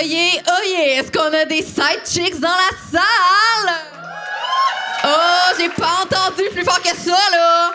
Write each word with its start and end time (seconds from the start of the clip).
Oyez, 0.00 0.40
oyez, 0.58 0.92
est-ce 0.94 1.12
qu'on 1.12 1.30
a 1.30 1.44
des 1.44 1.62
side 1.62 2.06
chicks 2.06 2.40
dans 2.40 2.48
la 2.48 2.70
salle? 2.90 3.74
Oh, 5.04 5.54
j'ai 5.58 5.68
pas 5.68 6.00
entendu 6.02 6.44
plus 6.52 6.64
fort 6.64 6.80
que 6.80 6.88
ça, 6.88 7.18
là! 7.30 7.72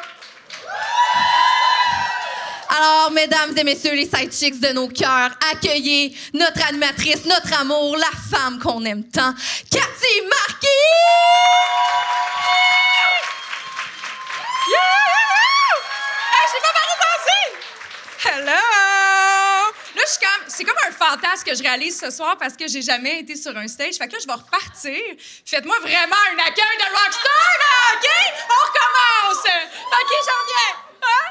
Alors, 2.70 3.12
mesdames 3.12 3.56
et 3.56 3.64
messieurs, 3.64 3.94
les 3.94 4.06
side 4.06 4.34
chicks 4.34 4.60
de 4.60 4.70
nos 4.70 4.88
cœurs, 4.88 5.38
accueillez 5.52 6.18
notre 6.34 6.68
animatrice, 6.68 7.26
notre 7.26 7.62
amour, 7.62 7.96
la 7.96 8.38
femme 8.38 8.58
qu'on 8.58 8.84
aime 8.86 9.04
tant, 9.04 9.34
Cathy 9.70 10.22
Marquis! 10.28 10.68
Hey, 16.34 16.42
je 16.48 16.52
sais 16.52 16.62
pas 16.64 16.74
par 16.74 16.88
où 16.90 16.98
passer! 17.04 18.50
Hello! 18.50 18.75
Là, 20.06 20.12
je 20.12 20.18
suis 20.18 20.24
comme, 20.24 20.46
c'est 20.50 20.64
comme 20.66 20.78
un 20.88 20.92
fantasme 20.92 21.44
que 21.44 21.56
je 21.56 21.64
réalise 21.64 22.00
ce 22.00 22.12
soir 22.12 22.38
parce 22.38 22.56
que 22.56 22.68
j'ai 22.68 22.84
jamais 22.84 23.22
été 23.22 23.36
sur 23.36 23.58
un 23.58 23.68
stage. 23.68 23.96
Fait 23.96 24.08
que 24.08 24.14
là, 24.14 24.20
je 24.22 24.28
vais 24.28 24.34
repartir. 24.34 25.02
Faites-moi 25.44 25.80
vraiment 25.80 26.16
un 26.32 26.38
accueil 26.46 26.78
de 26.78 26.86
rockstar, 26.96 27.50
là, 27.60 27.96
OK? 27.96 28.08
On 28.52 28.60
recommence! 28.68 29.46
OK, 29.88 30.12
j'en 30.28 30.40
reviens. 30.44 30.74
Hein? 31.02 31.26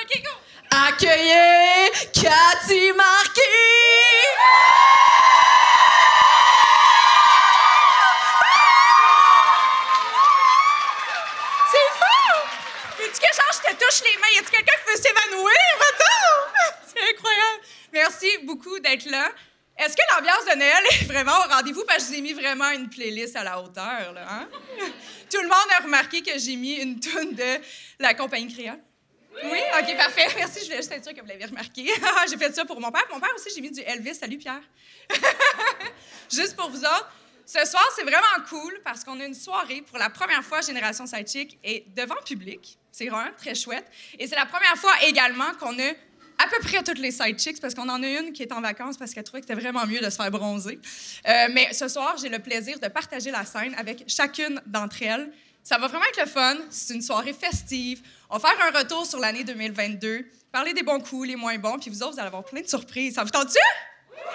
OK, 0.00 0.22
go! 0.22 0.30
Accueillez 0.70 1.90
Cathy 2.12 2.92
Marquis! 2.92 3.42
C'est 11.72 11.90
fou! 11.98 12.30
Veux-tu 12.98 13.18
que 13.18 13.34
genre, 13.34 13.52
je 13.54 13.70
te 13.70 13.74
touche 13.74 14.00
les 14.04 14.16
mains? 14.18 14.28
Y 14.34 14.38
a-tu 14.38 14.50
quelqu'un 14.50 14.76
qui 14.84 14.92
veut 14.92 15.02
s'évanouir? 15.02 15.52
Attends! 15.80 16.76
C'est 16.86 17.02
incroyable. 17.02 17.62
Merci 17.92 18.26
beaucoup 18.44 18.78
d'être 18.80 19.06
là. 19.10 19.30
Est-ce 19.78 19.96
que 19.96 20.02
l'ambiance 20.14 20.44
de 20.44 20.58
Noël 20.58 20.84
est 20.90 21.04
vraiment 21.04 21.38
au 21.38 21.54
rendez-vous? 21.54 21.84
Parce 21.86 21.98
que 21.98 22.04
je 22.04 22.08
vous 22.08 22.18
ai 22.18 22.20
mis 22.20 22.32
vraiment 22.32 22.68
une 22.70 22.88
playlist 22.88 23.36
à 23.36 23.44
la 23.44 23.60
hauteur, 23.60 24.12
là, 24.12 24.26
hein? 24.28 24.48
Tout 25.30 25.40
le 25.40 25.48
monde 25.48 25.68
a 25.78 25.84
remarqué 25.84 26.20
que 26.22 26.36
j'ai 26.36 26.56
mis 26.56 26.74
une 26.74 26.98
tune 26.98 27.34
de 27.34 27.60
la 28.00 28.14
compagnie 28.14 28.52
créole. 28.52 28.80
Oui? 29.44 29.58
OK, 29.78 29.96
parfait. 29.96 30.26
Merci, 30.36 30.60
je 30.60 30.64
voulais 30.64 30.78
juste 30.78 30.90
être 30.90 31.04
sûre 31.04 31.14
que 31.14 31.20
vous 31.20 31.28
l'avez 31.28 31.44
remarqué. 31.44 31.86
j'ai 32.30 32.36
fait 32.36 32.52
ça 32.52 32.64
pour 32.64 32.80
mon 32.80 32.90
père. 32.90 33.04
Mon 33.12 33.20
père 33.20 33.30
aussi, 33.36 33.50
j'ai 33.54 33.60
mis 33.60 33.70
du 33.70 33.80
Elvis. 33.80 34.16
Salut, 34.16 34.38
Pierre. 34.38 34.62
juste 36.30 36.56
pour 36.56 36.70
vous 36.70 36.80
autres. 36.80 37.12
Ce 37.46 37.64
soir, 37.64 37.84
c'est 37.94 38.02
vraiment 38.02 38.44
cool 38.48 38.80
parce 38.84 39.04
qu'on 39.04 39.18
a 39.20 39.24
une 39.24 39.34
soirée 39.34 39.82
pour 39.82 39.96
la 39.96 40.10
première 40.10 40.44
fois 40.44 40.60
Génération 40.60 41.06
Sidechick 41.06 41.58
et 41.62 41.84
devant 41.96 42.20
public. 42.26 42.78
C'est 42.90 43.08
vraiment 43.08 43.30
très 43.36 43.54
chouette. 43.54 43.86
Et 44.18 44.26
c'est 44.26 44.36
la 44.36 44.44
première 44.44 44.76
fois 44.76 44.92
également 45.06 45.54
qu'on 45.60 45.78
a 45.78 45.92
à 46.38 46.46
peu 46.48 46.58
près 46.62 46.82
toutes 46.82 46.98
les 46.98 47.10
sidechicks 47.10 47.60
parce 47.60 47.74
qu'on 47.74 47.88
en 47.88 48.02
a 48.02 48.06
une 48.06 48.32
qui 48.32 48.42
est 48.42 48.52
en 48.52 48.60
vacances 48.60 48.96
parce 48.96 49.12
qu'elle 49.12 49.24
trouvait 49.24 49.40
que 49.40 49.46
c'était 49.48 49.60
vraiment 49.60 49.86
mieux 49.86 50.00
de 50.00 50.08
se 50.08 50.16
faire 50.16 50.30
bronzer. 50.30 50.78
Euh, 51.26 51.48
mais 51.52 51.72
ce 51.72 51.88
soir, 51.88 52.16
j'ai 52.20 52.28
le 52.28 52.38
plaisir 52.38 52.78
de 52.78 52.88
partager 52.88 53.30
la 53.30 53.44
scène 53.44 53.74
avec 53.76 54.04
chacune 54.06 54.60
d'entre 54.66 55.02
elles. 55.02 55.32
Ça 55.64 55.76
va 55.78 55.88
vraiment 55.88 56.04
être 56.06 56.20
le 56.20 56.26
fun. 56.26 56.56
C'est 56.70 56.94
une 56.94 57.02
soirée 57.02 57.32
festive. 57.34 58.00
On 58.30 58.38
va 58.38 58.48
faire 58.48 58.66
un 58.66 58.78
retour 58.78 59.04
sur 59.04 59.18
l'année 59.18 59.44
2022, 59.44 60.26
parler 60.52 60.72
des 60.72 60.82
bons 60.82 61.00
coups, 61.00 61.28
les 61.28 61.36
moins 61.36 61.58
bons, 61.58 61.78
puis 61.78 61.90
vous 61.90 62.02
autres, 62.02 62.12
vous 62.12 62.20
allez 62.20 62.28
avoir 62.28 62.44
plein 62.44 62.62
de 62.62 62.68
surprises. 62.68 63.16
Ça 63.16 63.24
vous 63.24 63.30
tente-tu? 63.30 63.58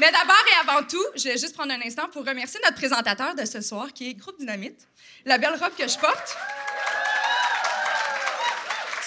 Mais 0.00 0.12
d'abord 0.12 0.44
et 0.46 0.68
avant 0.68 0.86
tout, 0.86 1.04
je 1.16 1.24
vais 1.24 1.38
juste 1.38 1.54
prendre 1.54 1.72
un 1.72 1.80
instant 1.80 2.08
pour 2.12 2.24
remercier 2.24 2.60
notre 2.62 2.76
présentateur 2.76 3.34
de 3.34 3.44
ce 3.44 3.60
soir, 3.60 3.92
qui 3.92 4.10
est 4.10 4.14
Groupe 4.14 4.38
Dynamite. 4.38 4.86
La 5.24 5.38
belle 5.38 5.56
robe 5.60 5.74
que 5.76 5.88
je 5.88 5.98
porte, 5.98 6.36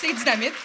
c'est 0.01 0.13
Dynamite. 0.13 0.53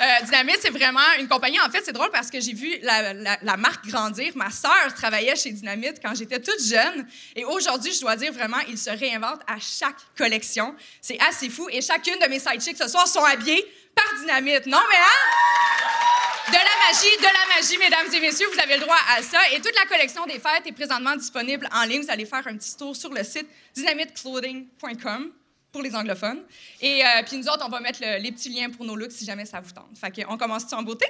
Euh, 0.00 0.24
Dynamite, 0.26 0.58
c'est 0.60 0.70
vraiment 0.70 1.00
une 1.18 1.26
compagnie. 1.26 1.58
En 1.58 1.68
fait, 1.70 1.82
c'est 1.84 1.92
drôle 1.92 2.12
parce 2.12 2.30
que 2.30 2.38
j'ai 2.38 2.52
vu 2.52 2.72
la, 2.82 3.56
marque 3.56 3.84
grandir. 3.88 4.30
Ma 4.36 4.48
sœur 4.48 4.94
travaillait 4.94 5.34
chez 5.34 5.50
Dynamite 5.50 5.96
quand 6.00 6.14
j'étais 6.14 6.38
toute 6.38 6.62
jeune. 6.62 7.04
Et 7.34 7.44
aujourd'hui, 7.44 7.92
je 7.92 8.02
dois 8.02 8.14
dire 8.14 8.32
vraiment, 8.32 8.60
ils 8.68 8.78
se 8.78 8.90
réinventent 8.90 9.42
à 9.48 9.58
chaque 9.58 9.96
collection. 10.16 10.72
C'est 11.00 11.18
assez 11.28 11.50
fou. 11.50 11.68
Et 11.72 11.82
chacune 11.82 12.14
de 12.20 12.28
mes 12.28 12.38
sidechicks 12.38 12.78
ce 12.78 12.86
soir 12.86 13.08
sont 13.08 13.24
habillées 13.24 13.66
par 13.92 14.20
Dynamite. 14.20 14.66
Non, 14.66 14.78
mais 14.88 14.98
hein? 14.98 16.46
De 16.46 16.52
la 16.52 16.60
magie, 16.86 17.16
de 17.16 17.24
la 17.24 17.56
magie, 17.56 17.78
mesdames 17.78 18.14
et 18.14 18.20
messieurs, 18.20 18.46
vous 18.54 18.60
avez 18.60 18.74
le 18.76 18.82
droit 18.82 19.00
à 19.16 19.20
ça. 19.20 19.40
Et 19.52 19.60
toute 19.60 19.74
la 19.74 19.86
collection 19.86 20.24
des 20.26 20.38
fêtes 20.38 20.64
est 20.64 20.72
présentement 20.72 21.16
disponible 21.16 21.68
en 21.72 21.82
ligne. 21.82 22.02
Vous 22.02 22.10
allez 22.12 22.24
faire 22.24 22.46
un 22.46 22.56
petit 22.56 22.76
tour 22.76 22.94
sur 22.94 23.12
le 23.12 23.24
site 23.24 23.48
dynamiteclothing.com 23.74 25.32
pour 25.72 25.82
les 25.82 25.94
anglophones. 25.94 26.42
Et 26.80 27.04
euh, 27.04 27.08
puis 27.26 27.36
nous 27.36 27.48
autres, 27.48 27.64
on 27.66 27.68
va 27.68 27.80
mettre 27.80 28.00
le- 28.02 28.18
les 28.18 28.32
petits 28.32 28.48
liens 28.48 28.70
pour 28.70 28.84
nos 28.84 28.96
looks 28.96 29.12
si 29.12 29.24
jamais 29.24 29.44
ça 29.44 29.60
vous 29.60 29.70
tente. 29.72 29.90
Fait 30.00 30.24
qu'on 30.24 30.36
commence-tu 30.38 30.74
en 30.74 30.82
beauté? 30.82 31.06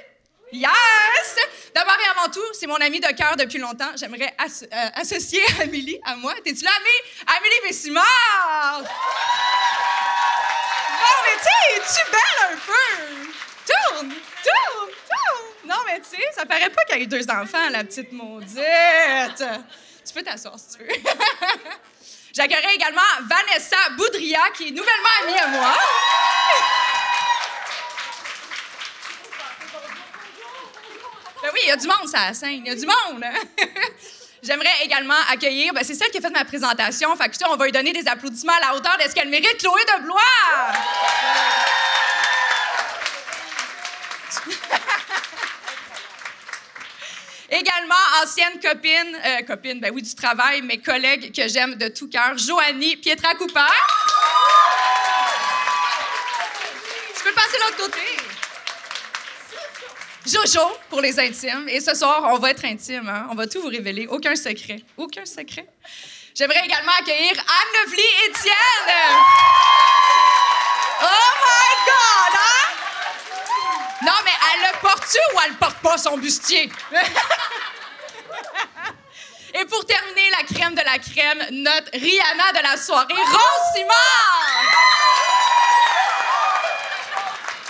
Yes! 0.51 0.67
D'abord 1.75 1.95
et 2.03 2.09
avant 2.19 2.31
tout, 2.31 2.43
c'est 2.53 2.65
mon 2.65 2.75
amie 2.77 2.99
de 2.99 3.07
cœur 3.15 3.35
depuis 3.37 3.59
longtemps. 3.59 3.91
J'aimerais 3.95 4.33
euh, 4.41 4.89
associer 4.95 5.41
Amélie 5.61 5.99
à 6.03 6.15
moi. 6.15 6.33
T'es-tu 6.43 6.63
là, 6.63 6.71
Amé? 6.75 7.37
Amélie 7.37 7.55
Messimard! 7.67 8.81
Non, 11.01 11.15
mais 11.23 11.37
tu 11.41 11.75
es-tu 11.75 12.11
belle 12.11 12.51
un 12.51 12.57
peu? 12.65 13.31
Tourne, 13.67 14.09
tourne, 14.43 14.89
tourne. 14.89 15.47
Non, 15.69 15.75
mais 15.85 15.99
tu 16.01 16.09
sais, 16.09 16.23
ça 16.35 16.45
paraît 16.47 16.69
pas 16.71 16.83
qu'elle 16.85 16.97
a 16.97 17.01
eu 17.03 17.07
deux 17.07 17.29
enfants, 17.29 17.69
la 17.69 17.83
petite 17.83 18.11
maudite. 18.11 18.57
Tu 20.05 20.13
peux 20.13 20.23
t'asseoir 20.23 20.57
si 20.59 20.77
tu 20.77 20.83
veux. 20.83 20.89
J'accueillerai 22.39 22.75
également 22.75 23.01
Vanessa 23.29 23.75
Boudria, 23.97 24.39
qui 24.55 24.69
est 24.69 24.71
nouvellement 24.71 25.09
amie 25.23 25.37
à 25.37 25.47
moi. 25.47 25.73
Ben 31.43 31.49
oui, 31.53 31.59
il 31.65 31.67
y 31.67 31.71
a 31.71 31.75
du 31.75 31.85
monde, 31.85 32.07
ça, 32.07 32.27
la 32.27 32.33
scène. 32.33 32.61
Il 32.63 32.67
y 32.67 32.69
a 32.69 32.75
du 32.75 32.85
monde. 32.85 33.25
J'aimerais 34.41 34.85
également 34.85 35.19
accueillir, 35.29 35.73
ben 35.73 35.83
c'est 35.83 35.95
celle 35.95 36.11
qui 36.11 36.19
a 36.19 36.21
fait 36.21 36.29
ma 36.29 36.45
présentation. 36.45 37.13
Fait 37.17 37.27
que, 37.27 37.35
on 37.49 37.57
va 37.57 37.65
lui 37.65 37.73
donner 37.73 37.91
des 37.91 38.07
applaudissements 38.07 38.53
à 38.53 38.67
la 38.67 38.75
hauteur 38.77 38.97
de 38.97 39.09
ce 39.09 39.13
qu'elle 39.13 39.27
mérite, 39.27 39.57
Chloé 39.57 39.81
de 39.97 40.03
Blois. 40.03 40.21
Également, 47.51 47.95
ancienne 48.23 48.59
copine, 48.61 49.17
euh, 49.25 49.41
copine, 49.41 49.79
ben 49.79 49.91
oui, 49.93 50.03
du 50.03 50.13
travail, 50.13 50.61
mes 50.61 50.77
collègues 50.77 51.33
que 51.35 51.47
j'aime 51.47 51.75
de 51.75 51.87
tout 51.87 52.07
cœur, 52.07 52.37
Joanie 52.37 52.95
Pietra 52.97 53.33
Cooper. 53.33 53.59
Tu 57.17 57.23
peux 57.23 57.33
passer 57.33 57.57
de 57.57 57.63
l'autre 57.63 57.77
côté. 57.77 57.99
Jojo 60.27 60.77
pour 60.89 61.01
les 61.01 61.19
intimes. 61.19 61.67
Et 61.69 61.79
ce 61.79 61.95
soir, 61.95 62.29
on 62.31 62.37
va 62.37 62.51
être 62.51 62.65
intime. 62.65 63.09
Hein? 63.09 63.27
On 63.31 63.35
va 63.35 63.47
tout 63.47 63.61
vous 63.61 63.69
révéler. 63.69 64.05
Aucun 64.07 64.35
secret. 64.35 64.83
Aucun 64.95 65.25
secret. 65.25 65.65
J'aimerais 66.35 66.63
également 66.65 66.91
accueillir 66.99 67.31
Anne 67.31 67.83
Lovely 67.83 68.03
Étienne. 68.27 68.95
Oh 71.01 71.31
my 71.41 71.75
God! 71.85 72.48
Non, 74.01 74.13
mais 74.23 74.31
elle 74.53 74.61
le 74.61 74.79
porte-tu 74.79 75.17
ou 75.35 75.39
elle 75.45 75.55
porte 75.55 75.79
pas 75.79 75.97
son 75.97 76.17
bustier? 76.17 76.71
Et 79.53 79.65
pour 79.65 79.85
terminer, 79.85 80.29
la 80.31 80.43
crème 80.43 80.75
de 80.75 80.81
la 80.81 80.99
crème, 80.99 81.43
notre 81.63 81.91
Rihanna 81.91 82.51
de 82.53 82.63
la 82.63 82.77
soirée, 82.77 83.13
Rose! 83.13 83.85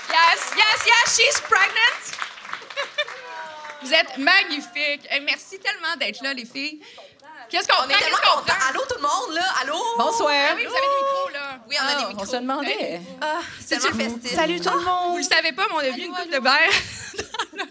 Yes, 0.10 0.52
yes, 0.58 0.86
yes, 0.86 1.16
she's 1.16 1.42
pregnant. 1.42 2.00
Vous 3.82 3.94
êtes 3.94 4.18
magnifiques. 4.18 5.08
Merci 5.24 5.58
tellement 5.60 5.96
d'être 5.98 6.22
là, 6.22 6.34
les 6.34 6.46
filles. 6.46 6.82
Qu'est-ce 7.50 7.68
qu'on 7.68 7.84
On 7.84 7.90
est 7.90 7.98
tellement 7.98 8.18
contents. 8.36 8.54
Allô, 8.70 8.82
tout 8.88 8.96
le 8.96 9.02
monde, 9.02 9.36
là? 9.36 9.44
Allô? 9.62 9.76
Ah 10.00 10.06
oui, 10.10 10.16
vous 10.20 10.26
avez 10.28 10.56
des 10.56 11.02
micros, 11.02 11.30
là. 11.34 11.60
Oui, 11.68 11.76
on 11.82 11.86
a 11.86 11.96
des 11.96 12.04
Ah, 12.04 12.08
micros. 12.10 12.24
on 12.24 12.26
se 12.32 12.36
demandait. 12.38 13.02
Ah, 13.22 13.40
c'est 13.60 13.80
festif. 13.80 14.32
Salut 14.36 14.60
tout 14.60 14.70
le 14.70 14.78
Vous 14.78 14.86
monde! 14.86 15.18
le 15.18 15.24
savez 15.24 15.52
pas, 15.54 15.66
mais 15.70 15.76
on 15.76 15.80
a 15.80 15.90
vu 15.90 16.02
une 16.04 16.14
coupe 16.14 16.32
de 16.32 16.40
verre. 16.40 16.70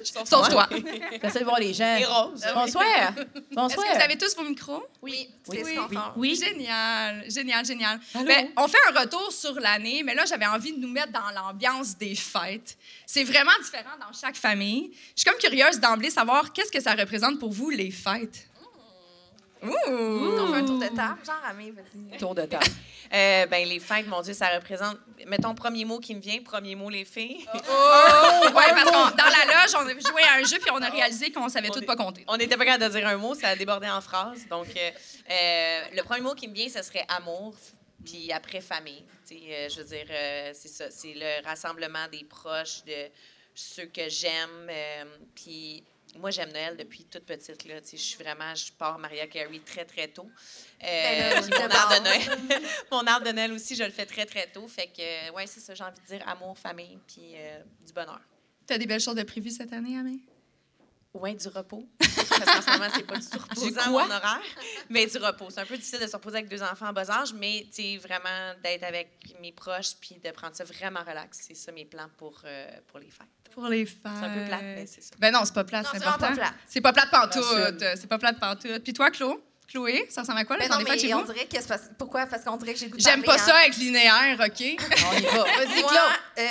Sauf 0.25 0.49
toi. 0.51 0.69
J'essaie 1.23 1.41
de 1.41 1.45
voir 1.45 1.59
les 1.61 1.73
gens. 1.73 1.97
Les 1.97 2.05
roses. 2.05 2.45
Bonsoir. 2.55 2.85
Est-ce 2.85 3.55
Bonsoir. 3.55 3.87
que 3.87 3.97
vous 3.97 4.03
avez 4.03 4.19
tous 4.19 4.35
vos 4.37 4.43
micros? 4.43 4.85
Oui, 5.01 5.31
Oui. 5.49 5.59
fait. 5.65 5.79
Oui. 6.17 6.35
Génial, 6.43 7.25
génial, 7.31 7.65
génial. 7.65 8.01
Allô? 8.15 8.27
Ben, 8.27 8.49
on 8.57 8.69
fait 8.69 8.79
un 8.91 9.01
retour 9.01 9.33
sur 9.33 9.55
l'année, 9.55 10.03
mais 10.05 10.15
là, 10.15 10.25
j'avais 10.27 10.47
envie 10.47 10.73
de 10.73 10.79
nous 10.81 10.89
mettre 10.93 11.13
dans 11.13 11.31
l'ambiance 11.35 11.97
des 11.97 12.15
fêtes. 12.15 12.77
C'est 13.07 13.25
vraiment 13.25 13.53
différent 13.63 13.97
dans 14.01 14.13
chaque 14.19 14.37
famille. 14.37 14.91
Je 15.17 15.23
suis 15.23 15.31
comme 15.31 15.39
curieuse 15.41 15.79
d'emblée 15.81 16.11
savoir 16.11 16.53
qu'est-ce 16.53 16.71
que 16.73 16.81
ça 16.81 16.93
représente 16.95 17.39
pour 17.39 17.53
vous, 17.53 17.71
les 17.71 17.91
fêtes? 17.91 18.48
Ouh! 19.63 19.69
On 19.91 20.53
fait 20.53 20.59
un 20.61 20.65
tour 20.65 20.79
de 20.79 20.87
table. 20.87 21.19
Genre, 21.25 21.41
Amé, 21.49 21.71
vas-y. 21.73 22.19
Tour 22.19 22.35
de 22.35 22.43
table. 22.43 22.65
Euh, 23.11 23.47
ben, 23.47 23.67
les 23.67 23.81
fêtes, 23.81 24.07
mon 24.07 24.21
Dieu, 24.21 24.35
ça 24.35 24.49
représente. 24.51 24.99
Mettons, 25.27 25.55
premier 25.55 25.87
mot 25.87 25.99
qui 25.99 26.15
me 26.15 26.21
vient, 26.21 26.43
premier 26.43 26.75
mot, 26.75 26.91
les 26.91 27.07
filles. 27.07 27.43
Oh! 27.55 27.59
Ouais, 28.49 28.67
parce 28.69 28.85
que 28.85 29.17
dans 29.17 29.25
la 29.25 29.45
loge, 29.47 29.75
on 29.77 29.87
a 29.87 29.93
joué 29.93 30.23
à 30.25 30.35
un 30.35 30.45
jeu 30.45 30.59
puis 30.59 30.71
on 30.71 30.83
a 30.83 30.91
réalisé 30.91 31.33
qu'on 31.33 31.49
savait 31.49 31.71
On 31.71 31.73
tout 31.73 31.83
est- 31.83 31.87
pas 31.87 31.97
compter. 31.97 32.23
On 32.29 32.37
n'était 32.37 32.59
pas 32.59 32.67
capable 32.67 32.85
de 32.93 32.99
dire 32.99 33.09
un 33.09 33.17
mot, 33.17 33.35
ça 33.35 33.49
a 33.49 33.57
débordé 33.57 33.89
en 33.89 34.03
phrases. 34.03 34.47
Donc, 34.51 34.67
euh, 34.77 34.91
euh, 35.31 35.81
le 35.95 36.03
premier 36.03 36.21
mot 36.21 36.35
qui 36.35 36.49
me 36.49 36.53
vient, 36.53 36.69
ce 36.69 36.83
serait 36.83 37.07
amour, 37.09 37.55
puis 38.05 38.31
après 38.31 38.61
famille. 38.61 39.03
Euh, 39.33 39.69
je 39.71 39.81
veux 39.81 39.87
dire, 39.87 40.07
c'est 40.53 40.69
ça, 40.69 40.91
c'est 40.91 41.15
le 41.17 41.43
rassemblement 41.49 42.07
des 42.13 42.25
proches, 42.25 42.85
de 42.85 43.09
ceux 43.55 43.87
que 43.87 44.07
j'aime. 44.11 44.71
puis 45.35 45.83
moi, 46.17 46.31
j'aime 46.31 46.51
Noël 46.51 46.77
depuis 46.77 47.05
toute 47.05 47.25
petite. 47.25 47.65
Là, 47.65 47.81
tu 47.81 47.97
je 47.97 48.03
suis 48.03 48.23
vraiment, 48.23 48.55
je 48.55 48.73
pars 48.73 48.99
Maria 48.99 49.27
Carey 49.27 49.61
très, 49.65 49.85
très 49.85 50.09
tôt. 50.09 50.31
Euh, 50.83 51.35
Ben 51.35 51.43
puis 51.43 51.53
mon 51.59 51.71
arbre 51.71 51.99
de. 51.99 52.05
Noël, 52.05 52.63
mon 52.91 53.07
arbre 53.07 53.27
de 53.27 53.33
Noël 53.33 53.53
aussi, 53.53 53.75
je 53.75 53.85
le 53.85 53.91
fais 53.91 54.07
très, 54.07 54.27
très 54.27 54.47
tôt. 54.47 54.67
Fait 54.69 54.87
que, 54.87 55.33
ouais, 55.33 55.47
c'est 55.47 55.61
ça, 55.61 55.75
j'ai 55.75 55.85
envie 55.85 56.01
de 56.01 56.07
dire 56.07 56.29
amour, 56.29 56.59
famille, 56.59 56.99
puis 57.07 57.33
euh, 57.35 57.63
du 57.87 57.93
bonheur. 57.93 58.21
T'as 58.67 58.79
des 58.79 58.87
belles 58.87 59.01
choses 59.01 59.17
de 59.17 59.23
prévues 59.23 59.51
cette 59.51 59.73
année, 59.73 59.97
Amé? 59.99 60.19
Ouais, 61.15 61.35
du 61.35 61.49
repos. 61.49 61.89
Parce 61.99 62.19
qu'en 62.29 62.63
ce 62.63 62.79
moment, 62.79 62.91
c'est 62.95 63.07
pas 63.07 63.17
du 63.19 63.27
tout 63.27 63.39
reposant 63.39 63.91
mon 63.91 63.99
horaire. 63.99 64.41
Mais 64.91 65.07
du 65.07 65.19
repos. 65.19 65.51
C'est 65.51 65.61
un 65.61 65.67
peu 65.67 65.77
difficile 65.77 66.01
de 66.01 66.07
se 66.07 66.15
reposer 66.17 66.39
avec 66.39 66.51
deux 66.51 66.63
enfants 66.63 66.89
en 66.89 66.93
bas 66.93 67.11
âge, 67.11 67.33
mais 67.33 67.67
vraiment 68.01 68.55
d'être 68.63 68.85
avec 68.85 69.09
mes 69.41 69.53
proches 69.53 69.95
puis 70.01 70.21
de 70.23 70.31
prendre 70.31 70.55
ça 70.55 70.65
vraiment 70.65 71.01
relax. 71.01 71.39
C'est 71.47 71.55
ça 71.55 71.73
mes 71.73 71.85
plans 71.85 72.09
pour, 72.17 72.41
euh, 72.45 72.69
pour 72.87 72.99
les 72.99 73.11
fêtes. 73.11 73.27
Pour 73.53 73.67
les 73.67 73.87
fêtes. 73.87 74.03
C'est 74.05 74.27
un 74.27 74.35
peu 74.35 74.45
plate, 74.45 74.63
mais 74.63 74.87
c'est 74.87 75.03
ça. 75.03 75.17
Ben 75.19 75.33
non, 75.33 75.45
c'est 75.45 75.55
pas 75.55 75.65
plate, 75.65 75.87
c'est 75.91 75.99
c'est 75.99 76.05
important. 76.05 76.29
pas 76.29 76.35
plate. 76.35 76.55
C'est 76.67 76.81
pas 76.81 76.93
plate 76.93 77.11
pantoute. 77.11 77.85
C'est 77.97 78.07
pas 78.07 78.19
plate 78.19 78.39
pantoute. 78.39 78.85
Puis 78.85 78.93
toi, 78.93 79.11
Chlo? 79.11 79.43
Chloé, 79.69 80.07
ça 80.09 80.23
ressemble 80.23 80.39
à 80.39 80.45
quoi, 80.47 80.57
le 80.57 80.63
Ben 80.63 80.71
non, 80.71 80.85
fêtes 80.85 80.99
chez 80.99 81.09
mais 81.09 81.15
on 81.15 81.23
vous? 81.25 81.33
dirait 81.33 81.45
que 81.45 81.61
c'est 81.61 81.69
parce... 81.69 81.83
Pourquoi? 81.99 82.25
Parce 82.25 82.43
qu'on 82.43 82.57
dirait 82.57 82.73
que 82.73 82.79
j'ai 82.79 82.87
le 82.87 82.93
goût 82.93 82.97
de 82.97 83.03
J'aime 83.03 83.23
pas 83.23 83.37
parler, 83.37 83.53
ça 83.53 83.55
hein. 83.55 83.61
avec 83.61 83.77
linéaire, 83.77 84.39
OK? 84.41 84.63
On 85.13 85.19
y 85.19 85.23
va. 85.23 85.45
Vas-y, 85.65 85.83
Moi, 85.83 85.93
euh, 86.39 86.43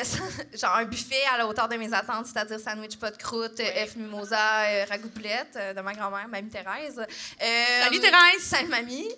genre 0.57 0.75
un 0.75 0.85
buffet 0.85 1.23
à 1.33 1.39
la 1.39 1.47
hauteur 1.47 1.67
de 1.67 1.77
mes 1.77 1.91
attentes, 1.91 2.27
c'est-à-dire 2.27 2.59
sandwich 2.59 2.97
pas 2.97 3.09
de 3.09 3.17
croûte, 3.17 3.59
F 3.59 3.95
mimosa, 3.95 4.61
euh, 4.65 4.85
euh, 4.85 5.73
de 5.73 5.81
ma 5.81 5.93
grand-mère, 5.93 6.27
mamie 6.27 6.49
Thérèse. 6.49 6.99
Euh, 6.99 7.83
Salut, 7.83 7.99
Thérèse! 7.99 8.41
Salut, 8.41 8.67
mamie. 8.67 9.09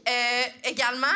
Également, 0.63 1.07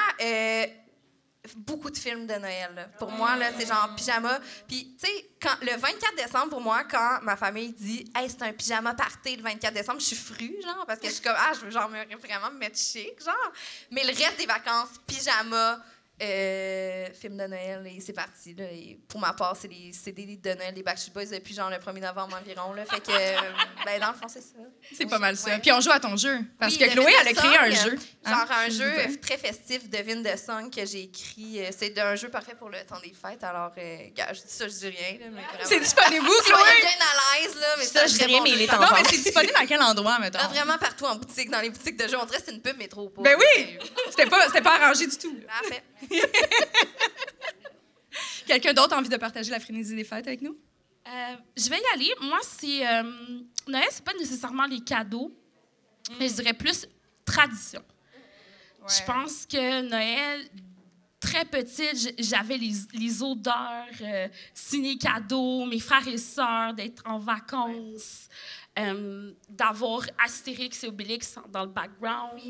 beaucoup 1.58 1.90
de 1.90 1.98
films 1.98 2.26
de 2.26 2.36
Noël. 2.36 2.72
là. 2.74 2.86
Pour 2.98 3.12
moi, 3.12 3.36
là, 3.36 3.48
c'est 3.58 3.66
genre 3.68 3.94
pyjama. 3.96 4.40
Puis, 4.68 4.96
tu 5.00 5.06
sais, 5.08 5.30
quand 5.42 5.56
le 5.62 5.76
24 5.78 6.16
décembre, 6.16 6.50
pour 6.52 6.62
moi, 6.62 6.84
quand 6.86 7.20
ma 7.22 7.36
famille 7.36 7.74
dit 7.74 8.10
«Hey, 8.16 8.30
c'est 8.30 8.42
un 8.44 8.54
pyjama 8.54 8.94
party 8.94 9.36
le 9.36 9.44
24 9.44 9.74
décembre», 9.74 10.00
je 10.02 10.06
suis 10.06 10.16
frue, 10.16 10.56
genre, 10.64 10.86
parce 10.88 11.00
que 11.00 11.08
je 11.08 11.14
suis 11.14 11.22
comme 11.22 11.36
«Ah, 11.38 11.52
je 11.54 11.60
veux 11.66 11.72
genre 11.72 11.90
me- 11.90 12.16
vraiment 12.18 12.50
me 12.52 12.58
mettre 12.60 12.78
chic, 12.80 13.22
genre.» 13.24 13.52
Mais 13.92 14.04
le 14.04 14.10
reste 14.18 14.38
des 14.38 14.46
vacances, 14.46 14.90
pyjama, 15.06 15.84
euh, 16.24 17.08
film 17.14 17.38
de 17.38 17.46
Noël, 17.48 17.86
et 17.88 18.00
c'est 18.00 18.14
parti. 18.14 18.54
Là. 18.56 18.66
Et 18.66 18.98
pour 19.08 19.20
ma 19.20 19.34
part, 19.34 19.56
c'est 19.60 19.68
les 19.68 19.92
CD 19.94 20.38
de 20.38 20.54
Noël 20.54 20.74
des 20.74 20.84
Backstreet 20.84 21.12
Boys 21.14 21.26
depuis 21.26 21.54
genre 21.54 21.70
le 21.70 21.78
1er 21.78 22.00
novembre 22.02 22.38
environ. 22.42 22.74
Là. 22.74 22.86
Fait 22.86 23.00
que, 23.02 23.12
euh, 23.12 23.40
ben, 23.86 24.00
dans 24.00 24.10
le 24.10 24.14
fond, 24.14 24.28
c'est 24.28 24.42
ça. 24.42 24.56
C'est 24.96 25.06
pas 25.06 25.20
mal 25.20 25.36
ça. 25.38 25.52
Ouais. 25.52 25.60
Puis 25.60 25.72
on 25.72 25.82
joue 25.82 25.92
à 25.92 26.00
ton 26.00 26.16
jeu. 26.16 26.40
Parce 26.60 26.74
Oui, 26.76 26.80
que 26.80 26.92
Chloé, 26.94 27.14
elle 27.22 27.28
a 27.28 27.34
créé 27.34 27.58
un 27.58 27.70
jeu. 27.72 27.98
Hein? 28.26 28.32
Genre 28.32 28.52
un 28.58 28.66
Je 28.70 28.72
jeu 28.72 29.20
très 29.22 29.38
festif, 29.38 29.90
Devine 29.90 30.24
de 30.24 30.36
Song, 30.38 30.70
que 30.74 30.86
j'ai 30.86 31.04
écrit. 31.04 31.60
Euh, 31.64 31.70
C'est 31.78 31.98
un 32.00 32.16
jeu 32.16 32.30
parfait 32.30 32.56
pour 32.56 32.70
le 32.70 32.80
temps 32.86 33.00
des 33.04 33.14
fêtes. 33.14 33.44
Alors, 33.44 33.72
euh, 33.78 33.98
gars, 34.16 34.28
je 34.34 34.42
dis 34.42 34.48
ça, 34.48 34.68
je 34.68 34.74
dis 34.74 34.88
rien. 34.90 35.18
C'est 35.64 35.80
disponible 35.80 36.26
où, 36.26 36.42
Chloé? 36.44 36.60
Est 36.78 36.82
bien 36.82 36.90
à 37.02 37.40
l'aise, 37.42 37.56
là, 37.60 37.68
mais 37.78 37.86
Ça, 37.86 38.06
je 38.08 38.16
très 38.16 38.26
dis 38.26 38.32
rien, 38.32 38.38
bon 38.38 38.44
mais 38.44 38.52
il 38.52 38.62
est 38.62 38.74
en 38.74 38.80
Non, 38.80 38.88
mais 38.94 39.10
c'est 39.10 39.18
disponible 39.24 39.54
à 39.56 39.66
quel 39.66 39.82
endroit, 39.82 40.20
mettons? 40.20 40.40
ah, 40.42 40.48
vraiment 40.48 40.78
partout 40.78 41.06
en 41.06 41.16
boutique, 41.16 41.50
dans 41.50 41.60
les 41.62 41.70
boutiques 41.70 41.98
de 41.98 42.08
jeux. 42.08 42.18
On 42.20 42.26
dirait 42.26 42.40
que 42.40 42.46
c'est 42.46 42.52
une 42.54 42.62
pub, 42.62 42.76
mais 42.78 42.88
trop 42.88 43.10
pauvre. 43.10 43.24
Ben 43.24 43.38
oui! 43.38 43.78
C'était 44.10 44.28
pas, 44.30 44.48
c'était 44.48 44.62
pas 44.62 44.76
arrangé 44.82 45.08
du 45.08 45.18
tout. 45.18 45.38
Parfait. 45.48 45.84
Quelqu'un 48.48 48.74
d'autre 48.74 48.94
a 48.94 49.00
envie 49.00 49.10
de 49.10 49.18
partager 49.18 49.52
la 49.52 49.60
frénésie 49.60 49.96
des 49.96 50.04
fêtes 50.04 50.28
avec 50.28 50.42
nous? 50.42 50.58
Euh, 51.08 51.36
je 51.58 51.70
vais 51.70 51.80
y 51.80 51.94
aller. 51.94 52.12
Moi, 52.22 52.40
c'est. 52.42 52.86
euh, 52.88 53.04
Noël, 53.68 53.88
c'est 53.90 54.04
pas 54.04 54.14
nécessairement 54.14 54.66
les 54.66 54.82
cadeaux, 54.82 55.34
mais 56.20 56.28
je 56.30 56.36
dirais 56.36 56.54
plus 56.54 56.88
tradition. 57.26 57.84
Je 58.88 59.04
pense 59.06 59.46
que 59.46 59.82
Noël, 59.82 60.46
très 61.20 61.46
petite, 61.46 62.16
j'avais 62.20 62.58
les, 62.58 62.74
les 62.94 63.24
odeurs, 63.24 63.86
euh, 64.02 64.28
signer 64.54 64.98
cadeaux, 64.98 65.66
mes 65.66 65.80
frères 65.80 66.08
et 66.08 66.18
sœurs, 66.18 66.74
d'être 66.74 67.02
en 67.06 67.18
vacances, 67.18 68.28
euh, 68.78 69.32
d'avoir 69.48 70.02
Astérix 70.24 70.84
et 70.84 70.88
Obélix 70.88 71.36
dans 71.50 71.64
le 71.64 71.70
background, 71.70 72.42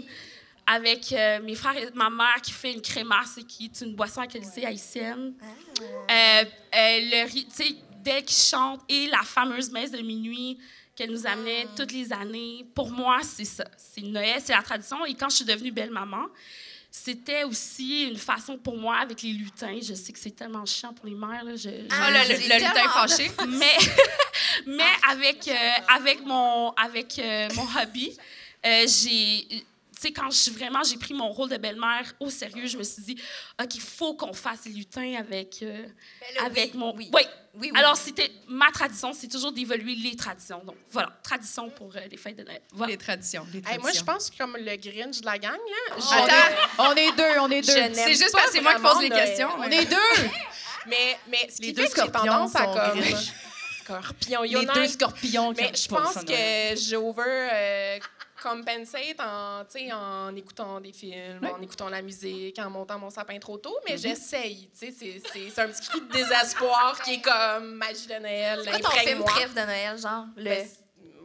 avec 0.66 1.12
euh, 1.12 1.40
mes 1.42 1.56
frères 1.56 1.76
et 1.78 1.90
ma 1.94 2.10
mère 2.10 2.42
qui 2.42 2.52
fait 2.52 2.72
une 2.74 2.82
crémasse 2.82 3.38
qui 3.48 3.66
est 3.66 3.82
une 3.82 3.96
boisson 3.96 4.22
alcoolisée 4.22 4.66
haïtienne. 4.66 5.34
Euh, 5.82 5.84
euh, 6.14 6.46
le 6.74 7.28
ri- 7.30 7.46
tu 7.46 7.56
sais, 7.66 7.76
dès 8.04 8.22
qu'ils 8.24 8.38
chantent 8.44 8.82
et 8.90 9.08
la 9.08 9.24
fameuse 9.24 9.72
messe 9.72 9.92
de 9.92 10.00
minuit 10.02 10.58
qu'elle 10.96 11.12
nous 11.12 11.26
amenait 11.26 11.68
toutes 11.76 11.92
les 11.92 12.14
années. 12.14 12.66
Pour 12.76 12.92
moi, 12.92 13.20
c'est 13.24 13.46
ça. 13.46 13.66
C'est 13.78 14.02
Noël, 14.02 14.40
c'est 14.44 14.54
la 14.54 14.62
tradition. 14.62 15.04
Et 15.06 15.14
quand 15.16 15.30
je 15.30 15.38
suis 15.38 15.46
devenue 15.46 15.72
belle-maman, 15.72 16.28
c'était 16.92 17.44
aussi 17.44 18.04
une 18.04 18.18
façon 18.18 18.58
pour 18.58 18.78
moi 18.78 18.98
avec 18.98 19.22
les 19.24 19.34
lutins. 19.34 19.80
Je 19.82 19.96
sais 19.96 20.14
que 20.14 20.20
c'est 20.20 20.36
tellement 20.36 20.66
chiant 20.66 20.94
pour 20.94 21.08
les 21.08 21.16
mères. 21.16 21.44
Là, 21.44 21.56
je, 21.56 21.70
je- 21.70 21.88
Ah, 21.90 22.12
le, 22.12 22.34
le, 22.34 22.38
le 22.38 22.54
lutin 22.68 22.90
fâché. 22.90 23.32
mais 23.48 23.78
mais 24.68 24.92
avec 25.10 25.48
euh, 25.48 25.72
avec 25.90 26.24
mon 26.24 26.70
avec 26.72 27.18
euh, 27.20 27.50
mon 27.56 27.64
hobby 27.82 28.16
euh, 28.66 28.86
j'ai 28.88 29.66
sais 30.08 30.12
quand 30.14 30.30
je 30.32 30.52
vraiment 30.52 30.84
j'ai 30.84 30.98
pris 30.98 31.14
mon 31.14 31.30
rôle 31.30 31.50
de 31.50 31.58
belle-mère 31.58 32.14
au 32.20 32.30
sérieux 32.30 32.68
je 32.68 32.78
me 32.78 32.84
suis 32.84 33.02
dit 33.04 33.18
ok 33.62 33.76
il 33.76 33.82
faut 33.82 34.14
qu'on 34.16 34.34
fasse 34.34 34.66
les 34.66 34.72
lutins 34.74 35.16
avec 35.20 35.60
euh, 35.64 35.84
Ben 35.84 36.36
là, 36.36 36.46
avec 36.46 36.74
oui, 36.74 36.80
mon 36.80 36.96
oui. 36.96 37.10
oui. 37.14 37.22
Oui, 37.56 37.70
oui. 37.72 37.80
alors 37.80 37.96
c'était 37.96 38.32
ma 38.48 38.72
tradition 38.72 39.14
c'est 39.14 39.28
toujours 39.28 39.52
d'évoluer 39.52 39.94
les 39.96 40.16
traditions 40.16 40.62
donc 40.66 40.76
voilà 40.90 41.12
tradition 41.24 41.70
pour 41.70 41.96
euh, 41.96 42.00
les 42.10 42.18
fêtes 42.18 42.38
de 42.38 42.44
Noël 42.44 42.62
voilà 42.74 42.92
Les 42.94 42.98
traditions. 42.98 43.46
Les 43.54 43.58
Hey, 43.60 43.64
traditions. 43.64 43.82
moi, 43.84 43.92
je 43.94 44.04
pense 44.04 44.30
que 44.32 44.38
comme 44.38 44.58
le 44.58 44.76
Grinch 44.76 45.20
de 45.22 45.26
la 45.26 45.38
gang, 45.38 45.54
là. 45.54 45.96
Attends, 46.12 46.56
On 46.92 46.96
est 46.96 47.12
deux, 47.16 47.40
on 47.40 47.50
est 47.52 47.62
deux. 47.62 47.94
C'est 47.94 48.10
juste 48.16 48.32
parce 48.32 48.48
que 48.48 48.52
c'est 48.54 48.62
moi 48.62 48.74
qui 48.76 48.82
pose 48.82 49.02
les 49.02 49.10
questions. 49.10 49.50
On 49.58 49.64
est 49.64 49.86
deux. 49.86 49.98
Mais, 50.88 51.18
mais 51.30 51.48
ce 51.50 51.62
Les 51.62 51.68
qui 51.68 51.74
deux 51.74 51.84
fait 51.84 51.90
que 51.94 52.02
j'ai 52.02 52.08
scorpions 52.10 52.32
tendance 52.34 52.56
à 52.58 52.66
sont 52.66 52.74
comme... 52.74 53.00
Grinch. 53.00 53.32
Scorpion, 53.84 54.42
Les 54.44 54.66
deux 54.66 54.88
scorpions 54.88 55.54
qui 55.54 55.62
Mais 55.62 55.70
ont 55.70 55.76
je 55.76 55.88
pense 55.90 56.16
que 56.24 56.90
j'over 56.90 57.22
euh, 57.52 58.00
compensate 58.44 59.20
en, 59.20 59.64
tu 59.66 59.80
sais, 59.80 59.92
en 59.94 60.36
écoutant 60.36 60.80
des 60.82 60.92
films, 60.92 61.40
en 61.44 61.62
écoutant 61.62 61.90
la 61.90 62.02
musique, 62.02 62.60
en 62.60 62.70
montant 62.70 63.00
mon 63.00 63.10
sapin 63.10 63.40
trop 63.40 63.58
tôt, 63.58 63.76
mais 63.88 63.98
j'essaye. 63.98 64.70
tu 64.78 64.88
sais, 64.88 64.94
C'est 64.98 65.22
c'est- 65.32 65.50
c'est 65.50 65.62
un 65.62 65.68
petit 65.70 65.88
cri 65.88 66.02
de 66.02 66.12
désespoir 66.12 67.02
qui 67.02 67.14
est 67.16 67.22
comme 67.22 67.76
magie 67.76 68.08
de 68.08 68.16
Noël. 68.20 68.60
C'est 68.64 68.70
quoi 68.70 68.80
ton 68.80 68.90
film 68.90 69.00
imprègne-moi. 69.22 69.32
préf 69.32 69.54
de 69.56 69.62
Noël, 69.62 69.98
genre? 69.98 70.26
Le... 70.36 70.44
Ben, 70.44 70.68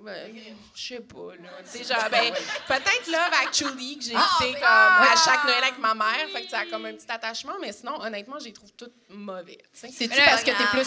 Ouais, 0.04 0.32
je 0.74 0.88
sais 0.94 1.00
pas, 1.00 1.34
là. 1.42 1.50
Tu 1.70 1.78
sais, 1.78 1.84
genre, 1.94 2.08
ben, 2.10 2.32
peut-être 2.66 3.06
Love 3.08 3.30
Actually, 3.44 3.98
que 3.98 4.04
j'ai 4.04 4.12
Ah, 4.14 4.26
écouté 4.40 4.52
ben, 4.54 4.60
comme 4.60 4.68
ah! 4.68 5.12
à 5.12 5.16
chaque 5.16 5.44
Noël 5.44 5.62
avec 5.64 5.78
ma 5.78 5.94
mère. 5.94 6.28
Fait 6.32 6.42
que 6.44 6.50
ça 6.50 6.60
a 6.60 6.66
comme 6.66 6.86
un 6.86 6.92
petit 6.94 7.10
attachement, 7.10 7.54
mais 7.60 7.72
sinon, 7.72 8.00
honnêtement, 8.00 8.38
je 8.38 8.44
les 8.46 8.52
trouve 8.52 8.70
toutes 8.72 8.94
mauvais. 9.08 9.58
tu 9.72 9.80
sais. 9.80 9.88
C'est-tu 9.96 10.16
parce 10.24 10.40
que 10.42 10.46
t'es 10.46 10.52
regarde. 10.52 10.70
plus. 10.70 10.80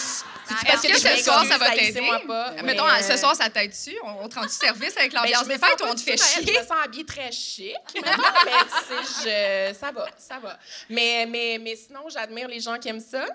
Est-ce 0.66 0.88
Est-ce 0.88 1.04
que 1.04 1.18
ce 1.18 1.24
soir, 1.24 1.46
ça 1.46 1.58
va 1.58 1.72
t'aider? 1.72 2.02
Pas. 2.28 2.52
Mettons, 2.64 2.84
ce 3.02 3.18
soir, 3.18 3.36
ça 3.36 3.50
t'aide 3.50 3.72
dessus? 3.72 3.98
On, 4.04 4.26
on 4.26 4.30
te 4.30 4.36
rend 4.36 4.44
du 4.46 4.50
service 4.50 4.96
avec 4.98 5.12
ben, 5.14 5.20
l'ambiance 5.22 5.44
je 5.44 5.50
me 5.50 5.54
des 5.56 5.60
fêtes 5.66 5.82
ou 5.82 5.84
pas 5.86 5.92
on 5.92 5.96
te 5.96 6.02
fait 6.02 6.18
chier? 6.18 6.46
Je 6.54 6.60
me 6.60 6.66
sens 6.66 6.78
habillée 6.84 7.06
très 7.06 7.32
chic, 7.32 7.76
mais 7.96 8.02
tu 8.02 9.04
sais, 9.06 9.74
je- 9.74 9.80
ça 9.80 9.92
va, 9.92 10.08
ça 10.18 10.40
va. 10.40 10.58
Mais, 10.90 11.26
mais, 11.28 11.58
mais 11.62 11.76
sinon, 11.76 12.08
j'admire 12.10 12.48
les 12.48 12.60
gens 12.60 12.78
qui 12.78 12.90
aiment 12.90 13.00
ça. 13.00 13.26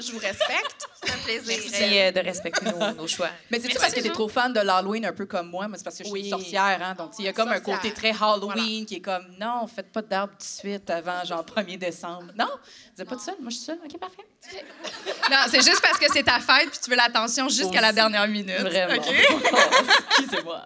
Je 0.00 0.12
vous 0.12 0.18
respecte. 0.18 0.88
C'est 1.02 1.12
un 1.12 1.16
plaisir. 1.18 1.58
Merci 1.70 1.98
euh, 1.98 2.12
de 2.12 2.20
respecter 2.20 2.64
nos, 2.66 2.92
nos 2.94 3.06
choix. 3.06 3.30
Mais 3.50 3.60
c'est-tu 3.60 3.78
parce 3.78 3.94
que 3.94 4.00
t'es 4.00 4.10
trop 4.10 4.28
fan 4.28 4.52
de 4.52 4.60
l'Halloween 4.60 5.06
un 5.06 5.12
peu 5.12 5.26
comme 5.26 5.48
moi? 5.48 5.68
Moi, 5.68 5.78
c'est 5.78 5.84
parce 5.84 5.96
que 5.96 6.04
je 6.04 6.08
suis 6.08 6.12
Oui. 6.12 6.24
une 6.24 6.30
sorcière, 6.30 6.80
hein? 6.82 6.94
Donc, 6.98 7.12
il 7.20 7.24
y 7.24 7.28
a 7.28 7.32
comme 7.32 7.48
un 7.48 7.60
côté 7.60 7.92
très 7.92 8.10
Halloween 8.10 8.84
qui 8.84 8.96
est 8.96 9.00
comme, 9.00 9.24
non, 9.40 9.66
faites 9.68 9.92
pas 9.92 10.02
d'arbre 10.02 10.32
tout 10.32 10.38
de 10.38 10.42
suite 10.42 10.90
avant, 10.90 11.24
genre, 11.24 11.44
1er 11.44 11.78
décembre. 11.78 12.32
Non? 12.36 12.48
Vous 12.96 13.02
êtes 13.02 13.08
pas 13.08 13.14
tout 13.14 13.22
seul? 13.22 13.36
Moi, 13.40 13.50
je 13.50 13.56
suis 13.56 13.64
seule. 13.64 13.78
OK, 13.84 13.98
parfait. 13.98 14.24
Non, 15.30 15.36
c'est 15.50 15.62
juste 15.62 15.82
parce 15.82 15.98
que 15.98 16.06
c'est 16.12 16.22
ta 16.22 16.40
fête 16.40 16.70
puis 16.70 16.78
tu 16.82 16.90
veux 16.90 16.96
l'attention 16.96 17.48
jusqu'à 17.48 17.80
la 17.80 17.92
dernière 17.92 18.26
minute. 18.28 18.60
Vraiment. 18.60 18.94
OK? 18.94 19.08
Excusez-moi. 20.18 20.62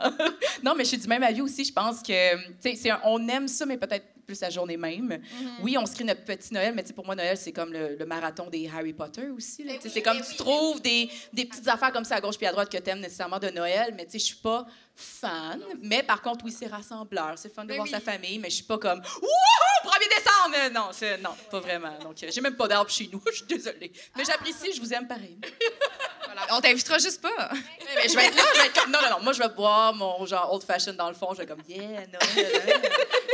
non, 0.62 0.74
mais 0.76 0.84
je 0.84 0.88
suis 0.90 0.98
du 0.98 1.08
même 1.08 1.22
avis 1.22 1.40
aussi. 1.40 1.64
Je 1.64 1.72
pense 1.72 2.00
que, 2.00 2.36
tu 2.36 2.52
sais, 2.60 2.74
c'est 2.80 2.90
on 3.04 3.26
aime 3.28 3.48
ça, 3.48 3.66
mais 3.66 3.76
peut-être 3.76 4.06
plus 4.26 4.40
la 4.40 4.50
journée 4.50 4.76
même. 4.76 5.20
Oui, 5.62 5.76
on 5.78 5.86
se 5.86 5.94
crée 5.94 6.04
notre 6.04 6.24
petit 6.24 6.52
Noël, 6.54 6.74
mais 6.74 6.82
pour 6.94 7.04
moi, 7.04 7.14
Noël, 7.14 7.36
c'est 7.36 7.52
comme 7.52 7.72
le, 7.72 7.96
le 7.96 8.06
marathon 8.06 8.48
des 8.50 8.68
Harry 8.68 8.92
Potter 8.92 9.28
aussi. 9.28 9.64
Tu 9.64 9.80
sais, 9.80 9.88
c'est 9.88 10.02
comme 10.02 10.20
tu 10.20 10.36
trouves 10.36 10.80
des, 10.82 11.08
des 11.32 11.44
petites 11.44 11.68
affaires 11.68 11.92
comme 11.92 12.04
ça 12.04 12.16
à 12.16 12.20
gauche 12.20 12.36
puis 12.36 12.46
à 12.46 12.52
droite 12.52 12.70
que 12.70 12.78
tu 12.78 12.90
aimes 12.90 13.00
nécessairement 13.00 13.38
de 13.38 13.48
Noël, 13.50 13.92
mais 13.96 14.04
tu 14.06 14.12
sais, 14.12 14.18
je 14.18 14.24
suis 14.26 14.36
pas 14.36 14.66
fan. 14.94 15.60
Mais 15.80 16.02
par 16.02 16.20
contre, 16.22 16.44
oui, 16.44 16.52
c'est 16.52 16.66
rassembleur. 16.66 17.34
C'est 17.36 17.52
fun 17.52 17.64
de 17.64 17.74
voir 17.74 17.86
sa 17.88 18.00
famille, 18.00 18.38
mais 18.38 18.50
je 18.50 18.56
suis 18.56 18.64
pas 18.64 18.78
comme 18.78 18.98
Wouhou, 19.00 19.88
1er 19.90 20.08
décembre! 20.08 20.50
Mais 20.50 20.70
Non, 20.70 20.88
c'est- 20.92 21.18
non, 21.18 21.30
pas 21.50 21.60
vraiment. 21.60 21.98
Donc, 22.00 22.22
euh, 22.22 22.28
j'ai 22.32 22.40
même 22.40 22.56
pas 22.56 22.68
d'arbre 22.68 22.90
chez 22.90 23.08
nous. 23.12 23.22
Je 23.30 23.36
suis 23.38 23.46
désolée. 23.46 23.92
Mais 24.16 24.24
j'apprécie, 24.24 24.72
je 24.74 24.80
vous 24.80 24.92
aime 24.92 25.06
pareil. 25.08 25.38
On 26.50 26.60
t'invitera 26.60 26.98
juste 26.98 27.20
pas. 27.20 27.50
Mais 27.94 28.08
je 28.08 28.14
vais 28.16 28.26
être 28.26 28.36
là, 28.36 28.42
je 28.54 28.60
vais 28.60 28.66
être 28.66 28.80
comme. 28.82 28.92
Non, 28.92 28.98
non, 29.02 29.10
non. 29.18 29.22
Moi, 29.22 29.32
je 29.32 29.38
vais 29.38 29.48
boire 29.48 29.94
mon 29.94 30.24
genre 30.26 30.52
old 30.52 30.62
fashion 30.64 30.92
dans 30.94 31.08
le 31.08 31.14
fond. 31.14 31.28
Je 31.32 31.38
vais 31.38 31.46
comme, 31.46 31.62
yeah, 31.68 32.00
hein. 32.00 32.18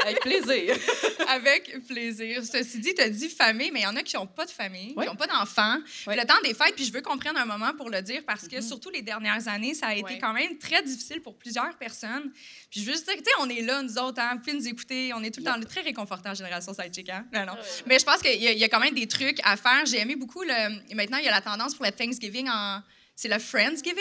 Avec 0.04 0.20
plaisir. 0.20 0.76
Avec 1.28 1.86
plaisir. 1.86 2.42
Ceci 2.44 2.78
dit, 2.78 2.94
tu 2.94 3.02
as 3.02 3.08
dit 3.08 3.28
famille, 3.28 3.70
mais 3.70 3.80
il 3.80 3.84
y 3.84 3.86
en 3.86 3.96
a 3.96 4.02
qui 4.02 4.16
n'ont 4.16 4.26
pas 4.26 4.46
de 4.46 4.50
famille, 4.50 4.94
Oui. 4.96 5.04
qui 5.04 5.10
n'ont 5.10 5.16
pas 5.16 5.26
d'enfants. 5.26 5.78
Oui. 6.06 6.14
Le 6.16 6.24
temps 6.26 6.40
des 6.42 6.54
fêtes, 6.54 6.74
puis 6.74 6.84
je 6.84 6.92
veux 6.92 7.02
qu'on 7.02 7.18
prenne 7.18 7.36
un 7.36 7.44
moment 7.44 7.72
pour 7.76 7.90
le 7.90 8.00
dire 8.02 8.22
parce 8.26 8.48
que, 8.48 8.60
surtout 8.60 8.90
les 8.90 9.02
dernières 9.02 9.46
années, 9.48 9.74
ça 9.74 9.88
a 9.88 9.94
été 9.94 10.18
quand 10.18 10.32
même 10.32 10.56
très 10.58 10.82
difficile 10.82 11.20
pour 11.20 11.36
plusieurs 11.36 11.76
personnes. 11.76 12.30
Puis 12.70 12.80
je 12.80 12.86
veux 12.86 12.92
juste 12.92 13.06
dire, 13.06 13.16
tu 13.16 13.24
sais, 13.24 13.30
on 13.40 13.48
est 13.48 13.62
là, 13.62 13.82
nous 13.82 13.98
autres, 13.98 14.20
hein, 14.20 14.32
vous 14.34 14.40
pouvez 14.40 14.54
nous 14.54 14.68
écouter, 14.68 15.12
on 15.14 15.22
est 15.22 15.30
tout 15.30 15.40
le 15.40 15.46
temps 15.46 15.60
très 15.68 15.80
réconfortant, 15.82 16.34
Génération 16.34 16.72
Sidechick, 16.72 17.08
hein? 17.10 17.26
Non, 17.32 17.44
non. 17.46 17.54
Mais 17.86 17.98
je 17.98 18.04
pense 18.04 18.20
qu'il 18.22 18.34
y, 18.40 18.44
y 18.58 18.64
a 18.64 18.68
quand 18.68 18.80
même 18.80 18.94
des 18.94 19.06
trucs 19.06 19.38
à 19.44 19.56
faire. 19.56 19.84
J'ai 19.86 19.98
aimé 20.00 20.16
beaucoup 20.16 20.42
le. 20.42 20.94
Maintenant, 20.94 21.18
il 21.18 21.24
y 21.24 21.28
a 21.28 21.32
la 21.32 21.40
tendance 21.40 21.74
pour 21.74 21.84
le 21.84 21.92
Thanksgiving 21.92 22.48
en. 22.48 22.80
C'est 23.20 23.26
le 23.26 23.40
Friendsgiving. 23.40 23.96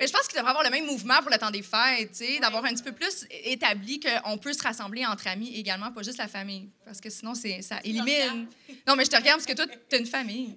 Mais 0.00 0.08
je 0.08 0.12
pense 0.12 0.26
qu'il 0.26 0.36
devrait 0.36 0.50
avoir 0.50 0.64
le 0.64 0.70
même 0.70 0.84
mouvement 0.84 1.20
pour 1.22 1.30
le 1.30 1.38
temps 1.38 1.52
des 1.52 1.62
fêtes, 1.62 2.10
tu 2.10 2.24
sais, 2.26 2.40
d'avoir 2.40 2.64
un 2.64 2.70
petit 2.70 2.82
peu 2.82 2.90
plus 2.90 3.24
établi 3.30 4.00
qu'on 4.00 4.36
peut 4.36 4.52
se 4.52 4.60
rassembler 4.60 5.06
entre 5.06 5.28
amis 5.28 5.54
également, 5.56 5.92
pas 5.92 6.02
juste 6.02 6.18
la 6.18 6.26
famille. 6.26 6.68
Parce 6.84 7.00
que 7.00 7.08
sinon, 7.08 7.36
c'est, 7.36 7.62
ça 7.62 7.78
élimine. 7.84 8.48
Non, 8.84 8.96
mais 8.96 9.04
je 9.04 9.10
te 9.10 9.16
regarde 9.16 9.38
parce 9.38 9.46
que 9.46 9.52
toi, 9.52 9.64
t'as 9.88 10.00
une 10.00 10.06
famille. 10.06 10.56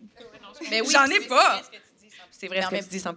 Mais 0.71 0.81
oui, 0.81 0.87
J'en 0.91 1.05
ai 1.05 1.19
pas. 1.27 1.61
C'est 2.31 2.47
vrai 2.47 2.57
Mais 2.57 2.63
ce 2.63 2.69
que 2.69 2.73
même- 2.73 2.83
tu 2.85 2.89
dis, 2.89 2.99
100 2.99 3.11
Mhm. 3.11 3.15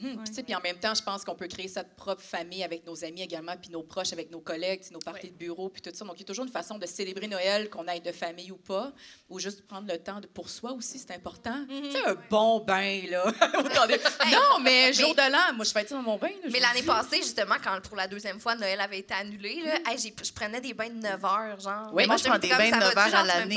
Puis, 0.00 0.34
sais, 0.34 0.42
Puis 0.42 0.54
en 0.54 0.60
même 0.60 0.76
temps, 0.78 0.94
je 0.94 1.02
pense 1.02 1.24
qu'on 1.24 1.34
peut 1.34 1.46
créer 1.48 1.68
sa 1.68 1.84
propre 1.84 2.22
famille 2.22 2.62
avec 2.64 2.86
nos 2.86 3.04
amis 3.04 3.22
également, 3.22 3.56
puis 3.56 3.70
nos 3.70 3.82
proches 3.82 4.12
avec 4.12 4.30
nos 4.30 4.40
collègues, 4.40 4.82
nos 4.92 4.98
parties 4.98 5.30
de 5.30 5.36
bureau, 5.36 5.68
puis 5.68 5.82
tout 5.82 5.90
ça. 5.94 6.04
Donc, 6.04 6.14
il 6.16 6.20
y 6.20 6.22
a 6.22 6.26
toujours 6.26 6.44
une 6.44 6.50
façon 6.50 6.78
de 6.78 6.86
célébrer 6.86 7.26
Noël, 7.28 7.70
qu'on 7.70 7.86
aille 7.88 8.00
de 8.00 8.12
famille 8.12 8.50
ou 8.52 8.56
pas, 8.56 8.92
ou 9.28 9.38
juste 9.38 9.66
prendre 9.66 9.86
le 9.90 9.98
temps 9.98 10.20
de, 10.20 10.26
pour 10.26 10.48
soi 10.50 10.72
aussi, 10.72 10.98
c'est 10.98 11.14
important. 11.14 11.64
Tu 11.68 11.92
sais, 11.92 12.04
un 12.04 12.16
bon 12.30 12.60
bain, 12.60 13.00
là. 13.08 13.24
Non, 14.30 14.58
mais 14.62 14.92
jour 14.92 15.14
de 15.14 15.30
l'an, 15.30 15.54
moi, 15.54 15.64
je 15.64 15.70
fais 15.72 15.86
ça 15.86 15.94
dans 15.94 16.02
mon 16.02 16.16
bain. 16.16 16.28
là, 16.28 16.48
Mais 16.52 16.60
l'année 16.60 16.82
passée, 16.82 17.18
justement, 17.18 17.56
quand 17.62 17.80
pour 17.82 17.96
la 17.96 18.06
deuxième 18.08 18.40
fois 18.40 18.54
Noël 18.54 18.80
avait 18.80 18.98
été 18.98 19.14
annulé, 19.14 19.62
là, 19.64 19.90
hey, 19.90 19.98
j'ai- 19.98 20.14
je 20.24 20.32
prenais 20.32 20.60
des 20.60 20.74
bains 20.74 20.88
de 20.88 20.94
9 20.94 21.24
heures, 21.24 21.60
genre. 21.60 21.90
Oui, 21.92 22.06
Moi, 22.06 22.16
je 22.16 22.24
prends 22.24 22.38
des 22.38 22.48
bains 22.48 22.66
de 22.66 22.70
comme, 22.70 22.80
9 22.80 22.88
ça 22.88 22.94
va-tu, 22.94 23.14
heures 23.14 23.20
à 23.20 23.24
l'année. 23.24 23.56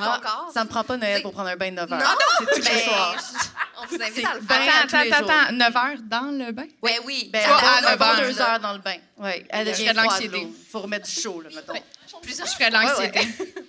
Ah? 0.00 0.46
Ça 0.52 0.64
me 0.64 0.68
prend 0.68 0.84
pas 0.84 0.96
Noël 0.96 1.16
C'est- 1.16 1.22
pour 1.22 1.32
prendre 1.32 1.48
un 1.48 1.56
bain 1.56 1.70
de 1.70 1.76
9 1.76 1.88
Non, 1.90 1.96
heures. 1.96 2.02
non, 2.02 2.46
C'est 2.54 2.60
tous 2.62 2.68
les 2.72 2.78
soirs. 2.80 3.16
on 3.82 3.86
vous 3.86 4.02
invite 4.02 4.26
à 4.26 4.34
le 4.34 4.40
faire. 4.42 5.04
les 5.04 5.10
jours. 5.10 5.52
9 5.52 5.76
heures 5.78 5.98
dans 6.02 6.30
le 6.30 6.52
bain? 6.52 6.66
Oui, 6.82 6.92
oui. 7.04 7.30
Ben, 7.32 7.42
à 7.44 7.56
à 7.78 7.80
9 7.80 7.90
neuf 7.90 8.00
heures, 8.02 8.08
heures, 8.08 8.16
2 8.32 8.38
là. 8.38 8.52
heures 8.52 8.60
dans 8.60 8.72
le 8.74 8.78
bain. 8.80 8.96
Oui, 9.18 9.30
elle 9.48 9.66
Je 9.66 9.70
devient 9.72 9.82
ferais 9.84 9.94
de 9.94 9.96
l'anxiété. 10.02 10.40
l'eau. 10.40 10.54
faut 10.70 10.80
remettre 10.80 11.06
du 11.06 11.20
chaud, 11.20 11.40
là, 11.40 11.48
mettons. 11.54 11.74
Je 12.26 12.32
ferais 12.34 12.70
de 12.70 12.74
l'anxiété. 12.74 13.20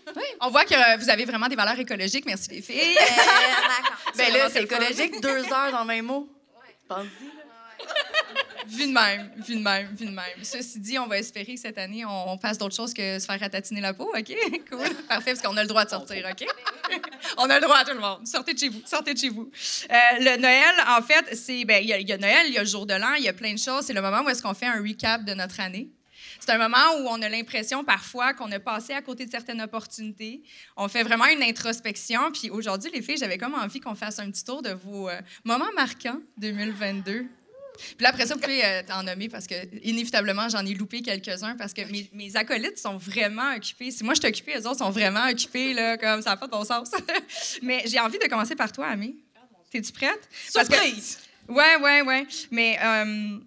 On 0.42 0.50
voit 0.50 0.66
que 0.66 0.98
vous 1.00 1.10
avez 1.10 1.26
vraiment 1.26 1.48
des 1.48 1.56
valeurs 1.56 1.80
écologiques. 1.80 2.26
Merci, 2.26 2.50
les 2.52 2.62
filles. 2.62 2.98
Euh, 3.00 3.04
d'accord. 3.04 3.98
Ben 4.18 4.34
là, 4.34 4.50
c'est 4.52 4.64
écologique, 4.64 5.22
2 5.22 5.28
heures 5.54 5.72
dans 5.72 5.82
le 5.82 5.86
même 5.86 6.06
mot. 6.06 6.28
Pense-y, 6.88 7.26
là. 7.26 7.94
Vu 8.68 8.88
de 8.88 8.92
même, 8.92 9.32
vu 9.38 9.56
de 9.56 9.62
même, 9.62 9.88
vu 9.96 10.06
de 10.06 10.12
même. 10.12 10.26
Ceci 10.44 10.80
dit, 10.80 11.00
on 11.00 11.08
va 11.08 11.18
espérer 11.18 11.56
cette 11.58 11.78
année, 11.78 12.04
on 12.06 12.38
fasse 12.38 12.58
d'autres 12.58 12.76
choses 12.76 12.94
que 12.94 13.18
se 13.20 13.26
faire 13.26 13.40
ratatiner 13.40 13.82
la 13.82 13.94
peau, 13.94 14.12
OK? 14.16 14.34
Cool. 14.70 14.80
Parfait, 15.08 15.34
parce 15.34 15.42
qu'on 15.42 15.56
a 15.58 15.62
le 15.64 15.68
droit 15.68 15.86
de 15.86 15.90
sortir, 15.90 16.28
OK? 16.30 16.46
on 17.38 17.50
a 17.50 17.56
le 17.60 17.62
droit, 17.66 17.84
tout 17.86 17.94
le 17.94 18.00
monde. 18.00 18.28
Sortez 18.28 18.54
de 18.54 18.60
chez 18.60 18.70
vous, 18.70 18.82
sortez 18.86 19.14
de 19.14 19.20
chez 19.20 19.30
vous. 19.30 19.50
Euh, 19.90 19.96
le 20.20 20.38
Noël, 20.38 20.74
en 20.90 21.02
fait, 21.02 21.36
c'est... 21.36 21.64
ben, 21.66 21.82
il 21.82 21.90
y, 21.90 21.94
a- 21.94 22.00
il 22.00 22.08
y 22.08 22.14
a 22.14 22.18
Noël, 22.18 22.46
il 22.48 22.54
y 22.54 22.58
a 22.58 22.64
le 22.64 22.68
jour 22.70 22.86
de 22.86 22.94
l'an, 22.94 23.14
il 23.18 23.24
y 23.24 23.28
a 23.30 23.34
plein 23.34 23.54
de 23.54 23.60
choses. 23.60 23.86
C'est 23.86 23.94
le 23.94 24.02
moment 24.02 24.22
où 24.24 24.30
est-ce 24.30 24.42
qu'on 24.44 24.54
fait 24.54 24.68
un 24.68 24.82
recap 24.82 25.24
de 25.24 25.34
notre 25.34 25.60
année. 25.60 25.90
C'est 26.40 26.52
un 26.52 26.58
moment 26.58 26.96
où 27.00 27.08
on 27.10 27.22
a 27.22 27.30
l'impression 27.30 27.84
parfois 27.84 28.34
qu'on 28.34 28.52
a 28.52 28.60
passé 28.60 28.94
à 28.94 29.02
côté 29.02 29.26
de 29.26 29.32
certaines 29.32 29.62
opportunités. 29.62 30.42
On 30.78 30.88
fait 30.88 31.04
vraiment 31.04 31.26
une 31.26 31.44
introspection. 31.44 32.32
Puis 32.32 32.50
aujourd'hui, 32.50 32.90
les 32.94 33.02
filles, 33.02 33.18
j'avais 33.18 33.38
comme 33.38 33.56
envie 33.56 33.80
qu'on 33.80 33.96
fasse 33.96 34.20
un 34.20 34.30
petit 34.32 34.44
tour 34.46 34.62
de 34.62 34.72
vos 34.72 35.10
euh, 35.10 35.20
moments 35.44 35.72
marquants 35.76 36.20
2022. 36.38 37.26
Puis 37.98 38.04
là, 38.04 38.10
après 38.10 38.26
ça, 38.26 38.36
vous 38.36 38.40
pouvez 38.42 38.64
euh, 38.64 38.82
t'en 38.86 39.04
nommer 39.04 39.30
parce 39.30 39.48
que, 39.48 39.56
inévitablement, 39.84 40.50
j'en 40.50 40.66
ai 40.66 40.74
loupé 40.74 41.02
quelques-uns 41.02 41.56
parce 41.56 41.74
que 41.74 41.82
mes, 41.92 42.10
mes 42.14 42.36
acolytes 42.36 42.78
sont 42.78 42.98
vraiment 42.98 43.54
occupés. 43.56 43.92
Si 43.92 44.04
moi, 44.04 44.14
je 44.14 44.20
suis 44.20 44.30
occupée, 44.30 44.54
eux 44.58 44.68
autres 44.68 44.80
sont 44.80 44.90
vraiment 44.92 45.28
occupés, 45.30 45.74
là, 45.74 45.98
comme 45.98 46.22
ça 46.22 46.32
n'a 46.32 46.38
pas 46.38 46.48
de 46.48 46.52
bon 46.52 46.64
sens. 46.64 46.92
Mais 47.62 47.84
j'ai 47.86 48.00
envie 48.00 48.20
de 48.20 48.28
commencer 48.28 48.56
par 48.56 48.72
toi, 48.72 48.88
Amé. 48.88 49.16
T'es-tu 49.72 49.92
prête? 49.92 50.28
Parce 50.54 50.68
que- 50.68 50.74
Surprise! 50.76 51.20
Ouais, 51.48 51.76
ouais, 51.82 52.02
ouais. 52.02 52.28
Mais 52.52 52.78
euh, 52.82 53.38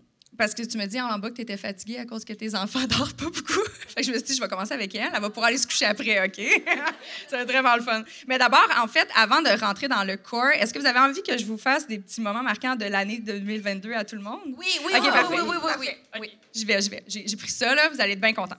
parce 0.43 0.55
que 0.55 0.63
tu 0.63 0.77
me 0.77 0.87
dis 0.87 1.01
en 1.01 1.21
bas 1.21 1.31
que 1.31 1.37
tu 1.37 1.43
étais 1.43 1.57
fatiguée 1.57 1.99
à 1.99 2.05
cause 2.05 2.25
que 2.25 2.33
tes 2.33 2.57
enfants 2.57 2.81
dorment 2.89 3.13
pas 3.13 3.27
beaucoup. 3.27 3.63
fait 3.87 4.01
que 4.01 4.03
je 4.03 4.11
me 4.11 4.17
suis 4.17 4.25
dit, 4.25 4.35
je 4.35 4.43
vais 4.43 4.49
commencer 4.49 4.75
avec 4.75 4.93
elle. 4.93 5.09
Elle 5.15 5.21
va 5.21 5.29
pouvoir 5.29 5.47
aller 5.47 5.57
se 5.57 5.69
coucher 5.69 5.85
après, 5.85 6.19
OK? 6.27 6.35
ça 7.29 7.37
va 7.37 7.43
être 7.45 7.49
vraiment 7.49 7.77
le 7.77 7.83
fun. 7.83 8.03
Mais 8.27 8.39
d'abord, 8.39 8.67
en 8.83 8.89
fait, 8.89 9.09
avant 9.15 9.41
de 9.41 9.49
rentrer 9.61 9.87
dans 9.87 10.03
le 10.03 10.17
core, 10.17 10.51
est-ce 10.59 10.75
que 10.75 10.81
vous 10.81 10.87
avez 10.87 10.99
envie 10.99 11.23
que 11.23 11.39
je 11.39 11.45
vous 11.45 11.59
fasse 11.59 11.87
des 11.87 12.01
petits 12.01 12.21
moments 12.21 12.43
marquants 12.43 12.75
de 12.75 12.87
l'année 12.87 13.21
2022 13.21 13.93
à 13.93 14.05
tout 14.05 14.17
le 14.17 14.23
monde? 14.23 14.41
Oui, 14.47 14.67
oui, 14.85 14.93
Ok, 14.97 15.03
oui, 15.05 15.11
parfait. 15.13 15.27
oui, 15.31 15.41
oui, 15.43 15.57
oui, 15.63 15.71
oui, 15.79 15.87
oui. 15.87 16.21
Oui, 16.23 16.39
je 16.53 16.67
vais, 16.67 16.83
je 16.83 16.91
vais. 16.91 17.05
J'ai 17.07 17.37
pris 17.37 17.51
ça, 17.51 17.73
là. 17.77 17.89
Vous 17.91 18.01
allez 18.01 18.15
être 18.15 18.21
bien 18.21 18.35
contents. 18.35 18.59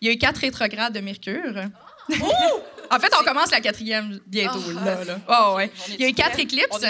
Il 0.00 0.06
y 0.06 0.10
a 0.12 0.14
eu 0.14 0.18
quatre 0.18 0.38
rétrogrades 0.38 0.92
de 0.92 1.00
Mercure. 1.00 1.56
en 2.90 3.00
fait, 3.00 3.12
on 3.20 3.24
commence 3.24 3.50
la 3.50 3.60
quatrième 3.60 4.20
bientôt, 4.28 4.60
là. 4.84 5.04
là. 5.04 5.18
Oh, 5.28 5.56
ouais. 5.56 5.72
Il 5.88 6.02
y 6.02 6.04
a 6.04 6.08
eu 6.08 6.14
quatre 6.14 6.38
éclipses. 6.38 6.86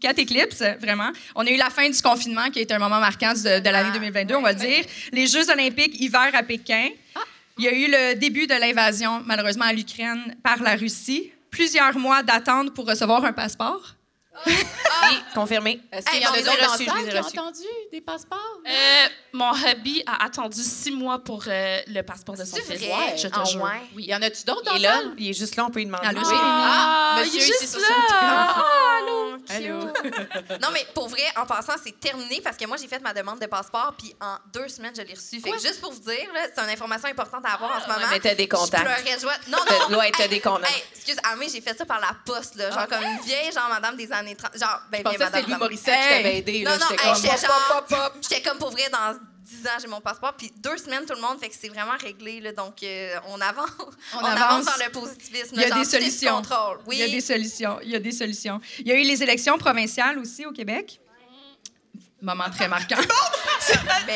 Quatre 0.00 0.18
éclipses, 0.18 0.62
vraiment. 0.80 1.10
On 1.34 1.46
a 1.46 1.50
eu 1.50 1.56
la 1.56 1.70
fin 1.70 1.88
du 1.88 2.00
confinement, 2.00 2.50
qui 2.50 2.60
a 2.60 2.62
été 2.62 2.74
un 2.74 2.78
moment 2.78 3.00
marquant 3.00 3.32
de, 3.32 3.60
de 3.60 3.70
l'année 3.70 3.90
2022, 3.92 4.34
on 4.36 4.42
va 4.42 4.54
dire. 4.54 4.84
Les 5.12 5.26
Jeux 5.26 5.50
olympiques 5.50 6.00
hiver 6.00 6.30
à 6.32 6.42
Pékin. 6.42 6.88
Il 7.58 7.64
y 7.64 7.68
a 7.68 7.72
eu 7.72 7.90
le 7.90 8.14
début 8.14 8.46
de 8.46 8.54
l'invasion, 8.54 9.22
malheureusement, 9.26 9.64
à 9.64 9.72
l'Ukraine 9.72 10.36
par 10.44 10.62
la 10.62 10.76
Russie. 10.76 11.32
Plusieurs 11.50 11.98
mois 11.98 12.22
d'attente 12.22 12.72
pour 12.72 12.86
recevoir 12.86 13.24
un 13.24 13.32
passeport. 13.32 13.94
Oui, 14.46 15.22
confirmé. 15.34 15.80
Est-ce 15.92 16.06
qu'il 16.06 16.18
y 16.20 16.22
Hey, 16.22 16.26
en 16.26 16.32
a 16.32 16.38
d'autres 16.42 16.72
reçus, 16.72 16.86
je 16.88 17.06
les 17.06 17.14
ai 17.14 17.18
reçus? 17.20 17.38
entendu 17.38 17.62
des 17.92 18.00
passeports? 18.00 18.38
Euh, 18.66 19.06
mon 19.32 19.52
hubby 19.54 20.02
a 20.06 20.24
attendu 20.24 20.60
six 20.62 20.90
mois 20.90 21.18
pour 21.20 21.44
euh, 21.46 21.78
le 21.86 22.02
passeport 22.02 22.34
de 22.36 22.44
son 22.44 22.56
C'est 22.56 22.62
fils. 22.62 22.88
vrai? 22.88 23.16
Je 23.16 23.28
te 23.28 23.34
Ah, 23.38 23.44
jure. 23.44 23.62
ouais? 23.62 23.70
Oui. 23.94 24.04
Y 24.06 24.14
en 24.14 24.22
a-tu 24.22 24.44
d'autres 24.44 24.64
dans 24.64 24.74
Il 24.74 24.82
la 24.82 24.88
est 24.88 24.92
là, 24.92 24.98
salle? 25.02 25.14
il 25.18 25.30
est 25.30 25.34
juste 25.34 25.56
là, 25.56 25.66
on 25.66 25.70
peut 25.70 25.78
lui 25.80 25.86
demander. 25.86 26.06
Allô, 26.06 26.18
Oui. 26.20 26.24
Jérémy? 26.24 26.42
Ah, 26.44 27.16
Monsieur 27.20 27.34
il 27.34 27.42
est 27.42 27.44
ici 27.46 27.52
juste 27.60 27.72
sur 27.72 27.80
là. 27.80 27.88
Ah, 28.10 28.64
Allô? 29.50 29.78
Non, 30.60 30.68
mais 30.72 30.86
pour 30.94 31.08
vrai, 31.08 31.22
en 31.36 31.46
passant, 31.46 31.72
c'est 31.82 31.98
terminé 31.98 32.40
parce 32.42 32.56
que 32.56 32.66
moi, 32.66 32.76
j'ai 32.76 32.88
fait 32.88 32.98
ma 33.00 33.14
demande 33.14 33.38
de 33.40 33.46
passeport, 33.46 33.94
puis 33.96 34.14
en 34.20 34.36
deux 34.52 34.68
semaines, 34.68 34.92
je 34.96 35.02
l'ai 35.02 35.14
reçu. 35.14 35.40
Fait 35.40 35.50
que 35.52 35.58
juste 35.58 35.80
pour 35.80 35.92
vous 35.92 36.00
dire, 36.00 36.28
là, 36.34 36.40
c'est 36.54 36.60
une 36.62 36.70
information 36.70 37.08
importante 37.08 37.44
à 37.46 37.54
avoir 37.54 37.76
en 37.76 37.80
ce 37.80 37.86
moment. 37.88 38.06
mais 38.10 38.20
t'as 38.20 38.34
des 38.34 38.48
contacts. 38.48 38.82
Je 38.86 38.94
pleurais 38.94 39.16
de 39.16 39.20
joie. 39.20 39.32
Non, 39.48 39.58
T'as- 39.66 39.88
non. 39.88 39.98
ouais, 39.98 40.10
t'as 40.16 40.28
des 40.28 40.40
contacts. 40.40 40.70
Hey, 40.74 40.82
excuse, 40.94 41.16
Amé, 41.32 41.46
j'ai 41.48 41.60
fait 41.60 41.76
ça 41.76 41.86
par 41.86 42.00
la 42.00 42.10
poste, 42.26 42.56
là. 42.56 42.70
Genre 42.70 42.86
comme 42.88 43.02
une 43.02 43.20
vieille, 43.20 43.52
genre 43.52 43.68
madame 43.70 43.96
des 43.96 44.10
années 44.12 44.27
30. 44.36 44.58
Genre, 44.58 44.80
ben, 44.90 44.98
Je 44.98 45.02
pensais 45.04 45.18
madame. 45.18 45.44
Louis 45.46 45.56
Morissette 45.58 45.84
qui 45.84 45.90
Hey! 45.90 46.22
t'avait 46.22 46.38
aidé. 46.38 46.62
Non, 46.64 46.70
là. 46.70 46.78
non, 46.78 46.86
J'étais 46.90 47.06
hey, 47.28 47.40
comme... 47.40 47.98
genre, 47.98 48.12
j'étais 48.22 48.42
comme 48.42 48.58
pour 48.58 48.70
vrai 48.70 48.88
dans 48.90 49.18
10 49.42 49.66
ans, 49.66 49.70
j'ai 49.80 49.88
mon 49.88 50.00
passeport, 50.02 50.34
puis 50.36 50.52
deux 50.58 50.76
semaines 50.76 51.06
tout 51.06 51.14
le 51.14 51.22
monde, 51.22 51.38
fait 51.40 51.48
que 51.48 51.54
c'est 51.58 51.70
vraiment 51.70 51.96
réglé, 51.98 52.38
là, 52.40 52.52
donc 52.52 52.82
euh, 52.82 53.14
on 53.28 53.40
avance. 53.40 53.70
On 54.12 54.18
On, 54.18 54.24
avance. 54.24 54.40
avance 54.42 54.64
dans 54.66 54.84
le 54.84 54.90
positivisme. 54.92 55.50
Il 55.54 55.60
y 55.60 55.64
a 55.64 55.68
des 55.68 55.74
genre, 55.74 55.84
sous 55.84 55.90
solutions. 55.92 56.42
Oui. 56.86 56.96
Il 56.96 56.98
y 56.98 57.02
a 57.02 57.08
des 57.08 57.20
solutions. 57.22 57.78
Il 57.82 57.90
y 57.90 57.96
a 57.96 57.98
des 57.98 58.12
solutions. 58.12 58.60
Il 58.80 58.88
y 58.88 58.92
a 58.92 58.94
eu 58.94 59.04
les 59.04 59.22
élections 59.22 59.56
provinciales 59.56 60.18
aussi 60.18 60.44
au 60.44 60.52
Québec. 60.52 61.00
Moment 62.20 62.50
très 62.50 62.68
marquant. 62.68 62.96
Ben, 64.06 64.14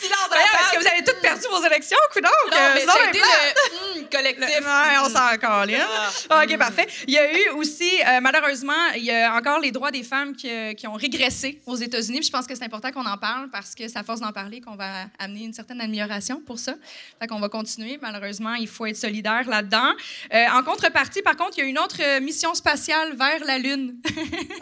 silence 0.00 0.28
Est-ce 0.32 0.72
que 0.72 0.80
vous 0.80 0.86
avez 0.86 1.04
toutes 1.04 1.20
perdu 1.20 1.42
vos 1.50 1.64
élections, 1.64 1.96
coudonc? 2.12 2.28
Non, 2.50 2.56
Euh, 2.56 2.70
mais 2.74 2.80
sinon, 2.80 2.92
ça 2.92 2.98
a 3.00 3.04
ben, 3.04 3.08
été 3.10 3.18
le 3.20 4.00
hum, 4.00 4.08
collectif. 4.10 4.58
Le- 4.60 4.64
ouais, 4.66 4.98
on 5.04 5.08
s'en 5.08 5.36
calme. 5.38 5.86
Ah. 6.30 6.42
OK, 6.42 6.58
parfait. 6.58 6.86
Il 7.06 7.14
y 7.14 7.18
a 7.18 7.32
eu 7.32 7.48
aussi, 7.50 7.90
euh, 8.02 8.20
malheureusement, 8.20 8.88
il 8.96 9.04
y 9.04 9.10
a 9.10 9.34
encore 9.34 9.60
les 9.60 9.70
droits 9.70 9.90
des 9.90 10.02
femmes 10.02 10.34
qui, 10.34 10.50
euh, 10.50 10.74
qui 10.74 10.86
ont 10.86 10.94
régressé 10.94 11.60
aux 11.66 11.76
États-Unis. 11.76 12.18
Puis 12.18 12.26
je 12.26 12.32
pense 12.32 12.46
que 12.46 12.54
c'est 12.54 12.64
important 12.64 12.90
qu'on 12.90 13.06
en 13.06 13.16
parle 13.16 13.48
parce 13.50 13.74
que 13.74 13.86
c'est 13.88 13.96
à 13.98 14.02
force 14.02 14.20
d'en 14.20 14.32
parler 14.32 14.60
qu'on 14.60 14.76
va 14.76 15.06
amener 15.18 15.44
une 15.44 15.54
certaine 15.54 15.80
amélioration 15.80 16.40
pour 16.44 16.58
ça. 16.58 16.74
Fait 17.20 17.26
qu'on 17.26 17.40
va 17.40 17.48
continuer. 17.48 17.98
Malheureusement, 18.02 18.54
il 18.54 18.68
faut 18.68 18.86
être 18.86 18.96
solidaire 18.96 19.44
là-dedans. 19.48 19.92
Euh, 20.34 20.46
en 20.52 20.62
contrepartie, 20.62 21.22
par 21.22 21.36
contre, 21.36 21.52
il 21.58 21.60
y 21.60 21.64
a 21.64 21.66
une 21.68 21.78
autre 21.78 22.18
mission 22.20 22.54
spatiale 22.54 23.14
vers 23.16 23.44
la 23.44 23.58
Lune. 23.58 23.94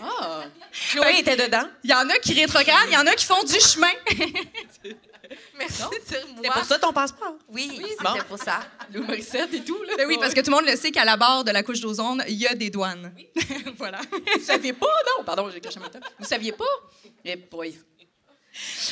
Ah! 0.02 0.42
Chloé 0.92 1.18
était 1.18 1.36
dedans. 1.36 1.64
Il 1.82 1.90
y 1.90 1.94
en 1.94 2.08
a 2.08 2.18
qui 2.18 2.32
rétrogradent, 2.34 2.86
il 2.88 2.94
y 2.94 2.96
en 2.96 3.06
a 3.06 3.14
qui 3.14 3.24
font 3.26 3.42
du 3.42 3.58
chemin. 3.58 3.88
merci 5.58 5.82
de 5.82 6.08
dire 6.08 6.26
moi. 6.34 6.42
C'est 6.42 6.50
pour 6.52 6.64
ça 6.64 6.78
ton 6.78 6.92
passeport. 6.92 7.34
Oui, 7.48 7.82
Bon. 8.02 8.10
c'était 8.14 8.24
pour 8.26 8.38
ça. 8.38 8.60
Louis 8.92 9.06
Morissette 9.06 9.52
et 9.54 9.64
tout, 9.64 9.82
là. 9.84 9.94
Ben 9.96 10.06
oui, 10.08 10.16
parce 10.20 10.34
que 10.34 10.40
tout 10.40 10.50
le 10.50 10.56
monde 10.56 10.66
le 10.66 10.76
sait 10.76 10.90
qu'à 10.90 11.04
la 11.04 11.16
barre 11.16 11.44
de 11.44 11.50
la 11.50 11.62
couche 11.62 11.80
d'ozone, 11.80 12.24
il 12.28 12.34
y 12.34 12.46
a 12.46 12.54
des 12.54 12.70
douanes. 12.70 13.12
voilà. 13.76 14.00
Vous 14.36 14.44
saviez 14.44 14.72
pas, 14.72 14.86
non? 15.18 15.24
Pardon, 15.24 15.50
j'ai 15.50 15.60
en 15.78 15.80
même 15.80 15.90
temps. 15.90 16.00
Vous 16.18 16.26
saviez 16.26 16.52
pas? 16.52 16.64
Eh 17.24 17.36
boy. 17.36 17.78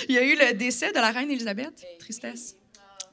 Il 0.09 0.15
y 0.15 0.19
a 0.19 0.23
eu 0.23 0.37
le 0.37 0.55
décès 0.55 0.91
de 0.93 0.97
la 0.99 1.11
reine 1.11 1.31
Élisabeth. 1.31 1.85
Tristesse. 1.99 2.55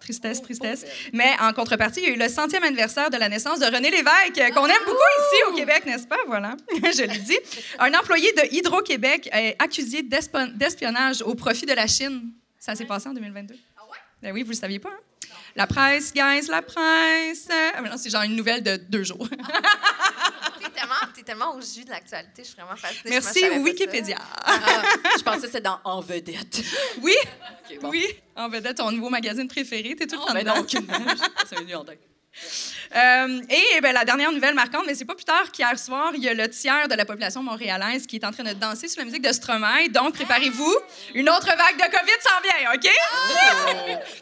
Tristesse, 0.06 0.40
tristesse. 0.40 0.86
Mais 1.14 1.32
en 1.42 1.52
contrepartie, 1.52 2.00
il 2.02 2.08
y 2.08 2.12
a 2.12 2.14
eu 2.14 2.20
le 2.20 2.30
centième 2.30 2.64
anniversaire 2.64 3.10
de 3.10 3.18
la 3.18 3.28
naissance 3.28 3.60
de 3.60 3.66
René 3.66 3.90
Lévesque, 3.90 4.38
euh, 4.38 4.52
qu'on 4.52 4.68
aime 4.68 4.86
beaucoup 4.86 4.98
ici 5.18 5.52
au 5.52 5.56
Québec, 5.56 5.84
n'est-ce 5.88 6.06
pas? 6.06 6.20
Voilà, 6.28 6.56
je 6.72 7.02
l'ai 7.02 7.18
dit. 7.18 7.40
Un 7.80 7.92
employé 7.96 8.32
de 8.34 8.54
Hydro-Québec 8.54 9.28
est 9.34 9.56
accusé 9.58 10.04
d'espionnage 10.04 11.24
au 11.24 11.34
profit 11.34 11.66
de 11.66 11.74
la 11.74 11.88
Chine. 11.88 12.30
Ça 12.60 12.76
s'est 12.76 12.86
passé 12.86 13.10
en 13.10 13.14
2022. 13.14 13.56
Ah 13.78 13.82
ouais? 13.92 13.98
Ben 14.22 14.32
oui, 14.32 14.44
vous 14.44 14.52
le 14.52 14.56
saviez 14.56 14.78
pas, 14.78 14.90
hein? 14.90 15.30
La 15.56 15.66
presse, 15.66 16.14
guys, 16.14 16.48
la 16.50 16.62
presse. 16.62 17.48
Ah, 17.50 17.82
mais 17.82 17.90
non, 17.90 17.98
c'est 17.98 18.12
genre 18.12 18.24
une 18.24 18.36
nouvelle 18.36 18.62
de 18.62 18.76
deux 18.76 19.04
jours. 19.04 19.28
T'es 20.76 20.82
tellement, 20.82 21.14
t'es 21.16 21.24
tellement 21.24 21.56
au 21.56 21.62
jus 21.62 21.86
de 21.86 21.90
l'actualité, 21.90 22.44
je 22.44 22.48
suis 22.50 22.56
vraiment 22.56 22.76
fascinée. 22.76 23.10
Merci. 23.10 23.50
Wikipédia. 23.60 24.18
Ah, 24.44 24.60
je 25.18 25.24
pensais 25.24 25.40
que 25.42 25.46
c'était 25.48 25.62
dans 25.62 25.80
En 25.86 26.02
vedette. 26.02 26.62
Oui, 27.02 27.16
bon. 27.82 27.90
oui. 27.90 28.06
En 28.36 28.50
vedette, 28.50 28.78
ton 28.78 28.92
nouveau 28.92 29.10
magazine 29.10 29.48
préféré, 29.48 29.96
t'es 29.96 30.06
tout 30.06 30.16
le 30.16 30.22
Oh, 30.22 30.28
temps 30.28 30.34
ben 30.34 30.44
dedans. 30.44 30.56
non. 30.58 30.66
C'est. 31.48 31.56
Euh, 32.96 33.42
et 33.50 33.82
ben, 33.82 33.94
la 33.94 34.06
dernière 34.06 34.32
nouvelle 34.32 34.56
marquante, 34.56 34.84
mais 34.88 34.96
c'est 34.96 35.06
pas 35.06 35.16
plus 35.16 35.26
tard 35.26 35.52
qu'hier 35.52 35.78
soir, 35.78 36.12
il 36.16 36.24
y 36.24 36.30
a 36.30 36.34
le 36.34 36.50
tiers 36.50 36.88
de 36.88 36.96
la 36.96 37.04
population 37.06 37.44
montréalaise 37.44 38.08
qui 38.08 38.16
est 38.16 38.26
en 38.26 38.32
train 38.32 38.44
de 38.44 38.54
danser 38.54 38.88
sur 38.88 39.00
la 39.02 39.06
musique 39.06 39.22
de 39.22 39.34
Stromae. 39.34 39.90
Donc, 39.90 40.14
préparez-vous, 40.14 40.76
une 41.14 41.30
autre 41.30 41.48
vague 41.48 41.76
de 41.76 41.84
COVID 41.84 42.22
s'en 42.22 42.42
vient, 42.42 42.74
OK? 42.74 42.90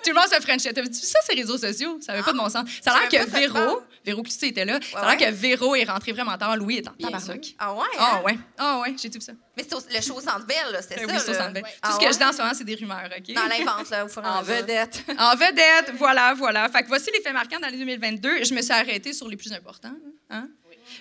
Tout 0.04 0.10
le 0.10 0.16
monde 0.16 0.28
se 0.28 0.42
frenchait. 0.42 0.74
T'as 0.74 0.82
vu 0.82 0.90
ça, 0.92 1.20
ces 1.26 1.36
réseaux 1.36 1.58
sociaux? 1.58 2.00
Ça 2.02 2.14
avait 2.14 2.24
pas 2.24 2.34
de 2.34 2.38
bon 2.38 2.50
sens. 2.50 2.68
Ça 2.82 2.94
a 2.94 3.00
l'air 3.00 3.10
que 3.10 3.30
Véro, 3.30 3.82
Véro 4.06 4.24
Cloutier 4.24 4.50
était 4.50 4.66
là, 4.66 4.80
ça 4.82 5.00
a 5.00 5.06
Ouais, 5.08 5.18
l'air 5.18 5.30
que 5.30 5.36
Véro 5.36 5.76
est 5.76 5.84
rentré 5.84 6.12
vraiment 6.12 6.38
tard. 6.38 6.58
Louis 6.58 6.78
est 6.78 6.88
en 6.88 6.94
tabarnak. 6.94 7.56
Ah 7.60 7.74
ouais? 7.74 7.82
Ah 7.98 8.12
hein? 8.16 8.22
ouais, 8.26 8.38
ah 8.58 8.80
ouais, 8.80 8.96
j'ai 9.02 9.10
tout 9.10 9.22
ça. 9.22 9.34
Mais 9.56 9.64
c'est 9.70 9.94
le 9.94 10.02
show 10.02 10.20
Centre 10.20 10.46
Bell, 10.48 10.80
c'était 10.82 11.06
Ben 11.06 11.20
ça. 11.20 11.32
oui, 11.32 11.50
me 11.50 11.54
fait. 11.54 11.62
Ouais. 11.62 11.62
Tout 11.62 11.68
Ah 11.84 11.92
ce 11.94 11.98
que 12.00 12.04
ouais? 12.06 12.14
je 12.14 12.18
dis 12.18 12.24
en 12.24 12.32
ce 12.34 12.38
moment, 12.40 12.54
c'est 12.56 12.64
des 12.64 12.76
rumeurs, 12.76 13.10
OK? 13.16 13.34
Dans 13.36 13.46
l'invente, 13.46 13.90
là, 13.92 14.06
au 14.06 14.08
fur 14.08 14.24
et 14.24 14.28
En 14.28 14.42
vedette. 14.42 15.04
En 15.20 15.36
vedette, 15.36 15.92
voilà, 15.98 16.34
voilà. 16.34 16.68
Fait 16.70 16.82
que 16.84 16.88
voici 16.88 17.12
les 17.16 17.22
faits 17.22 17.34
marquants 17.34 17.60
dans 17.60 17.68
l'année 17.68 17.78
2022. 17.78 18.44
Je 18.46 18.54
me 18.54 18.62
suis 18.62 18.72
arrêtée 18.74 19.14
sur 19.14 19.28
les 19.28 19.38
plus 19.38 19.54
importants. 19.54 19.94
Hein? 20.30 20.48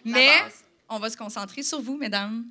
Mais 0.05 0.29
on 0.89 0.99
va 0.99 1.09
se 1.09 1.17
concentrer 1.17 1.63
sur 1.63 1.81
vous, 1.81 1.97
mesdames. 1.97 2.45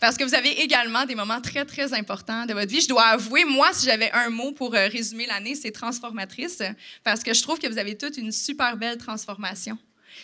Parce 0.00 0.16
que 0.18 0.24
vous 0.24 0.34
avez 0.34 0.60
également 0.60 1.06
des 1.06 1.14
moments 1.14 1.40
très, 1.40 1.64
très 1.64 1.94
importants 1.94 2.44
de 2.44 2.52
votre 2.52 2.68
vie. 2.70 2.80
Je 2.82 2.88
dois 2.88 3.04
avouer, 3.04 3.44
moi, 3.44 3.70
si 3.72 3.86
j'avais 3.86 4.10
un 4.12 4.28
mot 4.28 4.52
pour 4.52 4.74
euh, 4.74 4.86
résumer 4.88 5.24
l'année, 5.26 5.54
c'est 5.54 5.70
transformatrice. 5.70 6.62
Parce 7.04 7.22
que 7.22 7.32
je 7.32 7.40
trouve 7.42 7.58
que 7.58 7.66
vous 7.68 7.78
avez 7.78 7.96
toute 7.96 8.16
une 8.18 8.32
super 8.32 8.76
belle 8.76 8.98
transformation. 8.98 9.78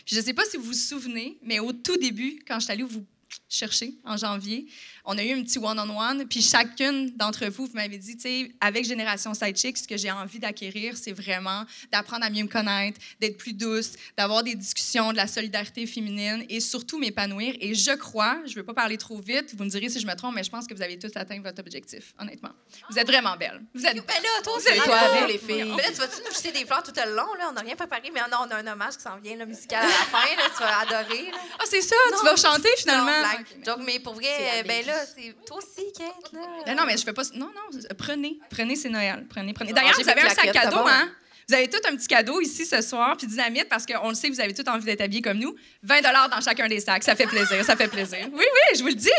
Puis 0.05 0.17
je 0.17 0.21
ne 0.21 0.25
sais 0.25 0.35
pas 0.35 0.45
si 0.45 0.57
vous 0.59 0.65
vous 0.65 0.73
souvenez, 0.75 1.39
mais 1.43 1.61
au 1.61 1.73
tout 1.73 1.97
début, 1.97 2.41
quand 2.47 2.57
je 2.59 2.65
suis 2.65 2.73
allée 2.73 2.83
vous 2.83 3.07
chercher 3.49 3.95
en 4.05 4.17
janvier, 4.17 4.67
on 5.05 5.17
a 5.19 5.23
eu 5.23 5.33
un 5.39 5.43
petit 5.43 5.59
one-on-one, 5.59 6.27
puis 6.29 6.43
chacune 6.43 7.11
d'entre 7.17 7.47
vous, 7.47 7.67
vous 7.67 7.75
m'avez 7.75 7.99
dit, 7.99 8.17
tu 8.17 8.23
sais, 8.23 8.53
avec 8.61 8.85
Génération 8.85 9.35
Sidechick, 9.35 9.77
ce 9.79 9.87
que 9.87 9.97
j'ai 9.97 10.11
envie 10.11 10.39
d'acquérir, 10.39 10.97
c'est 10.97 11.13
vraiment 11.13 11.65
d'apprendre 11.93 12.25
à 12.25 12.31
mieux 12.31 12.43
me 12.45 12.49
connaître, 12.49 12.99
d'être 13.21 13.37
plus 13.37 13.53
douce, 13.53 13.93
d'avoir 14.17 14.43
des 14.43 14.55
discussions, 14.55 15.13
de 15.13 15.17
la 15.17 15.27
solidarité 15.27 15.87
féminine 15.87 16.45
et 16.49 16.61
surtout 16.61 16.99
m'épanouir. 16.99 17.55
Et 17.61 17.75
je 17.75 17.93
crois, 17.93 18.39
je 18.47 18.51
ne 18.53 18.57
veux 18.57 18.65
pas 18.65 18.75
parler 18.75 18.97
trop 18.99 19.19
vite, 19.21 19.55
vous 19.57 19.65
me 19.65 19.71
direz 19.71 19.89
si 19.89 20.01
je 20.01 20.07
me 20.07 20.15
trompe, 20.15 20.35
mais 20.35 20.45
je 20.45 20.51
pense 20.51 20.67
que 20.67 20.75
vous 20.75 20.83
avez 20.83 20.99
tous 20.99 21.11
atteint 21.15 21.41
votre 21.41 21.61
objectif, 21.61 22.15
honnêtement. 22.19 22.51
Vous 22.91 22.99
êtes 22.99 23.07
vraiment 23.07 23.37
belles. 23.37 23.63
Vous 23.75 23.85
êtes 23.85 23.95
Ben 23.95 24.23
là, 24.23 24.43
toi 24.43 24.59
hein, 24.59 24.81
toi 24.85 24.97
avec 24.97 25.29
les 25.33 25.39
filles. 25.39 25.69
Là, 25.77 25.85
tu 25.89 25.95
vas-tu 25.95 26.17
nous 26.27 26.35
jeter 26.35 26.53
des 26.53 26.65
fleurs 26.65 26.83
tout 26.83 26.93
le 26.97 27.15
long, 27.15 27.35
là? 27.35 27.49
On 27.51 27.53
n'a 27.53 27.61
rien 27.61 27.77
préparé, 27.77 28.11
mais 28.13 28.21
non, 28.31 28.39
on 28.47 28.51
a 28.51 28.57
un 28.57 28.67
hommage 28.67 28.97
qui 28.97 29.03
s'en 29.03 29.17
vient, 29.19 29.37
là, 29.37 29.47
musical 29.47 29.85
à 29.85 29.87
la 29.87 29.93
fin, 29.93 30.37
là. 30.37 30.43
Tu 30.57 30.63
vas 30.63 30.79
adorer, 30.81 31.31
là. 31.31 31.39
Ah, 31.59 31.65
c'est 31.69 31.83
ça, 31.83 31.97
Non. 32.13 32.19
tu 32.21 32.25
vas 32.25 32.37
chanter 32.37 32.69
finalement. 32.79 33.11
Blague. 33.33 33.65
Donc, 33.65 33.87
mais 33.87 33.99
pour 34.01 34.15
vrai, 34.15 34.27
C'est 34.37 34.61
euh, 34.61 34.63
ben 34.65 34.87
là, 34.87 34.95
c'est 35.07 35.35
toi 35.47 35.59
aussi, 35.59 35.93
Kate, 35.93 36.33
là. 36.33 36.41
Ben 36.67 36.77
non, 36.77 36.85
mais 36.87 36.97
je 36.97 37.05
fais 37.05 37.13
pas. 37.13 37.23
Non, 37.35 37.47
non, 37.47 37.79
prenez. 37.97 38.39
Prenez, 38.51 38.77
c'est 38.77 38.89
Noël. 38.89 39.27
Prenez, 39.29 39.53
prenez. 39.53 39.71
Non, 39.71 39.77
D'ailleurs, 39.77 39.95
j'ai 39.97 40.03
vous 40.03 40.09
avez 40.09 40.23
un 40.23 40.29
sac 40.31 40.53
cadeau, 40.53 40.87
hein? 40.87 41.11
Vous 41.47 41.55
avez 41.55 41.69
tout 41.69 41.81
un 41.87 41.95
petit 41.95 42.07
cadeau 42.07 42.41
ici 42.41 42.65
ce 42.65 42.81
soir, 42.81 43.17
puis 43.19 43.27
dynamite, 43.27 43.69
parce 43.69 43.85
qu'on 43.85 44.09
le 44.09 44.15
sait, 44.15 44.31
vous 44.31 44.41
avez 44.41 44.55
tout 44.55 44.67
envie 44.69 44.85
d'être 44.87 45.03
habillés 45.03 45.21
comme 45.21 45.39
nous. 45.39 45.55
20 45.83 46.01
dans 46.01 46.41
chacun 46.41 46.69
des 46.69 46.81
sacs. 46.81 47.05
Ça 47.05 47.15
fait 47.15 47.27
plaisir, 47.27 47.63
ça 47.65 47.77
fait 47.77 47.89
plaisir. 47.89 48.29
Oui, 48.33 48.45
oui, 48.45 48.77
je 48.77 48.81
vous 48.83 48.89
le 48.89 48.95
dis. 48.95 49.11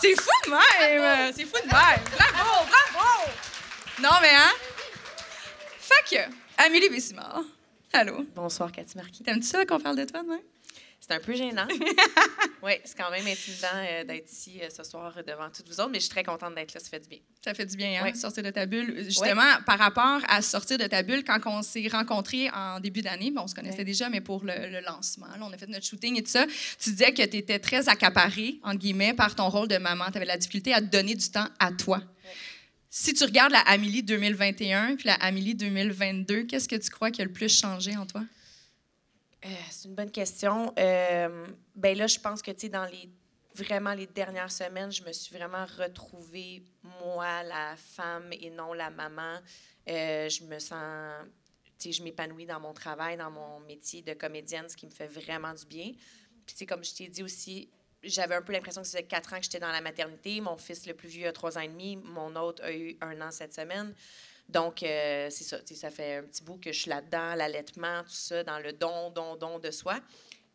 C'est 0.00 0.14
fou 0.18 0.30
de 0.46 0.50
même. 0.50 1.32
C'est 1.36 1.44
fou 1.44 1.56
de 1.62 1.66
même. 1.66 2.00
Bravo, 2.16 2.66
bravo. 2.66 3.30
Non, 4.00 4.10
mais 4.22 4.30
hein? 4.34 4.52
Fait 5.80 6.16
que, 6.16 6.64
Amélie 6.64 6.88
Bessimard. 6.88 7.42
Allô? 7.92 8.24
Bonsoir, 8.34 8.70
Cathy 8.70 8.96
Marquis. 8.96 9.22
T'aimes-tu 9.22 9.46
ça 9.46 9.64
qu'on 9.64 9.80
parle 9.80 9.96
de 9.96 10.04
toi 10.04 10.22
demain? 10.22 10.40
C'est 11.08 11.14
un 11.16 11.20
peu 11.20 11.34
gênant. 11.34 11.66
oui, 12.62 12.72
c'est 12.84 12.96
quand 12.96 13.10
même 13.10 13.26
intimidant 13.26 13.68
euh, 13.76 14.04
d'être 14.04 14.30
ici 14.30 14.60
euh, 14.62 14.68
ce 14.68 14.84
soir 14.84 15.14
euh, 15.16 15.22
devant 15.22 15.48
toutes 15.48 15.66
vous 15.66 15.80
autres, 15.80 15.88
mais 15.88 15.98
je 16.00 16.04
suis 16.04 16.10
très 16.10 16.22
contente 16.22 16.54
d'être 16.54 16.74
là, 16.74 16.80
ça 16.80 16.90
fait 16.90 17.00
du 17.00 17.08
bien. 17.08 17.18
Ça 17.42 17.54
fait 17.54 17.64
du 17.64 17.76
bien, 17.78 17.98
hein, 18.00 18.04
Ouais. 18.04 18.14
sortir 18.14 18.42
de 18.42 18.50
ta 18.50 18.66
bulle. 18.66 19.04
Justement, 19.04 19.56
par 19.64 19.78
rapport 19.78 20.20
à 20.28 20.42
sortir 20.42 20.76
de 20.76 20.84
ta 20.86 21.02
bulle, 21.02 21.24
quand 21.24 21.40
on 21.46 21.62
s'est 21.62 21.88
rencontrés 21.90 22.50
en 22.50 22.78
début 22.80 23.00
d'année, 23.00 23.30
bon, 23.30 23.42
on 23.44 23.46
se 23.46 23.54
connaissait 23.54 23.78
Ouais. 23.78 23.84
déjà, 23.84 24.10
mais 24.10 24.20
pour 24.20 24.44
le, 24.44 24.52
le 24.70 24.80
lancement, 24.80 25.28
là, 25.28 25.38
on 25.40 25.50
a 25.52 25.56
fait 25.56 25.66
notre 25.68 25.86
shooting 25.86 26.18
et 26.18 26.22
tout 26.22 26.30
ça, 26.30 26.44
tu 26.78 26.90
disais 26.90 27.12
que 27.14 27.22
tu 27.22 27.36
étais 27.38 27.58
très 27.58 27.88
accaparée, 27.88 28.58
entre 28.62 28.78
guillemets, 28.78 29.14
par 29.14 29.34
ton 29.34 29.48
rôle 29.48 29.68
de 29.68 29.78
maman. 29.78 30.04
Tu 30.10 30.18
avais 30.18 30.26
la 30.26 30.36
difficulté 30.36 30.74
à 30.74 30.80
te 30.82 30.86
donner 30.86 31.14
du 31.14 31.30
temps 31.30 31.48
à 31.58 31.72
toi. 31.72 32.02
Si 32.90 33.14
tu 33.14 33.24
regardes 33.24 33.52
la 33.52 33.60
Amélie 33.60 34.02
2021 34.02 34.96
puis 34.96 35.06
la 35.06 35.14
Amélie 35.14 35.54
2022, 35.54 36.42
qu'est-ce 36.44 36.68
que 36.68 36.76
tu 36.76 36.90
crois 36.90 37.10
qui 37.10 37.20
a 37.22 37.24
le 37.24 37.32
plus 37.32 37.48
changé 37.48 37.96
en 37.96 38.04
toi? 38.06 38.22
Euh, 39.44 39.48
c'est 39.70 39.88
une 39.88 39.94
bonne 39.94 40.10
question. 40.10 40.72
Euh, 40.78 41.46
ben 41.74 41.96
là, 41.96 42.06
je 42.06 42.18
pense 42.18 42.42
que, 42.42 42.50
tu 42.50 42.60
sais, 42.62 42.68
dans 42.68 42.84
les 42.86 43.08
vraiment 43.54 43.92
les 43.92 44.06
dernières 44.06 44.52
semaines, 44.52 44.92
je 44.92 45.02
me 45.02 45.12
suis 45.12 45.34
vraiment 45.34 45.66
retrouvée, 45.78 46.62
moi, 47.02 47.42
la 47.42 47.74
femme 47.76 48.32
et 48.32 48.50
non 48.50 48.72
la 48.72 48.90
maman. 48.90 49.38
Euh, 49.88 50.28
je 50.28 50.44
me 50.44 50.58
sens, 50.58 51.24
tu 51.78 51.88
sais, 51.88 51.92
je 51.92 52.02
m'épanouis 52.02 52.46
dans 52.46 52.60
mon 52.60 52.72
travail, 52.72 53.16
dans 53.16 53.30
mon 53.30 53.60
métier 53.60 54.02
de 54.02 54.14
comédienne, 54.14 54.68
ce 54.68 54.76
qui 54.76 54.86
me 54.86 54.92
fait 54.92 55.08
vraiment 55.08 55.54
du 55.54 55.66
bien. 55.66 55.92
Puis, 56.46 56.54
tu 56.56 56.66
comme 56.66 56.84
je 56.84 56.94
t'ai 56.94 57.08
dit 57.08 57.22
aussi, 57.22 57.68
j'avais 58.02 58.36
un 58.36 58.42
peu 58.42 58.52
l'impression 58.52 58.82
que 58.82 58.86
faisait 58.86 59.02
quatre 59.02 59.34
ans 59.34 59.38
que 59.38 59.44
j'étais 59.44 59.60
dans 59.60 59.72
la 59.72 59.80
maternité. 59.80 60.40
Mon 60.40 60.56
fils 60.56 60.86
le 60.86 60.94
plus 60.94 61.08
vieux 61.08 61.26
a 61.26 61.32
trois 61.32 61.58
ans 61.58 61.62
et 61.62 61.68
demi. 61.68 61.96
Mon 61.96 62.34
autre 62.36 62.62
a 62.64 62.72
eu 62.72 62.96
un 63.00 63.20
an 63.20 63.30
cette 63.30 63.54
semaine. 63.54 63.94
Donc, 64.48 64.82
euh, 64.82 65.28
c'est 65.30 65.44
ça. 65.44 65.58
Ça 65.66 65.90
fait 65.90 66.16
un 66.16 66.22
petit 66.22 66.42
bout 66.42 66.56
que 66.58 66.72
je 66.72 66.80
suis 66.80 66.90
là-dedans, 66.90 67.34
l'allaitement, 67.34 68.02
tout 68.04 68.10
ça, 68.10 68.42
dans 68.44 68.58
le 68.58 68.72
don, 68.72 69.10
don, 69.10 69.36
don 69.36 69.58
de 69.58 69.70
soi. 69.70 70.00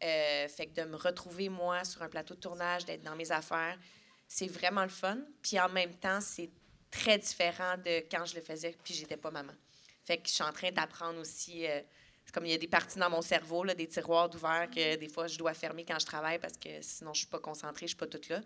Euh, 0.03 0.47
fait 0.47 0.65
que 0.67 0.82
de 0.82 0.88
me 0.88 0.95
retrouver, 0.95 1.47
moi, 1.49 1.84
sur 1.84 2.01
un 2.01 2.10
plateau 2.10 2.34
de 2.36 2.39
tournage, 2.39 2.86
d'être 2.86 3.03
dans 3.03 3.15
mes 3.15 3.32
affaires, 3.32 3.77
c'est 4.27 4.47
vraiment 4.47 4.84
le 4.84 4.89
fun. 4.89 5.19
Puis 5.41 5.60
en 5.60 5.69
même 5.69 5.93
temps, 5.95 6.19
c'est 6.21 6.49
très 6.89 7.17
différent 7.17 7.75
de 7.77 7.99
quand 8.12 8.25
je 8.25 8.36
le 8.36 8.41
faisais, 8.41 8.75
puis 8.84 8.93
j'étais 8.93 9.17
pas 9.17 9.32
maman. 9.32 9.53
Fait 10.03 10.17
que 10.17 10.27
je 10.27 10.34
suis 10.34 10.43
en 10.43 10.51
train 10.51 10.71
d'apprendre 10.71 11.19
aussi. 11.19 11.65
euh, 11.67 11.79
comme 12.34 12.45
il 12.45 12.51
y 12.51 12.56
a 12.56 12.58
des 12.58 12.67
parties 12.67 12.97
dans 12.97 13.10
mon 13.12 13.21
cerveau, 13.21 13.63
là, 13.63 13.75
des 13.75 13.88
tiroirs 13.88 14.27
d'ouvert 14.29 14.67
que 14.73 14.95
des 14.95 15.08
fois 15.10 15.27
je 15.27 15.38
dois 15.38 15.53
fermer 15.53 15.86
quand 15.86 15.99
je 15.99 16.06
travaille 16.06 16.39
parce 16.39 16.58
que 16.58 16.82
sinon 16.82 17.13
je 17.13 17.19
suis 17.19 17.27
pas 17.27 17.38
concentrée, 17.39 17.82
je 17.86 17.89
suis 17.89 17.97
pas 17.97 18.08
toute 18.08 18.27
là. 18.29 18.41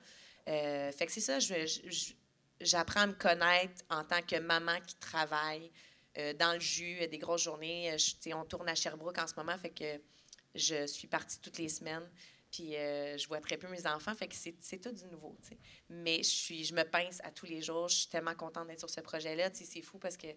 Euh, 0.50 0.92
fait 0.92 1.06
que 1.06 1.12
c'est 1.12 1.22
ça, 1.22 1.40
je, 1.40 1.66
je- 1.66 1.90
je- 1.90 2.14
j'apprends 2.62 3.02
à 3.02 3.08
me 3.08 3.14
connaître 3.14 3.84
en 3.90 4.04
tant 4.04 4.22
que 4.22 4.38
maman 4.40 4.80
qui 4.86 4.96
travaille 4.96 5.72
euh, 6.18 6.34
dans 6.34 6.54
le 6.54 6.60
jus, 6.60 6.98
euh, 7.02 7.08
des 7.08 7.20
grosses 7.20 7.44
journées. 7.44 7.92
Euh, 7.92 8.34
on 8.34 8.44
tourne 8.46 8.68
à 8.68 8.76
Sherbrooke 8.76 9.20
en 9.20 9.28
ce 9.28 9.36
moment, 9.36 9.58
fait 9.58 9.70
que 9.70 10.02
je 10.56 10.88
suis 10.88 11.08
partie 11.08 11.40
toutes 11.40 11.58
les 11.58 11.70
semaines. 11.70 12.10
Puis 12.50 12.72
je 12.72 13.28
vois 13.28 13.42
très 13.42 13.58
peu 13.58 13.68
mes 13.68 13.86
enfants, 13.86 14.16
fait 14.16 14.30
que 14.30 14.34
c'est, 14.34 14.80
tout 14.80 14.92
du 14.92 15.06
nouveau. 15.08 15.38
Mais 15.90 16.24
je, 16.24 16.74
me 16.74 16.84
pince 16.84 17.20
à 17.24 17.30
tous 17.30 17.46
les 17.46 17.62
jours. 17.62 17.90
Je 17.90 17.98
suis 17.98 18.08
tellement 18.08 18.34
contente 18.36 18.68
d'être 18.68 18.80
sur 18.80 18.90
ce 18.90 19.02
projet-là. 19.02 19.50
C'est 19.54 19.82
fou 19.82 20.00
parce 20.00 20.16
que 20.16 20.28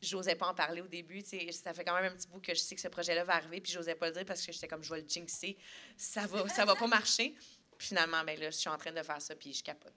j'osais 0.00 0.36
pas 0.36 0.48
en 0.48 0.54
parler 0.54 0.80
au 0.80 0.88
début. 0.88 1.20
Ça 1.20 1.74
fait 1.74 1.84
quand 1.84 1.94
même 1.94 2.12
un 2.12 2.16
petit 2.16 2.28
bout 2.28 2.40
que 2.40 2.54
je 2.54 2.60
sais 2.60 2.74
que 2.74 2.80
ce 2.80 2.88
projet-là 2.88 3.24
va 3.24 3.34
arriver, 3.34 3.60
puis 3.60 3.72
j'osais 3.72 3.94
pas 3.94 4.08
le 4.08 4.14
dire 4.14 4.24
parce 4.24 4.44
que 4.44 4.52
j'étais 4.52 4.66
comme, 4.66 4.82
je 4.82 4.92
vais 4.92 5.02
le 5.02 5.08
jinxer. 5.08 5.56
Ça 5.98 6.26
va, 6.26 6.48
ça 6.48 6.64
va 6.64 6.74
pas 6.74 6.88
marcher. 6.88 7.36
Finalement, 7.78 8.24
ben 8.24 8.40
là, 8.40 8.50
je 8.50 8.56
suis 8.56 8.70
en 8.70 8.78
train 8.78 8.92
de 8.92 9.02
faire 9.02 9.20
ça, 9.20 9.36
puis 9.36 9.52
je 9.52 9.62
capote. 9.62 9.94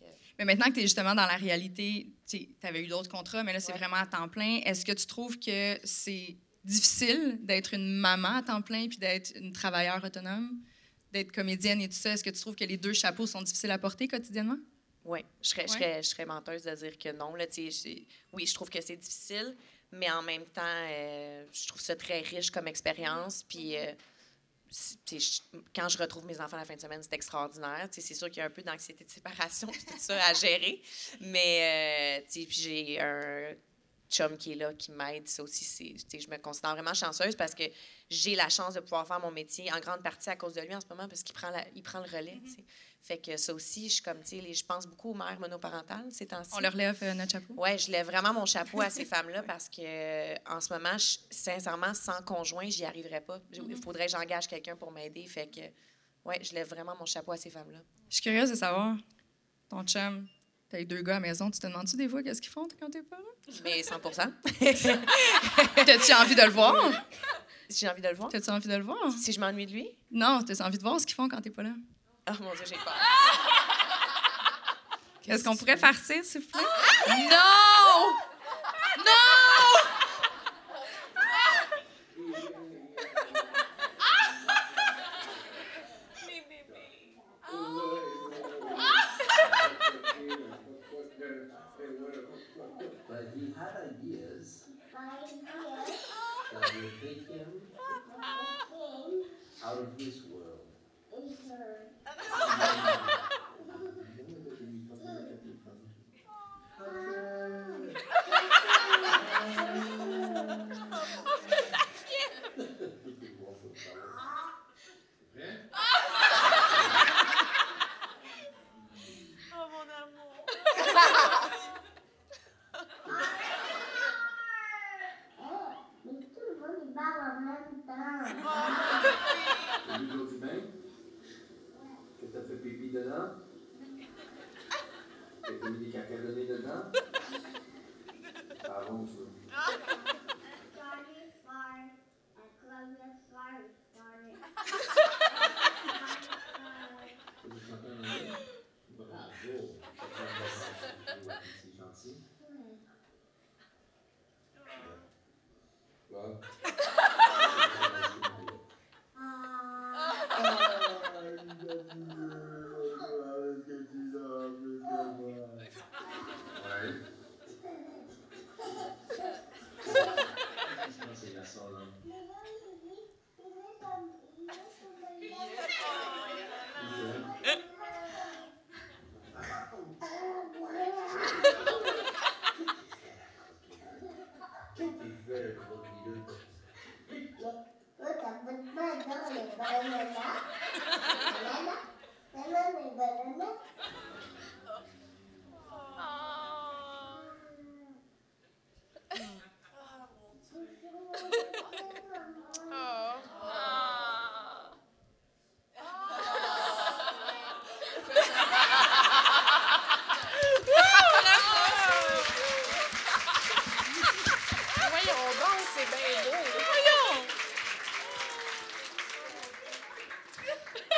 Que, 0.00 0.06
Mais 0.38 0.44
maintenant 0.44 0.66
que 0.66 0.72
tu 0.74 0.78
es 0.80 0.82
justement 0.82 1.14
dans 1.14 1.26
la 1.26 1.36
réalité, 1.36 2.12
tu 2.28 2.48
avais 2.62 2.82
eu 2.82 2.86
d'autres 2.86 3.10
contrats, 3.10 3.42
mais 3.44 3.52
là, 3.52 3.60
c'est 3.60 3.72
Ouais. 3.72 3.78
vraiment 3.78 3.96
à 3.96 4.06
temps 4.06 4.28
plein. 4.28 4.60
Est-ce 4.64 4.84
que 4.84 4.92
tu 4.92 5.06
trouves 5.06 5.38
que 5.38 5.78
c'est 5.84 6.36
difficile 6.64 7.38
d'être 7.42 7.74
une 7.74 7.92
maman 7.96 8.36
à 8.36 8.42
temps 8.42 8.62
plein 8.62 8.88
puis 8.88 8.98
d'être 8.98 9.32
une 9.36 9.52
travailleuse 9.52 10.04
autonome, 10.04 10.60
d'être 11.12 11.32
comédienne 11.32 11.80
et 11.80 11.88
tout 11.88 11.96
ça? 11.96 12.12
Est-ce 12.12 12.24
que 12.24 12.30
tu 12.30 12.40
trouves 12.40 12.56
que 12.56 12.64
les 12.64 12.76
deux 12.76 12.92
chapeaux 12.92 13.26
sont 13.26 13.42
difficiles 13.42 13.70
à 13.70 13.78
porter 13.78 14.08
quotidiennement? 14.08 14.58
Oui, 15.04 15.20
je 15.42 15.48
serais, 15.48 15.66
je 15.66 15.72
serais, 15.72 16.02
je 16.02 16.08
serais 16.08 16.26
menteuse 16.26 16.62
de 16.62 16.74
dire 16.74 16.98
que 16.98 17.10
non. 17.12 17.34
Là, 17.34 17.46
je- 17.54 18.02
oui, 18.32 18.46
je 18.46 18.54
trouve 18.54 18.68
que 18.68 18.80
c'est 18.82 18.96
difficile, 18.96 19.56
mais 19.92 20.10
en 20.10 20.22
même 20.22 20.44
temps, 20.46 20.60
euh, 20.64 21.44
je 21.52 21.68
trouve 21.68 21.80
ça 21.80 21.96
très 21.96 22.20
riche 22.20 22.50
comme 22.50 22.68
expérience. 22.68 23.42
Puis, 23.42 23.76
euh, 23.76 23.86
c'est- 23.86 23.94
tu 23.94 23.94
sais, 23.94 23.96
je- 24.59 24.59
quand 25.74 25.88
je 25.88 25.98
retrouve 25.98 26.24
mes 26.26 26.40
enfants 26.40 26.56
la 26.56 26.64
fin 26.64 26.76
de 26.76 26.80
semaine, 26.80 27.02
c'est 27.02 27.14
extraordinaire. 27.14 27.88
C'est 27.90 28.14
sûr 28.14 28.28
qu'il 28.28 28.38
y 28.38 28.40
a 28.40 28.46
un 28.46 28.50
peu 28.50 28.62
d'anxiété 28.62 29.04
de 29.04 29.10
séparation, 29.10 29.68
tout 29.88 29.98
ça 29.98 30.24
à 30.26 30.34
gérer. 30.34 30.80
Mais 31.20 32.22
euh, 32.22 32.44
j'ai 32.48 33.00
un 33.00 33.54
chum 34.10 34.36
qui 34.36 34.52
est 34.52 34.54
là, 34.56 34.74
qui 34.74 34.90
m'aide. 34.92 35.28
Ça 35.28 35.42
aussi, 35.42 35.64
c'est, 35.64 35.94
je 36.20 36.28
me 36.30 36.36
considère 36.38 36.72
vraiment 36.72 36.94
chanceuse 36.94 37.36
parce 37.36 37.54
que 37.54 37.62
j'ai 38.10 38.34
la 38.34 38.48
chance 38.48 38.74
de 38.74 38.80
pouvoir 38.80 39.06
faire 39.06 39.20
mon 39.20 39.30
métier 39.30 39.72
en 39.72 39.78
grande 39.80 40.02
partie 40.02 40.28
à 40.30 40.36
cause 40.36 40.54
de 40.54 40.60
lui 40.62 40.74
en 40.74 40.80
ce 40.80 40.86
moment 40.88 41.08
parce 41.08 41.22
qu'il 41.22 41.34
prend, 41.34 41.50
la- 41.50 41.64
il 41.74 41.82
prend 41.82 42.00
le 42.00 42.06
relais. 42.10 42.40
sais. 42.44 42.64
Fait 43.02 43.16
que 43.18 43.36
ça 43.38 43.54
aussi, 43.54 43.88
je, 43.88 43.94
suis 43.94 44.02
comme, 44.02 44.22
tu 44.22 44.40
sais, 44.42 44.52
je 44.52 44.64
pense 44.66 44.86
beaucoup 44.86 45.12
aux 45.12 45.14
mères 45.14 45.40
monoparentales 45.40 46.10
ces 46.12 46.26
temps-ci. 46.26 46.50
On 46.54 46.60
leur 46.60 46.76
lève 46.76 46.98
euh, 47.02 47.14
notre 47.14 47.32
chapeau? 47.32 47.54
Oui, 47.56 47.78
je 47.78 47.90
lève 47.90 48.04
vraiment 48.06 48.34
mon 48.34 48.44
chapeau 48.44 48.80
à 48.82 48.90
ces 48.90 49.04
femmes-là 49.06 49.42
parce 49.44 49.68
que, 49.70 49.80
euh, 49.80 50.34
en 50.46 50.60
ce 50.60 50.72
moment, 50.72 50.98
je- 50.98 51.18
sincèrement, 51.30 51.94
sans 51.94 52.20
conjoint, 52.22 52.68
j'y 52.68 52.84
arriverais 52.84 53.22
pas. 53.22 53.40
Il 53.52 53.62
Mm-hmm. 53.62 53.82
faudrait 53.82 54.06
que 54.06 54.12
j'engage 54.12 54.48
quelqu'un 54.48 54.76
pour 54.76 54.90
m'aider. 54.92 55.26
Fait 55.26 55.46
que, 55.46 55.60
ouais, 56.26 56.42
je 56.42 56.52
lève 56.54 56.68
vraiment 56.68 56.94
mon 56.98 57.06
chapeau 57.06 57.32
à 57.32 57.36
ces 57.38 57.48
femmes-là. 57.48 57.78
Je 58.08 58.14
suis 58.16 58.22
curieuse 58.22 58.50
de 58.50 58.54
savoir, 58.56 58.96
ton 59.70 59.82
chum, 59.84 60.26
t'as 60.70 60.78
les 60.78 60.84
deux 60.84 61.02
gars 61.02 61.16
à 61.16 61.16
la 61.16 61.20
maison, 61.20 61.50
tu 61.50 61.58
te 61.58 61.66
demandes-tu 61.66 61.96
des 61.96 62.08
fois 62.08 62.22
qu'est-ce 62.22 62.40
qu'ils 62.40 62.52
font 62.52 62.68
quand 62.78 62.90
t'es 62.90 63.02
pas 63.02 63.16
là? 63.16 63.52
Mais 63.64 63.82
100 63.82 64.00
T'as-tu 65.84 66.12
envie 66.12 66.34
de 66.34 66.42
le 66.42 66.50
voir? 66.50 66.74
Si 67.68 67.80
j'ai 67.80 67.88
envie 67.88 68.02
de 68.02 68.08
le 68.08 68.14
voir. 68.14 68.28
T'as-tu 68.30 68.50
envie 68.50 68.68
de 68.68 68.76
le 68.76 68.84
voir? 68.84 68.98
Si 69.12 69.32
je 69.32 69.40
m'ennuie 69.40 69.66
de 69.66 69.72
lui? 69.72 69.88
Non, 70.10 70.42
t'as 70.42 70.64
envie 70.64 70.78
de 70.78 70.82
voir 70.82 71.00
ce 71.00 71.06
qu'ils 71.06 71.14
font 71.16 71.28
quand 71.28 71.40
t'es 71.40 71.50
pas 71.50 71.62
là? 71.62 71.70
Oh 72.28 72.34
mon 72.40 72.52
Dieu, 72.54 72.64
j'ai 72.66 72.76
peur. 72.76 72.94
Est-ce 75.28 75.44
qu'on 75.44 75.56
pourrait 75.56 75.76
farcir, 75.76 76.24
s'il 76.24 76.40
vous 76.40 76.48
plaît? 76.48 76.60
Non! 77.08 78.29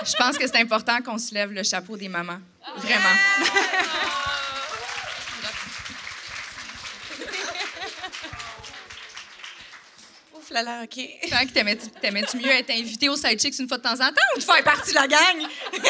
Je 0.04 0.16
pense 0.16 0.38
que 0.38 0.46
c'est 0.46 0.58
important 0.58 1.00
qu'on 1.02 1.18
se 1.18 1.34
lève 1.34 1.52
le 1.52 1.62
chapeau 1.62 1.96
des 1.96 2.08
mamans. 2.08 2.38
Vraiment. 2.76 3.04
Ouf 10.34 10.50
là 10.50 10.62
là, 10.62 10.82
OK. 10.82 10.94
Fait 10.94 11.46
que 11.46 11.52
t'aimais-tu 11.52 12.36
mieux 12.38 12.50
être 12.50 12.70
invité 12.70 13.08
au 13.08 13.16
Sidechicks 13.16 13.58
une 13.58 13.68
fois 13.68 13.78
de 13.78 13.82
temps 13.82 13.94
en 13.94 14.08
temps 14.08 14.30
ou 14.36 14.38
de 14.38 14.44
faire 14.44 14.62
partie 14.64 14.90
de 14.90 14.96
la 14.96 15.06
gang? 15.06 15.46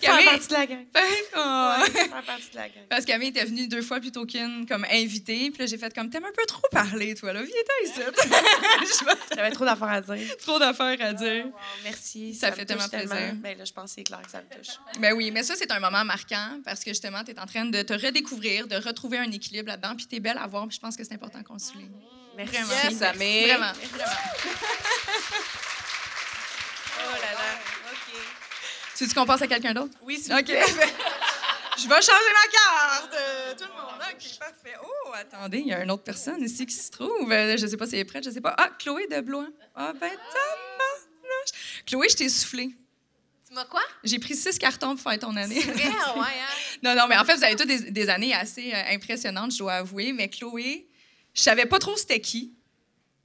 Parce 0.00 0.16
Faire 0.16 0.24
qu'Amé... 0.24 0.24
partie 0.24 0.48
de 0.48 0.54
la 0.54 0.66
gang. 0.66 0.86
Oh. 1.36 1.84
Faire 1.92 2.22
partie 2.22 2.50
de 2.50 2.56
la 2.56 2.68
gang. 2.68 2.84
Parce 2.88 3.04
qu'Amé 3.04 3.26
était 3.28 3.44
venue 3.44 3.68
deux 3.68 3.82
fois 3.82 4.00
plutôt 4.00 4.26
qu'une 4.26 4.66
comme 4.66 4.84
invitée. 4.90 5.50
Puis 5.50 5.60
là, 5.60 5.66
j'ai 5.66 5.78
fait 5.78 5.94
comme, 5.94 6.10
t'aimes 6.10 6.24
un 6.24 6.32
peu 6.36 6.44
trop 6.46 6.66
parler, 6.70 7.14
toi, 7.14 7.32
là. 7.32 7.42
Viens 7.42 7.52
ici. 7.84 8.00
J'avais 9.34 9.50
trop 9.50 9.64
d'affaires 9.64 9.88
à 9.88 10.00
dire. 10.00 10.36
trop 10.38 10.58
d'affaires 10.58 10.96
à 11.00 11.12
dire. 11.12 11.46
Merci. 11.84 12.34
Ça 12.34 12.50
me 12.50 12.56
fait 12.56 12.64
tellement 12.64 12.88
plaisir. 12.88 13.34
Ben 13.34 13.56
là, 13.58 13.64
je 13.64 13.72
pense 13.72 13.90
que 13.90 13.94
c'est 13.96 14.04
clair 14.04 14.22
que 14.22 14.30
ça 14.30 14.42
me 14.42 14.56
touche. 14.56 14.74
Ben 14.98 15.12
oui, 15.14 15.30
mais 15.30 15.42
ça, 15.42 15.54
c'est 15.56 15.70
un 15.70 15.80
moment 15.80 16.04
marquant 16.04 16.60
parce 16.64 16.80
que 16.84 16.90
justement, 16.90 17.22
tu 17.24 17.32
es 17.32 17.40
en 17.40 17.46
train 17.46 17.64
de 17.64 17.82
te 17.82 17.92
redécouvrir, 17.92 18.66
de 18.66 18.76
retrouver 18.76 19.18
un 19.18 19.30
équilibre 19.30 19.68
là-dedans. 19.68 19.94
Puis 19.96 20.06
tu 20.06 20.16
es 20.16 20.20
belle 20.20 20.38
à 20.38 20.46
voir. 20.46 20.66
Puis 20.66 20.76
je 20.76 20.80
pense 20.80 20.96
que 20.96 21.04
c'est 21.04 21.14
important 21.14 21.42
qu'on 21.42 21.54
le 21.54 21.58
souligne. 21.58 21.90
Merci, 22.36 22.52
Vraiment. 22.52 22.98
Samé. 22.98 23.46
Vraiment. 23.46 23.72
Oh 27.00 27.10
là 27.12 27.32
là. 27.32 27.77
Tu 28.98 29.04
veux 29.04 29.14
qu'on 29.14 29.24
passe 29.26 29.42
à 29.42 29.46
quelqu'un 29.46 29.72
d'autre? 29.72 29.94
Oui, 30.02 30.18
s'il 30.18 30.32
OK. 30.32 30.40
vous 30.40 30.44
plaît. 30.44 30.62
Je 31.78 31.82
vais 31.84 31.94
changer 31.94 32.32
ma 32.32 32.50
carte. 32.50 33.14
Euh, 33.14 33.54
tout 33.56 33.62
le 33.64 33.70
monde. 33.70 34.00
OK, 34.00 34.38
parfait. 34.40 34.76
Oh, 34.82 35.10
attendez, 35.14 35.58
il 35.58 35.68
y 35.68 35.72
a 35.72 35.84
une 35.84 35.90
autre 35.92 36.02
personne 36.02 36.42
ici 36.42 36.66
qui 36.66 36.74
se 36.74 36.90
trouve. 36.90 37.30
Euh, 37.30 37.56
Je 37.56 37.64
sais 37.68 37.76
pas 37.76 37.86
si 37.86 37.94
elle 37.94 38.00
est 38.00 38.04
prête, 38.04 38.24
je 38.24 38.30
sais 38.30 38.40
pas. 38.40 38.56
Ah, 38.58 38.70
Chloé 38.76 39.06
de 39.06 39.20
Blois. 39.20 39.46
Ah, 39.76 39.92
ben, 39.92 40.10
tabarnouche. 40.10 41.84
Chloé, 41.86 42.08
je 42.10 42.16
t'ai 42.16 42.28
soufflé. 42.28 42.74
Tu 43.46 43.54
m'as 43.54 43.64
quoi? 43.66 43.82
J'ai 44.02 44.18
pris 44.18 44.34
six 44.34 44.58
cartons 44.58 44.96
pour 44.96 45.08
faire 45.12 45.20
ton 45.20 45.36
année. 45.36 45.60
Vrai, 45.60 45.84
ouais, 45.84 45.86
hein? 45.86 46.54
Non, 46.82 46.96
non, 46.96 47.06
mais 47.08 47.16
en 47.16 47.24
fait, 47.24 47.36
vous 47.36 47.44
avez 47.44 47.54
toutes 47.54 47.68
des, 47.68 47.92
des 47.92 48.08
années 48.08 48.34
assez 48.34 48.72
euh, 48.74 48.82
impressionnantes, 48.90 49.52
je 49.52 49.58
dois 49.58 49.74
avouer. 49.74 50.12
Mais 50.12 50.28
Chloé, 50.28 50.88
je 51.34 51.40
savais 51.42 51.66
pas 51.66 51.78
trop 51.78 51.96
c'était 51.96 52.20
qui 52.20 52.52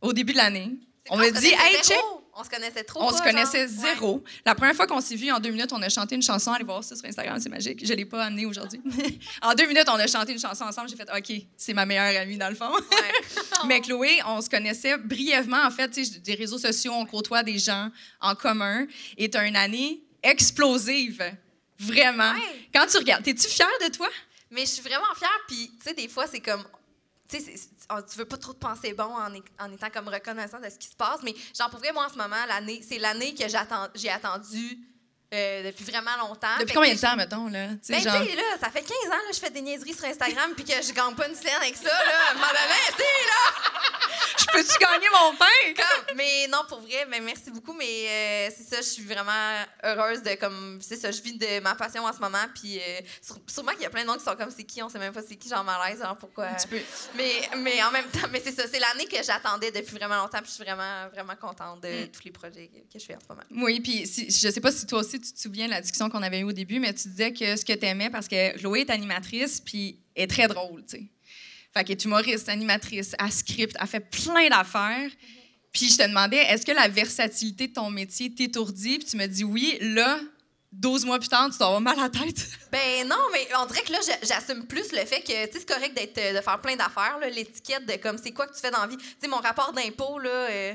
au 0.01 0.13
début 0.13 0.33
de 0.33 0.37
l'année. 0.37 0.69
On 1.09 1.17
m'a 1.17 1.31
dit, 1.31 1.47
hey, 1.47 1.73
check. 1.77 1.85
zéro? 1.85 2.22
On 2.35 2.43
se 2.43 2.49
connaissait 2.49 2.83
trop. 2.83 3.03
On 3.03 3.11
pas, 3.11 3.17
se 3.17 3.23
connaissait 3.23 3.67
genre? 3.67 3.81
zéro. 3.81 4.23
La 4.45 4.55
première 4.55 4.75
fois 4.75 4.87
qu'on 4.87 5.01
s'est 5.01 5.15
vu 5.15 5.31
en 5.31 5.39
deux 5.39 5.51
minutes, 5.51 5.71
on 5.71 5.81
a 5.81 5.89
chanté 5.89 6.15
une 6.15 6.23
chanson. 6.23 6.51
Allez 6.51 6.63
voir 6.63 6.83
ça 6.83 6.95
sur 6.95 7.05
Instagram, 7.05 7.39
c'est 7.39 7.49
magique. 7.49 7.85
Je 7.85 7.93
l'ai 7.93 8.05
pas 8.05 8.25
amené 8.25 8.45
aujourd'hui. 8.45 8.81
en 9.41 9.53
deux 9.53 9.67
minutes, 9.67 9.87
on 9.87 9.99
a 9.99 10.07
chanté 10.07 10.31
une 10.31 10.39
chanson 10.39 10.63
ensemble. 10.63 10.89
J'ai 10.89 10.95
fait 10.95 11.09
OK, 11.15 11.45
c'est 11.55 11.73
ma 11.73 11.85
meilleure 11.85 12.21
amie 12.21 12.37
dans 12.37 12.49
le 12.49 12.55
fond. 12.55 12.71
Ouais. 12.71 13.37
Mais 13.67 13.81
Chloé, 13.81 14.19
on 14.25 14.41
se 14.41 14.49
connaissait 14.49 14.97
brièvement. 14.97 15.63
En 15.63 15.71
fait, 15.71 15.89
des 16.21 16.35
réseaux 16.35 16.57
sociaux, 16.57 16.93
on 16.93 17.05
côtoie 17.05 17.43
des 17.43 17.59
gens 17.59 17.89
en 18.19 18.33
commun. 18.33 18.87
Et 19.17 19.29
tu 19.29 19.37
as 19.37 19.45
une 19.45 19.55
année 19.55 20.03
explosive. 20.23 21.23
Vraiment. 21.79 22.31
Ouais. 22.31 22.67
Quand 22.73 22.87
tu 22.87 22.97
regardes, 22.97 23.27
es-tu 23.27 23.47
fière 23.47 23.67
de 23.85 23.91
toi? 23.91 24.09
Mais 24.49 24.61
je 24.61 24.71
suis 24.71 24.81
vraiment 24.81 25.13
fière. 25.17 25.29
Puis, 25.47 25.71
tu 25.77 25.89
sais, 25.89 25.93
des 25.93 26.07
fois, 26.07 26.25
c'est 26.27 26.39
comme. 26.39 26.63
Tu 27.27 27.39
sais, 27.39 27.53
oh, 27.55 27.59
tu 28.09 28.17
veux 28.17 28.25
pas 28.25 28.37
trop 28.37 28.53
te 28.53 28.59
penser 28.59 28.93
bon 28.93 29.03
en, 29.03 29.71
étant 29.71 29.89
comme 29.89 30.07
reconnaissant 30.07 30.59
de 30.59 30.69
ce 30.69 30.77
qui 30.77 30.87
se 30.87 30.95
passe. 30.95 31.21
Mais 31.23 31.33
j'en 31.57 31.69
pourrais, 31.69 31.91
moi, 31.91 32.05
en 32.05 32.09
ce 32.09 32.17
moment, 32.17 32.35
c'est 32.81 32.99
l'année 32.99 33.33
que 33.33 33.43
j'ai 33.95 34.09
attendu 34.09 34.79
euh, 35.33 35.63
depuis 35.63 35.83
vraiment 35.83 36.15
longtemps. 36.19 36.47
Depuis 36.59 36.67
Fait 36.69 36.73
combien 36.75 36.91
que 36.91 36.95
de 36.97 37.01
temps, 37.01 37.15
mettons, 37.15 37.47
là? 37.47 37.67
Tu 37.85 37.91
Ben, 37.91 38.01
genre... 38.01 38.21
tu 38.21 38.29
sais, 38.29 38.35
là, 38.35 38.43
ça 38.61 38.69
fait 38.69 38.81
15 38.81 38.89
ans, 39.07 39.09
là, 39.11 39.31
je 39.33 39.39
fais 39.39 39.49
des 39.49 39.61
niaiseries 39.61 39.93
sur 39.93 40.05
Instagram, 40.05 40.53
puis 40.55 40.63
que 40.65 40.73
je 40.81 40.93
gagne 40.93 41.15
pas 41.15 41.27
une 41.27 41.35
scène 41.35 41.55
avec 41.61 41.75
ça, 41.75 41.83
là. 41.89 42.27
À 42.27 42.31
un 42.31 42.33
moment 42.35 42.47
donné, 42.47 42.79
tu 42.89 42.97
sais, 42.97 43.03
là. 43.03 43.69
Je 44.39 44.45
peux-tu 44.51 44.77
gagner 44.79 45.07
mon 45.11 45.35
pain? 45.35 45.45
Comme- 45.75 46.15
mais 46.17 46.47
non, 46.47 46.59
pour 46.67 46.81
vrai, 46.81 47.05
ben, 47.09 47.23
merci 47.23 47.49
beaucoup, 47.51 47.73
mais 47.73 47.85
euh, 48.07 48.49
c'est 48.55 48.63
ça, 48.75 48.77
je 48.81 48.87
suis 48.87 49.03
vraiment 49.03 49.31
heureuse 49.83 50.21
de, 50.21 50.35
comme, 50.35 50.79
c'est 50.81 50.95
ça, 50.97 51.11
je 51.11 51.21
vis 51.21 51.33
de 51.37 51.59
ma 51.59 51.75
passion 51.75 52.03
en 52.05 52.13
ce 52.13 52.19
moment, 52.19 52.43
puis 52.53 52.79
euh, 52.79 52.99
sur- 53.21 53.37
sûrement 53.47 53.71
qu'il 53.73 53.81
y 53.81 53.85
a 53.85 53.89
plein 53.89 54.01
de 54.03 54.07
monde 54.07 54.17
qui 54.19 54.25
sont 54.25 54.35
comme, 54.35 54.51
c'est 54.55 54.63
qui, 54.63 54.81
on 54.83 54.89
sait 54.89 54.99
même 54.99 55.13
pas 55.13 55.21
c'est 55.27 55.35
qui, 55.35 55.49
genre 55.49 55.63
malaise, 55.63 55.99
genre 56.01 56.17
pourquoi? 56.17 56.45
Un 56.45 56.53
petit 56.55 56.67
peu. 56.67 56.79
Mais, 57.15 57.49
mais 57.57 57.81
en 57.83 57.91
même 57.91 58.05
temps, 58.07 58.27
mais 58.31 58.41
c'est 58.43 58.51
ça, 58.51 58.63
c'est 58.71 58.79
l'année 58.79 59.05
que 59.05 59.21
j'attendais 59.23 59.71
depuis 59.71 59.95
vraiment 59.95 60.17
longtemps, 60.17 60.39
puis 60.39 60.47
je 60.49 60.53
suis 60.55 60.63
vraiment, 60.63 61.07
vraiment 61.13 61.35
contente 61.35 61.81
de 61.81 62.03
Mm. 62.05 62.07
tous 62.09 62.23
les 62.25 62.31
projets 62.31 62.67
que, 62.73 62.93
que 62.93 62.99
je 62.99 63.05
fais 63.05 63.15
en 63.15 63.19
ce 63.19 63.25
moment. 63.29 63.43
Oui, 63.65 63.79
puis 63.79 64.05
si, 64.07 64.29
je 64.31 64.49
sais 64.49 64.61
pas 64.61 64.71
si 64.71 64.85
toi 64.87 64.99
aussi 64.99 65.19
tu 65.23 65.33
te 65.33 65.39
souviens 65.39 65.65
de 65.65 65.71
la 65.71 65.81
discussion 65.81 66.09
qu'on 66.09 66.21
avait 66.21 66.39
eue 66.39 66.43
au 66.43 66.51
début, 66.51 66.79
mais 66.79 66.93
tu 66.93 67.07
disais 67.07 67.33
que 67.33 67.55
ce 67.55 67.63
que 67.65 67.73
tu 67.73 67.85
aimais, 67.85 68.09
parce 68.09 68.27
que 68.27 68.57
Chloé 68.57 68.81
est 68.81 68.89
animatrice, 68.89 69.59
puis 69.61 69.99
est 70.15 70.27
très 70.27 70.47
drôle, 70.47 70.83
tu 70.85 70.97
sais. 70.97 71.03
Fait 71.73 71.83
qu'elle 71.83 71.97
est 71.97 72.05
humoriste, 72.05 72.49
animatrice, 72.49 73.15
à 73.17 73.31
script, 73.31 73.75
elle 73.81 73.87
fait 73.87 73.99
plein 73.99 74.47
d'affaires. 74.49 75.09
Puis 75.71 75.89
je 75.89 75.97
te 75.97 76.07
demandais, 76.07 76.37
est-ce 76.37 76.65
que 76.67 76.71
la 76.71 76.87
versatilité 76.87 77.67
de 77.67 77.73
ton 77.73 77.89
métier 77.89 78.31
t'étourdit? 78.31 78.99
Puis 78.99 79.07
tu 79.07 79.17
me 79.17 79.25
dis 79.25 79.43
oui. 79.43 79.79
Là, 79.81 80.19
12 80.71 81.05
mois 81.05 81.17
plus 81.19 81.29
tard, 81.29 81.49
tu 81.55 81.63
avoir 81.63 81.81
mal 81.81 81.97
à 81.99 82.03
la 82.03 82.09
tête. 82.09 82.47
Ben 82.71 83.07
non, 83.07 83.15
mais 83.31 83.47
on 83.59 83.65
dirait 83.67 83.81
que 83.83 83.91
là, 83.91 83.99
j'a- 84.05 84.25
j'assume 84.27 84.65
plus 84.65 84.91
le 84.91 85.05
fait 85.05 85.21
que, 85.21 85.45
tu 85.45 85.53
sais, 85.53 85.59
c'est 85.59 85.65
correct 85.67 85.95
euh, 86.17 86.33
de 86.37 86.41
faire 86.41 86.59
plein 86.61 86.75
d'affaires, 86.75 87.19
l'étiquette 87.31 87.85
de 87.85 87.93
comme, 87.97 88.17
c'est 88.17 88.31
quoi 88.31 88.47
que 88.47 88.53
tu 88.55 88.59
fais 88.61 88.71
dans 88.71 88.81
la 88.81 88.87
vie? 88.87 88.97
Tu 88.97 89.03
sais, 89.21 89.27
mon 89.27 89.37
rapport 89.37 89.71
d'impôt, 89.73 90.17
là, 90.17 90.29
euh, 90.29 90.73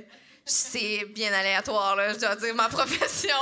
c'est 0.48 1.04
bien 1.11 1.32
aléatoire, 1.32 1.94
là, 1.94 2.14
je 2.14 2.18
dois 2.18 2.34
dire, 2.37 2.54
ma 2.54 2.68
profession. 2.68 3.37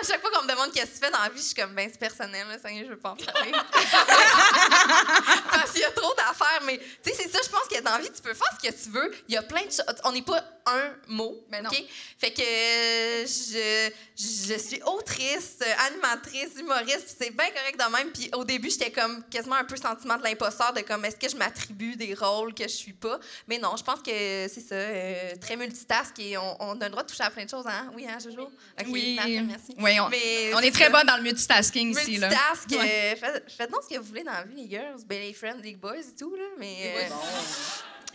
À 0.00 0.06
chaque 0.06 0.20
fois 0.20 0.30
qu'on 0.30 0.42
me 0.42 0.48
demande 0.48 0.72
qu'est-ce 0.72 0.86
que 0.86 0.94
tu 0.94 1.04
fais 1.04 1.10
dans 1.10 1.22
la 1.22 1.28
vie, 1.28 1.38
je 1.38 1.42
suis 1.42 1.54
comme, 1.54 1.74
ben 1.74 1.88
c'est 1.90 2.00
personnel, 2.00 2.46
là, 2.48 2.58
ça 2.58 2.70
y 2.70 2.80
est, 2.80 2.84
je 2.84 2.90
veux 2.90 2.98
pas 2.98 3.10
en 3.10 3.16
parler. 3.16 3.52
Parce 5.52 5.72
qu'il 5.72 5.82
y 5.82 5.84
a 5.84 5.90
trop 5.90 6.14
d'affaires, 6.14 6.62
mais, 6.64 6.78
tu 6.78 7.10
sais, 7.10 7.14
c'est 7.14 7.30
ça, 7.30 7.38
je 7.44 7.50
pense 7.50 7.68
que 7.68 7.80
dans 7.82 7.92
la 7.92 7.98
vie, 7.98 8.10
tu 8.10 8.22
peux 8.22 8.34
faire 8.34 8.50
ce 8.60 8.68
que 8.68 8.74
tu 8.74 8.90
veux. 8.90 9.14
Il 9.28 9.34
y 9.34 9.36
a 9.36 9.42
plein 9.42 9.62
de 9.62 9.70
choses. 9.70 9.84
On 10.04 10.12
n'est 10.12 10.22
pas 10.22 10.42
un 10.66 10.92
mot, 11.08 11.44
Ben 11.48 11.62
non. 11.62 11.70
OK? 11.70 11.84
Fait 12.18 12.32
que 12.32 12.42
je, 12.42 13.90
je 14.16 14.58
suis 14.58 14.82
autrice, 14.82 15.58
animatrice, 15.86 16.58
humoriste, 16.58 17.14
c'est 17.18 17.30
bien 17.30 17.48
correct 17.50 17.78
de 17.78 17.92
même. 17.92 18.10
Puis 18.10 18.30
au 18.34 18.44
début, 18.44 18.70
j'étais 18.70 18.90
comme 18.90 19.22
quasiment 19.28 19.56
un 19.56 19.64
peu 19.64 19.76
sentiment 19.76 20.16
de 20.16 20.24
l'imposteur, 20.24 20.72
de 20.72 20.80
comme 20.80 21.04
est-ce 21.04 21.16
que 21.16 21.28
je 21.28 21.36
m'attribue 21.36 21.96
des 21.96 22.14
rôles 22.14 22.54
que 22.54 22.64
je 22.64 22.74
suis 22.74 22.92
pas? 22.92 23.20
Mais 23.46 23.58
non, 23.58 23.76
je 23.76 23.84
pense 23.84 24.00
que 24.00 24.48
c'est 24.48 24.66
ça, 24.66 24.74
euh, 24.74 25.36
très 25.40 25.56
multitask 25.56 26.18
et 26.18 26.36
on, 26.36 26.45
on 26.60 26.80
a 26.80 26.84
le 26.84 26.90
droit 26.90 27.02
de 27.02 27.08
toucher 27.08 27.22
à 27.24 27.30
plein 27.30 27.44
de 27.44 27.50
choses, 27.50 27.66
hein? 27.66 27.90
Oui, 27.94 28.06
hein, 28.08 28.18
Jojo? 28.22 28.42
OK, 28.42 28.86
Oui. 28.88 29.16
parfait, 29.16 29.42
merci. 29.42 29.74
Oui, 29.78 30.00
on, 30.00 30.08
Mais 30.08 30.54
on 30.54 30.58
c'est 30.60 30.66
est 30.68 30.70
très 30.70 30.84
ça. 30.84 30.90
bon 30.90 31.06
dans 31.06 31.16
le 31.16 31.22
multitasking 31.22 31.90
ici. 31.90 32.16
Là. 32.18 32.28
Multitask, 32.28 32.70
Ouais. 32.70 33.14
euh, 33.14 33.16
faites, 33.16 33.50
faites 33.50 33.70
donc 33.70 33.80
ce 33.88 33.94
que 33.94 33.98
vous 34.00 34.06
voulez 34.08 34.22
dans 34.24 34.32
la 34.32 34.44
vie, 34.44 34.62
les 34.64 34.68
girls. 34.68 35.02
Ben, 35.06 35.20
les 35.20 35.32
friends, 35.32 35.58
les 35.62 35.74
boys 35.74 35.96
et 35.98 36.16
tout, 36.18 36.34
là. 36.34 36.44
Mais, 36.58 36.94
euh, 36.96 37.14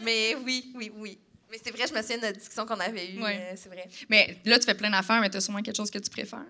mais 0.02 0.36
oui, 0.46 0.72
oui, 0.76 0.91
oui. 0.96 1.20
Mais 1.50 1.60
c'est 1.63 1.72
vrai, 1.72 1.86
je 1.88 1.94
me 1.94 2.02
souviens 2.02 2.17
de 2.17 2.22
notre 2.28 2.38
discussion 2.38 2.65
qu'on 2.65 2.80
avait 2.80 3.12
eue. 3.12 3.22
Ouais. 3.22 3.50
euh, 3.52 3.56
c'est 3.58 3.67
vrai. 3.70 3.86
Mais 4.10 4.38
là, 4.46 4.58
tu 4.58 4.65
fais 4.65 4.74
plein 4.74 4.89
d'affaires, 4.89 5.20
mais 5.20 5.30
tu 5.30 5.38
as 5.38 5.41
sûrement 5.41 5.62
quelque 5.62 5.76
chose 5.76 5.91
que 5.91 6.00
tu 6.00 6.10
préfères. 6.10 6.46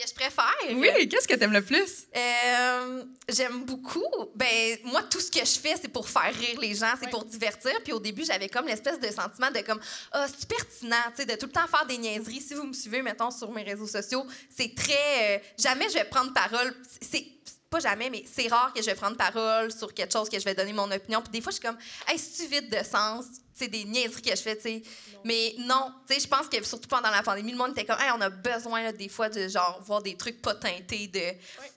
Que 0.00 0.08
je 0.08 0.14
préfère. 0.14 0.54
Oui, 0.70 1.08
qu'est-ce 1.08 1.28
que 1.28 1.34
tu 1.34 1.42
aimes 1.42 1.52
le 1.52 1.60
plus? 1.62 2.06
Euh, 2.16 3.04
J'aime 3.28 3.64
beaucoup. 3.64 4.02
Ben, 4.34 4.78
moi, 4.84 5.02
tout 5.02 5.20
ce 5.20 5.30
que 5.30 5.40
je 5.40 5.58
fais, 5.58 5.74
c'est 5.80 5.88
pour 5.88 6.08
faire 6.08 6.32
rire 6.34 6.58
les 6.58 6.74
gens, 6.74 6.92
c'est 7.00 7.10
pour 7.10 7.24
divertir. 7.24 7.72
Puis 7.84 7.92
au 7.92 8.00
début, 8.00 8.24
j'avais 8.24 8.48
comme 8.48 8.66
l'espèce 8.66 8.98
de 8.98 9.08
sentiment 9.08 9.50
de 9.50 9.60
comme, 9.60 9.80
ah, 10.12 10.26
c'est 10.28 10.48
pertinent, 10.48 10.96
tu 11.10 11.16
sais, 11.22 11.26
de 11.26 11.34
tout 11.34 11.46
le 11.46 11.52
temps 11.52 11.66
faire 11.66 11.84
des 11.86 11.98
niaiseries. 11.98 12.40
Si 12.40 12.54
vous 12.54 12.64
me 12.64 12.72
suivez, 12.72 13.02
mettons, 13.02 13.30
sur 13.30 13.50
mes 13.52 13.62
réseaux 13.62 13.86
sociaux, 13.86 14.24
c'est 14.48 14.74
très. 14.74 15.36
euh, 15.36 15.38
jamais 15.58 15.88
je 15.90 15.94
vais 15.94 16.04
prendre 16.04 16.32
parole. 16.32 16.74
C'est. 17.02 17.26
Pas 17.70 17.78
jamais, 17.78 18.10
mais 18.10 18.24
c'est 18.26 18.48
rare 18.48 18.72
que 18.72 18.82
je 18.82 18.86
vais 18.86 18.96
prendre 18.96 19.16
parole 19.16 19.70
sur 19.72 19.94
quelque 19.94 20.12
chose, 20.12 20.28
que 20.28 20.36
je 20.40 20.44
vais 20.44 20.56
donner 20.56 20.72
mon 20.72 20.90
opinion. 20.90 21.22
Puis 21.22 21.30
des 21.30 21.40
fois, 21.40 21.52
je 21.52 21.58
suis 21.58 21.64
comme, 21.64 21.78
hey, 22.08 22.18
c'est-tu 22.18 22.50
vide 22.50 22.68
de 22.68 22.84
sens? 22.84 23.26
C'est 23.54 23.68
des 23.68 23.84
niaiseries 23.84 24.22
que 24.22 24.30
je 24.34 24.42
fais, 24.42 24.56
tu 24.56 24.62
sais. 24.62 24.82
Mais 25.24 25.54
non, 25.58 25.92
tu 26.08 26.14
sais, 26.14 26.20
je 26.20 26.26
pense 26.26 26.48
que 26.48 26.60
surtout 26.64 26.88
pendant 26.88 27.10
la 27.10 27.22
pandémie, 27.22 27.52
le 27.52 27.58
monde 27.58 27.70
était 27.70 27.84
comme, 27.84 28.00
hey, 28.00 28.10
on 28.12 28.20
a 28.22 28.28
besoin, 28.28 28.82
là, 28.82 28.90
des 28.90 29.08
fois, 29.08 29.28
de 29.28 29.46
genre, 29.46 29.80
voir 29.84 30.02
des 30.02 30.16
trucs 30.16 30.42
pas 30.42 30.54
teintés 30.54 31.06
de 31.06 31.20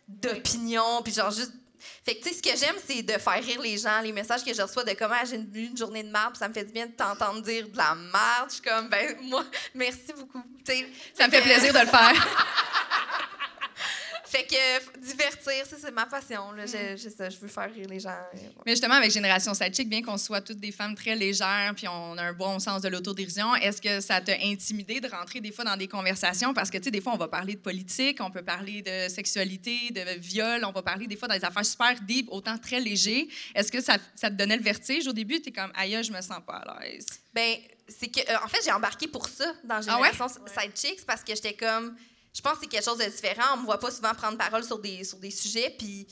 d'opinion, 0.07 1.03
puis 1.03 1.13
genre 1.13 1.29
juste. 1.29 1.51
Fait 2.03 2.15
que, 2.15 2.23
tu 2.23 2.29
sais, 2.29 2.35
ce 2.35 2.41
que 2.41 2.57
j'aime, 2.57 2.75
c'est 2.87 3.03
de 3.03 3.13
faire 3.13 3.43
rire 3.43 3.61
les 3.61 3.77
gens, 3.77 4.01
les 4.01 4.13
messages 4.13 4.43
que 4.43 4.53
je 4.53 4.61
reçois 4.63 4.83
de 4.83 4.93
comment 4.93 5.23
j'ai 5.29 5.35
une, 5.35 5.49
une 5.53 5.77
journée 5.77 6.01
de 6.01 6.09
merde, 6.09 6.35
ça 6.37 6.47
me 6.47 6.53
fait 6.53 6.63
du 6.63 6.73
bien 6.73 6.87
de 6.87 6.93
t'entendre 6.93 7.41
dire 7.41 7.67
de 7.67 7.77
la 7.77 7.93
merde. 7.93 8.47
Je 8.47 8.53
suis 8.53 8.61
comme, 8.63 8.89
ben, 8.89 9.15
moi, 9.23 9.43
merci 9.75 10.11
beaucoup. 10.17 10.41
Tu 10.65 10.73
sais, 10.73 10.87
Ça 11.13 11.27
me 11.27 11.31
fait 11.31 11.41
plaisir 11.41 11.71
de 11.71 11.79
le 11.79 11.87
faire. 11.87 12.13
Fait 14.33 14.47
que 14.47 14.99
divertir, 14.99 15.63
ça, 15.63 15.75
c'est 15.79 15.91
ma 15.91 16.07
passion. 16.07 16.51
Là. 16.53 16.65
Je, 16.65 16.97
je, 16.97 17.09
ça, 17.09 17.29
je 17.29 17.37
veux 17.37 17.47
faire 17.47 17.71
rire 17.71 17.87
les 17.87 17.99
gens. 17.99 18.17
Mais 18.65 18.71
justement, 18.71 18.95
avec 18.95 19.11
Génération 19.11 19.53
Sidechick, 19.53 19.87
bien 19.87 20.01
qu'on 20.01 20.17
soit 20.17 20.41
toutes 20.41 20.59
des 20.59 20.71
femmes 20.71 20.95
très 20.95 21.15
légères, 21.15 21.71
puis 21.75 21.87
on 21.87 22.17
a 22.17 22.23
un 22.23 22.33
bon 22.33 22.57
sens 22.57 22.81
de 22.81 22.89
l'autodérision, 22.89 23.53
est-ce 23.57 23.79
que 23.79 24.01
ça 24.01 24.21
t'a 24.21 24.33
intimidé 24.41 24.99
de 24.99 25.07
rentrer 25.07 25.39
des 25.39 25.51
fois 25.51 25.63
dans 25.65 25.77
des 25.77 25.87
conversations? 25.87 26.51
Parce 26.51 26.71
que, 26.71 26.79
tu 26.79 26.85
sais, 26.85 26.91
des 26.91 26.99
fois, 26.99 27.13
on 27.13 27.17
va 27.17 27.27
parler 27.27 27.53
de 27.53 27.59
politique, 27.59 28.21
on 28.21 28.31
peut 28.31 28.41
parler 28.41 28.81
de 28.81 29.07
sexualité, 29.07 29.91
de 29.91 30.19
viol, 30.19 30.65
on 30.65 30.71
va 30.71 30.81
parler 30.81 31.05
des 31.05 31.15
fois 31.15 31.27
dans 31.27 31.37
des 31.37 31.45
affaires 31.45 31.65
super 31.65 32.01
deep, 32.01 32.27
autant 32.31 32.57
très 32.57 32.79
légers. 32.79 33.27
Est-ce 33.53 33.71
que 33.71 33.81
ça, 33.81 33.97
ça 34.15 34.31
te 34.31 34.35
donnait 34.35 34.57
le 34.57 34.63
vertige 34.63 35.07
au 35.07 35.13
début? 35.13 35.39
Tu 35.41 35.49
es 35.49 35.51
comme, 35.51 35.71
aïe, 35.75 36.03
je 36.03 36.11
me 36.11 36.21
sens 36.21 36.39
pas 36.47 36.55
à 36.55 36.79
l'aise. 36.83 37.05
Ben, 37.35 37.57
c'est 37.87 38.07
que, 38.07 38.19
euh, 38.19 38.37
en 38.43 38.47
fait, 38.47 38.61
j'ai 38.65 38.71
embarqué 38.71 39.07
pour 39.07 39.27
ça 39.27 39.45
dans 39.63 39.79
Ah 39.87 39.99
ouais? 39.99 40.11
Génération 40.11 40.27
Side 40.47 40.71
Chicks 40.75 41.05
parce 41.05 41.23
que 41.23 41.35
j'étais 41.35 41.53
comme, 41.53 41.95
je 42.33 42.41
pense 42.41 42.53
que 42.53 42.59
c'est 42.61 42.67
quelque 42.67 42.85
chose 42.85 42.97
de 42.97 43.05
différent. 43.05 43.53
On 43.53 43.57
me 43.57 43.65
voit 43.65 43.79
pas 43.79 43.91
souvent 43.91 44.13
prendre 44.13 44.37
parole 44.37 44.63
sur 44.63 44.79
des, 44.79 45.03
sur 45.03 45.19
des 45.19 45.29
sujets. 45.29 45.73
Puis, 45.77 46.07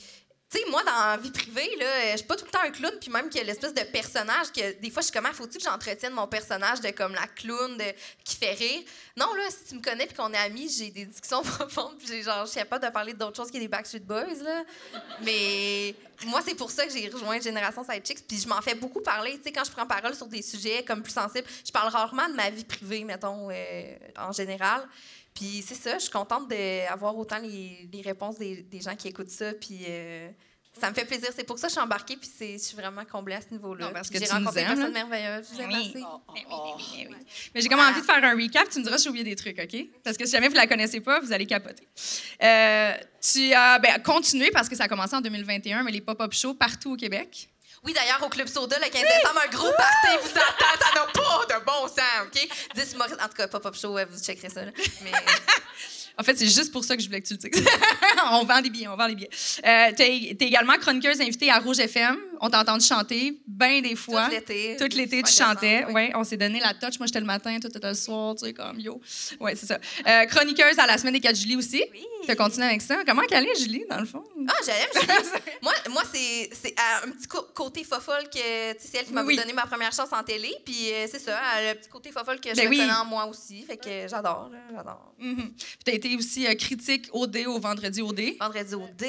tu 0.48 0.58
sais, 0.58 0.64
moi, 0.70 0.84
dans 0.84 0.92
la 0.92 1.16
vie 1.16 1.32
privée, 1.32 1.76
là, 1.80 2.12
je 2.12 2.18
suis 2.18 2.26
pas 2.26 2.36
tout 2.36 2.44
le 2.44 2.50
temps 2.50 2.60
un 2.62 2.70
clown. 2.70 2.92
Puis 3.00 3.10
même 3.10 3.28
que 3.28 3.38
l'espèce 3.38 3.74
de 3.74 3.82
personnage 3.82 4.52
que 4.54 4.80
des 4.80 4.90
fois, 4.90 5.00
je 5.02 5.06
suis 5.06 5.12
comme, 5.12 5.26
Ah, 5.26 5.32
faut-tu 5.32 5.58
que 5.58 5.64
j'entretienne 5.64 6.12
mon 6.12 6.28
personnage 6.28 6.80
de 6.80 6.90
comme 6.90 7.14
la 7.14 7.26
clown 7.26 7.76
qui 8.22 8.36
fait 8.36 8.52
rire? 8.52 8.82
Non, 9.16 9.34
là, 9.34 9.42
si 9.50 9.70
tu 9.70 9.74
me 9.74 9.82
connais 9.82 10.06
puis 10.06 10.14
qu'on 10.14 10.32
est 10.32 10.38
amis, 10.38 10.72
j'ai 10.78 10.90
des 10.90 11.06
discussions 11.06 11.42
profondes. 11.42 11.98
Puis 11.98 12.22
genre, 12.22 12.46
je 12.46 12.50
suis 12.50 12.60
capable 12.60 12.84
de 12.86 12.90
parler 12.90 13.14
d'autres 13.14 13.36
choses 13.36 13.50
que 13.50 13.58
des 13.58 13.66
Backstreet 13.66 14.00
Boys, 14.00 14.42
là. 14.42 14.62
Mais 15.22 15.94
moi, 16.26 16.40
c'est 16.46 16.54
pour 16.54 16.70
ça 16.70 16.86
que 16.86 16.92
j'ai 16.92 17.08
rejoint 17.08 17.40
Génération 17.40 17.82
Side 17.82 18.06
Chicks. 18.06 18.26
Puis 18.28 18.38
je 18.38 18.48
m'en 18.48 18.60
fais 18.60 18.74
beaucoup 18.74 19.00
parler. 19.00 19.38
Tu 19.38 19.44
sais, 19.44 19.52
quand 19.52 19.64
je 19.64 19.72
prends 19.72 19.86
parole 19.86 20.14
sur 20.14 20.26
des 20.26 20.42
sujets 20.42 20.84
comme 20.84 21.02
plus 21.02 21.12
sensibles, 21.12 21.48
je 21.66 21.72
parle 21.72 21.88
rarement 21.88 22.28
de 22.28 22.34
ma 22.34 22.50
vie 22.50 22.64
privée, 22.64 23.02
mettons, 23.02 23.48
euh, 23.50 23.96
en 24.16 24.30
général. 24.30 24.86
Puis 25.34 25.64
c'est 25.66 25.74
ça, 25.74 25.94
je 25.94 26.02
suis 26.02 26.10
contente 26.10 26.48
d'avoir 26.48 27.16
autant 27.16 27.38
les, 27.38 27.88
les 27.92 28.02
réponses 28.02 28.38
des, 28.38 28.62
des 28.62 28.80
gens 28.80 28.94
qui 28.96 29.08
écoutent 29.08 29.30
ça. 29.30 29.52
Puis 29.54 29.80
euh, 29.88 30.28
ça 30.78 30.88
me 30.90 30.94
fait 30.94 31.04
plaisir. 31.04 31.28
C'est 31.34 31.44
pour 31.44 31.58
ça 31.58 31.66
que 31.68 31.70
je 31.72 31.78
suis 31.78 31.82
embarquée. 31.84 32.16
Puis 32.16 32.30
c'est- 32.36 32.52
je 32.54 32.62
suis 32.62 32.76
vraiment 32.76 33.04
comblée 33.04 33.34
à 33.34 33.40
ce 33.40 33.50
niveau-là. 33.50 33.86
Non, 33.86 33.92
parce 33.92 34.08
Puis 34.08 34.18
que 34.18 34.24
J'ai 34.24 34.30
tu 34.30 34.34
nous 34.34 34.40
rencontré 34.40 34.62
une 34.62 34.68
aimes, 34.70 34.76
personne 34.76 34.92
merveilleuse. 34.92 35.48
Je 35.50 35.54
vous 35.54 35.60
aime 35.62 35.68
Oui. 35.70 35.94
Mais 37.54 37.60
j'ai 37.60 37.68
comme 37.68 37.80
envie 37.80 38.00
de 38.00 38.04
faire 38.06 38.22
un 38.24 38.34
recap. 38.34 38.68
Tu 38.70 38.78
me 38.78 38.84
diras 38.84 38.98
si 38.98 39.04
j'ai 39.04 39.10
oublié 39.10 39.24
des 39.24 39.36
trucs, 39.36 39.58
OK? 39.58 39.86
Parce 40.04 40.16
que 40.16 40.24
si 40.26 40.32
jamais 40.32 40.48
vous 40.48 40.54
la 40.54 40.66
connaissez 40.66 41.00
pas, 41.00 41.20
vous 41.20 41.32
allez 41.32 41.46
capoter. 41.46 41.86
Euh, 42.42 42.92
tu 43.20 43.52
as 43.52 43.78
ben, 43.78 44.00
continué 44.02 44.50
parce 44.50 44.68
que 44.68 44.76
ça 44.76 44.84
a 44.84 44.88
commencé 44.88 45.14
en 45.14 45.20
2021, 45.20 45.82
mais 45.82 45.92
les 45.92 46.00
pop-up 46.00 46.32
shows 46.32 46.54
partout 46.54 46.92
au 46.92 46.96
Québec. 46.96 47.48
Oui, 47.84 47.92
d'ailleurs, 47.92 48.22
au 48.22 48.28
Club 48.28 48.46
Soda, 48.46 48.78
le 48.78 48.84
15 48.84 48.92
décembre, 48.92 49.40
un 49.44 49.50
gros 49.50 49.72
party 49.72 50.16
vous 50.22 50.38
attend. 50.38 50.80
Ça 50.80 50.94
n'a 50.94 51.06
pas 51.06 51.58
de 51.58 51.64
bon 51.64 51.88
sens, 51.88 52.26
OK? 52.26 52.48
10 52.76 52.92
humoristes. 52.92 53.20
En 53.20 53.26
tout 53.26 53.34
cas, 53.34 53.48
pop-up 53.48 53.74
show, 53.74 53.98
vous 54.08 54.20
checkerez 54.20 54.50
ça. 54.50 54.64
Là. 54.64 54.70
Mais 55.02 55.10
En 56.18 56.22
fait, 56.22 56.36
c'est 56.36 56.46
juste 56.46 56.70
pour 56.72 56.84
ça 56.84 56.96
que 56.96 57.02
je 57.02 57.08
voulais 57.08 57.20
que 57.20 57.26
tu 57.26 57.34
le 57.34 57.38
dises. 57.38 57.64
on 58.30 58.44
vend 58.44 58.60
des 58.60 58.70
billets, 58.70 58.88
on 58.88 58.96
vend 58.96 59.08
des 59.08 59.14
billets. 59.14 59.30
Euh, 59.64 59.92
tu 59.96 60.02
es, 60.02 60.36
également 60.38 60.74
chroniqueuse 60.74 61.20
invitée 61.20 61.50
à 61.50 61.58
Rouge 61.58 61.80
FM. 61.80 62.16
On 62.44 62.50
t'a 62.50 62.60
entendu 62.60 62.84
chanter 62.84 63.38
bien 63.46 63.80
des 63.80 63.94
fois. 63.94 64.24
tout 64.26 64.32
l'été. 64.32 64.76
Tout 64.76 64.96
l'été, 64.96 65.22
tu 65.22 65.32
chantais. 65.32 65.76
décembre, 65.78 65.94
Ouais, 65.94 66.10
on 66.16 66.24
s'est 66.24 66.36
donné 66.36 66.58
la 66.58 66.74
touch. 66.74 66.98
Moi, 66.98 67.06
j'étais 67.06 67.20
le 67.20 67.26
matin, 67.26 67.56
toi, 67.60 67.70
t'étais 67.70 67.88
le 67.88 67.94
soir, 67.94 68.34
tu 68.34 68.44
sais, 68.46 68.52
comme 68.52 68.80
yo. 68.80 69.00
Ouais, 69.38 69.54
c'est 69.54 69.66
ça. 69.66 69.78
Euh, 70.06 70.26
chroniqueuse 70.26 70.76
à 70.78 70.86
la 70.86 70.98
semaine 70.98 71.14
des 71.14 71.20
4 71.20 71.36
Julie 71.36 71.54
aussi. 71.56 71.84
Oui. 71.92 72.04
Tu 72.24 72.30
as 72.30 72.36
continué 72.36 72.66
avec 72.66 72.82
ça? 72.82 72.98
Comment 73.06 73.22
qu'elle 73.22 73.46
est, 73.46 73.58
Julie, 73.60 73.84
dans 73.88 73.98
le 74.00 74.06
fond? 74.06 74.22
Ah, 74.48 74.52
j'aime 74.64 75.02
Julie. 75.02 75.30
moi, 75.62 75.72
moi 75.90 76.02
c'est 76.12 76.50
un 77.04 77.10
petit 77.10 77.28
côté 77.54 77.84
fofolle 77.84 78.24
que 78.24 78.38
c'est 78.78 78.98
elle 78.98 79.06
qui 79.06 79.12
m'a 79.12 79.22
Oui, 79.22 79.34
oui. 79.34 79.36
donné 79.36 79.52
ma 79.52 79.66
première 79.66 79.92
chance 79.92 80.12
en 80.12 80.22
télé. 80.22 80.52
Puis 80.64 80.92
euh, 80.92 81.06
c'est 81.10 81.18
ça, 81.20 81.38
le 81.68 81.74
petit 81.78 81.88
côté 81.88 82.10
fofolle 82.12 82.40
que 82.40 82.50
je 82.50 82.54
Ben 82.56 82.68
oui. 82.68 82.78
reconnais 82.80 82.96
en 82.98 83.04
moi 83.04 83.26
aussi. 83.26 83.62
Fait 83.62 83.76
que 83.76 84.06
j'adore, 84.08 84.50
j'adore. 84.74 85.12
Mhm. 85.18 85.52
Puis 85.54 85.66
tu 85.84 85.90
as 85.90 85.94
été 85.94 86.16
aussi 86.16 86.46
euh, 86.46 86.54
critique 86.54 87.08
OD 87.12 87.38
au 87.46 87.58
vendredi 87.60 88.02
OD. 88.02 88.20
Vendredi 88.40 88.74
au 88.74 88.86
dé. 88.96 89.06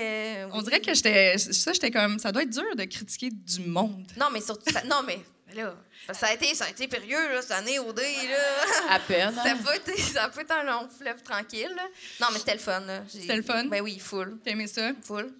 euh, 0.00 0.46
On 0.52 0.58
oui. 0.58 0.64
dirait 0.64 0.80
que 0.80 0.94
j'étais. 0.94 1.38
Ça, 1.38 1.72
j'étais 1.72 1.90
comme. 1.90 2.18
Ça 2.20 2.30
doit 2.32 2.42
être 2.42 2.50
dur 2.50 2.71
de 2.74 2.84
critiquer 2.84 3.30
du 3.30 3.60
monde. 3.60 4.06
Non, 4.16 4.26
mais 4.32 4.40
surtout. 4.40 4.70
ça- 4.72 4.82
non, 4.84 5.02
mais 5.06 5.18
là, 5.54 5.74
ça 6.12 6.28
a 6.28 6.34
été, 6.34 6.54
ça 6.54 6.64
a 6.66 6.70
été 6.70 6.88
périlleux, 6.88 7.34
là, 7.34 7.42
cette 7.42 7.50
année 7.52 7.78
au 7.78 7.92
dé, 7.92 8.02
là. 8.02 8.94
À 8.94 8.98
peine. 9.00 9.34
Ça 9.34 9.42
hein? 9.44 9.54
n'a 9.54 9.62
pas, 9.62 9.76
été- 9.76 9.96
ça 10.00 10.24
a 10.24 10.28
pas 10.30 10.42
été 10.42 10.52
un 10.52 10.64
long 10.64 10.88
fleuve 10.88 11.22
tranquille. 11.22 11.72
là. 11.76 11.84
Non, 12.20 12.28
mais 12.32 12.38
c'était 12.38 12.54
le 12.54 12.60
fun. 12.60 12.82
C'était 13.08 13.36
le 13.36 13.42
fun? 13.42 13.64
Ben 13.66 13.80
oui, 13.82 13.98
full. 13.98 14.38
T'as 14.44 14.50
aimé 14.52 14.66
ça? 14.66 14.92
Full. 15.02 15.32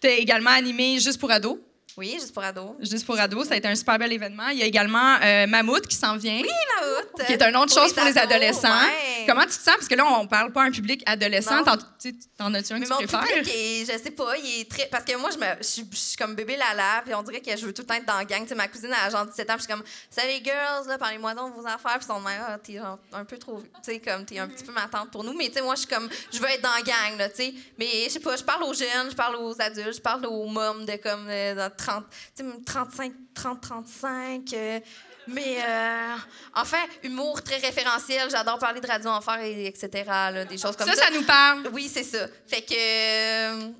Tu 0.00 0.06
as 0.08 0.12
également 0.12 0.50
animé 0.50 0.98
Juste 0.98 1.18
pour 1.20 1.30
ados? 1.30 1.58
Oui, 2.00 2.16
juste 2.18 2.32
pour 2.32 2.42
ado. 2.42 2.76
Juste 2.80 3.04
pour 3.04 3.20
ados, 3.20 3.46
ça 3.48 3.52
a 3.54 3.56
été 3.58 3.68
un 3.68 3.74
super 3.74 3.98
bel 3.98 4.10
événement. 4.10 4.48
Il 4.48 4.58
y 4.58 4.62
a 4.62 4.64
également 4.64 5.16
euh, 5.22 5.46
Mammouth 5.46 5.86
qui 5.86 5.96
s'en 5.96 6.16
vient, 6.16 6.40
Mammouth. 6.40 7.26
qui 7.26 7.32
est 7.34 7.42
un 7.42 7.54
autre 7.60 7.74
chose 7.74 7.92
pour 7.92 8.04
les 8.04 8.16
ados, 8.16 8.32
adolescents. 8.32 8.68
ouais. 8.70 9.26
comment 9.26 9.42
tu 9.42 9.48
te 9.48 9.52
sens? 9.52 9.74
Parce 9.74 9.86
que 9.86 9.94
là, 9.94 10.06
on 10.06 10.26
parle 10.26 10.50
pas 10.50 10.62
à 10.62 10.64
un 10.64 10.70
public 10.70 11.02
adolescent. 11.04 11.62
T'en, 11.62 11.76
tu 12.00 12.18
t'en 12.38 12.54
as-tu 12.54 12.72
un 12.72 12.76
que 12.76 12.80
Mais 12.80 12.86
tu 12.86 12.92
mon 12.92 12.96
préfères? 13.06 13.20
public, 13.42 13.54
est- 13.54 13.84
je 13.92 14.02
sais 14.02 14.10
pas, 14.12 14.34
il 14.38 14.60
est 14.62 14.70
très. 14.70 14.86
Parce 14.86 15.04
que 15.04 15.14
moi, 15.18 15.28
je, 15.30 15.36
me, 15.38 15.44
je, 15.58 15.66
suis, 15.66 15.86
je 15.92 15.96
suis 15.96 16.16
comme 16.16 16.34
bébé 16.34 16.56
Lala, 16.56 17.02
puis 17.04 17.14
on 17.14 17.22
dirait 17.22 17.42
que 17.42 17.54
je 17.54 17.66
veux 17.66 17.74
tout 17.74 17.82
le 17.82 17.86
temps 17.86 17.94
être 17.94 18.06
dans 18.06 18.16
la 18.16 18.24
gang. 18.24 18.42
Tu 18.44 18.48
sais, 18.48 18.54
ma 18.54 18.66
cousine, 18.68 18.88
elle 18.98 19.06
a 19.06 19.10
genre 19.10 19.26
17 19.26 19.50
ans, 19.50 19.54
puis 19.56 19.62
je 19.62 19.64
suis 19.66 19.72
comme, 19.74 19.84
salut 20.10 20.28
les 20.28 20.42
girls, 20.42 20.88
là, 20.88 20.96
parlez-moi 20.96 21.34
donc 21.34 21.54
de 21.54 21.60
vos 21.60 21.66
affaires. 21.66 21.98
Puis 21.98 22.06
son 22.06 22.20
mère, 22.20 22.46
ah, 22.48 22.58
t'es 22.58 22.78
genre 22.78 22.98
un 23.12 23.26
peu 23.26 23.36
trop. 23.36 23.60
Tu 23.84 23.92
sais, 23.92 23.98
comme, 23.98 24.24
t'es 24.24 24.38
un 24.38 24.48
petit 24.48 24.64
peu 24.64 24.72
ma 24.72 24.88
tante 24.88 25.10
pour 25.10 25.22
nous. 25.22 25.34
Mais 25.34 25.48
tu 25.48 25.54
sais, 25.56 25.60
moi, 25.62 25.74
je 25.74 25.80
suis 25.80 25.88
comme, 25.88 26.08
je 26.32 26.38
veux 26.38 26.48
être 26.48 26.62
dans 26.62 26.72
la 26.74 26.80
gang, 26.82 27.18
là, 27.18 27.28
tu 27.28 27.36
sais. 27.36 27.54
Mais 27.78 28.04
je 28.06 28.10
sais 28.12 28.20
pas, 28.20 28.36
je 28.36 28.42
parle 28.44 28.62
aux 28.62 28.72
jeunes, 28.72 29.10
je 29.10 29.14
parle 29.16 29.36
aux 29.36 29.60
adultes, 29.60 29.96
je 29.96 30.00
parle 30.00 30.24
aux 30.24 30.46
mômes 30.46 30.86
de 30.86 30.96
comme, 30.96 31.26
euh, 31.28 31.54
dans 31.54 31.70
30, 31.76 31.89
tu 32.36 32.44
sais, 32.44 32.50
35, 32.66 33.12
30, 33.34 33.60
35. 33.60 34.52
euh, 34.52 34.80
mais 35.28 35.58
euh, 35.66 36.14
enfin, 36.54 36.78
humour 37.02 37.42
très 37.42 37.58
référentiel. 37.58 38.28
J'adore 38.30 38.58
parler 38.58 38.80
de 38.80 38.86
radio 38.86 39.10
enfer 39.10 39.38
et 39.40 39.66
etc. 39.66 39.88
là, 40.06 40.44
des 40.44 40.58
choses 40.58 40.76
comme 40.76 40.88
Ça, 40.88 40.94
ça. 40.96 41.04
ça 41.06 41.10
nous 41.10 41.22
parle. 41.24 41.68
Oui, 41.72 41.88
c'est 41.92 42.02
ça. 42.04 42.26
Fait 42.46 42.62
que. 42.62 42.74
euh, 42.74 43.70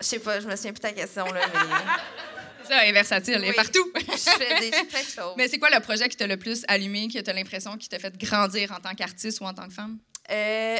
je 0.00 0.06
sais 0.06 0.18
pas, 0.18 0.40
je 0.40 0.46
me 0.46 0.54
souviens 0.56 0.72
plus 0.72 0.80
de 0.80 0.82
ta 0.88 0.92
question, 0.92 1.24
là, 1.26 1.40
mais. 1.52 1.60
Ça, 2.68 2.82
elle 2.82 2.88
est 2.88 2.92
versatile, 2.92 3.34
elle 3.34 3.44
est 3.44 3.52
partout. 3.52 3.92
je 3.96 4.16
fais 4.16 4.58
des 4.58 4.70
plein 4.70 5.00
de 5.00 5.06
choses. 5.16 5.34
Mais 5.36 5.46
c'est 5.46 5.56
quoi 5.60 5.70
le 5.70 5.78
projet 5.78 6.08
qui 6.08 6.16
t'a 6.16 6.26
le 6.26 6.36
plus 6.36 6.64
allumé, 6.66 7.06
que 7.06 7.20
t'as 7.20 7.32
l'impression 7.32 7.76
qui 7.76 7.88
t'a 7.88 8.00
fait 8.00 8.16
grandir 8.18 8.72
en 8.72 8.80
tant 8.80 8.92
qu'artiste 8.92 9.40
ou 9.40 9.44
en 9.44 9.54
tant 9.54 9.68
que 9.68 9.72
femme? 9.72 9.98
Euh, 10.32 10.78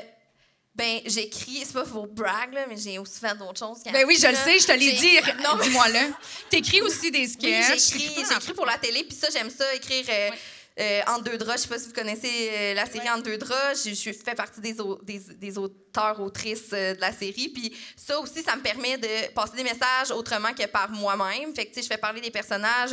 ben, 0.76 1.00
j'écris, 1.06 1.62
c'est 1.64 1.72
pas 1.72 1.84
pour 1.84 2.06
brag, 2.06 2.52
là, 2.52 2.66
mais 2.68 2.76
j'ai 2.76 2.98
aussi 2.98 3.18
fait 3.18 3.34
d'autres 3.38 3.58
choses. 3.58 3.78
Ben 3.90 4.04
oui, 4.06 4.16
je 4.20 4.26
le 4.26 4.34
là. 4.34 4.44
sais, 4.44 4.58
je 4.58 4.66
te 4.66 4.72
l'ai 4.72 4.92
dit. 4.92 5.16
Non, 5.42 5.56
mais- 5.56 5.64
Dis-moi-le. 5.64 6.12
T'écris 6.50 6.82
aussi 6.82 7.10
des 7.10 7.20
Oui, 7.20 7.28
sketchs. 7.28 7.92
j'écris, 7.94 8.24
j'écris 8.28 8.52
pour 8.52 8.66
la 8.66 8.76
télé, 8.76 9.02
puis 9.04 9.16
ça, 9.16 9.28
j'aime 9.32 9.48
ça, 9.50 9.64
écrire 9.74 10.04
euh, 10.08 10.30
euh, 10.78 11.00
en 11.06 11.18
deux 11.20 11.38
draps. 11.38 11.56
Je 11.56 11.62
sais 11.62 11.68
pas 11.68 11.78
si 11.78 11.86
vous 11.86 11.94
connaissez 11.94 12.50
euh, 12.52 12.74
la 12.74 12.84
série 12.84 13.08
En 13.08 13.16
deux 13.18 13.38
draps. 13.38 13.84
Je, 13.86 13.94
je 13.94 14.12
fais 14.12 14.34
partie 14.34 14.60
des, 14.60 14.78
au- 14.78 15.00
des, 15.02 15.18
des 15.18 15.56
auteurs, 15.56 16.20
autrices 16.20 16.68
euh, 16.74 16.94
de 16.94 17.00
la 17.00 17.10
série. 17.12 17.48
Puis 17.48 17.74
ça 17.96 18.20
aussi, 18.20 18.42
ça 18.42 18.54
me 18.54 18.60
permet 18.60 18.98
de 18.98 19.32
passer 19.32 19.56
des 19.56 19.62
messages 19.64 20.10
autrement 20.10 20.52
que 20.52 20.66
par 20.66 20.90
moi-même. 20.90 21.54
Fait 21.54 21.64
que, 21.64 21.70
tu 21.70 21.76
sais, 21.76 21.82
je 21.84 21.86
fais 21.88 21.96
parler 21.96 22.20
des 22.20 22.30
personnages. 22.30 22.90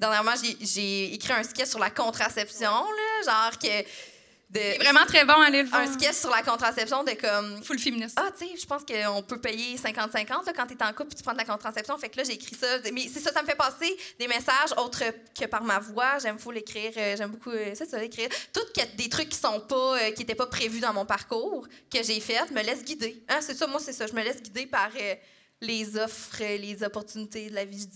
Dernièrement, 0.00 0.32
j'ai- 0.42 0.56
j'ai 0.60 1.14
écrit 1.14 1.34
un 1.34 1.44
sketch 1.44 1.68
sur 1.68 1.78
la 1.78 1.90
contraception, 1.90 2.68
là, 2.68 3.32
genre 3.50 3.58
que... 3.60 4.11
C'est 4.54 4.78
vraiment 4.78 5.04
très 5.06 5.24
bon, 5.24 5.34
allez 5.34 5.62
le 5.62 5.68
voir. 5.68 5.80
un 5.82 5.92
sketch 5.92 6.14
sur 6.16 6.30
la 6.30 6.42
contraception 6.42 7.04
de 7.04 7.12
comme 7.12 7.62
Full 7.64 7.78
féministe. 7.78 8.18
ah, 8.20 8.30
tu 8.38 8.46
sais, 8.46 8.52
je 8.60 8.66
pense 8.66 8.82
qu'on 8.84 9.22
peut 9.22 9.40
payer 9.40 9.76
50-50 9.76 10.28
là, 10.46 10.52
quand 10.54 10.66
tu 10.66 10.74
es 10.74 10.82
en 10.82 10.92
couple 10.92 11.12
et 11.12 11.16
tu 11.16 11.22
prends 11.22 11.32
de 11.32 11.38
la 11.38 11.44
contraception. 11.44 11.96
Fait 11.98 12.08
que 12.10 12.18
là, 12.18 12.24
j'ai 12.24 12.34
écrit 12.34 12.54
ça. 12.54 12.66
Mais 12.92 13.08
c'est 13.12 13.20
ça, 13.20 13.32
ça 13.32 13.40
me 13.42 13.46
fait 13.46 13.54
passer 13.56 13.96
des 14.18 14.28
messages 14.28 14.72
autres 14.76 15.02
que 15.38 15.46
par 15.46 15.62
ma 15.62 15.78
voix. 15.78 16.18
J'aime 16.18 16.38
fou 16.38 16.50
l'écrire. 16.50 16.92
euh, 16.96 17.16
J'aime 17.16 17.30
beaucoup, 17.30 17.50
euh, 17.50 17.72
c'est 17.74 17.88
ça, 17.88 18.02
écrire. 18.04 18.28
Tout 18.52 18.60
que- 18.76 18.96
des 18.96 19.08
trucs 19.08 19.30
qui 19.30 19.38
sont 19.38 19.60
pas, 19.60 19.96
euh, 19.98 20.10
qui 20.12 20.20
n'étaient 20.20 20.34
pas 20.34 20.46
prévus 20.46 20.80
dans 20.80 20.92
mon 20.92 21.06
parcours, 21.06 21.66
que 21.92 22.02
j'ai 22.02 22.20
fait, 22.20 22.50
me 22.50 22.62
laisse 22.62 22.84
guider. 22.84 23.22
Hein, 23.28 23.38
c'est 23.40 23.54
ça, 23.56 23.66
moi, 23.66 23.80
c'est 23.80 23.92
ça. 23.92 24.06
Je 24.06 24.12
me 24.12 24.22
laisse 24.22 24.42
guider 24.42 24.66
par 24.66 24.90
euh, 25.00 25.14
les 25.60 25.96
offres, 25.96 26.36
euh, 26.42 26.56
les 26.58 26.82
opportunités 26.82 27.48
de 27.48 27.54
la 27.54 27.64
vie. 27.64 27.88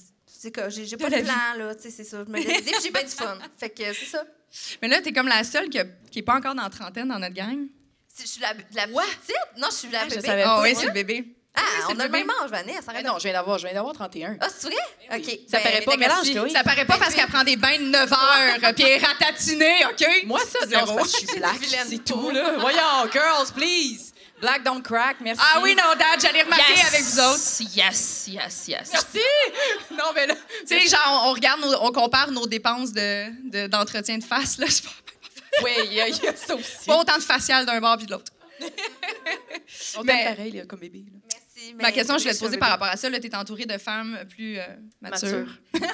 Je 0.54 0.70
C'est 0.70 0.84
j'ai 0.86 0.96
pas 0.96 1.10
de 1.10 1.16
plan, 1.22 1.34
là, 1.58 1.74
tu 1.74 1.82
sais, 1.82 1.90
c'est 1.90 2.04
ça. 2.04 2.18
Je 2.26 2.30
me 2.30 2.38
laisse 2.38 2.82
j'ai 2.82 2.90
bien 2.90 3.02
du 3.02 3.08
fun. 3.08 3.38
Fait 3.58 3.70
que 3.70 3.82
c'est 3.92 4.06
ça. 4.06 4.24
Mais 4.82 4.88
là, 4.88 5.00
t'es 5.02 5.12
comme 5.12 5.28
la 5.28 5.44
seule 5.44 5.68
qui, 5.68 5.78
a- 5.78 5.84
qui 6.10 6.20
est 6.20 6.22
pas 6.22 6.34
encore 6.36 6.54
dans 6.54 6.62
la 6.62 6.70
trentaine 6.70 7.08
dans 7.08 7.18
notre 7.18 7.34
gang? 7.34 7.66
Je 8.18 8.26
suis 8.26 8.40
la, 8.40 8.52
la 8.74 8.86
petite, 8.86 9.36
non, 9.58 9.68
je 9.70 9.74
suis 9.76 9.88
la 9.90 10.00
Ah, 10.00 10.04
je 10.04 10.14
bébé. 10.16 10.26
savais 10.26 10.42
Ah 10.42 10.56
pas. 10.56 10.62
oui, 10.62 10.74
C'est 10.74 10.86
le 10.86 10.92
bébé. 10.92 11.24
Ah, 11.58 11.60
c'est 11.86 11.92
on 11.92 11.94
le 11.94 12.00
a 12.00 12.04
le 12.04 12.10
même 12.10 12.30
âge, 12.42 12.50
Vanessa. 12.50 12.80
Ah 12.86 12.90
arrête 12.90 13.06
non, 13.06 13.14
je 13.18 13.22
viens 13.24 13.32
d'avoir, 13.32 13.58
je 13.58 13.64
viens 13.66 13.74
d'avoir 13.74 13.94
31. 13.94 14.36
Ah, 14.40 14.48
c'est 14.54 14.66
vrai? 14.68 14.76
OK. 15.18 15.24
Ça 15.48 15.56
Ben, 15.58 15.62
paraît 15.62 15.80
pas, 15.82 15.90
ben, 15.96 15.98
merci. 16.00 16.36
Ça 16.52 16.62
paraît 16.62 16.84
pas 16.84 16.98
parce 16.98 17.14
qu'elle 17.14 17.28
prend 17.28 17.44
des 17.44 17.56
bains 17.56 17.78
de 17.78 17.84
9 17.84 18.12
heures, 18.12 18.72
puis 18.74 18.84
elle 18.84 18.92
est 18.92 18.98
ratatinée, 19.06 19.84
OK? 19.86 20.06
Moi, 20.26 20.40
ça, 20.40 20.58
non, 20.66 20.68
Zéro. 20.86 20.96
parce 20.96 21.12
que 21.12 21.20
je 21.22 21.26
suis 21.26 21.38
black. 21.38 21.56
C'est 21.88 22.04
tout, 22.04 22.30
là. 22.30 22.56
Voyons, 22.58 23.10
girls, 23.12 23.52
please. 23.54 24.12
Black 24.40 24.62
don't 24.64 24.82
crack, 24.82 25.16
merci. 25.20 25.40
Ah 25.42 25.60
oui, 25.62 25.74
non, 25.74 25.94
Dad, 25.98 26.20
j'allais 26.20 26.42
remarquer 26.42 26.72
Yes! 26.74 26.86
avec 26.88 27.02
vous 27.02 27.20
autres. 27.20 27.74
Yes, 27.74 28.24
yes, 28.28 28.68
yes. 28.68 28.90
Merci. 28.92 29.18
Non, 29.92 30.12
mais 30.14 30.26
là, 30.26 30.34
Tu 30.68 30.78
sais, 30.78 30.88
genre, 30.88 31.22
on, 31.24 31.30
on 31.30 31.32
regarde, 31.32 31.60
nos- 31.60 31.82
on 31.82 31.90
compare 31.92 32.30
nos 32.30 32.46
dépenses 32.46 32.92
de, 32.92 33.28
de- 33.50 33.66
d'entretien 33.66 34.18
de, 34.18 34.24
face, 34.24 34.58
là. 34.58 34.66
Pas, 34.66 35.62
oui, 35.64 35.70
il 35.86 35.92
y, 35.94 36.00
a- 36.02 36.08
il 36.08 36.22
y 36.22 36.28
a 36.28 36.36
ça 36.36 36.54
aussi. 36.54 36.84
pas 36.86 36.96
autant 36.98 37.16
de 37.16 37.22
facial 37.22 37.64
d'un 37.64 37.80
bord 37.80 37.96
puis 37.96 38.06
de 38.06 38.12
l'autre. 38.12 38.30
On 39.98 40.02
mais- 40.04 40.24
pareil, 40.34 40.52
là, 40.52 40.66
comme 40.66 40.80
bébé. 40.80 41.04
là. 41.06 41.18
Merci. 41.32 41.74
Ma 41.74 41.90
question, 41.92 42.18
je 42.18 42.24
vais 42.24 42.34
te 42.34 42.38
poser 42.38 42.58
par 42.58 42.68
rapport 42.68 42.88
à 42.88 42.96
ça. 42.96 43.08
Là, 43.08 43.18
t'es 43.18 43.34
entourée 43.34 43.64
de 43.64 43.78
femmes 43.78 44.18
plus 44.28 44.58
euh, 44.58 44.64
matures. 45.00 45.46
Mature. 45.72 45.90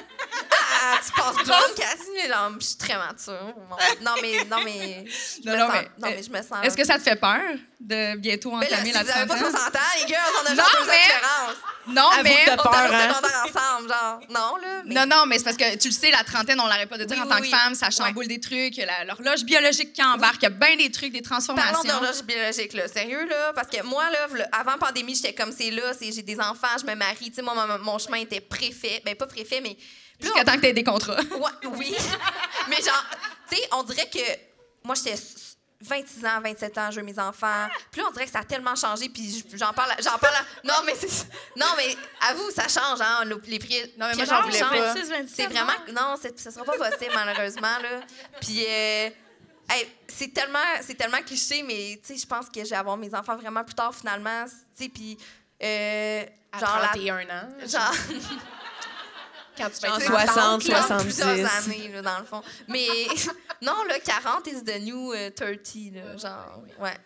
Ah, 0.85 0.99
tu 1.05 1.11
penses 1.13 1.35
mais 2.13 2.27
non, 2.27 2.57
je 2.59 2.65
suis 2.65 2.75
très 2.77 2.97
mature. 2.97 3.53
Non, 4.01 4.15
mais. 4.21 4.43
Non, 4.45 4.57
mais. 4.65 5.05
Je 5.07 5.47
Non, 5.47 5.53
me 5.53 5.57
non, 5.59 5.65
sens, 5.67 5.75
mais- 5.75 5.81
non, 6.09 6.15
mais 6.15 6.23
je 6.23 6.29
me 6.29 6.41
sens. 6.41 6.57
Est-ce 6.65 6.75
que 6.75 6.83
ça 6.83 6.95
te 6.97 7.03
fait 7.03 7.15
peur? 7.15 7.39
De 7.83 8.15
bientôt 8.17 8.51
entamer 8.53 8.85
si 8.85 8.91
la 8.93 9.03
vous 9.03 9.09
avez 9.09 9.25
pas 9.27 9.35
trentaine? 9.35 9.51
60 9.51 9.75
ans, 9.75 9.79
les 10.01 10.07
girls, 10.07 10.21
on 10.41 10.45
a 10.45 10.49
Non, 10.51 10.55
genre 10.55 10.71
deux 10.79 10.87
mais- 10.87 10.97
différence. 11.03 11.55
Non, 11.85 12.09
mais... 12.23 12.45
On 12.49 12.55
peur, 12.55 12.89
au 12.89 12.93
hein? 12.93 13.11
ensemble, 13.43 13.89
genre. 13.89 14.19
Non, 14.29 14.55
là. 14.55 14.81
Mais... 14.85 14.95
Non, 14.95 15.05
non, 15.05 15.25
mais 15.25 15.37
c'est 15.37 15.43
parce 15.43 15.57
que 15.57 15.75
tu 15.75 15.89
le 15.89 15.93
sais, 15.93 16.09
la 16.11 16.23
trentaine, 16.23 16.57
on 16.61 16.65
l'arrête 16.67 16.87
pas 16.87 16.97
de 16.97 17.03
dire 17.03 17.17
Oui, 17.17 17.23
en 17.23 17.27
tant 17.27 17.41
oui, 17.41 17.51
que 17.51 17.57
femme, 17.57 17.75
ça 17.75 17.89
chamboule 17.89 18.27
des 18.27 18.39
trucs, 18.39 18.77
la- 18.77 19.03
l'horloge 19.03 19.43
biologique 19.43 19.91
qui 19.91 20.01
embarque, 20.01 20.37
il 20.41 20.43
y 20.43 20.45
a 20.45 20.49
bien 20.49 20.77
des 20.77 20.89
trucs, 20.91 21.11
des 21.11 21.21
Parlons 21.21 21.43
transformations. 21.45 21.83
d'horloge 21.83 22.23
biologique, 22.23 22.71
là. 22.73 22.87
Sérieux, 22.87 23.25
là? 23.27 23.51
Parce 23.53 23.67
que 23.67 23.83
moi, 23.83 24.05
là, 24.11 24.47
avant 24.53 24.77
pandémie, 24.77 25.15
j'étais 25.15 25.33
comme 25.33 25.51
c'est 25.51 25.71
là, 25.71 25.91
c'est 25.99 26.11
j'ai 26.13 26.21
des 26.21 26.39
enfants, 26.39 26.67
je 26.79 26.85
me 26.85 26.95
marie. 26.95 27.29
Tu 27.29 27.35
sais, 27.35 27.41
moi, 27.41 27.53
mon, 27.53 27.79
mon 27.79 27.99
chemin 27.99 28.17
était 28.17 28.39
préfet. 28.39 29.01
Ben, 29.03 29.15
pas 29.15 29.27
préfet, 29.27 29.59
mais. 29.61 29.75
Jusqu'à 30.21 30.45
temps 30.45 30.53
que 30.55 30.61
tu 30.61 30.67
aies 30.67 30.73
des 30.73 30.85
contrats. 30.85 31.17
Ouais, 31.17 31.69
oui. 31.77 31.93
Mais 32.69 32.77
genre, 32.77 33.05
tu 33.49 33.57
sais, 33.57 33.67
on 33.73 33.83
dirait 33.83 34.09
que 34.09 34.19
moi, 34.85 34.95
j'étais 34.95 35.17
26 35.83 36.25
ans, 36.25 36.41
27 36.41 36.77
ans, 36.77 36.91
je 36.91 36.99
veux 36.99 37.05
mes 37.05 37.19
enfants. 37.19 37.67
Puis 37.91 38.01
là, 38.01 38.07
on 38.09 38.11
dirait 38.11 38.25
que 38.25 38.31
ça 38.31 38.39
a 38.39 38.43
tellement 38.43 38.75
changé. 38.75 39.09
Puis 39.09 39.43
j'en 39.53 39.73
parle, 39.73 39.91
à- 39.91 40.01
j'en 40.01 40.17
parle. 40.17 40.35
à- 40.35 40.67
Non, 40.67 40.75
mais 40.85 40.93
c'est, 40.95 41.07
non, 41.55 41.65
mais 41.77 41.95
avoue, 42.29 42.49
ça 42.51 42.67
change, 42.67 42.99
hein, 43.01 43.23
le- 43.25 43.41
les 43.45 43.59
prix. 43.59 43.81
Non, 43.97 44.07
mais 44.07 44.15
moi, 44.15 44.25
j'en 44.25 44.41
voulais 44.43 44.59
pas. 44.59 44.93
26, 44.93 45.09
27, 45.09 45.29
C'est 45.35 45.47
vraiment, 45.47 45.73
non, 45.93 46.15
c'est, 46.21 46.39
ça 46.39 46.51
sera 46.51 46.65
pas 46.65 46.77
possible 46.77 47.11
malheureusement 47.13 47.77
là. 47.81 48.01
Puis, 48.41 48.63
euh, 48.67 49.09
hey, 49.69 49.87
c'est 50.07 50.33
tellement, 50.33 50.59
c'est 50.81 50.95
tellement 50.95 51.21
cliché, 51.25 51.63
mais 51.63 51.99
tu 52.05 52.13
sais, 52.13 52.19
je 52.21 52.25
pense 52.27 52.49
que 52.49 52.63
je 52.63 52.69
vais 52.69 52.75
avoir 52.75 52.97
mes 52.97 53.13
enfants 53.13 53.35
vraiment 53.37 53.63
plus 53.63 53.75
tard 53.75 53.93
finalement. 53.93 54.45
Tu 54.77 54.83
sais, 54.85 54.89
puis. 54.89 55.17
euh, 55.63 56.23
À 56.51 56.59
genre, 56.59 56.77
la- 56.81 56.87
31 56.89 57.19
ans. 57.29 57.49
genre, 57.65 57.91
Quand 59.57 59.69
tu 59.69 59.85
vas 59.85 59.93
En 59.93 59.99
être 59.99 60.05
60, 60.07 60.67
là, 60.67 60.81
70. 60.81 61.03
plusieurs 61.03 61.53
années, 61.55 61.89
là, 61.93 62.01
dans 62.01 62.19
le 62.19 62.25
fond. 62.25 62.41
Mais 62.67 62.87
non, 63.61 63.83
là, 63.87 63.99
40 63.99 64.47
is 64.47 64.63
the 64.63 64.79
new 64.81 65.13
euh, 65.13 65.29
30, 65.29 65.93
là, 65.93 66.17
genre, 66.17 66.63
ouais. 66.79 66.97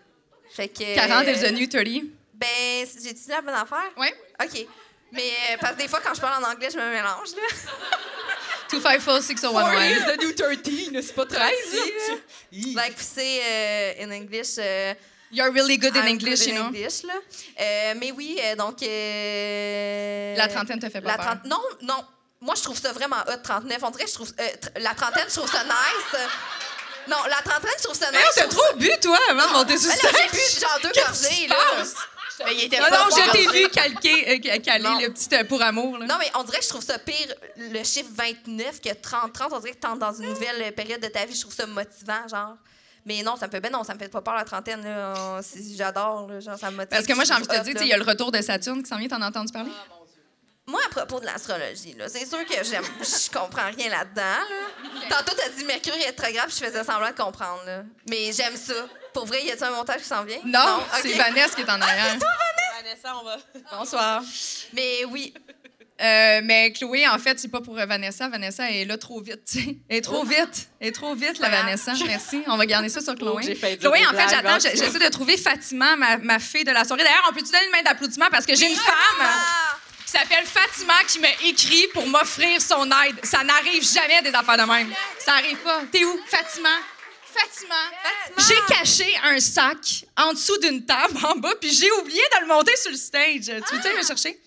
Fait 0.56 0.70
que... 0.70 0.96
40 0.96 1.28
euh, 1.28 1.32
is 1.32 1.42
the 1.42 1.52
new 1.52 1.68
30. 1.68 2.06
Ben, 2.34 2.88
j'ai 3.04 3.14
dit 3.14 3.26
la 3.30 3.42
bonne 3.42 3.54
affaire? 3.56 3.92
Oui. 3.98 4.08
OK. 4.42 4.66
Mais 5.12 5.22
euh, 5.24 5.58
parce 5.60 5.74
que 5.74 5.82
des 5.82 5.88
fois, 5.88 6.00
quand 6.04 6.14
je 6.14 6.22
parle 6.22 6.44
en 6.44 6.48
anglais, 6.50 6.70
je 6.72 6.78
me 6.78 6.92
mélange, 6.92 7.36
là. 7.36 7.42
254 8.70 9.24
6011. 9.24 9.74
is 9.92 10.18
the 10.18 10.22
new 10.22 10.32
13, 10.34 10.92
là, 10.92 11.02
c'est 11.02 11.14
pas 11.16 11.26
13. 11.26 11.40
là. 11.40 12.16
Like, 12.76 13.00
say 13.00 13.40
uh, 13.40 14.04
in 14.04 14.12
English... 14.12 14.58
uh, 14.58 14.94
You're 15.32 15.52
really 15.52 15.78
good 15.78 15.96
in 15.96 16.04
I'm 16.04 16.08
English, 16.10 16.40
good 16.40 16.48
you 16.48 16.54
in 16.54 16.60
know. 16.60 16.68
English, 16.68 17.04
là. 17.04 17.14
Euh, 17.60 17.94
mais 18.00 18.12
oui, 18.12 18.40
euh, 18.42 18.56
donc... 18.56 18.82
euh, 18.82 20.36
La 20.38 20.48
trentaine 20.48 20.80
te 20.80 20.90
fait 20.90 21.02
pas 21.02 21.18
la 21.18 21.18
peur. 21.18 21.38
Non, 21.46 21.62
non. 21.82 22.04
Moi, 22.42 22.54
je 22.56 22.64
trouve 22.64 22.78
ça 22.78 22.92
vraiment 22.94 23.18
hot, 23.28 23.38
39. 23.44 23.78
On 23.84 23.90
dirait 23.92 24.04
que 24.06 24.10
je 24.10 24.16
trouve... 24.16 24.32
euh, 24.40 24.48
la 24.80 24.94
trentaine, 24.94 25.26
je 25.28 25.34
trouve 25.36 25.52
ça 25.52 25.64
nice. 25.64 26.20
Non, 27.08 27.18
la 27.30 27.42
trentaine, 27.50 27.72
je 27.78 27.84
trouve 27.84 27.98
ça 27.98 28.12
nice. 28.12 28.20
Je 28.36 28.42
t'as 28.42 28.48
trop 28.48 28.76
bu, 28.78 28.90
toi, 29.02 29.18
avant 29.32 29.48
de 29.48 29.54
monter 29.54 29.78
sur 29.78 29.90
Mais 29.90 29.96
là, 29.96 30.10
stage? 30.10 30.22
j'ai 30.32 30.38
bu 30.38 30.62
genre 30.62 30.80
deux 30.84 30.92
gorgées, 31.02 31.36
qui 31.36 31.48
là. 31.48 31.56
Mais 32.46 32.54
il 32.56 32.64
était 32.66 32.78
Non, 32.80 32.86
pas 32.90 32.98
non, 33.00 33.06
je 33.10 33.32
t'ai 33.32 33.48
vu 33.48 33.70
calquer, 33.70 34.30
euh, 34.30 34.38
ca- 34.44 34.60
caler 34.60 34.84
Non. 34.84 35.00
le 35.00 35.10
petit 35.12 35.34
euh, 35.34 35.44
pour 35.46 35.60
amour. 35.64 35.98
Là. 35.98 36.06
Non, 36.06 36.16
mais 36.20 36.30
on 36.36 36.44
dirait 36.44 36.60
que 36.60 36.64
je 36.66 36.70
trouve 36.70 36.84
ça 36.84 37.00
pire, 37.00 37.34
le 37.58 37.84
chiffre 37.84 38.10
29 38.14 38.80
que 38.82 38.94
30. 38.94 39.34
30, 39.34 39.54
on 39.54 39.60
dirait 39.60 39.72
que 39.74 39.80
t'entres 39.80 39.98
dans 40.00 40.14
une 40.14 40.30
nouvelle 40.30 40.72
période 40.76 41.02
de 41.02 41.08
ta 41.08 41.26
vie. 41.26 41.34
Je 41.36 41.42
trouve 41.42 41.56
ça 41.56 41.66
motivant, 41.66 42.28
genre. 42.30 42.54
Mais 43.08 43.24
non, 43.24 43.38
ça 43.38 43.48
me 43.48 43.52
fait 43.52 43.62
ben 43.62 43.72
non, 43.72 43.84
ça 43.86 43.94
me 43.96 44.00
fait 44.00 44.10
pas 44.10 44.22
peur 44.22 44.36
la 44.36 44.44
trentaine. 44.44 44.84
Euh, 44.86 45.42
J'adore, 45.76 46.28
là, 46.30 46.40
genre, 46.42 46.60
ça 46.60 46.70
me 46.70 46.76
motive. 46.76 46.90
Parce 46.92 47.06
que 47.08 47.14
moi, 47.14 47.24
j'ai 47.24 47.34
envie 47.34 47.44
de 47.44 47.48
te 47.48 47.54
dire, 47.54 47.62
trouve 47.64 47.74
tu 47.74 47.80
sais, 47.80 47.86
il 47.86 47.90
y 47.90 47.94
a 47.94 47.98
le 47.98 48.04
retour 48.04 48.32
de 48.32 48.42
Saturne 48.42 48.84
qui 48.84 48.90
s'en 48.90 48.98
vient, 48.98 49.08
t'en 49.08 49.22
as 49.22 49.30
entendu 49.30 49.52
parler? 49.52 49.72
Moi, 50.68 50.82
à 50.86 50.90
propos 50.90 51.20
de 51.22 51.26
l'astrologie, 51.26 51.94
là, 51.98 52.10
c'est 52.10 52.26
sûr 52.26 52.46
que 52.46 52.62
j'aime, 52.64 52.84
je 53.02 53.30
comprends 53.38 53.70
rien 53.76 53.90
là-dedans. 53.90 54.22
Là. 54.22 55.00
Tantôt, 55.10 55.32
t'as 55.38 55.50
dit 55.50 55.64
Mercure 55.64 55.94
est 55.96 56.12
très 56.12 56.34
grave, 56.34 56.50
je 56.50 56.64
faisais 56.66 56.84
semblant 56.84 57.10
de 57.10 57.16
comprendre. 57.16 57.62
Là. 57.66 57.84
Mais 58.10 58.32
j'aime 58.34 58.56
ça. 58.58 58.74
Pour 59.14 59.26
vrai, 59.26 59.44
y 59.46 59.52
a-t-il 59.52 59.64
un 59.64 59.72
montage 59.72 60.02
qui 60.02 60.08
s'en 60.08 60.24
vient? 60.26 60.40
Non, 60.46 60.84
c'est 61.02 61.14
Vanessa 61.14 61.56
qui 61.56 61.62
est 61.62 61.70
en 61.70 61.82
arrière. 61.82 62.18
Vanessa, 62.84 63.16
on 63.20 63.24
va. 63.26 63.38
Bonsoir. 63.72 64.22
Mais 64.74 65.06
oui, 65.06 65.34
Euh, 66.00 66.42
mais 66.44 66.72
Chloé, 66.74 67.08
en 67.08 67.18
fait, 67.18 67.40
c'est 67.40 67.48
pas 67.48 67.60
pour 67.62 67.76
euh, 67.80 67.86
Vanessa. 67.88 68.28
Vanessa 68.30 68.70
elle 68.70 68.76
est 68.76 68.86
là 68.86 68.98
trop 69.00 69.20
vite. 69.20 69.56
Elle 69.90 69.98
est 69.98 70.02
trop 70.02 70.24
vite. 70.24 70.70
Elle 70.80 70.90
est 70.90 70.92
trop 70.92 71.16
vite, 71.16 71.40
la. 71.40 71.50
Vanessa. 71.50 71.94
Merci. 72.06 72.44
On 72.48 72.56
va 72.58 72.66
garder 72.68 72.90
ça 72.90 73.02
sur 73.02 73.16
Chloé. 73.16 73.42
dire 73.42 73.58
Chloé, 73.80 74.00
des 74.02 74.06
en 74.06 74.12
fait, 74.12 74.30
j'attends. 74.30 74.50
hein. 74.50 74.60
J'essaie 74.60 75.00
de 75.00 75.10
trouver 75.10 75.38
Fatima, 75.38 75.96
ma, 75.96 76.18
ma 76.18 76.38
fille 76.40 76.66
de 76.66 76.72
la 76.72 76.84
soirée. 76.84 77.04
D'ailleurs, 77.04 77.24
on 77.30 77.34
peut-tu 77.34 77.52
donner 77.52 77.66
une 77.66 77.72
main 77.72 77.82
d'applaudissement 77.84 78.28
parce 78.30 78.46
que 78.46 78.54
j'ai 78.56 78.68
une 78.68 78.76
femme? 78.76 78.94
Ah! 79.22 79.78
Qui 80.08 80.14
s'appelle 80.14 80.46
Fatima 80.46 81.04
qui 81.06 81.20
m'a 81.20 81.32
écrit 81.46 81.88
pour 81.94 82.08
m'offrir 82.08 82.62
son 82.62 82.86
aide. 83.04 83.20
Ça 83.26 83.44
n'arrive 83.44 83.84
jamais 83.84 84.22
des 84.22 84.34
affaires 84.34 84.58
de 84.58 84.64
même. 84.64 84.94
Ça 85.20 85.34
arrive 85.34 85.58
pas. 85.58 85.82
T'es 85.92 86.04
où, 86.06 86.18
Fatima? 86.28 86.70
Fatima, 87.24 87.76
j'ai 88.48 88.74
caché 88.74 89.18
un 89.24 89.40
sac 89.40 90.06
en 90.18 90.32
dessous 90.34 90.58
d'une 90.60 90.84
table 90.86 91.18
en 91.24 91.36
bas, 91.36 91.54
puis 91.62 91.72
j'ai 91.72 91.92
oublié 91.92 92.22
de 92.36 92.42
le 92.42 92.48
monter 92.48 92.76
sur 92.78 92.90
le 92.90 92.98
stage. 92.98 93.42
Tu 93.46 93.52
veux-tu 93.76 93.96
le 93.98 94.04
chercher? 94.04 94.40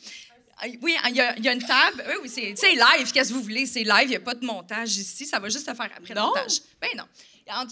Ah, 0.59 0.65
Oui, 0.83 0.97
il 1.09 1.15
y, 1.17 1.21
a, 1.21 1.37
il 1.37 1.45
y 1.45 1.49
a 1.49 1.53
une 1.53 1.65
table. 1.65 2.05
Oui, 2.09 2.15
oui, 2.23 2.29
c'est 2.57 2.73
live. 2.73 3.13
Qu'est-ce 3.13 3.29
que 3.29 3.35
vous 3.35 3.43
voulez? 3.43 3.67
C'est 3.67 3.85
live. 3.85 4.05
Il 4.05 4.09
n'y 4.11 4.17
a 4.17 4.21
pas 4.21 4.35
de 4.35 4.45
montage 4.45 4.97
ici. 4.97 5.25
Ça 5.27 5.39
va 5.39 5.49
juste 5.51 5.67
se 5.69 5.75
faire 5.75 5.89
après 5.97 6.15
le 6.15 6.21
montage. 6.21 6.61
Ben 6.81 6.91
non. 6.97 7.05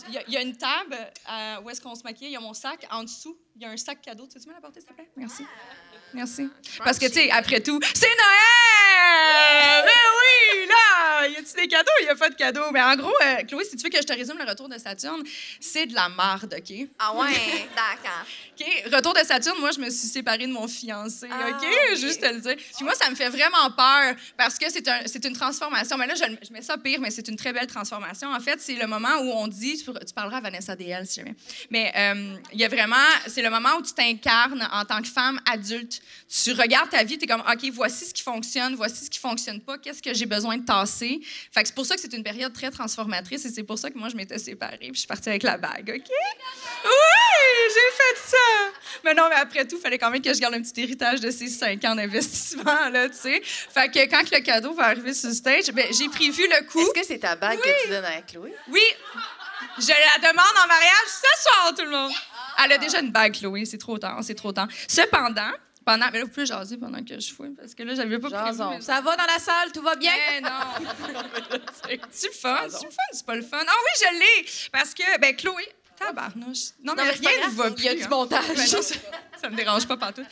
Il 0.08 0.14
y 0.14 0.36
a- 0.36 0.40
y, 0.40 0.42
une 0.44 0.56
table 0.56 0.96
euh, 1.30 1.60
où 1.62 1.70
est-ce 1.70 1.80
qu'on 1.80 1.94
se 1.94 2.02
maquille. 2.02 2.28
Il 2.28 2.32
y 2.32 2.36
a 2.36 2.40
mon 2.40 2.54
sac. 2.54 2.86
En 2.90 3.02
dessous, 3.04 3.36
il 3.56 3.62
y 3.62 3.64
a 3.64 3.70
un 3.70 3.76
sac 3.76 4.00
cadeau. 4.02 4.26
Tu 4.30 4.38
veux 4.38 4.46
me 4.46 4.52
l'apporter, 4.52 4.80
s'il 4.80 4.88
te 4.88 4.94
plaît? 4.94 5.08
Merci. 5.16 5.44
Merci. 6.14 6.48
Parce 6.84 6.98
que, 6.98 7.06
tu 7.06 7.12
sais, 7.14 7.30
après 7.30 7.60
tout, 7.60 7.80
c'est 7.94 8.06
Noël! 8.06 9.84
Mais 9.84 9.90
oui, 9.90 10.68
là! 10.68 11.28
Y 11.28 11.36
a-tu 11.36 11.54
des 11.54 11.68
cadeaux? 11.68 11.90
Il 12.00 12.04
n'y 12.04 12.10
a 12.10 12.16
pas 12.16 12.30
de 12.30 12.34
cadeaux. 12.34 12.70
Mais 12.72 12.82
en 12.82 12.96
gros, 12.96 13.12
euh, 13.22 13.44
Chloé, 13.46 13.64
si 13.64 13.76
tu 13.76 13.84
veux 13.84 13.90
que 13.90 13.98
je 13.98 14.06
te 14.06 14.12
résume 14.12 14.38
le 14.38 14.48
retour 14.48 14.68
de 14.68 14.78
Saturne, 14.78 15.22
c'est 15.60 15.86
de 15.86 15.94
la 15.94 16.08
marde, 16.08 16.54
OK? 16.56 16.88
Ah 16.98 17.14
ouais, 17.14 17.68
d'accord. 17.76 18.26
OK, 18.60 18.92
retour 18.92 19.14
de 19.14 19.20
Saturne, 19.20 19.58
moi, 19.60 19.70
je 19.70 19.78
me 19.78 19.88
suis 19.90 20.08
séparée 20.08 20.46
de 20.46 20.52
mon 20.52 20.66
fiancé, 20.66 21.28
Ah, 21.30 21.50
OK? 21.50 21.62
oui. 21.62 21.96
Juste 22.00 22.20
te 22.20 22.26
le 22.26 22.40
dire. 22.40 22.56
Puis 22.56 22.84
moi, 22.84 22.94
ça 22.94 23.08
me 23.10 23.14
fait 23.14 23.28
vraiment 23.28 23.70
peur 23.76 24.14
parce 24.36 24.58
que 24.58 24.68
c'est 24.70 24.86
un, 24.88 25.00
une 25.24 25.36
transformation. 25.36 25.96
Mais 25.96 26.06
là, 26.06 26.14
je, 26.14 26.24
je 26.46 26.52
mets 26.52 26.62
ça 26.62 26.76
pire, 26.76 27.00
mais 27.00 27.10
c'est 27.10 27.28
une 27.28 27.36
très 27.36 27.52
belle 27.52 27.66
transformation. 27.68 28.32
En 28.32 28.40
fait, 28.40 28.60
c'est 28.60 28.74
le 28.74 28.86
moment 28.86 29.16
où 29.20 29.30
on 29.32 29.46
dit, 29.46 29.76
tu, 29.78 29.84
tu 29.84 30.14
parleras 30.14 30.38
à 30.38 30.40
Vanessa 30.40 30.74
DL 30.74 31.06
si 31.06 31.16
jamais, 31.20 31.34
mais 31.70 31.92
euh, 31.96 32.36
il 32.52 32.60
y 32.60 32.64
a 32.64 32.68
vraiment, 32.68 32.96
c'est 33.26 33.42
le 33.42 33.50
moment 33.50 33.76
où 33.78 33.82
tu 33.82 33.92
t'incarnes 33.92 34.68
en 34.72 34.84
tant 34.84 35.02
que 35.02 35.08
femme 35.08 35.40
adulte. 35.50 36.00
Tu 36.42 36.52
regardes 36.52 36.90
ta 36.90 37.04
vie, 37.04 37.16
tu 37.18 37.24
es 37.24 37.26
comme, 37.28 37.42
OK, 37.42 37.70
voici 37.72 38.06
ce 38.06 38.14
qui 38.14 38.22
fonctionne, 38.22 38.74
voici 38.74 39.04
ce 39.04 39.10
qui 39.10 39.18
fonctionne 39.18 39.60
pas, 39.60 39.78
qu'est-ce 39.78 40.02
que 40.02 40.12
j'ai 40.14 40.26
besoin 40.26 40.56
de 40.56 40.64
tasser? 40.64 41.20
Fait 41.52 41.62
que 41.62 41.68
c'est 41.68 41.74
pour 41.74 41.86
ça 41.86 41.94
que 41.94 42.00
c'est 42.00 42.12
une 42.12 42.24
période 42.24 42.52
très 42.52 42.70
transformatrice 42.70 43.44
et 43.44 43.50
c'est 43.50 43.62
pour 43.62 43.78
ça 43.78 43.90
que 43.90 43.98
moi, 43.98 44.08
je 44.08 44.16
m'étais 44.16 44.38
séparée 44.38 44.78
puis 44.78 44.94
je 44.94 44.98
suis 45.00 45.06
partie 45.06 45.28
avec 45.28 45.42
la 45.44 45.56
bague, 45.58 45.94
OK? 45.96 46.10
Oui, 46.84 46.90
j'ai 47.68 47.96
fait 47.96 48.30
ça! 48.30 48.36
Mais 49.04 49.14
non, 49.14 49.28
mais 49.28 49.36
après 49.36 49.64
tout, 49.66 49.76
il 49.76 49.80
fallait 49.80 49.98
quand 49.98 50.10
même 50.10 50.20
que 50.22 50.32
je 50.34 50.40
garde 50.40 50.54
un 50.54 50.62
petit 50.62 50.82
héritage 50.82 51.20
de 51.20 51.30
ces 51.30 51.48
cinq 51.48 51.84
ans 51.84 51.94
d'investissement, 51.94 52.88
là, 52.90 53.08
tu 53.08 53.16
sais. 53.16 53.40
Fait 53.44 53.88
que 53.88 54.10
quand 54.10 54.30
le 54.30 54.40
cadeau 54.40 54.72
va 54.74 54.84
arriver 54.86 55.14
sur 55.14 55.28
le 55.28 55.34
stage, 55.34 55.66
ben, 55.72 55.86
j'ai 55.92 56.08
prévu 56.08 56.42
le 56.48 56.66
coup. 56.66 56.80
Est-ce 56.80 57.00
que 57.00 57.06
c'est 57.06 57.18
ta 57.18 57.36
bague 57.36 57.60
que 57.60 57.82
tu 57.84 57.88
donnes 57.90 58.04
à 58.04 58.22
Chloé? 58.22 58.52
Oui, 58.68 58.82
je 59.78 59.88
la 59.88 60.28
demande 60.30 60.56
en 60.64 60.66
mariage 60.66 61.06
ce 61.06 61.42
soir, 61.42 61.74
tout 61.76 61.84
le 61.84 61.90
monde. 61.90 62.12
Elle 62.64 62.72
a 62.72 62.78
déjà 62.78 63.00
une 63.00 63.10
bague, 63.12 63.34
Chloé, 63.38 63.64
c'est 63.64 63.78
trop 63.78 63.98
tard, 63.98 64.18
c'est 64.22 64.34
trop 64.34 64.52
tard. 64.52 64.68
Cependant, 64.88 65.52
pendant, 65.84 66.06
mais 66.12 66.18
là, 66.18 66.24
vous 66.24 66.30
pouvez 66.30 66.44
jaser 66.44 66.76
pendant 66.76 67.02
que 67.02 67.18
je 67.18 67.32
fouille, 67.32 67.54
parce 67.56 67.74
que 67.74 67.82
là, 67.82 67.94
j'avais 67.94 68.18
pas 68.18 68.28
prévu. 68.28 68.58
Mais- 68.70 68.80
Ça 68.80 69.00
va 69.00 69.16
dans 69.16 69.24
la 69.26 69.38
salle, 69.38 69.72
tout 69.72 69.80
va 69.82 69.96
bien? 69.96 70.12
Mais 70.28 70.40
non. 70.40 70.50
c'est 72.10 72.26
le 72.26 72.32
fun, 72.32 72.58
c'est 72.68 72.84
le 72.84 72.90
fun, 72.90 72.96
c'est 73.12 73.26
pas 73.26 73.34
le 73.36 73.42
fun. 73.42 73.58
Ah 73.66 73.72
oui, 73.72 74.06
je 74.06 74.18
l'ai, 74.18 74.48
parce 74.72 74.92
que, 74.92 75.18
ben, 75.18 75.34
Chloé, 75.36 75.66
tabarnouche. 75.98 76.70
Non, 76.82 76.94
mais, 76.96 77.04
mais 77.04 77.12
c'est 77.14 77.22
pas 77.22 77.30
rien 77.30 77.48
ne 77.48 77.54
va 77.54 77.68
il 77.76 77.84
y 77.84 77.88
a 77.88 77.90
plus, 77.92 77.98
du 77.98 78.04
hein. 78.04 78.08
montage. 78.10 78.44
Ben 78.48 78.56
non, 78.56 78.82
ça, 78.82 78.94
ça 79.40 79.50
me 79.50 79.56
dérange 79.56 79.86
pas 79.86 79.96
partout. 79.96 80.22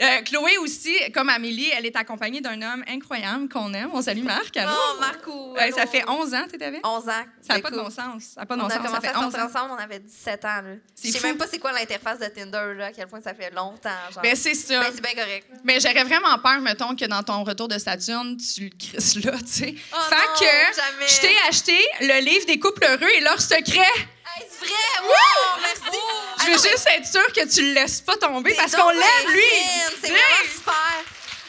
Euh, 0.00 0.22
Chloé 0.22 0.58
aussi, 0.58 0.94
comme 1.12 1.28
Amélie, 1.28 1.70
elle 1.76 1.86
est 1.86 1.96
accompagnée 1.96 2.40
d'un 2.40 2.60
homme 2.60 2.84
incroyable 2.88 3.48
qu'on 3.48 3.72
aime. 3.74 3.90
On 3.92 4.02
salue 4.02 4.24
Marc. 4.24 4.56
allô? 4.56 4.70
Oh, 4.72 5.00
Marco. 5.00 5.52
Ouais, 5.54 5.70
ça 5.72 5.86
fait 5.86 6.08
11 6.08 6.34
ans 6.34 6.46
que 6.50 6.56
tu 6.56 6.64
avec? 6.64 6.86
11 6.86 7.08
ans. 7.08 7.24
Ça 7.40 7.54
n'a 7.54 7.60
pas 7.60 7.70
de 7.70 7.76
bon 7.76 7.90
sens. 7.90 8.22
Ça 8.34 8.40
n'a 8.40 8.46
pas 8.46 8.56
de 8.56 8.60
On 8.60 8.64
bon 8.64 8.70
a 8.70 8.74
sens. 8.74 8.82
Ça 8.82 8.88
commencé 8.88 9.06
fait 9.08 9.14
à 9.14 9.18
11 9.18 9.22
sortir 9.22 9.40
ans. 9.40 9.46
ensemble, 9.46 9.72
on 9.78 9.82
avait 9.82 9.98
17 9.98 10.44
ans. 10.44 10.62
Je 11.02 11.10
sais 11.10 11.20
même 11.20 11.36
pas 11.36 11.46
c'est 11.46 11.58
quoi 11.58 11.72
l'interface 11.72 12.18
de 12.18 12.26
Tinder, 12.26 12.74
là, 12.76 12.86
à 12.86 12.92
quel 12.92 13.06
point 13.06 13.20
ça 13.20 13.34
fait 13.34 13.50
longtemps. 13.50 13.90
Genre. 14.12 14.22
Ben, 14.22 14.36
c'est 14.36 14.54
ça. 14.54 14.80
Ben, 14.80 14.90
c'est 14.94 15.02
bien 15.02 15.14
correct. 15.14 15.46
Mais 15.64 15.80
j'aurais 15.80 16.04
vraiment 16.04 16.38
peur, 16.38 16.60
mettons, 16.60 16.94
que 16.94 17.04
dans 17.06 17.22
ton 17.22 17.44
retour 17.44 17.68
de 17.68 17.78
Saturne, 17.78 18.36
tu 18.36 18.64
le 18.64 18.70
crisses 18.70 19.24
là, 19.24 19.32
tu 19.38 19.46
sais. 19.46 19.74
Oh 19.92 19.96
fait 20.08 20.16
non, 20.16 20.34
que 20.38 20.76
jamais. 20.76 21.08
je 21.08 21.20
t'ai 21.20 21.36
acheté 21.48 21.78
le 22.00 22.24
livre 22.24 22.46
des 22.46 22.58
couples 22.58 22.84
heureux 22.84 23.10
et 23.16 23.20
leurs 23.20 23.40
secrets. 23.40 24.08
C'est 24.38 24.66
vrai? 24.66 24.74
Wow, 25.02 25.60
merci. 25.62 25.98
Je 26.40 26.46
veux 26.46 26.70
juste 26.70 26.88
être 26.96 27.06
sûre 27.06 27.32
que 27.32 27.48
tu 27.52 27.62
le 27.62 27.72
laisses 27.74 28.00
pas 28.00 28.16
tomber 28.16 28.54
parce 28.54 28.74
qu'on 28.74 28.90
l'aime, 28.90 29.30
lui. 29.30 29.42
C'est 30.00 30.08
vraiment 30.08 30.50
super. 30.54 30.74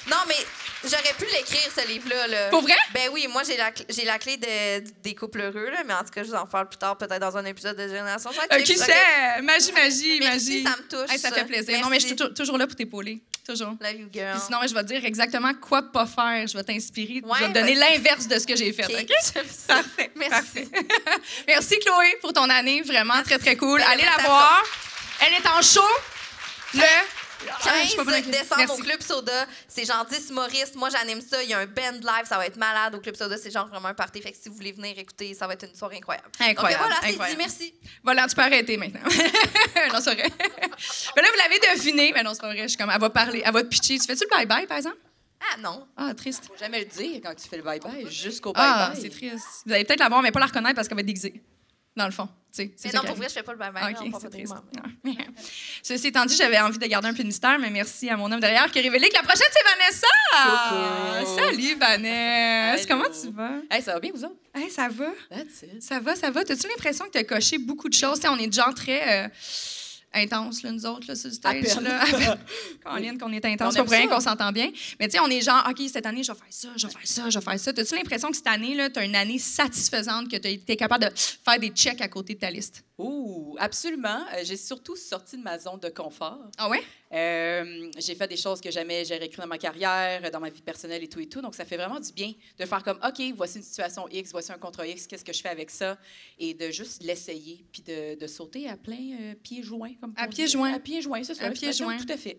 Non, 0.07 0.17
mais 0.27 0.45
j'aurais 0.83 1.13
pu 1.17 1.25
l'écrire, 1.25 1.69
ce 1.75 1.87
livre-là. 1.87 2.27
Là. 2.27 2.49
Pour 2.49 2.61
vrai? 2.61 2.75
Ben 2.93 3.09
oui, 3.13 3.27
moi, 3.31 3.43
j'ai 3.43 3.57
la, 3.57 3.71
j'ai 3.89 4.05
la 4.05 4.17
clé 4.19 4.37
de- 4.37 4.89
des 5.01 5.15
couples 5.15 5.41
heureux, 5.41 5.69
là, 5.69 5.83
mais 5.85 5.93
en 5.93 5.99
tout 6.03 6.09
cas, 6.13 6.23
je 6.23 6.29
vous 6.29 6.35
en 6.35 6.45
parle 6.45 6.67
plus 6.69 6.77
tard, 6.77 6.97
peut-être 6.97 7.19
dans 7.19 7.37
un 7.37 7.45
épisode 7.45 7.75
de 7.77 7.87
Génération 7.87 8.29
Euh, 8.31 8.55
Sidechick. 8.57 8.77
qui 8.77 8.81
sait? 8.83 9.41
Magie, 9.41 9.71
magie, 9.71 10.19
Merci, 10.19 10.21
magie. 10.21 10.63
ça 10.63 10.69
me 10.77 10.87
touche. 10.87 11.11
Hey, 11.13 11.19
ça 11.19 11.31
fait 11.31 11.45
plaisir. 11.45 11.79
Non, 11.81 11.89
mais 11.89 11.99
je 11.99 12.07
suis 12.07 12.15
toujours, 12.15 12.33
toujours 12.33 12.57
là 12.57 12.67
pour 12.67 12.75
t'épauler. 12.75 13.21
Toujours. 13.47 13.73
Love 13.81 13.93
you, 13.95 14.07
girl. 14.13 14.31
Puis 14.33 14.41
sinon, 14.45 14.59
je 14.67 14.73
vais 14.73 14.81
te 14.83 14.87
dire 14.87 15.03
exactement 15.03 15.51
quoi 15.55 15.81
pas 15.91 16.05
faire. 16.05 16.45
Je 16.47 16.55
vais 16.55 16.63
t'inspirer. 16.63 17.21
Ouais, 17.23 17.37
je 17.39 17.45
vais 17.45 17.49
te 17.49 17.53
donner 17.59 17.75
l'inverse 17.75 18.27
de 18.27 18.37
ce 18.37 18.45
que 18.45 18.55
j'ai 18.55 18.71
fait. 18.71 18.85
Ok, 18.85 18.91
OK? 19.01 19.09
j'aime 19.33 19.45
ça. 19.49 19.75
Parfait. 19.75 20.11
Merci. 20.15 20.61
parfait. 20.65 20.85
Merci, 21.47 21.79
Chloé, 21.79 22.17
pour 22.21 22.33
ton 22.33 22.47
année. 22.49 22.81
Vraiment 22.83 23.21
très, 23.23 23.39
très 23.39 23.55
cool. 23.55 23.79
Ben, 23.79 23.87
Allez 23.89 24.03
merci 24.03 24.17
la 24.21 24.23
voir. 24.27 24.63
Elle 25.21 25.33
est 25.33 25.47
en 25.47 25.61
show 25.61 25.81
le 26.75 26.81
15 27.45 27.55
Ah, 27.65 27.81
je 27.83 27.87
suis 27.87 27.97
pas 27.97 28.03
bonne 28.03 28.13
avec 28.13 28.25
les- 28.25 28.31
décembre 28.31 28.55
Merci. 28.57 28.81
au 28.81 28.83
Club 28.83 29.01
Soda. 29.01 29.45
C'est 29.67 29.85
genre 29.85 30.05
10 30.05 30.29
humoristes. 30.29 30.75
Moi, 30.75 30.89
j'anime 30.89 31.21
ça. 31.21 31.41
Il 31.43 31.49
y 31.49 31.53
a 31.53 31.59
un 31.59 31.65
band 31.65 31.91
live. 31.93 32.25
Ça 32.25 32.37
va 32.37 32.45
être 32.45 32.57
malade 32.57 32.95
au 32.95 32.99
Club 32.99 33.15
Soda. 33.15 33.37
C'est 33.37 33.51
genre 33.51 33.67
vraiment 33.67 33.87
un 33.89 33.93
party. 33.93 34.21
Fait 34.21 34.31
que 34.31 34.37
si 34.41 34.49
vous 34.49 34.55
voulez 34.55 34.71
venir 34.71 34.97
écouter, 34.97 35.33
ça 35.33 35.47
va 35.47 35.53
être 35.53 35.67
une 35.67 35.75
soirée 35.75 35.97
incroyable. 35.97 36.27
Incroyable, 36.39 36.83
Donc, 36.83 36.91
voilà, 37.01 37.27
c'est 37.27 37.31
dit. 37.31 37.37
Merci. 37.37 37.73
Voilà, 38.03 38.27
tu 38.27 38.35
peux 38.35 38.41
arrêter 38.41 38.77
maintenant. 38.77 39.01
non, 39.93 39.99
c'est 40.01 40.13
vrai. 40.15 40.29
Mais 41.15 41.21
là, 41.21 41.27
vous 41.29 41.37
l'avez 41.37 41.59
deviné. 41.75 42.11
Mais 42.13 42.23
non, 42.23 42.33
c'est 42.33 42.41
pas 42.41 42.47
vrai. 42.53 42.63
Je 42.63 42.67
suis 42.67 42.77
comme, 42.77 42.89
elle 42.93 42.99
va 43.01 43.09
parler, 43.09 43.41
elle 43.45 43.53
va 43.53 43.61
te 43.63 43.67
pitcher. 43.67 43.97
Tu 43.99 44.05
fais-tu 44.05 44.23
le 44.29 44.35
bye-bye, 44.35 44.67
par 44.67 44.77
exemple? 44.77 44.97
Ah 45.53 45.57
non. 45.57 45.87
Ah, 45.97 46.13
triste. 46.13 46.45
Faut 46.47 46.57
jamais 46.57 46.79
le 46.79 46.85
dire 46.85 47.19
quand 47.23 47.33
tu 47.33 47.47
fais 47.49 47.57
le 47.57 47.63
bye-bye, 47.63 48.07
jusqu'au 48.09 48.53
Ah, 48.55 48.91
bye-bye. 48.93 49.01
c'est 49.01 49.09
triste. 49.09 49.63
Vous 49.65 49.73
allez 49.73 49.83
peut-être 49.85 49.99
la 49.99 50.07
voir, 50.09 50.21
mais 50.21 50.31
pas 50.31 50.39
la 50.39 50.45
reconnaître 50.45 50.75
parce 50.75 50.87
qu'elle 50.87 50.95
va 50.97 51.01
être 51.01 51.07
déguisée. 51.07 51.41
Dans 51.95 52.05
le 52.05 52.11
fond. 52.11 52.27
Tu 52.53 52.63
sais, 52.63 52.73
c'est 52.75 52.87
Mais 52.87 52.91
ça 52.91 52.97
non, 52.97 53.05
pour 53.05 53.15
vrai, 53.15 53.29
je 53.29 53.33
fais 53.33 53.43
pas 53.43 53.53
le 53.53 53.57
bye-bye. 53.59 53.95
Ah, 54.13 54.17
c'est 54.21 54.29
triste. 54.29 54.53
Ah. 54.53 55.01
Ceci 55.83 56.07
étant 56.07 56.25
dit, 56.25 56.35
j'avais 56.35 56.59
envie 56.59 56.77
de 56.77 56.85
garder 56.85 57.07
un 57.07 57.13
peu 57.13 57.23
de 57.23 57.27
mystère, 57.27 57.57
mais 57.59 57.69
merci 57.69 58.09
à 58.09 58.17
mon 58.17 58.29
homme 58.29 58.41
derrière 58.41 58.69
qui 58.69 58.79
a 58.79 58.81
révélé 58.81 59.07
que 59.07 59.15
la 59.15 59.23
prochaine, 59.23 59.47
c'est 59.51 59.63
Vanessa! 59.63 60.07
Coucou. 61.23 61.39
Salut, 61.39 61.75
Vanessa! 61.75 62.85
Comment 62.87 63.09
tu 63.09 63.31
vas? 63.31 63.51
Hey, 63.69 63.81
ça 63.81 63.93
va 63.93 63.99
bien, 64.01 64.11
vous 64.13 64.25
autres? 64.25 64.35
Hey, 64.53 64.69
ça 64.69 64.89
va? 64.89 65.05
That's 65.29 65.63
it. 65.63 65.81
Ça 65.81 65.99
va, 66.01 66.15
ça 66.15 66.29
va. 66.29 66.43
T'as-tu 66.43 66.67
l'impression 66.67 67.05
que 67.05 67.11
tu 67.11 67.17
as 67.19 67.23
coché 67.23 67.57
beaucoup 67.57 67.87
de 67.87 67.93
choses? 67.93 68.19
On 68.25 68.37
est 68.37 68.53
gens 68.53 68.73
très 68.73 69.25
euh, 69.25 69.29
intenses, 70.13 70.63
là, 70.63 70.71
nous 70.71 70.85
autres, 70.85 71.07
là, 71.07 71.15
sur 71.15 71.29
le 71.29 71.33
stage. 71.35 71.63
Caroline, 72.83 73.17
qu'on 73.17 73.31
est 73.31 73.45
intense, 73.45 73.75
On 73.77 73.85
pas 73.85 73.97
rien 73.97 74.07
qu'on 74.07 74.19
s'entend 74.19 74.51
bien. 74.51 74.71
Mais 74.99 75.07
tu 75.07 75.13
sais, 75.13 75.19
on 75.19 75.27
est 75.27 75.41
genre, 75.41 75.65
OK, 75.69 75.81
cette 75.91 76.05
année, 76.05 76.23
je 76.23 76.31
vais 76.31 76.37
faire 76.37 76.47
ça, 76.49 76.69
je 76.75 76.87
vais 76.87 76.93
faire 76.93 77.07
ça, 77.07 77.29
je 77.29 77.39
vais 77.39 77.45
faire 77.45 77.59
ça. 77.59 77.73
T'as-tu 77.73 77.95
l'impression 77.95 78.29
que 78.29 78.35
cette 78.37 78.47
année, 78.47 78.77
tu 78.93 78.99
as 78.99 79.05
une 79.05 79.15
année 79.15 79.39
satisfaisante, 79.39 80.29
que 80.29 80.37
tu 80.37 80.47
es 80.67 80.75
capable 80.75 81.05
de 81.05 81.11
faire 81.15 81.59
des 81.59 81.69
checks 81.69 82.01
à 82.01 82.07
côté 82.07 82.35
de 82.35 82.39
ta 82.39 82.51
liste? 82.51 82.83
Ouh, 83.01 83.55
absolument. 83.59 84.25
Euh, 84.33 84.41
j'ai 84.43 84.57
surtout 84.57 84.95
sorti 84.95 85.37
de 85.37 85.41
ma 85.41 85.57
zone 85.57 85.79
de 85.79 85.89
confort. 85.89 86.51
Ah 86.57 86.69
ouais? 86.69 86.83
Euh, 87.11 87.89
j'ai 87.97 88.13
fait 88.13 88.27
des 88.27 88.37
choses 88.37 88.61
que 88.61 88.69
jamais 88.69 89.03
j'aurais 89.03 89.27
cru 89.27 89.41
dans 89.41 89.47
ma 89.47 89.57
carrière, 89.57 90.29
dans 90.29 90.39
ma 90.39 90.49
vie 90.49 90.61
personnelle 90.61 91.03
et 91.03 91.07
tout 91.07 91.19
et 91.19 91.27
tout. 91.27 91.41
Donc, 91.41 91.55
ça 91.55 91.65
fait 91.65 91.77
vraiment 91.77 91.99
du 91.99 92.13
bien 92.13 92.31
de 92.59 92.65
faire 92.65 92.83
comme, 92.83 92.99
OK, 93.03 93.21
voici 93.35 93.57
une 93.57 93.63
situation 93.63 94.07
X, 94.09 94.31
voici 94.31 94.51
un 94.51 94.57
contre 94.57 94.85
X, 94.85 95.07
qu'est-ce 95.07 95.25
que 95.25 95.33
je 95.33 95.41
fais 95.41 95.49
avec 95.49 95.71
ça? 95.71 95.97
Et 96.37 96.53
de 96.53 96.69
juste 96.69 97.01
l'essayer, 97.03 97.65
puis 97.71 97.81
de, 97.81 98.19
de 98.19 98.27
sauter 98.27 98.69
à 98.69 98.77
plein 98.77 99.17
euh, 99.19 99.33
pieds 99.41 99.63
joints. 99.63 99.93
Comme 99.99 100.13
À 100.15 100.27
pieds 100.27 100.47
joints. 100.47 100.73
À 100.73 100.79
pieds 100.79 101.01
joints, 101.01 101.23
c'est 101.23 101.33
ça. 101.33 101.45
À 101.45 101.49
pieds 101.51 101.73
joints. 101.73 101.97
Tout 101.97 102.13
à 102.13 102.17
fait. 102.17 102.37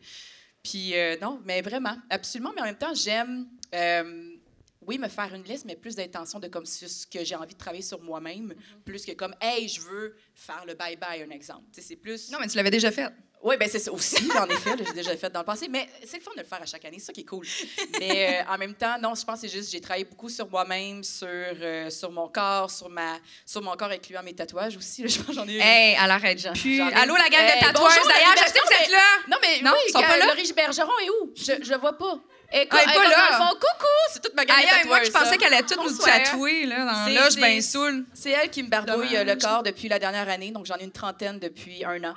Puis, 0.63 0.95
euh, 0.95 1.17
non, 1.21 1.41
mais 1.45 1.61
vraiment, 1.61 1.97
absolument. 2.09 2.53
Mais 2.55 2.63
en 2.63 2.67
même 2.67 2.79
temps, 2.79 2.95
j'aime, 2.95 3.49
oui, 4.87 4.99
me 4.99 5.09
faire 5.09 5.33
une 5.35 5.43
liste, 5.45 5.65
mais 5.65 5.77
plus 5.77 5.95
d'intention 5.97 6.39
de 6.39 6.49
comme 6.49 6.67
ce 6.67 7.07
que 7.07 7.25
j'ai 7.25 7.35
envie 7.37 7.55
de 7.55 7.59
travailler 7.59 7.83
sur 7.83 8.01
moi-même, 8.01 8.53
Mm-hmm. 8.53 8.83
plus 8.85 9.05
que 9.05 9.13
comme, 9.13 9.35
hey, 9.41 9.69
je 9.69 9.81
veux 9.81 10.17
faire 10.35 10.65
le 10.67 10.75
bye-bye, 10.75 11.25
un 11.27 11.31
exemple. 11.31 11.63
C'est 11.73 11.97
plus. 11.97 12.31
Non, 12.31 12.39
mais 12.41 12.47
tu 12.49 12.57
l'avais 12.57 12.71
déjà 12.71 12.91
fait. 12.91 13.09
Oui, 13.45 13.57
ben 13.59 13.69
c'est 13.69 13.81
ça 13.81 13.91
aussi, 13.93 14.31
en 14.39 14.47
effet, 14.49 14.71
j'ai 14.79 14.93
déjà 14.93 15.17
fait 15.17 15.29
dans 15.29 15.41
le 15.41 15.45
passé, 15.45 15.67
mais 15.69 15.89
c'est 16.07 16.19
le 16.19 16.23
fun 16.23 16.31
de 16.37 16.39
le 16.43 16.47
faire 16.47 16.63
à 16.63 16.65
chaque 16.65 16.85
année, 16.85 17.01
c'est 17.01 17.07
ça 17.07 17.13
qui 17.13 17.23
est 17.23 17.25
cool. 17.25 17.45
Mais 17.99 18.41
euh, 18.41 18.53
en 18.53 18.57
même 18.57 18.73
temps, 18.75 18.97
non, 19.03 19.17
je 19.17 19.25
pense 19.25 19.41
que 19.41 19.49
c'est 19.49 19.53
juste, 19.57 19.73
j'ai 19.73 19.81
travaillé 19.81 20.05
beaucoup 20.05 20.29
sur 20.29 20.49
moi-même, 20.49 21.03
sur, 21.03 21.27
euh, 21.29 21.91
sur 21.91 22.13
mon 22.13 22.29
corps, 22.29 22.71
sur, 22.71 22.89
ma, 22.89 23.19
sur 23.45 23.61
mon 23.61 23.75
corps, 23.77 23.91
incluant 23.91 24.23
mes 24.23 24.33
tatouages 24.33 24.77
aussi. 24.77 25.03
là, 25.03 25.09
je 25.09 25.17
pense 25.19 25.27
que 25.27 25.33
j'en 25.33 25.49
ai 25.49 25.59
Hey, 25.59 25.97
arrête 25.97 26.39
J'en- 26.39 26.53
plus. 26.53 26.77
j'en 26.77 26.89
ai- 26.89 26.95
Allô, 26.95 27.17
la 27.17 27.29
gang 27.29 27.41
Hey, 27.41 27.61
de 27.61 27.67
la 27.67 27.73
d'ailleurs, 27.73 28.31
je 28.37 28.45
liberté, 28.45 28.53
sais 28.53 28.59
que 28.61 28.75
vous 28.77 28.83
êtes 28.85 28.91
là. 28.93 29.09
Non, 29.29 29.37
mais 29.43 29.61
Non, 29.63 29.73
oui, 29.75 29.79
ils 29.89 29.93
sont 29.93 30.01
pas 30.03 30.17
là? 30.19 30.32
Laurie 30.43 30.53
Bergeron 30.55 30.99
est 31.05 31.11
où? 31.11 31.33
Je, 31.37 31.53
je 31.65 31.75
vois 31.75 31.97
pas. 31.97 32.19
Et 32.55 32.69
Ah, 32.71 32.77
elle 32.85 32.91
est 32.91 32.95
pas 32.95 33.09
là. 33.09 33.17
Dans 33.31 33.39
le 33.39 33.45
fond, 33.45 33.55
coucou, 33.55 33.87
c'est 34.13 34.21
toute 34.23 34.35
ma 34.35 34.45
gang 34.45 34.59
Aïe, 34.59 34.83
de 34.83 34.87
moi, 34.87 35.03
je 35.03 35.11
pensais 35.11 35.39
qu'elle 35.39 35.55
allait 35.55 35.63
toutes 35.67 35.79
nous 35.83 35.97
tatouer, 35.97 36.67
là, 36.67 36.85
dans 36.85 37.07
C'est- 37.07 37.15
l'âge 37.15 37.33
c'est- 37.33 37.41
bien 37.41 37.61
saoul. 37.63 38.05
C'est 38.13 38.29
elle 38.31 38.51
qui 38.51 38.63
me 38.63 38.69
barbouille 38.69 39.17
euh, 39.17 39.25
le 39.25 39.37
corps 39.37 39.63
depuis 39.63 39.89
la 39.89 39.99
dernière 39.99 40.29
année, 40.29 40.51
donc 40.51 40.67
j'en 40.67 40.77
ai 40.77 40.85
une 40.85 40.93
trentaine 40.93 41.39
depuis 41.39 41.83
un 41.83 42.05
an. 42.05 42.15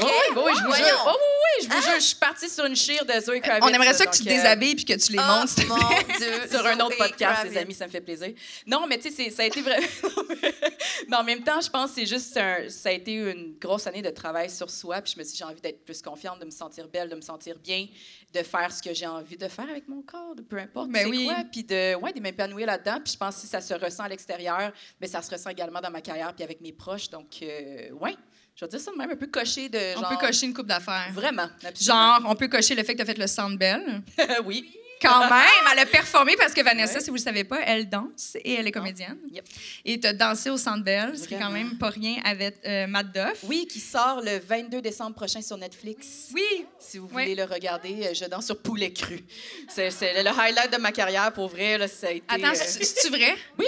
Oui, 0.00 0.08
vrai? 0.34 0.42
oui, 0.46 0.52
je 0.58 0.64
vous 0.64 0.74
jure. 0.74 1.04
Oh, 1.06 1.10
oui, 1.14 1.60
oui, 1.60 1.68
je 1.70 1.76
vous 1.76 1.80
jure, 1.82 1.94
je 1.94 2.04
suis 2.06 2.16
partie 2.16 2.48
sur 2.48 2.64
une 2.64 2.74
chire 2.74 3.04
de 3.04 3.20
Zoe 3.20 3.38
Kravitz. 3.40 3.62
On 3.64 3.68
aimerait 3.68 3.94
ça 3.94 4.06
que 4.06 4.16
tu 4.16 4.24
te 4.24 4.28
euh, 4.28 4.32
déshabilles 4.32 4.74
puis 4.74 4.84
que 4.84 4.94
tu 4.94 5.12
les 5.12 5.18
Oh, 5.20 5.26
montes, 5.32 5.48
s'il 5.48 5.68
te 5.68 5.72
plaît. 5.72 6.48
sur 6.50 6.66
un 6.66 6.80
autre 6.80 6.96
podcast, 6.96 7.44
les 7.44 7.56
amis, 7.58 7.74
ça 7.74 7.86
me 7.86 7.90
fait 7.92 8.00
plaisir. 8.00 8.32
Non, 8.66 8.84
mais 8.88 8.98
tu 8.98 9.12
sais, 9.12 9.30
ça 9.30 9.42
a 9.42 9.46
été 9.46 9.62
vrai. 9.62 9.78
mais 11.08 11.16
en 11.16 11.22
même 11.24 11.44
temps, 11.44 11.60
je 11.60 11.70
pense 11.70 11.90
que 11.92 12.00
c'est 12.00 12.06
juste, 12.06 12.36
un- 12.36 12.68
ça 12.68 12.88
a 12.88 12.92
été 12.92 13.12
une 13.12 13.54
grosse 13.60 13.86
année 13.86 14.02
de 14.02 14.10
travail 14.10 14.50
sur 14.50 14.70
soi. 14.70 15.00
Puis 15.02 15.12
je 15.14 15.18
me 15.20 15.24
suis 15.24 15.32
dit, 15.34 15.38
j'ai 15.38 15.44
envie 15.44 15.60
d'être 15.60 15.84
plus 15.84 16.02
confiante, 16.02 16.40
de 16.40 16.44
me 16.46 16.50
sentir 16.50 16.88
belle, 16.88 17.08
de 17.08 17.14
me 17.14 17.20
sentir 17.20 17.54
bien, 17.62 17.86
de 18.32 18.42
faire 18.42 18.72
ce 18.72 18.82
que 18.82 18.92
j'ai 18.94 19.06
envie 19.06 19.36
de 19.36 19.48
faire. 19.48 19.68
avec 19.68 19.88
mon 19.88 20.02
corps, 20.02 20.34
de 20.34 20.42
peu 20.42 20.58
importe, 20.58 20.90
Ben 20.90 21.02
c'est 21.04 21.08
oui. 21.08 21.24
quoi, 21.26 21.44
puis 21.50 21.64
de, 21.64 21.94
ouais, 21.96 22.12
de 22.12 22.20
m'épanouir 22.20 22.66
là-dedans. 22.66 23.00
Puis 23.04 23.12
je 23.14 23.18
pense 23.18 23.36
que 23.36 23.40
si 23.42 23.46
ça 23.46 23.60
se 23.60 23.74
ressent 23.74 24.04
à 24.04 24.08
l'extérieur, 24.08 24.72
mais 25.00 25.06
ça 25.06 25.22
se 25.22 25.30
ressent 25.30 25.50
également 25.50 25.80
dans 25.80 25.90
ma 25.90 26.00
carrière 26.00 26.34
puis 26.34 26.44
avec 26.44 26.60
mes 26.60 26.72
proches. 26.72 27.08
Donc, 27.10 27.38
euh, 27.42 27.90
ouais, 27.92 28.14
je 28.54 28.64
vais 28.64 28.68
dire 28.68 28.80
ça 28.80 28.90
de 28.90 28.96
même, 28.96 29.10
un 29.10 29.16
peu 29.16 29.28
coché 29.28 29.68
de 29.68 29.96
On 29.96 30.00
genre... 30.00 30.08
peut 30.10 30.26
cocher 30.26 30.46
une 30.46 30.54
coupe 30.54 30.66
d'affaires. 30.66 31.08
Vraiment, 31.12 31.48
absolument. 31.64 32.18
Genre, 32.20 32.22
on 32.30 32.34
peut 32.34 32.48
cocher 32.48 32.74
le 32.74 32.82
fait 32.82 32.92
que 32.92 32.98
tu 32.98 33.02
as 33.02 33.06
fait 33.06 33.18
le 33.18 33.26
Sandbell. 33.26 34.02
oui. 34.44 34.68
Quand 35.00 35.20
même, 35.30 35.42
elle 35.72 35.78
a 35.78 35.86
performé 35.86 36.36
parce 36.36 36.52
que 36.52 36.62
Vanessa, 36.62 37.00
si 37.00 37.06
vous 37.06 37.16
ne 37.16 37.18
le 37.18 37.24
savez 37.24 37.44
pas, 37.44 37.60
elle 37.64 37.88
danse 37.88 38.36
et 38.44 38.54
elle 38.54 38.66
est 38.66 38.72
comédienne. 38.72 39.18
Yep. 39.32 39.44
Et 39.84 40.00
tu 40.00 40.06
as 40.06 40.12
dansé 40.12 40.50
au 40.50 40.56
Sandbell, 40.56 41.16
ce 41.18 41.26
qui 41.28 41.34
est 41.34 41.38
quand 41.38 41.50
même 41.50 41.78
pas 41.78 41.90
rien 41.90 42.16
avec 42.24 42.56
euh, 42.66 42.86
Matt 42.86 43.12
Duff. 43.12 43.44
Oui, 43.44 43.66
qui 43.70 43.80
sort 43.80 44.20
le 44.22 44.38
22 44.38 44.80
décembre 44.82 45.14
prochain 45.14 45.40
sur 45.42 45.56
Netflix. 45.56 46.28
Oui. 46.34 46.66
Si 46.78 46.98
vous 46.98 47.06
Oui. 47.06 47.22
voulez 47.22 47.34
le 47.34 47.44
regarder, 47.44 48.06
euh, 48.06 48.14
je 48.14 48.24
danse 48.24 48.46
sur 48.46 48.60
Poulet 48.60 48.92
Cru. 48.92 49.20
C'est 49.68 49.90
le 50.22 50.28
highlight 50.30 50.72
de 50.72 50.78
ma 50.78 50.92
carrière, 50.92 51.32
pour 51.32 51.48
vrai. 51.48 51.78
Là, 51.78 51.88
ça 51.88 52.08
a 52.08 52.10
été, 52.10 52.24
Attends, 52.28 52.48
euh, 52.48 52.54
c'est- 52.54 52.84
c'est-tu 52.84 53.08
vrai? 53.10 53.34
Oui! 53.58 53.66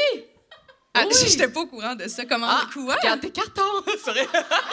Ah, 0.92 1.04
Oui. 1.06 1.14
J'étais 1.28 1.46
pas 1.48 1.60
au 1.60 1.66
courant 1.66 1.94
de 1.94 2.08
ça. 2.08 2.24
Comment? 2.24 2.48
Ah, 2.48 2.66
quoi? 2.72 2.96
Regarde 2.96 3.20
tes 3.20 3.30
cartons! 3.30 3.62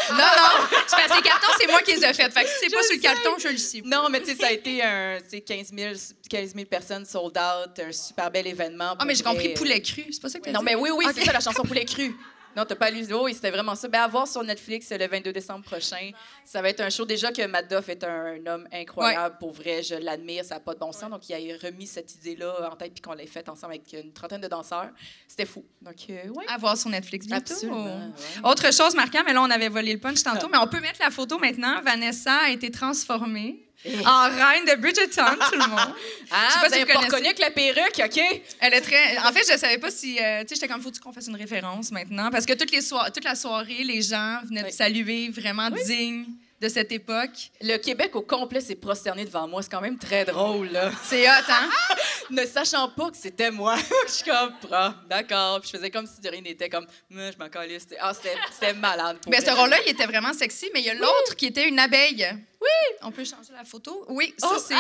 Non, 0.10 0.18
non. 0.18 0.68
C'est 0.88 0.96
parce 0.96 1.08
que 1.12 1.16
les 1.18 1.22
cartons, 1.22 1.48
c'est 1.60 1.68
moi 1.68 1.80
qui 1.82 1.92
les 1.94 2.04
ai 2.06 2.14
faits. 2.14 2.34
Fait 2.34 2.44
que 2.44 2.50
si 2.50 2.56
c'est 2.62 2.70
pas 2.74 2.82
Je 2.82 2.86
sur 2.88 2.96
le 2.96 3.02
sais. 3.02 3.08
carton, 3.08 3.36
je 3.38 3.48
le 3.50 3.58
sais. 3.58 3.82
Non, 3.86 4.08
mais 4.10 4.22
tu 4.22 4.28
sais, 4.32 4.36
ça 4.36 4.48
a 4.48 4.52
été 4.52 4.82
un, 4.82 5.20
tu 5.20 5.30
sais, 5.30 5.42
15 5.42 5.72
000, 5.78 5.94
15 6.30 6.54
000 6.56 6.66
personnes 6.66 7.06
sold 7.06 7.38
out, 7.38 7.80
un 7.80 7.92
super 7.92 8.32
bel 8.32 8.48
événement. 8.48 8.96
Ah, 8.98 9.06
mais 9.06 9.14
j'ai 9.16 9.24
compris 9.24 9.54
poulet 9.54 9.82
cru. 9.82 10.06
C'est 10.12 10.22
pas 10.22 10.30
ça 10.30 10.40
que 10.40 10.46
tu 10.46 10.52
Non, 10.52 10.62
mais 10.64 10.76
oui, 10.76 10.90
oui, 10.96 11.06
Ok. 11.08 11.12
c'est 11.16 11.26
ça, 11.26 11.34
la 11.34 11.40
chanson 11.40 11.62
Poulet 11.64 11.86
Cru. 11.86 12.16
Non, 12.58 12.66
t'as 12.66 12.76
pas 12.76 12.90
lu. 12.90 13.06
Oui, 13.14 13.36
c'était 13.36 13.52
vraiment 13.52 13.76
ça. 13.76 13.88
Ben, 13.88 14.02
à 14.02 14.08
voir 14.08 14.28
sur 14.28 14.44
Netflix 14.44 14.90
le 14.90 15.08
22 15.08 15.32
décembre 15.32 15.64
prochain. 15.64 16.10
Ça 16.44 16.60
va 16.60 16.70
être 16.70 16.82
un 16.82 16.90
show. 16.90 17.06
Déjà 17.06 17.32
que 17.32 17.46
Matt 17.46 17.70
Duff 17.70 17.88
est 17.88 18.04
un 18.04 18.44
homme 18.48 18.68
incroyable. 18.74 19.36
Pour 19.40 19.52
vrai, 19.52 19.84
je 19.84 19.94
l'admire. 19.94 20.44
Ça 20.44 20.56
n'a 20.56 20.60
pas 20.60 20.74
de 20.74 20.80
bon 20.80 20.92
sens. 20.92 21.12
Donc, 21.12 21.30
il 21.30 21.34
a 21.36 21.58
remis 21.68 21.86
cette 21.86 22.16
idée-là 22.16 22.72
en 22.72 22.76
tête 22.76 22.94
puis 22.94 23.02
qu'on 23.02 23.14
l'a 23.14 23.28
faite 23.28 23.48
ensemble 23.48 23.74
avec 23.74 23.94
une 23.94 24.12
trentaine 24.12 24.42
de 24.42 24.48
danseurs. 24.48 24.90
C'était 25.28 25.46
fou. 25.46 25.64
Donc, 25.84 25.98
euh, 26.10 26.30
ouais. 26.30 26.46
À 26.48 26.58
voir 26.58 26.76
sur 26.76 26.90
Netflix 26.90 27.28
bientôt. 27.28 27.54
Absolument. 27.54 27.86
ouais. 27.86 28.50
Autre 28.50 28.74
chose 28.74 28.96
marquant, 28.96 29.22
mais 29.24 29.34
là, 29.34 29.44
on 29.44 29.52
avait 29.52 29.70
volé 29.70 29.94
le 29.94 30.00
punch 30.00 30.24
tantôt, 30.24 30.50
mais 30.50 30.58
on 30.58 30.68
peut 30.68 30.82
mettre 30.82 31.00
la 31.00 31.12
photo 31.12 31.38
maintenant. 31.38 31.80
Vanessa 31.84 32.34
a 32.46 32.50
été 32.50 32.72
transformée 32.72 33.67
en 34.06 34.24
reine 34.30 34.66
de 34.66 34.76
Bridgerton, 34.82 35.36
tout 35.50 35.58
le 35.60 35.68
monde. 35.68 35.80
Ah, 36.32 36.48
Je 36.50 36.54
sais 36.54 36.60
pas 36.60 36.68
vous 36.68 36.74
si 36.74 36.80
vous 36.82 36.86
connaissez. 36.88 37.06
reconnu 37.06 37.26
avec 37.28 37.40
la 37.40 37.52
perruque, 37.52 38.02
OK? 38.04 38.42
Elle 38.60 38.74
est 38.74 38.82
très. 38.82 39.18
En 39.20 39.32
fait, 39.32 39.44
je 39.50 39.58
savais 39.58 39.78
pas 39.78 39.90
si. 39.92 40.18
euh, 40.20 40.42
tu 40.42 40.50
sais, 40.50 40.56
j'étais 40.56 40.68
comme, 40.68 40.82
faut-tu 40.82 41.00
qu'on 41.00 41.14
fasse 41.14 41.28
une 41.28 41.38
référence 41.38 41.92
maintenant? 41.92 42.30
Parce 42.32 42.46
que 42.46 42.52
toutes 42.54 42.72
les 42.72 42.82
soir... 42.82 43.12
toute 43.14 43.24
la 43.24 43.36
soirée, 43.36 43.84
les 43.86 44.02
gens 44.02 44.40
venaient 44.46 44.64
te 44.64 44.68
Oui. 44.68 44.74
saluer, 44.74 45.30
vraiment 45.30 45.70
dignes 45.70 46.26
de 46.60 46.70
cette 46.70 46.92
époque. 46.92 47.52
Le 47.62 47.78
Québec 47.78 48.16
au 48.16 48.22
complet 48.22 48.62
s'est 48.62 48.76
prosterné 48.76 49.26
devant 49.26 49.48
moi. 49.48 49.62
C'est 49.62 49.70
quand 49.70 49.82
même 49.82 49.98
très 49.98 50.26
drôle, 50.26 50.70
là. 50.70 50.92
C'est 51.04 51.28
hot, 51.28 51.44
hein? 51.50 51.70
ne 52.32 52.46
sachant 52.46 52.90
pas 52.90 53.12
que 53.12 53.18
c'était 53.18 53.52
moi. 53.52 53.76
je 54.08 54.32
ah, 54.72 54.96
d'accord. 55.08 55.62
Puis 55.62 55.70
je 55.72 55.78
faisais 55.78 55.92
comme 55.92 56.08
si 56.08 56.20
de 56.22 56.30
rien 56.30 56.42
n'était, 56.42 56.70
comme, 56.70 56.88
je 57.10 57.16
m'en. 57.16 57.48
C'était 57.80 57.98
ah, 58.00 58.14
c'était- 58.14 58.74
malade. 58.74 59.20
pour 59.22 59.32
Mais 59.32 59.40
ce 59.40 59.46
vrai. 59.46 59.54
rôle-là, 59.54 59.78
il 59.86 59.92
était 59.92 60.06
vraiment 60.06 60.34
sexy, 60.34 60.70
mais 60.74 60.82
il 60.82 60.86
y 60.86 60.90
a 60.90 60.94
l'autre 60.96 61.36
qui 61.36 61.48
était 61.48 61.68
une 61.68 61.80
abeille. 61.80 62.28
Oui! 62.60 62.96
On 63.04 63.12
peut 63.12 63.24
changer 63.24 63.54
la 63.54 63.64
photo? 63.64 64.06
Oui, 64.10 64.34
ça, 64.38 64.50
Oh, 64.52 64.58
c'est. 64.60 64.76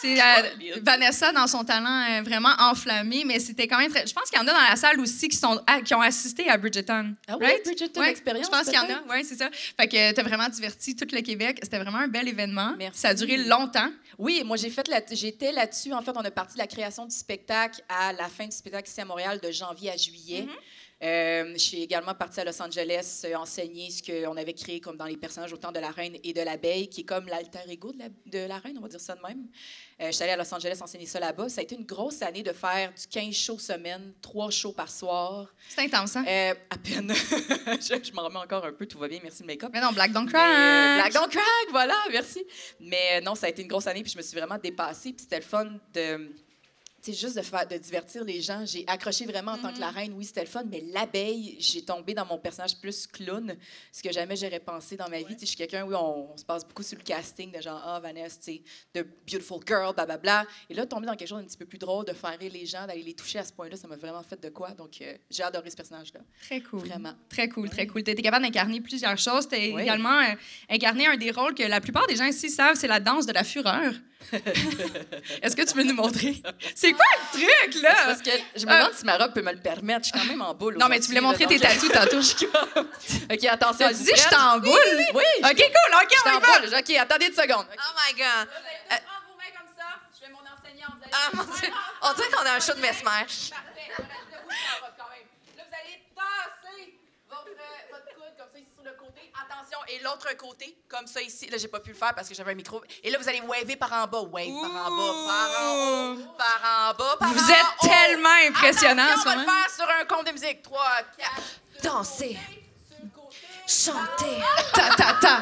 C'est 0.00 0.20
euh, 0.20 0.78
Vanessa 0.82 1.32
dans 1.32 1.46
son 1.46 1.64
talent 1.64 2.04
euh, 2.10 2.22
vraiment 2.22 2.54
enflammé, 2.58 3.24
mais 3.24 3.38
c'était 3.40 3.66
quand 3.66 3.78
même 3.78 3.90
très. 3.90 4.06
Je 4.06 4.12
pense 4.14 4.30
qu'il 4.30 4.38
y 4.38 4.42
en 4.42 4.46
a 4.46 4.52
dans 4.52 4.68
la 4.70 4.76
salle 4.76 5.00
aussi 5.00 5.28
qui, 5.28 5.36
sont, 5.36 5.60
ah, 5.66 5.80
qui 5.82 5.94
ont 5.94 6.00
assisté 6.00 6.48
à 6.48 6.56
Bridgerton. 6.56 7.14
Ah 7.26 7.36
oui, 7.38 7.46
right? 7.46 7.64
Bridgerton 7.64 8.00
Ouais, 8.00 8.10
Experience, 8.10 8.46
Je 8.46 8.50
pense 8.50 8.64
qu'il 8.64 8.74
y 8.74 8.78
en 8.78 8.84
a, 8.84 9.02
oui, 9.10 9.24
c'est 9.24 9.36
ça. 9.36 9.50
Fait 9.52 9.88
que 9.88 10.12
t'as 10.12 10.22
vraiment 10.22 10.48
diverti 10.48 10.94
tout 10.94 11.06
le 11.12 11.20
Québec. 11.20 11.58
C'était 11.62 11.78
vraiment 11.78 11.98
un 11.98 12.08
bel 12.08 12.28
événement. 12.28 12.74
Merci. 12.78 13.00
Ça 13.00 13.08
a 13.08 13.14
duré 13.14 13.36
longtemps. 13.38 13.90
Oui, 14.18 14.42
moi, 14.44 14.56
j'ai 14.56 14.70
fait 14.70 14.86
la- 14.88 15.00
j'étais 15.10 15.52
là-dessus. 15.52 15.92
En 15.92 16.02
fait, 16.02 16.12
on 16.14 16.24
a 16.24 16.30
parti 16.30 16.54
de 16.54 16.58
la 16.58 16.66
création 16.66 17.04
du 17.06 17.14
spectacle 17.14 17.80
à 17.88 18.12
la 18.12 18.28
fin 18.28 18.44
du 18.46 18.56
spectacle 18.56 18.88
ici 18.88 19.00
à 19.00 19.04
Montréal, 19.04 19.40
de 19.42 19.50
janvier 19.50 19.90
à 19.90 19.96
juillet. 19.96 20.46
Euh, 21.02 21.52
je 21.52 21.58
suis 21.58 21.82
également 21.82 22.14
partie 22.14 22.40
à 22.40 22.44
Los 22.44 22.60
Angeles 22.60 23.22
euh, 23.24 23.36
enseigner 23.36 23.88
ce 23.90 24.02
qu'on 24.02 24.36
avait 24.36 24.52
créé 24.52 24.80
comme 24.80 24.96
dans 24.96 25.04
les 25.04 25.16
personnages 25.16 25.52
autant 25.52 25.70
de 25.70 25.78
la 25.78 25.90
reine 25.90 26.16
et 26.24 26.32
de 26.32 26.40
l'abeille, 26.40 26.88
qui 26.88 27.02
est 27.02 27.04
comme 27.04 27.26
l'alter 27.26 27.60
ego 27.68 27.92
de 27.92 27.98
la, 27.98 28.08
de 28.26 28.48
la 28.48 28.58
reine, 28.58 28.76
on 28.78 28.80
va 28.80 28.88
dire 28.88 29.00
ça 29.00 29.14
de 29.14 29.20
même. 29.22 29.46
Euh, 30.00 30.06
je 30.06 30.12
suis 30.12 30.22
allée 30.22 30.32
à 30.32 30.36
Los 30.36 30.52
Angeles 30.52 30.78
enseigner 30.80 31.06
ça 31.06 31.20
là-bas. 31.20 31.48
Ça 31.48 31.60
a 31.60 31.64
été 31.64 31.74
une 31.74 31.84
grosse 31.84 32.22
année 32.22 32.42
de 32.42 32.52
faire 32.52 32.92
du 32.92 33.06
15 33.06 33.34
shows 33.34 33.58
semaine, 33.58 34.12
3 34.22 34.50
shows 34.50 34.72
par 34.72 34.90
soir. 34.90 35.52
C'était 35.68 35.82
intense, 35.82 36.16
hein? 36.16 36.24
Euh, 36.26 36.54
à 36.70 36.78
peine. 36.78 37.12
je 37.12 37.98
je 38.02 38.12
m'en 38.12 38.22
remets 38.22 38.38
encore 38.38 38.64
un 38.64 38.72
peu, 38.72 38.86
tout 38.86 38.98
va 38.98 39.08
bien, 39.08 39.18
merci 39.22 39.42
le 39.42 39.48
make-up. 39.48 39.70
Mais 39.72 39.80
non, 39.80 39.92
Black 39.92 40.12
Don't 40.12 40.26
euh, 40.26 40.30
Black 40.30 41.12
Don't 41.12 41.28
Crack, 41.28 41.70
voilà, 41.70 41.96
merci. 42.10 42.44
Mais 42.80 43.20
non, 43.20 43.34
ça 43.34 43.46
a 43.46 43.48
été 43.50 43.62
une 43.62 43.68
grosse 43.68 43.86
année, 43.86 44.02
puis 44.02 44.12
je 44.12 44.18
me 44.18 44.22
suis 44.22 44.36
vraiment 44.36 44.58
dépassée, 44.58 45.12
puis 45.12 45.22
c'était 45.22 45.38
le 45.38 45.44
fun 45.44 45.66
de. 45.94 46.32
Sais, 47.00 47.12
juste 47.12 47.36
de, 47.36 47.42
faire, 47.42 47.66
de 47.66 47.76
divertir 47.76 48.24
les 48.24 48.40
gens. 48.40 48.64
J'ai 48.66 48.84
accroché 48.86 49.24
vraiment 49.24 49.52
en 49.52 49.58
tant 49.58 49.72
que 49.72 49.78
la 49.78 49.90
reine, 49.90 50.12
oui, 50.16 50.24
c'était 50.24 50.40
le 50.40 50.46
fun, 50.48 50.64
mais 50.70 50.82
l'abeille, 50.92 51.56
j'ai 51.60 51.82
tombé 51.82 52.12
dans 52.12 52.26
mon 52.26 52.38
personnage 52.38 52.76
plus 52.76 53.06
clown, 53.06 53.56
ce 53.92 54.02
que 54.02 54.12
jamais 54.12 54.34
j'aurais 54.36 54.58
pensé 54.60 54.96
dans 54.96 55.08
ma 55.08 55.18
vie. 55.22 55.36
Je 55.40 55.46
suis 55.46 55.56
quelqu'un, 55.56 55.84
oui, 55.86 55.94
on, 55.94 56.32
on 56.32 56.36
se 56.36 56.44
passe 56.44 56.66
beaucoup 56.66 56.82
sur 56.82 56.98
le 56.98 57.04
casting, 57.04 57.52
de 57.52 57.60
genre, 57.62 57.80
ah, 57.84 58.00
Vanessa, 58.00 58.38
tu 58.44 58.60
de 58.94 59.02
beautiful 59.26 59.60
girl, 59.66 59.94
blablabla. 59.94 60.44
Et 60.68 60.74
là, 60.74 60.86
tomber 60.86 61.06
dans 61.06 61.14
quelque 61.14 61.28
chose 61.28 61.38
d'un 61.38 61.44
petit 61.46 61.56
peu 61.56 61.66
plus 61.66 61.78
drôle, 61.78 62.04
de 62.04 62.12
faire 62.12 62.36
rire 62.38 62.52
les 62.52 62.66
gens, 62.66 62.86
d'aller 62.86 63.02
les 63.02 63.14
toucher 63.14 63.38
à 63.38 63.44
ce 63.44 63.52
point-là, 63.52 63.76
ça 63.76 63.86
m'a 63.86 63.96
vraiment 63.96 64.22
fait 64.22 64.40
de 64.42 64.48
quoi. 64.48 64.70
Donc, 64.72 65.00
euh, 65.00 65.14
j'ai 65.30 65.44
adoré 65.44 65.70
ce 65.70 65.76
personnage-là. 65.76 66.20
Très 66.42 66.60
cool. 66.60 66.80
Vraiment. 66.80 67.14
Très 67.28 67.48
cool, 67.48 67.70
très 67.70 67.86
cool. 67.86 68.02
Tu 68.02 68.10
étais 68.10 68.22
capable 68.22 68.44
d'incarner 68.44 68.80
plusieurs 68.80 69.16
choses. 69.18 69.48
Tu 69.48 69.56
Oui. 69.56 69.82
également 69.82 70.18
euh, 70.18 70.34
incarné 70.68 71.06
un 71.06 71.16
des 71.16 71.30
rôles 71.30 71.54
que 71.54 71.62
la 71.62 71.80
plupart 71.80 72.06
des 72.08 72.16
gens 72.16 72.26
ici 72.26 72.50
savent, 72.50 72.74
c'est 72.76 72.88
la 72.88 73.00
danse 73.00 73.24
de 73.26 73.32
la 73.32 73.44
fureur. 73.44 73.92
Est-ce 75.42 75.54
que 75.54 75.62
tu 75.64 75.76
veux 75.76 75.84
nous 75.84 75.94
montrer? 75.94 76.42
C'est 76.74 76.92
quoi 76.98 77.06
le 77.16 77.38
truc, 77.70 77.82
là? 77.82 77.94
Parce 78.06 78.22
que 78.22 78.30
je 78.56 78.66
me 78.66 78.72
demande 78.72 78.92
si 78.94 79.04
ma 79.04 79.16
robe 79.16 79.32
peut 79.32 79.42
me 79.42 79.52
le 79.52 79.60
permettre. 79.60 80.06
Je 80.06 80.10
suis 80.10 80.18
quand 80.18 80.26
même 80.26 80.42
en 80.42 80.54
boule. 80.54 80.76
Non, 80.76 80.88
mais 80.88 81.00
tu 81.00 81.06
voulais 81.08 81.20
montrer 81.20 81.46
tes 81.46 81.58
tatous 81.58 81.90
tantôt. 81.90 82.18
OK, 83.32 83.44
attention. 83.44 83.88
Tu 83.88 83.94
dis, 83.94 84.10
je 84.14 84.20
suis 84.20 84.34
en 84.36 84.58
boule? 84.58 84.78
Oui. 85.14 85.24
OK, 85.44 85.56
cool, 85.56 85.94
OK, 85.94 86.14
on 86.26 86.30
en 86.30 86.38
y 86.38 86.40
va. 86.40 86.58
boule. 86.60 86.74
OK, 86.78 86.90
attendez 86.96 87.26
une 87.26 87.34
seconde. 87.34 87.66
Oh 87.70 87.92
my 87.96 88.12
God. 88.18 88.48
Vous 88.48 88.92
allez 88.92 89.02
prendre 89.06 89.24
vos 89.28 89.36
mains 89.38 89.54
comme 89.56 89.70
ça. 89.76 89.86
Je 90.12 90.26
fais 90.26 90.32
mon 90.32 90.40
enseignant. 90.40 90.88
Vous 90.96 91.02
allez 91.04 91.12
Ah, 91.14 91.30
mon 91.34 91.44
Dieu. 91.44 91.68
On 92.02 92.12
dirait 92.14 92.28
qu'on 92.30 92.46
a 92.46 92.52
un 92.56 92.60
show 92.60 92.74
de 92.74 92.80
mesmer. 92.80 93.02
Parfait. 93.04 93.52
On 93.54 94.02
reste 94.02 94.28
debout 94.28 94.52
sur 94.52 94.68
la 94.68 94.86
robe 94.86 94.94
quand 94.98 95.10
même. 95.10 95.26
Là, 95.56 95.62
vous 95.68 95.76
allez 95.78 96.02
tasser 96.14 96.94
votre, 97.30 97.48
euh, 97.48 97.92
votre 97.92 98.10
coude 98.14 98.34
comme 98.36 98.50
ça 98.52 98.58
ici 98.58 98.72
sur 98.74 98.84
le 98.84 98.92
côté. 98.98 99.27
Attention. 99.44 99.78
Et 99.88 99.98
l'autre 100.02 100.34
côté, 100.36 100.76
comme 100.88 101.06
ça 101.06 101.20
ici. 101.22 101.48
Là, 101.48 101.56
j'ai 101.58 101.68
pas 101.68 101.80
pu 101.80 101.90
le 101.90 101.96
faire 101.96 102.14
parce 102.14 102.28
que 102.28 102.34
j'avais 102.34 102.52
un 102.52 102.54
micro. 102.54 102.82
Et 103.02 103.10
là, 103.10 103.18
vous 103.18 103.28
allez 103.28 103.40
waver 103.40 103.76
par 103.76 103.92
en 103.92 104.06
bas. 104.06 104.20
Wave 104.20 104.46
par 104.62 104.86
en 104.86 104.96
bas. 104.96 105.12
Par 105.26 105.62
en 105.62 105.74
haut. 105.74 106.16
Par 106.36 106.60
en 106.64 106.94
bas. 106.94 107.16
Par 107.18 107.28
Vous 107.32 107.44
en 107.44 107.48
êtes 107.48 107.64
haut. 107.82 107.86
tellement 107.86 108.28
impressionnant 108.48 109.02
en 109.04 109.06
Attention, 109.12 109.30
on 109.30 109.34
va 109.34 109.40
le 109.40 109.44
faire 109.50 109.70
sur 109.74 109.88
un 109.90 110.04
compte 110.04 110.26
de 110.26 110.32
musique. 110.32 110.62
3, 110.62 110.80
4. 111.18 111.30
Danser, 111.82 112.38
chanter, 113.66 114.42
Ta, 114.74 114.94
ta, 114.96 115.12
ta. 115.20 115.38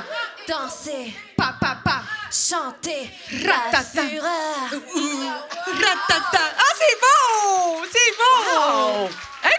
danser, 0.47 1.15
Pa, 1.37 1.55
pa, 1.61 1.79
pa. 1.85 2.03
Chanter, 2.31 3.11
Ratata. 3.31 4.03
la 4.03 4.03
fureur. 4.09 4.71
Ratata. 5.67 6.41
Ah, 6.59 6.73
c'est 6.77 7.01
bon! 7.01 7.83
C'est 7.93 8.17
bon! 8.19 9.09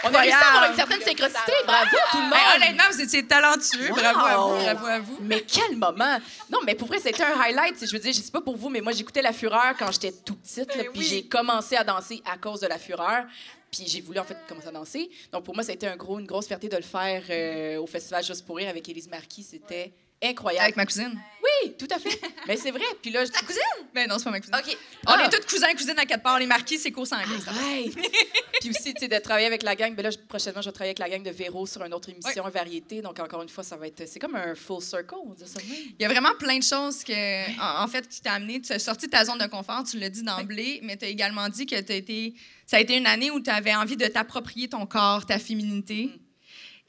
On 0.04 0.14
a 0.14 0.20
réussi 0.20 0.34
à 0.34 0.48
avoir 0.48 0.70
une 0.70 0.76
certaine 0.76 1.00
synchronicité. 1.00 1.52
Bravo, 1.66 1.96
tout 2.10 2.16
le 2.18 2.22
monde. 2.24 2.32
Hey, 2.34 2.56
honnêtement, 2.56 2.84
vous 2.92 3.00
étiez 3.00 3.26
talentueux. 3.26 3.88
Bravo 3.88 4.20
à 4.20 4.36
vous, 4.36 4.64
bravo 4.64 4.86
à 4.86 4.98
vous. 5.00 5.18
Mais 5.20 5.42
quel 5.42 5.76
moment! 5.76 6.18
Non, 6.50 6.60
mais 6.64 6.74
pour 6.74 6.88
vrai, 6.88 6.98
c'était 6.98 7.24
un 7.24 7.40
highlight. 7.40 7.84
Je 7.84 7.92
veux 7.92 7.98
dire, 7.98 8.12
je 8.12 8.20
sais 8.20 8.30
pas 8.30 8.40
pour 8.40 8.56
vous, 8.56 8.68
mais 8.68 8.80
moi, 8.80 8.92
j'écoutais 8.92 9.22
La 9.22 9.32
Fureur 9.32 9.74
quand 9.78 9.90
j'étais 9.92 10.12
tout 10.12 10.36
petite. 10.36 10.74
là, 10.76 10.84
puis 10.92 11.02
j'ai 11.02 11.24
commencé 11.26 11.76
à 11.76 11.84
danser 11.84 12.22
à 12.24 12.36
cause 12.38 12.60
de 12.60 12.66
La 12.66 12.78
Fureur. 12.78 13.24
Puis 13.70 13.84
j'ai 13.86 14.00
voulu, 14.00 14.18
en 14.18 14.24
fait, 14.24 14.36
commencer 14.48 14.68
à 14.68 14.72
danser. 14.72 15.10
Donc, 15.32 15.44
pour 15.44 15.54
moi, 15.54 15.62
ça 15.62 15.72
a 15.72 15.74
été 15.74 15.86
un 15.86 15.96
gros, 15.96 16.18
une 16.18 16.26
grosse 16.26 16.46
fierté 16.46 16.68
de 16.68 16.76
le 16.76 16.82
faire 16.82 17.22
euh, 17.28 17.80
au 17.82 17.86
Festival 17.86 18.24
Juste 18.24 18.46
pour 18.46 18.56
rire 18.56 18.68
avec 18.68 18.88
Élise 18.88 19.08
Marquis. 19.08 19.42
C'était 19.42 19.92
incroyable. 20.22 20.64
Avec 20.64 20.76
ma 20.76 20.86
cousine. 20.86 21.18
Oui, 21.64 21.74
tout 21.78 21.88
à 21.90 21.98
fait. 21.98 22.20
mais 22.46 22.56
c'est 22.56 22.70
vrai. 22.72 22.84
Puis 23.00 23.10
là, 23.10 23.24
je... 23.24 23.30
Ta 23.30 23.40
cousine? 23.40 23.60
Ben 23.94 24.08
non, 24.08 24.18
c'est 24.18 24.24
pas 24.24 24.30
ma 24.32 24.40
cousine. 24.40 24.54
OK. 24.56 24.76
On 25.06 25.12
Ah. 25.12 25.24
est 25.24 25.30
toutes 25.30 25.46
cousins, 25.46 25.72
cousines 25.72 25.98
à 25.98 26.04
quatre 26.04 26.22
parts. 26.22 26.38
Les 26.38 26.46
marquis, 26.46 26.78
c'est 26.78 26.92
ça. 27.04 27.16
Ouais. 27.16 27.90
Puis 28.60 28.70
aussi, 28.70 28.92
tu 28.92 29.00
sais, 29.02 29.08
de 29.08 29.16
travailler 29.18 29.46
avec 29.46 29.62
la 29.62 29.76
gang. 29.76 29.94
Ben 29.94 30.02
là, 30.02 30.10
prochainement, 30.28 30.60
je 30.60 30.66
vais 30.68 30.72
travailler 30.72 30.90
avec 30.90 30.98
la 30.98 31.08
gang 31.08 31.22
de 31.22 31.30
Véro 31.30 31.64
sur 31.66 31.82
une 31.84 31.94
autre 31.94 32.08
émission, 32.10 32.42
variété. 32.48 33.00
Donc, 33.00 33.18
encore 33.20 33.42
une 33.42 33.48
fois, 33.48 33.62
ça 33.62 33.76
va 33.76 33.86
être. 33.86 34.06
C'est 34.08 34.18
comme 34.18 34.34
un 34.34 34.54
full 34.56 34.82
circle, 34.82 35.14
on 35.24 35.32
dit 35.32 35.44
ça 35.46 35.60
de 35.60 35.66
même. 35.66 35.76
Il 35.98 36.02
y 36.02 36.04
a 36.04 36.08
vraiment 36.08 36.34
plein 36.38 36.58
de 36.58 36.64
choses 36.64 37.04
que, 37.04 37.60
en, 37.60 37.84
en 37.84 37.86
fait, 37.88 38.08
qui 38.08 38.20
t'a 38.20 38.32
amené. 38.32 38.60
Tu 38.60 38.72
as 38.72 38.78
sorti 38.80 39.06
de 39.06 39.12
ta 39.12 39.24
zone 39.24 39.38
de 39.38 39.46
confort, 39.46 39.84
tu 39.84 39.98
l'as 39.98 40.10
dit 40.10 40.24
d'emblée, 40.24 40.80
mais 40.82 40.96
tu 40.96 41.04
as 41.04 41.08
également 41.08 41.48
dit 41.48 41.66
que 41.66 41.80
t'as 41.80 41.94
été, 41.94 42.34
ça 42.66 42.78
a 42.78 42.80
été 42.80 42.96
une 42.96 43.06
année 43.06 43.30
où 43.30 43.40
tu 43.40 43.50
avais 43.50 43.74
envie 43.74 43.96
de 43.96 44.06
t'approprier 44.06 44.68
ton 44.68 44.84
corps, 44.86 45.24
ta 45.24 45.38
féminité. 45.38 46.10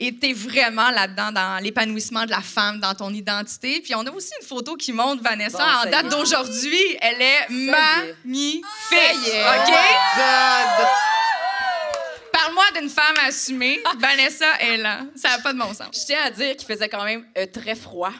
Et 0.01 0.15
tu 0.15 0.29
es 0.29 0.33
vraiment 0.33 0.89
là-dedans, 0.91 1.31
dans 1.33 1.61
l'épanouissement 1.61 2.23
de 2.25 2.29
la 2.31 2.39
femme, 2.41 2.79
dans 2.79 2.95
ton 2.95 3.13
identité. 3.13 3.81
Puis 3.81 3.93
on 3.95 4.05
a 4.05 4.11
aussi 4.11 4.31
une 4.41 4.47
photo 4.47 4.75
qui 4.77 4.93
montre 4.93 5.21
Vanessa 5.21 5.57
Bon, 5.57 5.63
en 5.63 5.83
ça 5.83 5.89
date 5.89 6.05
est. 6.05 6.09
d'aujourd'hui. 6.09 6.97
Elle 7.01 7.21
est 7.21 7.47
est. 7.49 7.49
magnifique. 7.49 8.63
Yeah. 9.27 9.63
OK? 9.63 9.73
Oh 10.19 10.83
Parle-moi 12.31 12.63
d'une 12.79 12.89
femme 12.89 13.15
assumée. 13.27 13.81
Vanessa 13.97 14.45
est 14.61 14.77
là. 14.77 15.01
Ça 15.15 15.29
n'a 15.29 15.39
pas 15.39 15.51
de 15.53 15.57
bon 15.59 15.73
sens. 15.73 15.89
Je 15.93 16.05
tiens 16.05 16.19
à 16.25 16.31
dire 16.31 16.55
qu'il 16.55 16.67
faisait 16.67 16.87
quand 16.87 17.03
même 17.03 17.25
euh, 17.37 17.45
très 17.51 17.75
froid. 17.75 18.13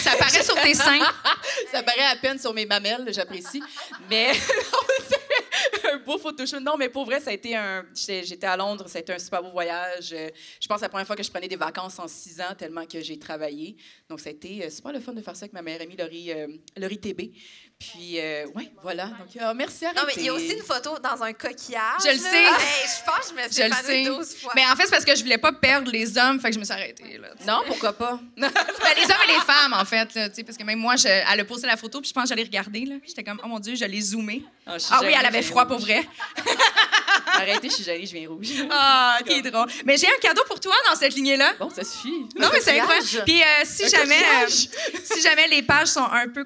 Ça 0.00 0.16
paraît 0.16 0.42
sur 0.42 0.60
tes 0.60 0.74
seins. 0.74 1.00
ça 1.72 1.82
paraît 1.82 2.06
à 2.06 2.16
peine 2.16 2.38
sur 2.38 2.54
mes 2.54 2.66
mamelles, 2.66 3.12
j'apprécie. 3.12 3.62
Mais 4.08 4.32
un 5.92 5.98
beau 5.98 6.18
photoshoot. 6.18 6.60
Non, 6.60 6.76
mais 6.76 6.88
pour 6.88 7.04
vrai, 7.04 7.20
ça 7.20 7.30
a 7.30 7.32
été 7.32 7.56
un. 7.56 7.84
J'étais 7.94 8.46
à 8.46 8.56
Londres, 8.56 8.88
ça 8.88 8.98
a 8.98 9.00
été 9.00 9.12
un 9.12 9.18
super 9.18 9.42
beau 9.42 9.50
voyage. 9.50 10.12
Euh, 10.12 10.30
Je 10.60 10.68
pense 10.68 10.78
que 10.78 10.82
la 10.82 10.88
première 10.88 11.06
fois 11.06 11.16
que 11.16 11.22
je 11.22 11.30
prenais 11.30 11.48
des 11.48 11.56
vacances 11.56 11.98
en 11.98 12.08
six 12.08 12.40
ans, 12.40 12.54
tellement 12.56 12.86
que 12.86 13.00
j'ai 13.00 13.18
travaillé. 13.18 13.76
Donc, 14.08 14.20
ça 14.20 14.28
a 14.28 14.32
été 14.32 14.64
euh, 14.64 14.70
super 14.70 14.92
le 14.92 15.00
fun 15.00 15.12
de 15.12 15.20
faire 15.22 15.36
ça 15.36 15.44
avec 15.44 15.52
ma 15.52 15.62
mère 15.62 15.80
amie 15.80 15.96
Laurie, 15.96 16.32
euh, 16.32 16.46
Laurie 16.76 16.98
TB. 16.98 17.32
Puis, 17.78 18.18
euh, 18.18 18.46
ouais, 18.54 18.70
voilà. 18.82 19.06
Donc, 19.06 19.36
euh, 19.40 19.52
merci, 19.54 19.84
arrêtez. 19.84 20.00
Non, 20.00 20.06
mais 20.06 20.14
il 20.16 20.24
y 20.24 20.28
a 20.30 20.32
aussi 20.32 20.52
une 20.52 20.62
photo 20.62 20.96
dans 21.02 21.22
un 21.22 21.32
coquillage. 21.34 22.00
Je 22.04 22.12
le 22.12 22.18
sais. 22.18 22.44
Hey, 22.44 22.50
je 22.86 23.04
pense 23.04 23.30
que 23.30 23.36
je 23.36 23.42
me 23.46 23.52
suis 23.52 23.62
Je 23.62 23.68
le 23.68 23.74
sais. 23.74 24.04
12 24.04 24.36
fois. 24.36 24.52
Mais 24.54 24.62
en 24.64 24.74
fait, 24.76 24.84
c'est 24.84 24.90
parce 24.90 25.04
que 25.04 25.14
je 25.14 25.22
voulais 25.22 25.38
pas 25.38 25.52
perdre 25.52 25.90
les 25.90 26.16
hommes, 26.16 26.40
fait 26.40 26.48
que 26.48 26.54
je 26.54 26.60
me 26.60 26.64
suis 26.64 26.72
arrêtée. 26.72 27.18
Là. 27.18 27.28
Non, 27.46 27.62
pourquoi 27.66 27.92
pas? 27.92 28.18
Ben, 28.38 28.50
les 28.96 29.04
hommes 29.04 29.20
et 29.28 29.32
les 29.32 29.40
femmes, 29.40 29.74
en 29.74 29.84
fait. 29.84 30.14
Là, 30.14 30.28
tu 30.30 30.36
sais, 30.36 30.44
parce 30.44 30.56
que 30.56 30.62
même 30.64 30.78
moi, 30.78 30.96
je- 30.96 31.08
elle 31.08 31.40
a 31.40 31.44
posté 31.44 31.66
la 31.66 31.76
photo, 31.76 32.00
puis 32.00 32.08
je 32.08 32.14
pense 32.14 32.24
que 32.24 32.28
j'allais 32.30 32.44
regarder. 32.44 32.84
là. 32.86 32.94
J'étais 33.06 33.24
comme, 33.24 33.40
oh 33.44 33.48
mon 33.48 33.58
Dieu, 33.58 33.74
je 33.74 33.84
l'ai 33.84 34.00
zoomé. 34.00 34.42
Ah, 34.66 34.76
Ah 34.90 35.00
oui, 35.02 35.12
elle 35.18 35.26
avait 35.26 35.42
froid 35.42 35.66
pour 35.66 35.78
vrai. 35.78 36.06
Arrêtez, 37.34 37.68
je 37.68 37.74
suis 37.74 37.84
gênée, 37.84 38.06
je 38.06 38.12
viens 38.12 38.28
rouge. 38.28 38.48
Ah, 38.70 39.18
qui 39.26 39.32
est 39.34 39.42
drôle. 39.50 39.68
Mais 39.84 39.96
j'ai 39.96 40.06
un 40.06 40.18
cadeau 40.22 40.42
pour 40.46 40.60
toi 40.60 40.74
dans 40.88 40.94
cette 40.96 41.14
lignée-là. 41.14 41.52
Bon, 41.58 41.68
ça 41.70 41.82
suffit. 41.84 42.26
Non, 42.38 42.48
mais 42.52 42.60
c'est 42.60 42.78
incroyable. 42.78 43.06
Puis 43.26 43.42
euh, 43.42 43.44
si, 43.64 43.84
Un 43.84 43.88
jamais, 43.88 44.22
euh, 44.44 44.48
si 44.48 45.20
jamais 45.20 45.48
les 45.48 45.62
pages 45.62 45.88
sont 45.88 46.04
un 46.10 46.28
peu, 46.28 46.44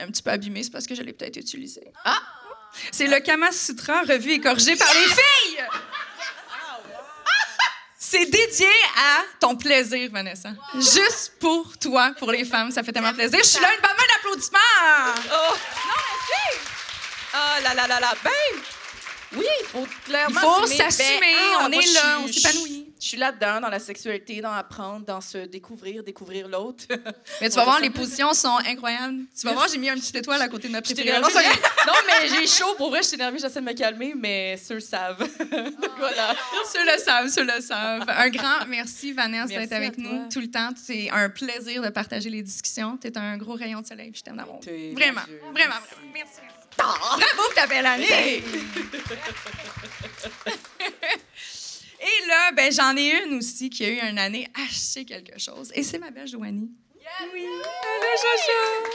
un 0.00 0.08
petit 0.08 0.22
peu 0.22 0.30
abîmées, 0.30 0.62
c'est 0.62 0.70
parce 0.70 0.86
que 0.86 0.94
je 0.94 1.02
l'ai 1.02 1.12
peut-être 1.12 1.36
utilisé. 1.36 1.82
Ah! 2.04 2.18
C'est 2.90 3.06
le 3.06 3.20
Kama 3.20 3.52
Sutra 3.52 4.02
revu 4.02 4.32
et 4.32 4.40
corrigé 4.40 4.76
par 4.76 4.92
les 4.92 5.06
filles! 5.06 5.64
C'est 7.98 8.26
dédié 8.26 8.68
à 8.96 9.22
ton 9.40 9.56
plaisir, 9.56 10.08
Vanessa. 10.12 10.50
Juste 10.74 11.32
pour 11.40 11.76
toi, 11.76 12.12
pour 12.18 12.30
les 12.30 12.44
femmes. 12.44 12.70
Ça 12.70 12.84
fait 12.84 12.92
tellement 12.92 13.12
plaisir. 13.12 13.40
Je 13.42 13.48
suis 13.48 13.60
là, 13.60 13.68
une 13.74 13.80
bonne 13.80 13.90
main 13.90 14.14
d'applaudissements! 14.14 14.58
Oh! 15.32 15.54
Ah 17.32 17.60
là 17.64 17.74
là 17.74 17.86
là 17.88 18.00
là, 18.00 18.14
ben! 18.22 18.30
Oui, 19.36 19.44
il 19.60 19.66
faut 19.66 19.86
clairement 20.04 20.40
Il 20.42 20.60
faut 20.60 20.66
s'assumer, 20.66 21.20
Ben, 21.20 21.36
ah, 21.58 21.66
on 21.68 21.72
est 21.72 21.92
là, 21.92 22.20
on 22.24 22.28
s'épanouit. 22.28 22.86
Je 22.98 23.08
suis 23.08 23.18
là-dedans, 23.18 23.60
dans 23.60 23.68
la 23.68 23.78
sexualité, 23.78 24.40
dans 24.40 24.52
apprendre, 24.52 25.04
dans 25.04 25.20
se 25.20 25.38
découvrir, 25.38 26.02
découvrir 26.02 26.48
l'autre. 26.48 26.84
Mais 27.40 27.50
tu 27.50 27.56
vas 27.56 27.64
voir, 27.64 27.78
les 27.78 27.90
positions 27.90 28.32
sont 28.32 28.56
incroyables. 28.66 29.18
Tu 29.38 29.46
vas 29.46 29.52
voir, 29.52 29.68
j'ai 29.68 29.76
mis 29.76 29.90
un 29.90 29.96
petit 29.96 30.16
étoile 30.16 30.40
à 30.40 30.48
côté 30.48 30.68
de 30.68 30.72
notre 30.72 30.88
J'étais 30.88 31.02
préféré. 31.02 31.18
énervée, 31.44 31.60
Non, 31.86 31.92
mais 32.06 32.28
j'ai 32.28 32.46
chaud. 32.46 32.74
Pour 32.76 32.88
vrai, 32.90 33.02
je 33.02 33.08
suis 33.08 33.16
énervée, 33.16 33.38
j'essaie 33.38 33.60
de 33.60 33.64
me 33.66 33.74
calmer, 33.74 34.14
mais 34.16 34.56
ceux 34.56 34.76
le 34.76 34.80
savent. 34.80 35.18
Donc, 35.18 35.90
voilà. 35.98 36.34
Ceux 36.72 36.84
le 36.84 36.98
savent, 36.98 37.28
ceux 37.28 37.44
le 37.44 37.60
savent. 37.60 38.04
Un 38.08 38.30
grand 38.30 38.66
merci, 38.66 39.12
Vanessa, 39.12 39.46
d'être 39.46 39.72
avec 39.72 39.98
nous 39.98 40.28
tout 40.30 40.40
le 40.40 40.50
temps. 40.50 40.70
C'est 40.82 41.10
un 41.10 41.28
plaisir 41.28 41.82
de 41.82 41.90
partager 41.90 42.30
les 42.30 42.42
discussions. 42.42 42.96
Tu 42.96 43.08
es 43.08 43.18
un 43.18 43.36
gros 43.36 43.54
rayon 43.54 43.82
de 43.82 43.86
soleil, 43.86 44.12
je 44.14 44.22
t'aime 44.22 44.36
d'amour. 44.36 44.60
Vraiment, 44.64 44.94
vraiment, 44.94 45.52
vraiment. 45.52 45.74
Merci, 46.14 46.38
merci. 46.42 46.55
Bravo 46.78 47.22
pour 47.36 47.54
ta 47.54 47.66
belle 47.66 47.86
année! 47.86 48.42
Et 51.98 52.26
là, 52.28 52.52
ben, 52.52 52.70
j'en 52.72 52.96
ai 52.96 53.24
une 53.24 53.38
aussi 53.38 53.68
qui 53.70 53.84
a 53.84 53.88
eu 53.88 53.98
une 54.10 54.18
année 54.18 54.48
acheter 54.68 55.04
quelque 55.04 55.38
chose. 55.40 55.72
Et 55.74 55.82
c'est 55.82 55.98
ma 55.98 56.10
belle 56.10 56.28
Joanie. 56.28 56.70
Oui, 57.32 57.46
Jojo. 58.22 58.90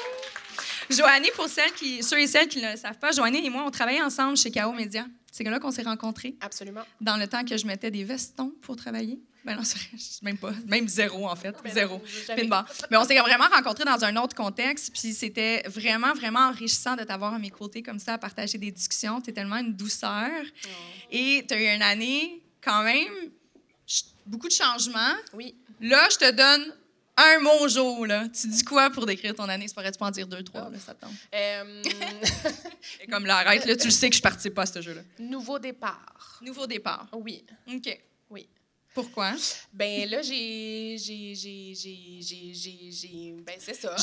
Joanie, 0.90 1.32
pour 1.36 1.48
celles 1.48 1.74
qui, 1.74 2.04
ceux 2.04 2.20
et 2.20 2.28
celles 2.28 2.48
qui 2.48 2.62
ne 2.62 2.72
le 2.72 2.78
savent 2.78 3.00
pas, 3.00 3.12
Joanie 3.12 3.46
et 3.46 3.50
moi, 3.50 3.64
on 3.66 3.72
travaillait 3.72 4.02
ensemble 4.02 4.38
chez 4.38 4.52
KO 4.52 4.72
Média. 4.74 5.06
C'est 5.32 5.44
là 5.46 5.60
qu'on 5.60 5.72
s'est 5.72 5.84
rencontrés 5.84 6.36
Absolument. 6.42 6.82
dans 7.00 7.16
le 7.18 7.28
temps 7.28 7.44
que 7.46 7.56
je 7.56 7.66
mettais 7.66 7.90
des 7.90 8.04
vestons 8.04 8.54
pour 8.62 8.76
travailler. 8.76 9.20
Ben 9.44 9.56
non, 9.56 9.64
même 10.22 10.38
pas. 10.38 10.52
Même 10.68 10.88
zéro, 10.88 11.28
en 11.28 11.36
fait. 11.36 11.56
zéro. 11.74 12.02
jamais. 12.28 12.44
Pin 12.44 12.48
bar. 12.48 12.66
Mais 12.92 12.98
on 12.98 13.06
s'est 13.06 13.18
vraiment 13.18 13.48
rencontrés 13.48 13.86
dans 13.86 14.04
un 14.04 14.16
autre 14.18 14.36
contexte, 14.36 14.92
puis 14.94 15.14
c'était 15.14 15.64
vraiment, 15.68 16.14
vraiment 16.14 16.42
enrichissant 16.50 16.96
de 16.96 17.04
t'avoir 17.04 17.34
à 17.34 17.40
mes 17.40 17.50
côtés 17.50 17.82
comme 17.82 17.98
ça, 17.98 18.14
à 18.14 18.18
partager 18.18 18.58
des 18.60 18.72
discussions. 18.72 19.20
Tu 19.22 19.32
es 19.32 19.34
tellement 19.34 19.58
une 19.58 19.74
douceur. 19.74 20.30
Et 21.10 21.44
tu 21.48 21.54
as 21.56 21.62
eu 21.62 21.76
une 21.76 21.82
année, 21.82 22.44
quand 22.64 22.84
même, 22.84 23.32
beaucoup 24.28 24.48
de 24.48 24.54
changements. 24.54 25.16
Oui. 25.34 25.56
Là, 25.80 26.08
je 26.12 26.18
te 26.18 26.32
donne 26.32 26.76
un 27.24 27.40
mot 27.40 27.68
jour, 27.68 28.06
là. 28.06 28.28
Tu 28.30 28.48
dis 28.48 28.64
quoi 28.64 28.90
pour 28.90 29.06
décrire 29.06 29.36
ton 29.36 29.48
année? 29.50 29.68
Tu 29.68 29.74
pourrais-tu 29.74 29.98
pas 29.98 30.08
en 30.08 30.12
dire 30.12 30.28
deux, 30.28 30.44
trois, 30.44 30.70
là, 30.70 30.78
ça 30.80 30.94
tente? 30.94 31.12
Euh, 31.34 31.82
Et 33.02 33.08
comme 33.08 33.26
là, 33.26 33.38
arrête, 33.38 33.66
là, 33.66 33.76
tu 33.76 33.86
le 33.88 33.92
sais 33.92 34.10
que 34.10 34.16
je 34.16 34.22
participe 34.22 34.54
pas 34.54 34.64
à 34.64 34.66
ce 34.66 34.82
jeu-là. 34.82 35.02
nouveau 35.20 35.60
départ. 35.60 36.40
Nouveau 36.42 36.68
départ. 36.68 37.08
Oui. 37.14 37.46
OK. 37.74 38.00
Oui. 38.30 38.48
Pourquoi? 38.94 39.32
Ben 39.72 40.10
là, 40.10 40.22
j'ai. 40.22 40.98
J'ai. 41.00 41.34
J'ai. 41.34 41.74
J'ai. 41.74 42.20
J'ai. 42.22 42.54
j'ai- 42.54 42.92
j'ai- 42.92 43.36
Ben, 43.42 43.56
c'est 43.58 43.74
ça. 43.74 43.96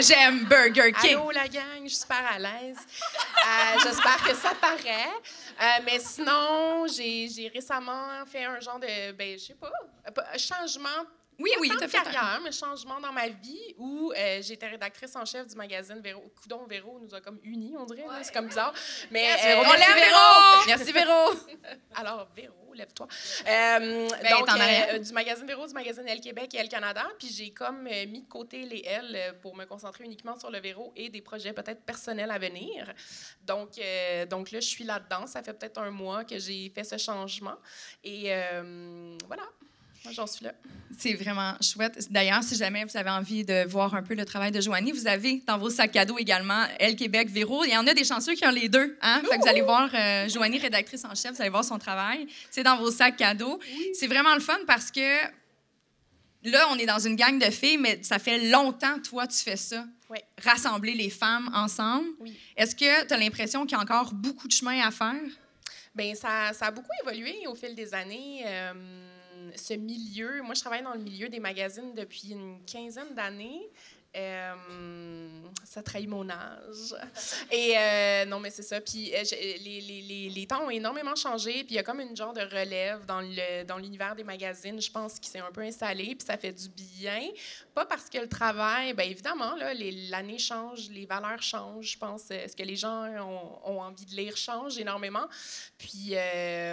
J'aime 0.00 0.44
Burger 0.46 0.90
King. 1.02 1.10
Allô, 1.16 1.30
la 1.30 1.46
gang, 1.48 1.82
je 1.84 1.88
suis 1.88 1.98
super 1.98 2.24
à 2.34 2.38
l'aise. 2.38 2.78
Euh, 2.78 3.78
J'espère 3.82 4.22
que 4.24 4.34
ça 4.34 4.54
paraît. 4.58 5.10
Euh, 5.60 5.82
mais 5.84 5.98
sinon, 6.00 6.86
j'ai 6.86 7.28
j'ai 7.28 7.48
récemment 7.48 8.24
fait 8.24 8.44
un 8.44 8.58
genre 8.60 8.78
de, 8.80 9.12
ben, 9.12 9.38
je 9.38 9.44
sais 9.44 9.54
pas, 9.54 9.70
un 10.32 10.38
changement. 10.38 10.88
Oui, 11.38 11.50
oui, 11.60 11.70
t'as 11.78 11.88
fait 11.88 11.98
un- 11.98 12.02
carrière, 12.04 12.40
mais 12.44 12.52
changement 12.52 13.00
dans 13.00 13.12
ma 13.12 13.28
vie 13.28 13.74
où 13.78 14.12
euh, 14.16 14.40
j'étais 14.42 14.68
rédactrice 14.68 15.16
en 15.16 15.24
chef 15.24 15.46
du 15.46 15.56
magazine 15.56 16.00
Véro. 16.00 16.22
Coudon 16.40 16.66
Véro 16.66 17.00
nous 17.00 17.14
a 17.14 17.20
comme 17.20 17.40
unis, 17.42 17.74
on 17.78 17.84
dirait. 17.84 18.04
C'est 18.22 18.32
comme 18.32 18.46
bizarre. 18.48 18.72
Mais 19.10 19.32
euh, 19.32 19.36
Véro. 19.42 19.62
on 19.64 19.72
Merci, 19.72 19.94
Véro. 19.94 20.64
Merci, 20.66 20.92
Véro. 20.92 21.30
alors, 21.94 22.28
Véro, 22.36 22.74
lève-toi. 22.74 23.06
Euh, 23.46 24.08
Ben, 24.22 24.38
donc, 24.38 24.48
euh, 24.50 24.98
du 24.98 25.12
magazine 25.12 25.46
Véro, 25.46 25.66
du 25.66 25.72
magazine 25.74 26.04
Elle 26.06 26.20
Québec 26.20 26.54
et 26.54 26.58
Elle 26.58 26.68
Canada. 26.68 27.04
Puis 27.18 27.28
j'ai 27.28 27.50
comme 27.50 27.84
mis 27.84 28.22
de 28.22 28.28
côté 28.28 28.62
les 28.62 28.82
L 28.86 29.36
pour 29.40 29.56
me 29.56 29.64
concentrer 29.64 30.04
uniquement 30.04 30.38
sur 30.38 30.50
le 30.50 30.60
Véro 30.60 30.92
et 30.94 31.08
des 31.08 31.22
projets 31.22 31.52
peut-être 31.52 31.82
personnels 31.82 32.30
à 32.30 32.38
venir. 32.38 32.92
Donc, 33.46 33.80
donc 34.28 34.50
là, 34.50 34.60
je 34.60 34.68
suis 34.68 34.84
là-dedans. 34.84 35.26
Ça 35.26 35.42
fait 35.42 35.54
peut-être 35.54 35.78
un 35.78 35.90
mois 35.90 36.24
que 36.24 36.38
j'ai 36.38 36.70
fait 36.74 36.84
ce 36.84 36.98
changement. 36.98 37.56
Et 38.04 38.30
voilà. 39.26 39.44
Moi, 40.04 40.12
j'en 40.12 40.26
suis 40.26 40.44
là. 40.44 40.52
C'est 40.98 41.14
vraiment 41.14 41.54
chouette. 41.60 42.08
D'ailleurs, 42.10 42.42
si 42.42 42.56
jamais 42.56 42.84
vous 42.84 42.96
avez 42.96 43.10
envie 43.10 43.44
de 43.44 43.64
voir 43.66 43.94
un 43.94 44.02
peu 44.02 44.14
le 44.14 44.24
travail 44.24 44.50
de 44.50 44.60
Joanie, 44.60 44.92
vous 44.92 45.06
avez 45.06 45.42
dans 45.46 45.58
vos 45.58 45.70
sacs 45.70 45.92
cadeaux 45.92 46.18
également 46.18 46.64
Elle 46.78 46.96
Québec, 46.96 47.28
Véro. 47.30 47.64
Il 47.64 47.70
y 47.70 47.76
en 47.76 47.86
a 47.86 47.94
des 47.94 48.04
chanceux 48.04 48.34
qui 48.34 48.44
ont 48.44 48.50
les 48.50 48.68
deux. 48.68 48.98
Hein? 49.00 49.22
Fait 49.28 49.36
que 49.36 49.42
vous 49.42 49.48
allez 49.48 49.62
voir 49.62 49.88
euh, 49.94 50.28
Joanie, 50.28 50.58
rédactrice 50.58 51.04
en 51.04 51.14
chef, 51.14 51.34
vous 51.34 51.40
allez 51.40 51.50
voir 51.50 51.64
son 51.64 51.78
travail. 51.78 52.26
C'est 52.50 52.64
dans 52.64 52.76
vos 52.76 52.90
sacs 52.90 53.16
cadeaux. 53.16 53.60
C'est 53.94 54.08
vraiment 54.08 54.34
le 54.34 54.40
fun 54.40 54.58
parce 54.66 54.90
que 54.90 55.22
là, 56.44 56.66
on 56.70 56.76
est 56.78 56.86
dans 56.86 56.98
une 56.98 57.16
gang 57.16 57.38
de 57.38 57.50
filles, 57.50 57.78
mais 57.78 58.00
ça 58.02 58.18
fait 58.18 58.50
longtemps, 58.50 58.98
toi, 59.00 59.26
tu 59.26 59.38
fais 59.38 59.56
ça. 59.56 59.84
Oui. 60.10 60.18
Rassembler 60.44 60.94
les 60.94 61.10
femmes 61.10 61.50
ensemble. 61.54 62.08
Oui. 62.20 62.36
Est-ce 62.56 62.74
que 62.74 63.06
tu 63.06 63.14
as 63.14 63.16
l'impression 63.16 63.64
qu'il 63.64 63.76
y 63.76 63.80
a 63.80 63.82
encore 63.82 64.12
beaucoup 64.12 64.48
de 64.48 64.52
chemin 64.52 64.86
à 64.86 64.90
faire? 64.90 65.14
Bien, 65.94 66.14
ça, 66.14 66.52
ça 66.52 66.66
a 66.66 66.70
beaucoup 66.70 66.90
évolué 67.04 67.46
au 67.46 67.54
fil 67.54 67.74
des 67.74 67.94
années. 67.94 68.42
Euh, 68.44 68.72
ce 69.56 69.74
milieu, 69.74 70.42
moi, 70.42 70.54
je 70.54 70.60
travaille 70.60 70.82
dans 70.82 70.94
le 70.94 71.00
milieu 71.00 71.28
des 71.28 71.40
magazines 71.40 71.94
depuis 71.94 72.30
une 72.30 72.64
quinzaine 72.64 73.14
d'années. 73.14 73.70
Euh, 74.14 75.28
ça 75.64 75.82
trahit 75.82 76.06
mon 76.06 76.28
âge. 76.28 76.94
Et 77.50 77.74
euh, 77.78 78.26
non, 78.26 78.40
mais 78.40 78.50
c'est 78.50 78.62
ça. 78.62 78.78
Puis 78.78 79.10
euh, 79.14 79.22
les, 79.32 79.80
les, 79.80 80.02
les, 80.02 80.28
les 80.28 80.46
temps 80.46 80.66
ont 80.66 80.70
énormément 80.70 81.14
changé. 81.14 81.64
Puis 81.64 81.70
il 81.70 81.74
y 81.76 81.78
a 81.78 81.82
comme 81.82 82.00
une 82.00 82.14
genre 82.14 82.34
de 82.34 82.42
relève 82.42 83.06
dans 83.06 83.22
le 83.22 83.64
dans 83.64 83.78
l'univers 83.78 84.14
des 84.14 84.24
magazines, 84.24 84.80
je 84.82 84.90
pense, 84.90 85.18
qui 85.18 85.30
s'est 85.30 85.38
un 85.38 85.50
peu 85.50 85.62
installé. 85.62 86.14
Puis 86.14 86.26
ça 86.26 86.36
fait 86.36 86.52
du 86.52 86.68
bien. 86.68 87.22
Pas 87.74 87.86
parce 87.86 88.10
que 88.10 88.18
le 88.18 88.28
travail, 88.28 88.92
bien 88.92 89.06
évidemment, 89.06 89.54
là, 89.56 89.72
l'année 90.10 90.38
change, 90.38 90.90
les 90.90 91.06
valeurs 91.06 91.42
changent. 91.42 91.92
Je 91.92 91.98
pense, 91.98 92.24
ce 92.24 92.54
que 92.54 92.62
les 92.62 92.76
gens 92.76 93.06
ont, 93.06 93.60
ont 93.64 93.80
envie 93.80 94.04
de 94.04 94.14
lire 94.14 94.36
change 94.36 94.76
énormément. 94.76 95.26
Puis 95.78 96.14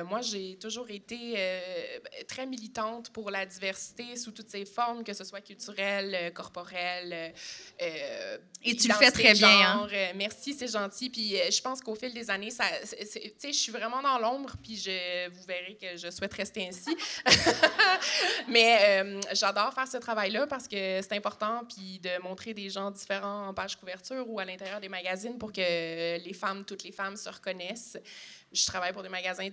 moi, 0.09 0.19
j'ai 0.21 0.57
toujours 0.57 0.89
été 0.89 1.35
très 2.27 2.45
militante 2.45 3.11
pour 3.11 3.31
la 3.31 3.45
diversité 3.45 4.17
sous 4.17 4.31
toutes 4.31 4.49
ses 4.49 4.65
formes, 4.65 5.05
que 5.05 5.13
ce 5.13 5.23
soit 5.23 5.41
culturelle, 5.41 6.33
corporelle. 6.33 7.28
Euh, 7.81 8.19
euh, 8.29 8.37
Et 8.63 8.75
tu 8.75 8.87
le 8.87 8.93
fais 8.93 9.11
très 9.11 9.33
bien, 9.33 9.49
hein? 9.49 9.87
Euh, 9.91 10.11
merci, 10.15 10.53
c'est 10.53 10.67
gentil. 10.67 11.09
Puis 11.09 11.35
euh, 11.35 11.49
je 11.49 11.61
pense 11.61 11.81
qu'au 11.81 11.95
fil 11.95 12.13
des 12.13 12.29
années, 12.29 12.51
ça, 12.51 12.65
tu 12.83 13.05
sais, 13.05 13.53
je 13.53 13.57
suis 13.57 13.71
vraiment 13.71 14.01
dans 14.01 14.19
l'ombre, 14.19 14.55
puis 14.61 14.75
je, 14.75 15.29
vous 15.29 15.43
verrez 15.47 15.77
que 15.79 15.97
je 15.97 16.09
souhaite 16.11 16.33
rester 16.33 16.67
ainsi. 16.67 16.95
Mais 18.47 19.19
j'adore 19.33 19.73
faire 19.73 19.87
ce 19.87 19.97
travail-là 19.97 20.47
parce 20.47 20.67
que 20.67 21.01
c'est 21.01 21.13
important, 21.13 21.63
puis 21.67 21.99
de 21.99 22.21
montrer 22.21 22.53
des 22.53 22.69
gens 22.69 22.91
différents 22.91 23.47
en 23.47 23.53
page 23.53 23.75
couverture 23.75 24.27
ou 24.27 24.39
à 24.39 24.45
l'intérieur 24.45 24.79
des 24.79 24.89
magazines 24.89 25.37
pour 25.37 25.51
que 25.51 26.17
les 26.17 26.33
femmes, 26.33 26.65
toutes 26.65 26.83
les 26.83 26.91
femmes 26.91 27.15
se 27.15 27.29
reconnaissent. 27.29 27.97
Je 28.51 28.65
travaille 28.65 28.93
pour 28.93 29.03
des 29.03 29.09
magasins 29.09 29.49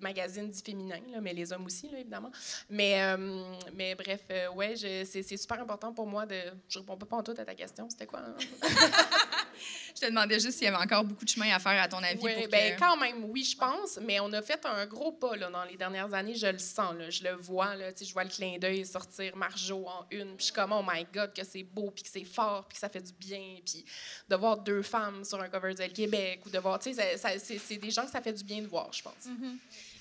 magazines 0.00 0.48
dits 0.50 0.62
féminins, 0.62 1.00
là, 1.10 1.20
mais 1.20 1.32
les 1.32 1.52
hommes 1.52 1.66
aussi, 1.66 1.88
là, 1.88 1.98
évidemment. 1.98 2.30
Mais, 2.68 3.02
euh, 3.02 3.42
mais 3.74 3.94
bref, 3.94 4.22
euh, 4.30 4.50
ouais, 4.50 4.74
c'est 4.76 5.36
super 5.36 5.60
important 5.60 5.92
pour 5.92 6.06
moi 6.06 6.26
de. 6.26 6.36
Je 6.68 6.78
réponds 6.78 6.96
pas 6.96 7.16
en 7.16 7.22
tout 7.22 7.34
à 7.36 7.44
ta 7.44 7.54
question. 7.54 7.88
C'était 7.90 8.06
quoi? 8.06 8.20
hein? 8.20 8.34
Je 9.96 10.00
te 10.00 10.06
demandais 10.06 10.38
juste 10.38 10.58
s'il 10.58 10.64
y 10.64 10.66
avait 10.68 10.76
encore 10.82 11.04
beaucoup 11.04 11.24
de 11.24 11.30
chemin 11.30 11.52
à 11.54 11.58
faire, 11.58 11.82
à 11.82 11.88
ton 11.88 11.98
avis. 11.98 12.18
Oui, 12.22 12.32
pour 12.34 12.48
ben, 12.48 12.74
que- 12.74 12.78
quand 12.80 12.96
même, 12.96 13.24
oui, 13.24 13.42
je 13.44 13.56
pense, 13.56 13.98
mais 14.02 14.20
on 14.20 14.32
a 14.32 14.42
fait 14.42 14.64
un 14.66 14.86
gros 14.86 15.12
pas 15.12 15.36
là, 15.36 15.50
dans 15.50 15.64
les 15.64 15.76
dernières 15.76 16.12
années, 16.14 16.34
je 16.34 16.46
le 16.46 16.58
sens, 16.58 16.94
là, 16.96 17.10
je 17.10 17.24
le 17.24 17.34
vois, 17.34 17.74
là, 17.74 17.90
je 18.00 18.12
vois 18.12 18.24
le 18.24 18.30
clin 18.30 18.58
d'œil 18.58 18.86
sortir 18.86 19.36
Marjo 19.36 19.86
en 19.86 20.06
une, 20.10 20.28
puis 20.36 20.38
je 20.38 20.44
suis 20.44 20.52
comme, 20.52 20.72
oh 20.72 20.82
my 20.86 21.06
God, 21.12 21.32
que 21.34 21.44
c'est 21.44 21.64
beau, 21.64 21.90
puis 21.90 22.04
que 22.04 22.10
c'est 22.10 22.24
fort, 22.24 22.66
puis 22.68 22.74
que 22.74 22.80
ça 22.80 22.88
fait 22.88 23.00
du 23.02 23.12
bien, 23.12 23.56
puis 23.64 23.84
de 24.28 24.36
voir 24.36 24.58
deux 24.58 24.82
femmes 24.82 25.24
sur 25.24 25.40
un 25.40 25.48
cover 25.48 25.74
d'Elle 25.74 25.92
Québec, 25.92 26.40
ou 26.46 26.50
de 26.50 26.58
voir, 26.58 26.78
tu 26.78 26.94
sais, 26.94 27.18
c'est 27.58 27.76
des 27.76 27.90
gens 27.90 28.04
que 28.04 28.10
ça 28.12 28.20
fait 28.20 28.32
du 28.32 28.44
bien 28.44 28.62
de 28.62 28.66
voir, 28.68 28.92
je 28.92 29.02
pense. 29.02 29.14
Puis 29.24 29.30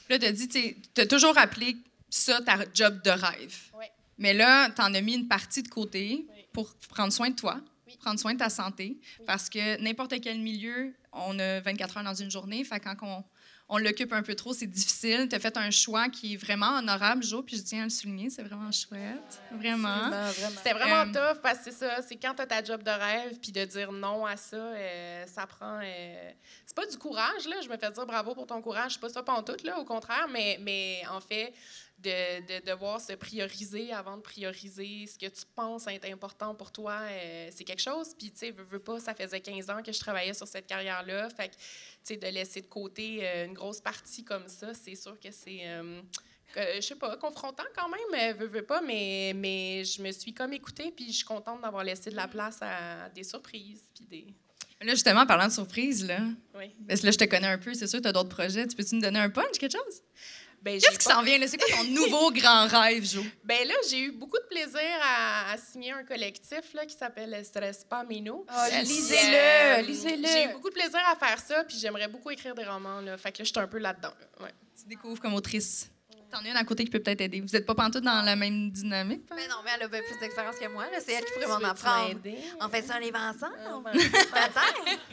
Là, 0.10 0.20
tu 0.20 0.26
as 0.26 0.32
dit, 0.32 0.48
tu 0.48 1.02
as 1.02 1.06
toujours 1.06 1.38
appelé 1.38 1.76
ça 2.10 2.40
ta 2.42 2.58
job 2.74 3.02
de 3.04 3.10
rêve. 3.10 3.58
Ouais. 3.74 3.92
Mais 4.18 4.34
là, 4.34 4.70
tu 4.70 4.82
en 4.82 4.94
as 4.94 5.02
mis 5.02 5.16
une 5.16 5.28
partie 5.28 5.62
de 5.62 5.68
côté 5.68 6.26
Oui. 6.30 6.46
pour 6.54 6.74
prendre 6.90 7.12
soin 7.12 7.30
de 7.30 7.36
toi. 7.36 7.60
Prendre 8.00 8.20
soin 8.20 8.34
de 8.34 8.40
ta 8.40 8.50
santé. 8.50 9.00
Parce 9.26 9.50
que 9.50 9.80
n'importe 9.82 10.20
quel 10.22 10.40
milieu, 10.40 10.94
on 11.14 11.38
a 11.40 11.60
24 11.62 11.98
heures 11.98 12.04
dans 12.04 12.14
une 12.14 12.32
journée. 12.32 12.64
Fait 12.64 12.80
quand 12.80 12.96
on, 13.02 13.24
on 13.70 13.78
l'occupe 13.80 14.14
un 14.14 14.22
peu 14.24 14.34
trop, 14.36 14.54
c'est 14.54 14.66
difficile. 14.68 15.28
Tu 15.30 15.36
as 15.36 15.40
fait 15.40 15.58
un 15.58 15.72
choix 15.72 16.08
qui 16.10 16.34
est 16.34 16.38
vraiment 16.38 16.78
honorable, 16.78 17.22
Jo, 17.24 17.44
puis 17.44 17.58
je 17.58 17.64
tiens 17.64 17.82
à 17.82 17.84
le 17.84 17.90
souligner. 17.90 18.30
C'est 18.30 18.44
vraiment 18.44 18.72
chouette. 18.72 19.42
Vraiment. 19.52 20.10
C'était 20.56 20.74
vraiment 20.74 21.12
Euh, 21.12 21.34
tough 21.34 21.42
parce 21.42 21.58
que 21.60 21.64
c'est 21.66 21.72
ça, 21.72 22.02
c'est 22.08 22.16
quand 22.16 22.34
tu 22.36 22.42
as 22.44 22.46
ta 22.48 22.64
job 22.64 22.82
de 22.84 22.92
rêve, 22.92 23.38
puis 23.42 23.52
de 23.52 23.66
dire 23.66 23.92
non 23.92 24.26
à 24.26 24.38
ça, 24.38 24.56
euh, 24.56 25.26
ça 25.28 25.46
prend. 25.48 25.80
euh, 25.84 26.32
c'est 26.66 26.76
pas 26.76 26.86
du 26.86 26.98
courage, 26.98 27.46
là. 27.50 27.58
Je 27.62 27.68
me 27.70 27.78
fais 27.78 27.92
dire 27.92 28.06
bravo 28.06 28.34
pour 28.36 28.48
ton 28.48 28.62
courage, 28.62 28.94
c'est 28.94 29.02
pas 29.02 29.10
ça 29.10 29.22
pantoute, 29.24 29.64
là, 29.64 29.78
au 29.80 29.86
contraire, 29.86 30.28
mais, 30.32 30.60
mais 30.62 31.02
en 31.12 31.20
fait, 31.20 31.54
de, 32.00 32.60
de 32.60 32.66
devoir 32.66 33.02
se 33.02 33.14
prioriser 33.14 33.92
avant 33.92 34.18
de 34.18 34.22
prioriser 34.22 35.08
ce 35.08 35.18
que 35.18 35.26
tu 35.26 35.44
penses 35.56 35.88
être 35.88 36.06
important 36.06 36.54
pour 36.54 36.72
toi, 36.72 37.00
euh, 37.10 37.50
c'est 37.52 37.64
quelque 37.64 37.82
chose. 37.82 38.14
Puis, 38.18 38.32
tu 38.32 38.38
sais, 38.38 38.52
veux, 38.52 38.64
veux 38.64 38.80
pas, 38.80 39.00
ça 39.00 39.16
faisait 39.16 39.40
15 39.42 39.70
ans 39.72 39.82
que 39.84 39.92
je 39.92 40.00
travaillais 40.00 40.34
sur 40.36 40.48
cette 40.48 40.68
carrière-là. 40.68 41.30
Fait 41.32 41.50
que, 41.50 41.54
tu 41.56 41.60
sais, 42.04 42.18
de 42.18 42.28
laisser 42.28 42.62
de 42.62 42.68
côté 42.68 43.20
euh, 43.28 43.46
une 43.46 43.54
grosse 43.54 43.82
partie 43.82 44.24
comme 44.24 44.48
ça, 44.48 44.74
c'est 44.74 44.96
sûr 44.96 45.20
que 45.20 45.32
c'est. 45.32 45.62
euh, 45.68 46.02
je 46.76 46.82
sais 46.82 46.96
pas, 46.96 47.18
confrontant 47.18 47.64
quand 47.76 47.90
même, 47.90 48.36
euh, 48.36 48.38
veux, 48.40 48.48
veux 48.48 48.64
pas, 48.66 48.82
mais, 48.82 49.34
mais 49.36 49.84
je 49.84 50.02
me 50.02 50.12
suis 50.12 50.34
comme 50.34 50.54
écoutée, 50.54 50.92
puis 50.96 51.08
je 51.08 51.18
suis 51.18 51.26
contente 51.26 51.62
d'avoir 51.62 51.84
laissé 51.84 52.10
de 52.10 52.16
la 52.16 52.28
place 52.28 52.58
à 52.62 53.10
des 53.10 53.24
surprises, 53.24 53.84
puis 53.94 54.06
des... 54.06 54.28
Là, 54.82 54.94
justement, 54.94 55.26
parlant 55.26 55.48
de 55.48 55.52
surprise, 55.52 56.06
là, 56.06 56.20
Oui. 56.56 56.74
parce 56.88 57.02
que 57.02 57.08
là, 57.08 57.12
je 57.12 57.18
te 57.18 57.24
connais 57.26 57.48
un 57.48 57.58
peu, 57.58 57.74
c'est 57.74 57.88
sûr, 57.88 58.00
tu 58.02 58.08
as 58.08 58.12
d'autres 58.14 58.30
projets. 58.30 58.68
Tu 58.68 58.76
peux-tu 58.76 58.96
me 58.96 59.02
donner 59.02 59.18
un 59.20 59.30
punch, 59.32 59.58
quelque 59.58 59.72
chose? 59.76 60.02
Ben, 60.62 60.80
Qu'est-ce 60.82 60.98
qui 61.00 61.06
s'en 61.06 61.22
vient? 61.22 61.38
là? 61.38 61.48
C'est 61.48 61.58
quoi 61.58 61.68
ton 61.78 61.84
nouveau 61.90 62.32
grand 62.32 62.68
rêve, 62.68 63.06
Jo? 63.06 63.22
Ben 63.44 63.66
là, 63.68 63.74
j'ai 63.90 64.00
eu 64.02 64.12
beaucoup 64.12 64.38
de 64.38 64.48
plaisir 64.50 64.82
à, 65.02 65.52
à 65.54 65.58
signer 65.58 65.92
un 65.94 66.04
collectif 66.04 66.74
là, 66.74 66.86
qui 66.86 66.96
s'appelle 66.96 67.44
Stress 67.46 67.84
pas 67.86 68.04
Minou. 68.04 68.44
Ah, 68.50 68.68
lisez-le, 68.82 69.80
Euh, 69.80 69.82
lisez-le. 69.84 70.28
J'ai 70.28 70.46
eu 70.46 70.54
beaucoup 70.54 70.70
de 70.70 70.74
plaisir 70.74 71.00
à 71.10 71.16
faire 71.16 71.40
ça, 71.40 71.64
puis 71.64 71.78
j'aimerais 71.78 72.08
beaucoup 72.08 72.30
écrire 72.32 72.54
des 72.56 72.66
romans. 72.66 73.00
Là. 73.02 73.18
Fait 73.18 73.32
que 73.32 73.38
là, 73.40 73.44
je 73.46 73.50
suis 73.52 73.60
un 73.60 73.68
peu 73.68 73.78
là-dedans. 73.78 74.14
là. 74.40 74.46
Ouais. 74.46 74.54
Tu 74.80 74.88
découvres 74.88 75.22
comme 75.22 75.36
autrice. 75.36 75.90
T'en 76.30 76.40
as 76.40 76.50
une 76.50 76.58
à 76.58 76.64
côté 76.66 76.84
qui 76.84 76.90
peut 76.92 77.00
peut-être 77.00 77.22
aider. 77.22 77.40
Vous 77.40 77.48
n'êtes 77.48 77.66
pas 77.66 77.74
pantoute 77.74 78.04
dans 78.04 78.22
la 78.22 78.36
même 78.36 78.70
dynamique? 78.70 79.22
hein? 79.32 79.36
Mais 79.38 79.48
non, 79.48 79.56
mais 79.64 79.72
elle 79.76 79.84
a 79.84 79.88
bien 79.88 80.02
plus 80.02 80.20
d'expérience 80.20 80.58
que 80.58 80.68
moi. 80.68 80.84
C'est 81.00 81.14
elle 81.14 81.24
qui 81.24 81.32
pourrait 81.32 81.48
m'en 81.48 81.66
apprendre. 81.70 82.16
On 82.60 82.68
fait 82.68 82.82
ça 82.82 82.96
un 82.96 83.00
livre 83.00 83.18
ensemble. 83.18 83.88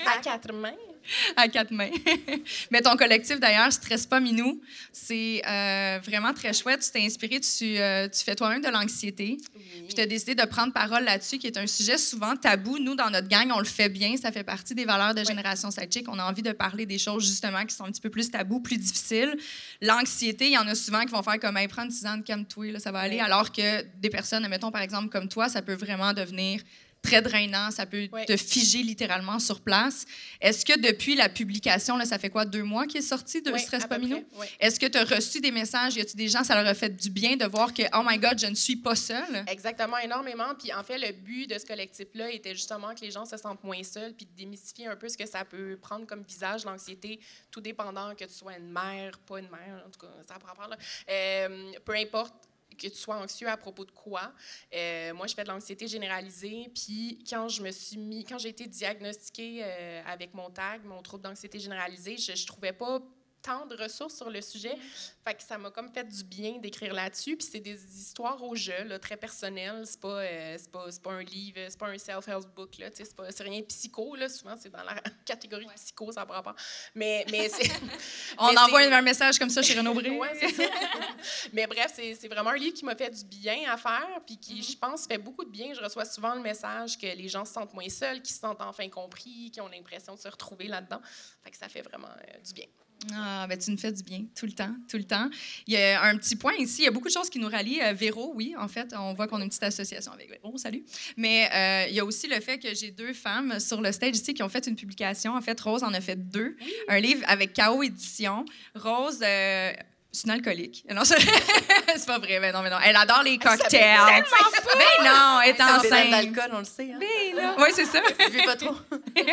À 0.04 0.18
quatre 0.20 0.52
mains. 0.52 0.74
à 1.36 1.48
quatre 1.48 1.70
mains. 1.70 1.90
Mais 2.70 2.80
ton 2.80 2.96
collectif, 2.96 3.40
d'ailleurs, 3.40 3.72
Stress 3.72 4.06
pas 4.06 4.20
Minou, 4.20 4.60
c'est 4.92 5.42
euh, 5.46 5.98
vraiment 6.04 6.32
très 6.32 6.52
chouette. 6.52 6.80
Tu 6.80 6.90
t'es 6.90 7.04
inspiré, 7.04 7.40
tu, 7.40 7.78
euh, 7.78 8.08
tu 8.08 8.22
fais 8.24 8.34
toi-même 8.34 8.62
de 8.62 8.68
l'anxiété. 8.68 9.38
Puis 9.54 9.94
tu 9.94 10.00
as 10.00 10.06
décidé 10.06 10.34
de 10.34 10.44
prendre 10.44 10.72
parole 10.72 11.04
là-dessus, 11.04 11.38
qui 11.38 11.46
est 11.46 11.56
un 11.56 11.66
sujet 11.66 11.98
souvent 11.98 12.36
tabou. 12.36 12.78
Nous, 12.78 12.94
dans 12.94 13.10
notre 13.10 13.28
gang, 13.28 13.50
on 13.54 13.58
le 13.58 13.64
fait 13.64 13.88
bien. 13.88 14.16
Ça 14.16 14.32
fait 14.32 14.44
partie 14.44 14.74
des 14.74 14.84
valeurs 14.84 15.14
de 15.14 15.24
Génération 15.24 15.70
Sidechick. 15.70 16.08
On 16.08 16.18
a 16.18 16.24
envie 16.24 16.42
de 16.42 16.52
parler 16.52 16.86
des 16.86 16.98
choses, 16.98 17.26
justement, 17.26 17.64
qui 17.64 17.74
sont 17.74 17.84
un 17.84 17.90
petit 17.90 18.00
peu 18.00 18.10
plus 18.10 18.30
tabous, 18.30 18.60
plus 18.60 18.78
difficiles. 18.78 19.36
L'anxiété, 19.80 20.46
il 20.46 20.52
y 20.52 20.58
en 20.58 20.66
a 20.66 20.74
souvent 20.74 21.02
qui 21.04 21.12
vont 21.12 21.22
faire 21.22 21.38
comme, 21.38 21.56
hey, 21.56 21.68
prends 21.68 21.84
une 21.84 21.90
tisane, 21.90 22.22
calme-toi, 22.22 22.72
là, 22.72 22.78
ça 22.78 22.92
va 22.92 23.00
aller. 23.00 23.20
Alors 23.20 23.52
que 23.52 23.82
des 24.00 24.10
personnes, 24.10 24.46
mettons 24.48 24.70
par 24.70 24.82
exemple 24.82 25.08
comme 25.08 25.28
toi, 25.28 25.48
ça 25.48 25.62
peut 25.62 25.74
vraiment 25.74 26.12
devenir 26.12 26.60
très 27.04 27.22
drainant, 27.22 27.70
ça 27.70 27.86
peut 27.86 28.08
Ouais. 28.12 28.24
te 28.24 28.36
figer 28.36 28.82
littéralement 28.82 29.38
sur 29.38 29.60
place. 29.60 30.06
Est-ce 30.40 30.64
que 30.64 30.78
depuis 30.80 31.14
la 31.14 31.28
publication, 31.28 31.96
là, 31.96 32.04
ça 32.04 32.18
fait 32.18 32.30
quoi, 32.30 32.44
deux 32.44 32.62
mois 32.64 32.86
qu'il 32.86 32.98
est 32.98 33.02
sorti 33.02 33.42
de 33.42 33.52
Ouais, 33.52 33.58
Stress 33.58 33.86
près, 33.86 33.98
ouais. 34.00 34.24
Est-ce 34.58 34.80
que 34.80 34.86
tu 34.86 34.98
as 34.98 35.04
reçu 35.04 35.40
des 35.40 35.50
messages? 35.52 35.94
Y 35.96 36.00
a-tu 36.00 36.16
des 36.16 36.28
gens, 36.28 36.42
ça 36.42 36.54
leur 36.54 36.66
a 36.66 36.74
fait 36.74 36.88
du 36.96 37.10
bien 37.10 37.36
de 37.36 37.44
voir 37.44 37.72
que, 37.72 37.82
oh 37.94 38.02
my 38.04 38.18
God, 38.18 38.38
je 38.40 38.46
ne 38.46 38.54
suis 38.54 38.76
pas 38.76 38.94
seule? 38.96 39.44
Exactement, 39.46 39.98
énormément. 39.98 40.54
Puis 40.58 40.72
en 40.72 40.82
fait, 40.82 40.98
le 40.98 41.12
but 41.12 41.46
de 41.48 41.58
ce 41.58 41.66
collectif-là 41.66 42.30
était 42.30 42.54
justement 42.54 42.94
que 42.94 43.00
les 43.02 43.10
gens 43.10 43.24
se 43.26 43.36
sentent 43.36 43.62
moins 43.62 43.82
seuls, 43.82 44.14
puis 44.14 44.26
de 44.26 44.32
démystifier 44.36 44.86
un 44.86 44.96
peu 44.96 45.08
ce 45.08 45.16
que 45.18 45.26
ça 45.26 45.44
peut 45.44 45.78
prendre 45.80 46.06
comme 46.06 46.22
visage, 46.22 46.64
l'anxiété, 46.64 47.20
tout 47.50 47.60
dépendant 47.60 48.14
que 48.14 48.24
tu 48.24 48.32
sois 48.32 48.56
une 48.56 48.72
mère, 48.72 49.18
pas 49.20 49.38
une 49.38 49.50
mère, 49.50 49.82
en 49.86 49.90
tout 49.90 50.00
cas, 50.00 50.12
ça 50.26 50.38
prend 50.38 50.54
part, 50.54 50.68
là. 50.68 50.76
Euh, 51.10 51.72
peu 51.84 51.94
importe 51.94 52.34
que 52.76 52.88
tu 52.88 52.96
sois 52.96 53.16
anxieux 53.16 53.48
à 53.48 53.56
propos 53.56 53.84
de 53.84 53.90
quoi. 53.90 54.32
Euh, 54.74 55.14
moi, 55.14 55.26
je 55.26 55.34
fais 55.34 55.44
de 55.44 55.48
l'anxiété 55.48 55.88
généralisée. 55.88 56.70
Puis 56.74 57.24
quand 57.28 57.48
je 57.48 57.62
me 57.62 57.70
suis 57.70 57.96
mis, 57.96 58.24
quand 58.24 58.38
j'ai 58.38 58.50
été 58.50 58.66
diagnostiquée 58.66 59.60
euh, 59.62 60.02
avec 60.06 60.34
mon 60.34 60.50
TAG, 60.50 60.84
mon 60.84 61.02
trouble 61.02 61.24
d'anxiété 61.24 61.58
généralisée, 61.58 62.16
je, 62.16 62.34
je 62.34 62.46
trouvais 62.46 62.72
pas 62.72 63.00
tant 63.44 63.66
de 63.66 63.76
ressources 63.76 64.16
sur 64.16 64.30
le 64.30 64.40
sujet. 64.40 64.76
Fait 65.24 65.34
que 65.34 65.42
ça 65.42 65.58
m'a 65.58 65.70
comme 65.70 65.92
fait 65.92 66.04
du 66.04 66.24
bien 66.24 66.58
d'écrire 66.58 66.94
là-dessus. 66.94 67.36
Puis 67.36 67.46
c'est 67.50 67.60
des 67.60 67.78
histoires 68.00 68.42
au 68.42 68.56
jeu, 68.56 68.84
là, 68.84 68.98
très 68.98 69.16
personnelles. 69.16 69.82
C'est 69.84 70.00
pas, 70.00 70.22
euh, 70.22 70.58
pas, 70.72 70.86
pas 71.02 71.12
un 71.12 71.22
livre, 71.22 71.60
c'est 71.68 71.78
pas 71.78 71.88
un 71.88 71.98
self-help 71.98 72.46
book. 72.56 72.78
Là, 72.78 72.88
c'est, 72.92 73.14
pas, 73.14 73.24
rien 73.40 73.60
de 73.60 73.66
psycho. 73.66 74.16
Là, 74.16 74.28
souvent, 74.28 74.54
c'est 74.58 74.70
dans 74.70 74.82
la 74.82 74.96
catégorie 75.24 75.66
de 75.66 75.72
psycho, 75.72 76.10
ça 76.10 76.24
prend 76.24 76.42
pas. 76.42 76.54
Mais, 76.94 77.26
mais. 77.30 77.50
On 78.38 78.50
mais 78.50 78.58
envoie 78.58 78.80
un 78.80 79.02
message 79.02 79.38
comme 79.38 79.50
ça 79.50 79.62
chez 79.62 79.78
Renaud 79.78 79.94
Bré. 79.94 80.10
Ouais, 80.10 80.32
c'est 80.40 80.52
ça. 80.52 80.64
Mais 81.52 81.66
bref, 81.66 81.92
c'est 81.94 82.14
c'est 82.14 82.28
vraiment 82.28 82.50
un 82.50 82.56
livre 82.56 82.74
qui 82.74 82.84
m'a 82.84 82.96
fait 82.96 83.10
du 83.10 83.24
bien 83.24 83.70
à 83.70 83.76
faire, 83.76 84.20
puis 84.26 84.38
qui, 84.38 84.54
Mm-hmm. 84.54 84.72
je 84.72 84.78
pense, 84.78 85.06
fait 85.06 85.18
beaucoup 85.18 85.44
de 85.44 85.50
bien. 85.50 85.72
Je 85.74 85.80
reçois 85.80 86.04
souvent 86.04 86.34
le 86.34 86.40
message 86.40 86.98
que 86.98 87.06
les 87.06 87.28
gens 87.28 87.44
se 87.44 87.52
sentent 87.52 87.74
moins 87.74 87.88
seuls, 87.88 88.22
qu'ils 88.22 88.34
se 88.34 88.40
sentent 88.40 88.60
enfin 88.60 88.88
compris, 88.88 89.50
qu'ils 89.50 89.62
ont 89.62 89.68
l'impression 89.68 90.14
de 90.14 90.20
se 90.20 90.28
retrouver 90.28 90.68
là-dedans. 90.68 91.00
Fait 91.42 91.50
que 91.50 91.56
ça 91.56 91.68
fait 91.68 91.82
vraiment 91.82 92.08
euh, 92.08 92.38
du 92.40 92.52
bien. 92.52 92.66
Ah, 93.12 93.46
ben 93.48 93.58
tu 93.58 93.70
nous 93.70 93.76
fais 93.76 93.92
du 93.92 94.02
bien, 94.02 94.24
tout 94.34 94.46
le 94.46 94.52
temps, 94.52 94.74
tout 94.88 94.96
le 94.96 95.04
temps. 95.04 95.28
Il 95.66 95.74
y 95.74 95.76
a 95.76 96.02
un 96.02 96.16
petit 96.16 96.36
point 96.36 96.54
ici, 96.54 96.82
il 96.82 96.84
y 96.84 96.88
a 96.88 96.90
beaucoup 96.90 97.08
de 97.08 97.12
choses 97.12 97.28
qui 97.28 97.38
nous 97.38 97.48
rallient. 97.48 97.82
Euh, 97.82 97.92
Véro, 97.92 98.32
oui, 98.34 98.54
en 98.58 98.68
fait, 98.68 98.94
on 98.96 99.14
voit 99.14 99.26
qu'on 99.26 99.40
a 99.40 99.42
une 99.42 99.48
petite 99.48 99.62
association 99.62 100.12
avec 100.12 100.30
Véro, 100.30 100.56
salut. 100.56 100.84
Mais 101.16 101.48
euh, 101.54 101.88
il 101.90 101.94
y 101.94 102.00
a 102.00 102.04
aussi 102.04 102.26
le 102.28 102.40
fait 102.40 102.58
que 102.58 102.74
j'ai 102.74 102.90
deux 102.90 103.12
femmes 103.12 103.60
sur 103.60 103.80
le 103.80 103.92
stage 103.92 104.16
ici 104.16 104.34
qui 104.34 104.42
ont 104.42 104.48
fait 104.48 104.66
une 104.66 104.76
publication. 104.76 105.34
En 105.34 105.40
fait, 105.40 105.60
Rose 105.60 105.82
en 105.82 105.92
a 105.92 106.00
fait 106.00 106.16
deux. 106.16 106.56
Un 106.88 107.00
livre 107.00 107.24
avec 107.26 107.54
KO 107.54 107.82
Édition. 107.82 108.44
Rose... 108.74 109.20
euh, 109.22 109.72
c'est 110.14 110.26
une 110.26 110.30
alcoolique. 110.30 110.84
Non, 110.94 111.02
c'est 111.04 112.06
pas 112.06 112.18
vrai. 112.18 112.38
Ben 112.38 112.52
non, 112.52 112.62
mais 112.62 112.70
non. 112.70 112.76
Elle 112.84 112.94
adore 112.94 113.22
les 113.24 113.36
cocktails. 113.36 113.98
Ben 113.98 115.04
non, 115.04 115.40
elle 115.40 115.50
est 115.50 115.60
enceinte. 115.60 116.10
d'alcool, 116.10 116.50
on 116.52 116.58
le 116.60 116.64
sait. 116.64 116.92
Hein? 116.92 116.98
Oui, 117.58 117.68
c'est 117.74 117.84
ça. 117.84 118.00
Je 118.18 118.30
vis 118.30 118.44
pas 118.44 118.56
trop. 118.56 118.74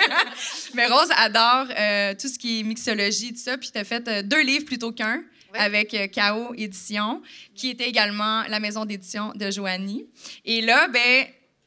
Mais 0.74 0.88
Rose 0.88 1.10
adore 1.16 1.68
euh, 1.78 2.14
tout 2.20 2.28
ce 2.28 2.38
qui 2.38 2.60
est 2.60 2.64
mixologie, 2.64 3.34
tout 3.34 3.40
ça. 3.40 3.58
Puis 3.58 3.72
tu 3.72 3.78
as 3.78 3.84
fait 3.84 4.08
euh, 4.08 4.22
deux 4.24 4.42
livres 4.42 4.66
plutôt 4.66 4.92
qu'un 4.92 5.24
avec 5.54 5.94
euh, 5.94 6.08
KO 6.08 6.54
Édition, 6.56 7.22
qui 7.56 7.70
était 7.70 7.88
également 7.88 8.44
la 8.48 8.60
maison 8.60 8.86
d'édition 8.86 9.34
de 9.36 9.52
Joanie. 9.52 10.06
Et 10.46 10.62
là, 10.62 10.88
ben, 10.88 11.26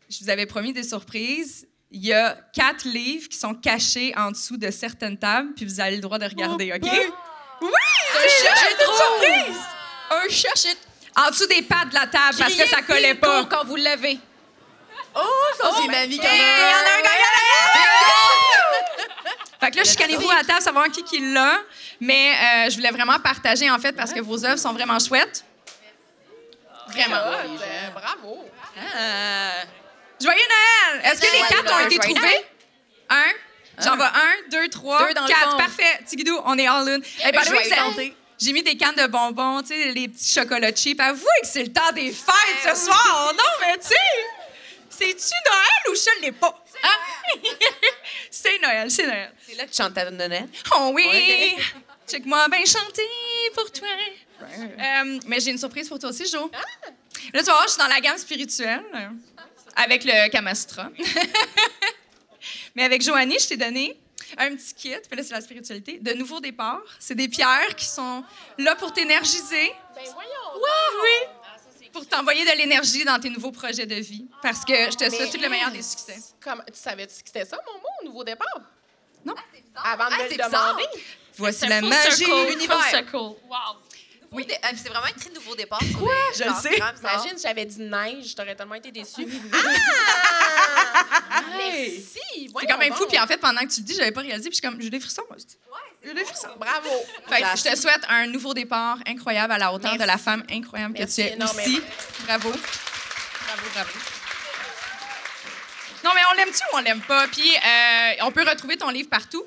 je 0.09 0.25
vous 0.25 0.31
avais 0.31 0.47
promis 0.47 0.73
des 0.73 0.83
surprises. 0.83 1.69
Il 1.91 2.05
y 2.05 2.13
a 2.13 2.37
quatre 2.53 2.89
livres 2.89 3.29
qui 3.29 3.37
sont 3.37 3.55
cachés 3.55 4.13
en 4.17 4.31
dessous 4.31 4.57
de 4.57 4.71
certaines 4.71 5.19
tables, 5.19 5.51
puis 5.55 5.65
vous 5.65 5.81
avez 5.81 5.97
le 5.97 6.03
droit 6.03 6.19
de 6.19 6.25
regarder, 6.25 6.73
OK? 6.73 6.89
Oui! 7.65 8.29
C'est 8.29 8.85
une 8.85 8.95
surprise! 8.95 9.61
Un 10.11 10.29
chat. 10.29 10.77
En 11.17 11.31
dessous 11.31 11.47
des 11.47 11.63
pattes 11.63 11.91
de 11.91 11.95
la 11.95 12.07
table, 12.07 12.37
parce 12.39 12.55
que 12.55 12.67
ça 12.69 12.83
collait 12.83 13.15
pas. 13.15 13.45
quand 13.45 13.65
vous 13.65 13.77
l'avez. 13.77 14.19
Oh, 15.15 15.21
j'ai 15.79 15.85
une 15.85 15.95
amie 15.95 16.19
qui 16.19 16.27
en 16.27 16.31
Hey, 16.31 16.41
a 16.41 16.45
il 16.45 16.49
y 16.61 16.75
en 16.75 16.77
a 16.77 16.81
un! 16.81 17.05
Fait 19.61 19.71
que 19.71 19.77
là, 19.77 19.85
chicanez-vous 19.85 20.29
à 20.31 20.35
la 20.37 20.45
table, 20.45 20.61
savoir 20.61 20.89
qui 20.89 21.05
qui 21.05 21.21
l'a. 21.33 21.59
Mais 22.01 22.33
euh, 22.33 22.71
je 22.71 22.77
voulais 22.77 22.91
vraiment 22.91 23.19
partager, 23.21 23.71
en 23.71 23.79
fait, 23.79 23.93
parce 23.93 24.13
que 24.13 24.21
vos 24.21 24.45
œuvres 24.45 24.59
sont 24.59 24.73
vraiment 24.73 24.99
chouettes. 24.99 25.45
Vraiment. 26.89 27.17
Euh, 27.17 27.91
bravo! 27.95 28.45
Joyeux 30.21 30.39
Noël! 30.49 31.01
Est-ce 31.05 31.21
que 31.21 31.33
les 31.33 31.43
quatre 31.49 31.73
ont 31.75 31.87
été 31.87 31.99
trouvés? 31.99 32.47
Un. 33.09 33.31
J'en 33.83 33.97
vois 33.97 34.07
un, 34.15 34.51
deux, 34.51 34.69
trois, 34.69 35.07
Deux 35.09 35.15
dans 35.15 35.23
le 35.23 35.29
quatre. 35.29 35.51
fond. 35.53 35.57
Parfait. 35.59 36.01
Tigidou, 36.07 36.39
on 36.45 36.57
est 36.59 36.67
all 36.67 36.89
in. 36.89 36.99
Vous 36.99 37.25
avez- 37.53 37.69
santé. 37.71 38.17
J'ai 38.41 38.53
mis 38.53 38.63
des 38.63 38.77
cannes 38.77 38.97
de 38.97 39.07
bonbons, 39.07 39.63
tu 39.63 39.69
sais, 39.69 39.93
les 39.93 40.09
petits 40.09 40.33
chocolats 40.33 40.75
cheap. 40.75 41.01
Avouez 41.01 41.25
que 41.43 41.47
c'est 41.47 41.63
le 41.63 41.73
temps 41.73 41.93
des 41.93 42.11
fêtes 42.13 42.75
ce 42.75 42.85
soir. 42.87 43.33
Non, 43.37 43.45
mais 43.61 43.79
tu 43.79 43.87
sais, 43.89 43.95
c'est-tu 44.91 45.35
Noël 45.47 45.93
ou 45.93 45.95
je 45.95 46.21
l'ai 46.25 46.33
pas? 46.33 46.63
Hein? 46.83 47.41
c'est 48.31 48.59
Noël, 48.61 48.91
c'est 48.91 49.07
Noël. 49.07 49.33
C'est 49.47 49.55
là 49.55 49.65
que 49.65 49.71
tu 49.71 49.77
chantes 49.77 49.95
ta 49.95 50.11
nonnette. 50.11 50.49
Oh 50.77 50.91
oui! 50.93 51.55
Check-moi 52.09 52.49
bien 52.49 52.65
chanter 52.67 53.09
pour 53.55 53.71
toi. 53.71 53.89
Euh, 54.43 55.21
mais 55.27 55.41
j'ai 55.41 55.53
une 55.53 55.59
surprise 55.59 55.89
pour 55.89 55.99
toi 55.99 56.11
aussi, 56.11 56.27
Jo. 56.29 56.51
Là, 56.53 57.41
tu 57.41 57.47
vas 57.47 57.53
voir, 57.53 57.63
je 57.65 57.71
suis 57.71 57.79
dans 57.79 57.87
la 57.89 58.01
gamme 58.01 58.19
spirituelle 58.19 58.83
euh, 58.95 59.09
avec 59.77 60.05
le 60.05 60.29
Kamastra. 60.29 60.91
Mais 62.75 62.85
avec 62.85 63.03
Joanie, 63.03 63.39
je 63.39 63.49
t'ai 63.49 63.57
donné 63.57 63.99
un 64.39 64.55
petit 64.57 64.75
kit, 64.75 64.95
puis 65.09 65.17
là, 65.17 65.23
c'est 65.23 65.33
la 65.35 65.41
spiritualité, 65.41 65.99
de 66.01 66.13
nouveau 66.15 66.41
départ. 66.41 66.81
C'est 66.99 67.15
des 67.15 67.29
pierres 67.29 67.75
qui 67.77 67.85
sont 67.87 68.25
là 68.59 68.75
pour 68.77 68.93
t'énergiser. 68.93 69.73
Ben 69.95 70.03
voyons. 70.13 70.55
Oui, 70.57 71.01
oui. 71.03 71.89
Pour 71.93 72.07
t'envoyer 72.09 72.45
de 72.45 72.57
l'énergie 72.59 73.05
dans 73.05 73.21
tes 73.21 73.31
nouveaux 73.31 73.53
projets 73.53 73.87
de 73.87 73.95
vie. 73.95 74.27
Parce 74.43 74.65
que 74.65 74.75
je 74.91 74.97
te 74.97 75.09
souhaite 75.11 75.31
tout 75.31 75.41
le 75.41 75.49
meilleur 75.49 75.71
des 75.71 75.83
succès. 75.83 76.17
Comme, 76.43 76.63
tu 76.67 76.73
savais 76.81 77.07
que 77.07 77.13
c'était 77.13 77.45
ça, 77.45 77.57
mon 77.67 77.79
mot, 77.79 77.87
au 78.03 78.05
nouveau 78.07 78.25
départ? 78.25 78.61
Non. 79.25 79.35
Avant 79.77 80.09
de 80.09 80.15
Ah, 80.15 80.25
me 80.25 80.29
c'est 80.29 80.37
le 80.37 80.45
demander. 80.45 80.85
Voici 81.37 81.67
la 81.69 81.81
magie 81.81 82.17
circle, 82.25 82.31
de 82.47 82.51
l'univers. 82.51 82.85
circle. 82.91 83.17
Wow. 83.17 83.37
Oui. 84.35 84.47
euh, 84.51 84.69
C'est 84.77 84.89
vraiment 84.89 85.07
écrit 85.07 85.31
nouveau 85.35 85.55
départ. 85.55 85.81
Quoi? 85.99 86.13
Je 86.37 86.45
le 86.45 86.55
sais. 86.55 86.77
Imagine, 86.77 87.39
j'avais 87.43 87.65
dit 87.65 87.81
neige, 87.81 88.35
t'aurais 88.35 88.55
tellement 88.55 88.75
été 88.75 88.91
déçue. 88.91 89.27
Merci! 91.57 92.21
C'est 92.61 92.67
quand 92.67 92.79
même 92.79 92.95
fou. 92.95 93.07
Puis 93.07 93.19
en 93.19 93.27
fait, 93.27 93.39
pendant 93.39 93.61
que 93.63 93.73
tu 93.73 93.81
le 93.81 93.87
dis, 93.87 93.95
j'avais 93.95 94.13
pas 94.13 94.21
réalisé. 94.21 94.49
Puis 94.51 94.57
je 94.57 94.61
suis 94.61 94.69
comme, 94.71 94.81
j'ai 94.81 94.91
des 94.91 95.01
frissons. 95.01 95.23
moi, 95.29 95.37
J'ai 96.05 96.15
des 96.15 96.25
frissons. 96.25 96.49
Bravo! 96.59 96.91
Fait 97.29 97.43
que 97.43 97.47
je 97.57 97.63
te 97.71 97.77
souhaite 97.77 98.03
un 98.09 98.27
nouveau 98.27 98.55
départ 98.55 98.99
incroyable 99.07 99.53
à 99.53 99.59
la 99.59 99.73
hauteur 99.73 99.97
de 99.97 100.05
la 100.05 100.19
femme 100.19 100.45
incroyable 100.51 100.95
que 100.95 100.99
Merci 101.01 101.23
tu 101.23 101.29
es 101.41 101.43
aussi. 101.45 101.81
Bravo. 102.27 102.51
Bravo, 102.51 103.69
bravo. 103.75 103.91
Non, 106.05 106.11
mais 106.15 106.21
on 106.31 106.35
l'aime-tu 106.37 106.61
ou 106.73 106.77
on 106.77 106.81
l'aime 106.81 107.01
pas? 107.01 107.27
Puis 107.29 107.51
euh, 107.57 108.13
on 108.27 108.31
peut 108.33 108.43
retrouver 108.49 108.77
ton 108.77 108.91
livre 108.91 109.09
partout, 109.09 109.43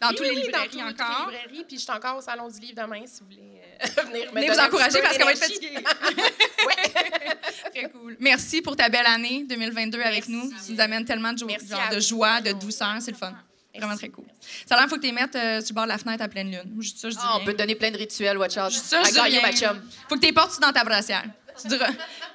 dans 0.00 0.08
Oui, 0.08 0.14
tous 0.16 0.22
les 0.22 0.30
oui, 0.30 0.36
librairies 0.42 0.76
dans 0.78 0.88
toutes 0.90 1.00
encore. 1.00 1.30
les 1.30 1.36
librairies, 1.38 1.64
puis 1.64 1.76
je 1.76 1.82
suis 1.82 1.92
encore 1.92 2.16
au 2.16 2.20
Salon 2.22 2.48
du 2.48 2.58
Livre 2.60 2.82
demain, 2.82 3.02
si 3.06 3.20
vous 3.20 3.26
voulez 3.26 3.60
euh, 3.82 4.02
venir 4.10 4.32
me 4.32 4.40
Venez 4.40 4.50
vous 4.50 4.58
encourager 4.58 5.00
parce 5.02 5.18
qu'on 5.18 5.24
va 5.26 5.32
être 5.32 5.38
fatigués. 5.38 5.74
Très 7.74 7.88
cool. 7.90 8.16
Merci 8.20 8.62
pour 8.62 8.76
ta 8.76 8.88
belle 8.88 9.06
année 9.06 9.44
2022 9.48 10.00
avec 10.00 10.28
nous. 10.28 10.50
Tu 10.66 10.72
nous 10.72 10.80
amènes 10.80 11.04
tellement 11.04 11.32
de, 11.32 11.38
jo- 11.38 11.46
Merci 11.46 11.68
genre 11.68 11.80
à 11.80 11.90
de 11.90 11.94
vous. 11.96 12.00
joie, 12.00 12.40
de 12.40 12.52
douceur. 12.52 12.96
C'est 13.00 13.10
le 13.12 13.16
fun. 13.16 13.34
Vraiment 13.76 13.96
très 13.96 14.08
cool. 14.08 14.24
Ça 14.66 14.74
a 14.74 14.80
l'air 14.80 14.88
faut 14.88 14.96
que 14.96 15.00
tu 15.00 15.06
les 15.06 15.12
mettes 15.12 15.36
euh, 15.36 15.60
sur 15.60 15.70
le 15.70 15.74
bord 15.76 15.84
de 15.84 15.90
la 15.90 15.98
fenêtre 15.98 16.24
à 16.24 16.28
pleine 16.28 16.50
lune. 16.50 16.74
Juste 16.80 16.98
ça, 16.98 17.08
je 17.08 17.14
dis 17.14 17.20
Ah, 17.24 17.38
on 17.40 17.44
peut 17.44 17.52
te 17.52 17.58
donner 17.58 17.76
plein 17.76 17.90
de 17.92 17.96
rituels, 17.98 18.36
watch 18.36 18.56
out. 18.56 18.70
Juste 18.70 18.86
ça, 18.86 19.02
je 19.04 19.20
rien. 19.20 19.40
my 19.46 19.56
chum. 19.56 19.80
Faut 20.08 20.16
que 20.16 20.20
tu 20.20 20.26
les 20.26 20.32
portes 20.32 20.58
dans 20.60 20.72
ta 20.72 20.82
brassière. 20.82 21.22
Tu 21.60 21.68
diras, 21.68 21.88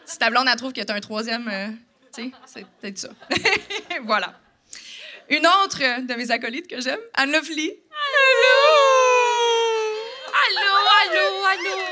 si 0.05 0.17
ta 0.17 0.29
blonde, 0.29 0.47
elle 0.49 0.55
trouve 0.55 0.71
que 0.71 0.79
tu 0.81 0.91
as 0.91 0.95
un 0.95 0.99
troisième, 1.01 1.47
euh, 1.51 1.67
tu 2.15 2.23
sais, 2.23 2.31
c'est 2.45 2.65
peut-être 2.79 2.97
ça. 2.99 3.09
voilà. 4.03 4.33
Une 5.29 5.45
autre 5.47 5.79
de 6.05 6.13
mes 6.15 6.29
acolytes 6.31 6.67
que 6.67 6.79
j'aime, 6.81 6.99
Anne 7.13 7.31
Lovely. 7.31 7.71
Allô, 10.47 10.71
allô, 11.01 11.45
allô. 11.45 11.83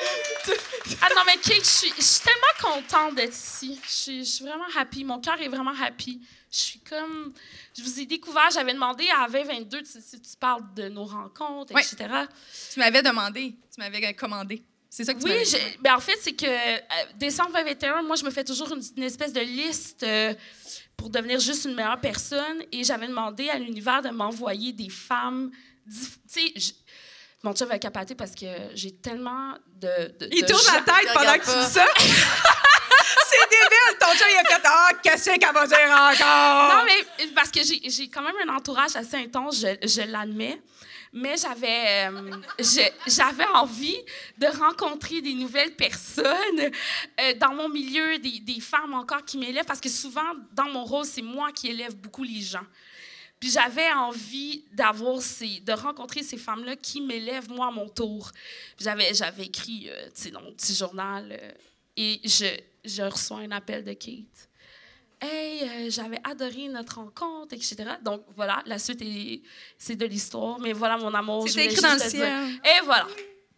Ah 1.02 1.08
non, 1.16 1.22
mais 1.26 1.38
Kate, 1.38 1.64
je 1.64 1.70
suis, 1.70 1.94
je 1.98 2.02
suis 2.04 2.22
tellement 2.22 2.82
contente 2.82 3.16
d'être 3.16 3.34
ici. 3.34 3.80
Je 3.84 3.90
suis, 3.92 4.20
je 4.26 4.30
suis 4.30 4.46
vraiment 4.46 4.66
happy. 4.78 5.04
Mon 5.04 5.20
cœur 5.20 5.42
est 5.42 5.48
vraiment 5.48 5.74
happy. 5.82 6.22
Je 6.52 6.58
suis 6.58 6.80
comme. 6.80 7.34
Je 7.76 7.82
vous 7.82 8.00
ai 8.00 8.06
découvert, 8.06 8.50
j'avais 8.54 8.74
demandé 8.74 9.08
à 9.18 9.28
2022 9.28 9.82
tu- 9.82 9.90
si 10.02 10.22
tu 10.22 10.38
parles 10.40 10.62
de 10.76 10.90
nos 10.90 11.06
rencontres, 11.06 11.74
Ouais. 11.74 11.82
etc. 11.82 12.08
Tu 12.72 12.80
m'avais 12.80 13.02
demandé, 13.02 13.56
tu 13.74 13.80
m'avais 13.80 14.14
commandé. 14.14 14.62
C'est 14.90 15.04
ça 15.06 15.16
que 15.16 15.20
tu 15.20 15.26
Oui, 15.26 15.44
j'ai- 15.46 15.78
ben 15.80 15.96
en 15.96 16.00
fait, 16.00 16.18
c'est 16.22 16.34
que 16.34 16.46
euh, 16.46 16.78
décembre 17.16 17.54
2021, 17.54 18.04
moi, 18.04 18.16
je 18.16 18.24
me 18.24 18.30
fais 18.30 18.44
toujours 18.44 18.72
une, 18.72 18.84
une 18.98 19.04
espèce 19.04 19.34
de 19.34 19.40
liste 19.42 20.04
euh, 20.04 20.34
pour 21.04 21.10
devenir 21.10 21.38
juste 21.38 21.66
une 21.66 21.76
meilleure 21.76 22.00
personne. 22.00 22.64
Et 22.72 22.86
j'avais 22.86 23.10
demandé 23.10 23.50
à 23.50 23.60
l'univers 23.60 24.02
de 24.02 24.08
m'envoyer 24.08 24.72
des 24.72 24.88
femmes. 24.88 25.52
Tu 25.86 26.40
sais, 26.56 26.74
mon 27.44 27.54
chum 27.54 27.68
va 27.68 27.78
capoter 27.78 28.16
parce 28.16 28.32
que 28.32 28.46
j'ai 28.74 28.92
tellement 28.92 29.52
de. 29.82 30.18
de- 30.18 30.30
Il 30.32 30.44
de 30.44 30.48
tourne 30.48 30.64
la 30.74 30.80
tête 30.82 31.14
pendant 31.14 31.34
que 31.34 31.44
tu 31.44 31.68
dis 31.68 31.74
ça. 31.74 31.86
c'est 33.28 33.50
débile. 33.50 33.98
Ton 34.00 34.08
chat, 34.18 34.26
il 34.32 34.38
a 34.38 34.50
fait 34.50 34.62
Ah, 34.64 34.90
qu'est-ce 35.04 35.26
qu'elle 35.26 35.54
va 35.54 35.68
dire 35.68 35.78
encore? 35.92 36.78
Non, 36.78 36.86
mais 36.86 37.28
parce 37.36 37.52
que 37.52 37.62
j'ai 37.66 37.82
j'ai 37.90 38.08
quand 38.08 38.22
même 38.22 38.36
un 38.48 38.56
entourage 38.56 38.96
assez 38.96 39.18
intense, 39.18 39.60
je, 39.60 39.86
je 39.86 40.10
l'admets. 40.10 40.62
Mais 41.16 41.36
j'avais 41.38 42.08
euh, 42.08 42.32
j'avais 43.06 43.46
envie 43.54 43.98
de 44.38 44.48
rencontrer 44.48 45.22
des 45.22 45.36
nouvelles 45.36 45.76
personnes 45.76 46.60
euh, 47.22 47.34
dans 47.36 47.54
mon 47.54 47.70
milieu, 47.70 48.18
des, 48.18 48.60
femmes 48.60 48.96
encore 48.96 49.24
qui 49.24 49.38
m'élèvent, 49.38 49.66
parce 49.66 49.80
que 49.80 49.90
souvent, 49.90 50.34
dans 50.54 50.70
mon 50.70 50.84
rôle, 50.84 51.06
c'est 51.06 51.22
moi 51.22 51.52
qui 51.52 51.68
élève 51.68 51.96
beaucoup 51.96 52.24
les 52.24 52.42
gens. 52.42 52.66
Puis 53.44 53.52
j'avais 53.52 53.92
envie 53.92 54.64
d'avoir 54.72 55.22
ces, 55.22 55.60
de 55.60 55.74
rencontrer 55.74 56.24
ces 56.24 56.38
femmes-là 56.38 56.78
qui 56.78 57.02
m'élèvent 57.02 57.50
moi 57.50 57.68
à 57.68 57.72
mon 57.72 57.90
tour. 57.90 58.32
J'avais, 58.80 59.14
j'avais 59.14 59.44
écrit, 59.44 59.90
euh, 59.90 60.32
dans 60.32 60.42
mon 60.42 60.54
petit 60.54 60.74
journal, 60.74 61.30
euh, 61.30 61.52
et 61.98 62.22
je, 62.24 62.46
je 62.86 63.04
reçois 63.04 63.40
un 63.40 63.52
appel 63.52 63.84
de 63.84 63.92
Kate. 63.92 64.50
Hey, 65.24 65.64
euh, 65.64 65.90
j'avais 65.90 66.20
adoré 66.26 66.68
notre 66.68 66.98
rencontre, 66.98 67.54
etc. 67.54 67.78
Donc 68.04 68.26
voilà, 68.36 68.62
la 68.66 68.78
suite 68.78 69.02
est, 69.02 69.42
c'est 69.78 69.96
de 69.96 70.06
l'histoire, 70.06 70.60
mais 70.60 70.74
voilà 70.74 70.98
mon 70.98 71.14
amour. 71.14 71.48
C'était 71.48 71.66
écrit 71.66 71.82
dans 71.82 71.94
le 71.94 72.00
ciel. 72.00 72.60
Et 72.66 72.84
voilà. 72.84 73.08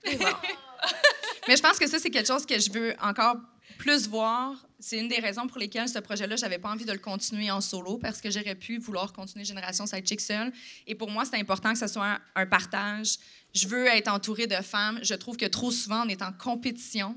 Et 0.03 0.15
voilà. 0.15 0.39
Mais 1.47 1.55
je 1.55 1.61
pense 1.61 1.77
que 1.79 1.87
ça, 1.87 1.97
c'est 1.99 2.09
quelque 2.09 2.27
chose 2.27 2.45
que 2.45 2.59
je 2.59 2.71
veux 2.71 2.95
encore 3.01 3.37
plus 3.79 4.07
voir. 4.07 4.53
C'est 4.79 4.99
une 4.99 5.07
des 5.07 5.19
raisons 5.19 5.47
pour 5.47 5.57
lesquelles 5.57 5.89
ce 5.89 5.99
projet-là, 5.99 6.35
j'avais 6.35 6.59
pas 6.59 6.69
envie 6.69 6.85
de 6.85 6.91
le 6.91 6.99
continuer 6.99 7.49
en 7.49 7.61
solo 7.61 7.97
parce 7.97 8.21
que 8.21 8.29
j'aurais 8.29 8.55
pu 8.55 8.77
vouloir 8.77 9.11
continuer 9.13 9.45
Génération 9.45 9.85
Sidechick 9.85 10.21
seule. 10.21 10.51
Et 10.85 10.95
pour 10.95 11.09
moi, 11.09 11.25
c'est 11.25 11.37
important 11.37 11.73
que 11.73 11.79
ce 11.79 11.87
soit 11.87 12.05
un, 12.05 12.19
un 12.35 12.45
partage. 12.45 13.17
Je 13.53 13.67
veux 13.67 13.87
être 13.87 14.07
entourée 14.07 14.47
de 14.47 14.55
femmes. 14.55 14.99
Je 15.01 15.15
trouve 15.15 15.37
que 15.37 15.45
trop 15.45 15.71
souvent, 15.71 16.05
on 16.05 16.09
est 16.09 16.21
en 16.21 16.31
compétition 16.33 17.15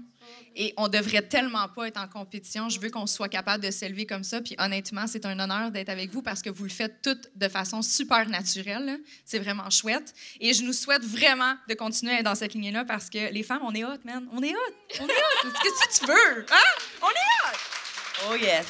et 0.57 0.75
on 0.77 0.89
devrait 0.89 1.23
tellement 1.23 1.69
pas 1.69 1.87
être 1.89 1.99
en 1.99 2.09
compétition. 2.09 2.69
Je 2.69 2.81
veux 2.81 2.91
qu'on 2.91 3.07
soit 3.07 3.29
capable 3.29 3.63
de 3.65 3.71
s'élever 3.71 4.07
comme 4.07 4.25
ça. 4.25 4.41
Puis 4.41 4.57
honnêtement, 4.59 5.07
c'est 5.07 5.25
un 5.25 5.39
honneur 5.39 5.71
d'être 5.71 5.89
avec 5.89 6.11
vous 6.11 6.23
parce 6.23 6.43
que 6.43 6.51
vous 6.51 6.65
le 6.65 6.71
faites 6.71 7.01
toutes 7.03 7.29
de 7.37 7.49
façon 7.49 7.83
super 7.83 8.29
naturelle. 8.29 8.99
C'est 9.25 9.39
vraiment 9.39 9.71
chouette. 9.71 10.13
Et 10.41 10.53
je 10.55 10.63
nous 10.63 10.73
souhaite 10.73 11.05
vraiment 11.05 11.55
de 11.69 11.75
continuer 11.75 12.15
à 12.15 12.19
être 12.19 12.25
dans 12.25 12.35
cette 12.35 12.55
lignée-là 12.55 12.85
parce 12.85 13.09
que 13.09 13.33
les 13.33 13.43
femmes, 13.43 13.63
on 13.63 13.75
est 13.75 13.85
hot, 13.85 13.99
man. 14.05 14.27
On 14.33 14.43
est 14.43 14.55
hot. 14.55 14.75
On 15.01 15.07
est 15.07 15.13
hot. 15.13 15.51
Qu'est-ce 15.63 16.01
que 16.01 16.05
tu 16.05 16.11
veux? 16.11 16.47
Hein? 16.51 16.83
On 17.03 17.09
est 17.09 17.13
hot. 17.45 18.31
Oh 18.31 18.35
yes. 18.35 18.67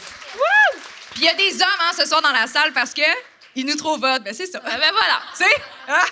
Puis 1.12 1.22
il 1.22 1.24
y 1.24 1.28
a 1.28 1.34
des 1.34 1.54
hommes 1.62 1.80
hein, 1.80 1.92
ce 1.96 2.06
soir 2.06 2.20
dans 2.20 2.32
la 2.32 2.46
salle 2.46 2.72
parce 2.72 2.92
que 2.92 3.02
ils 3.54 3.64
nous 3.64 3.76
trouvent 3.76 4.04
hot. 4.04 4.20
Ben, 4.20 4.34
c'est 4.34 4.46
ça. 4.46 4.60
Ben, 4.60 4.78
ben 4.78 4.92
voilà. 4.92 5.22
Tu 5.36 5.44
sais? 5.44 5.62
Ah, 5.88 6.04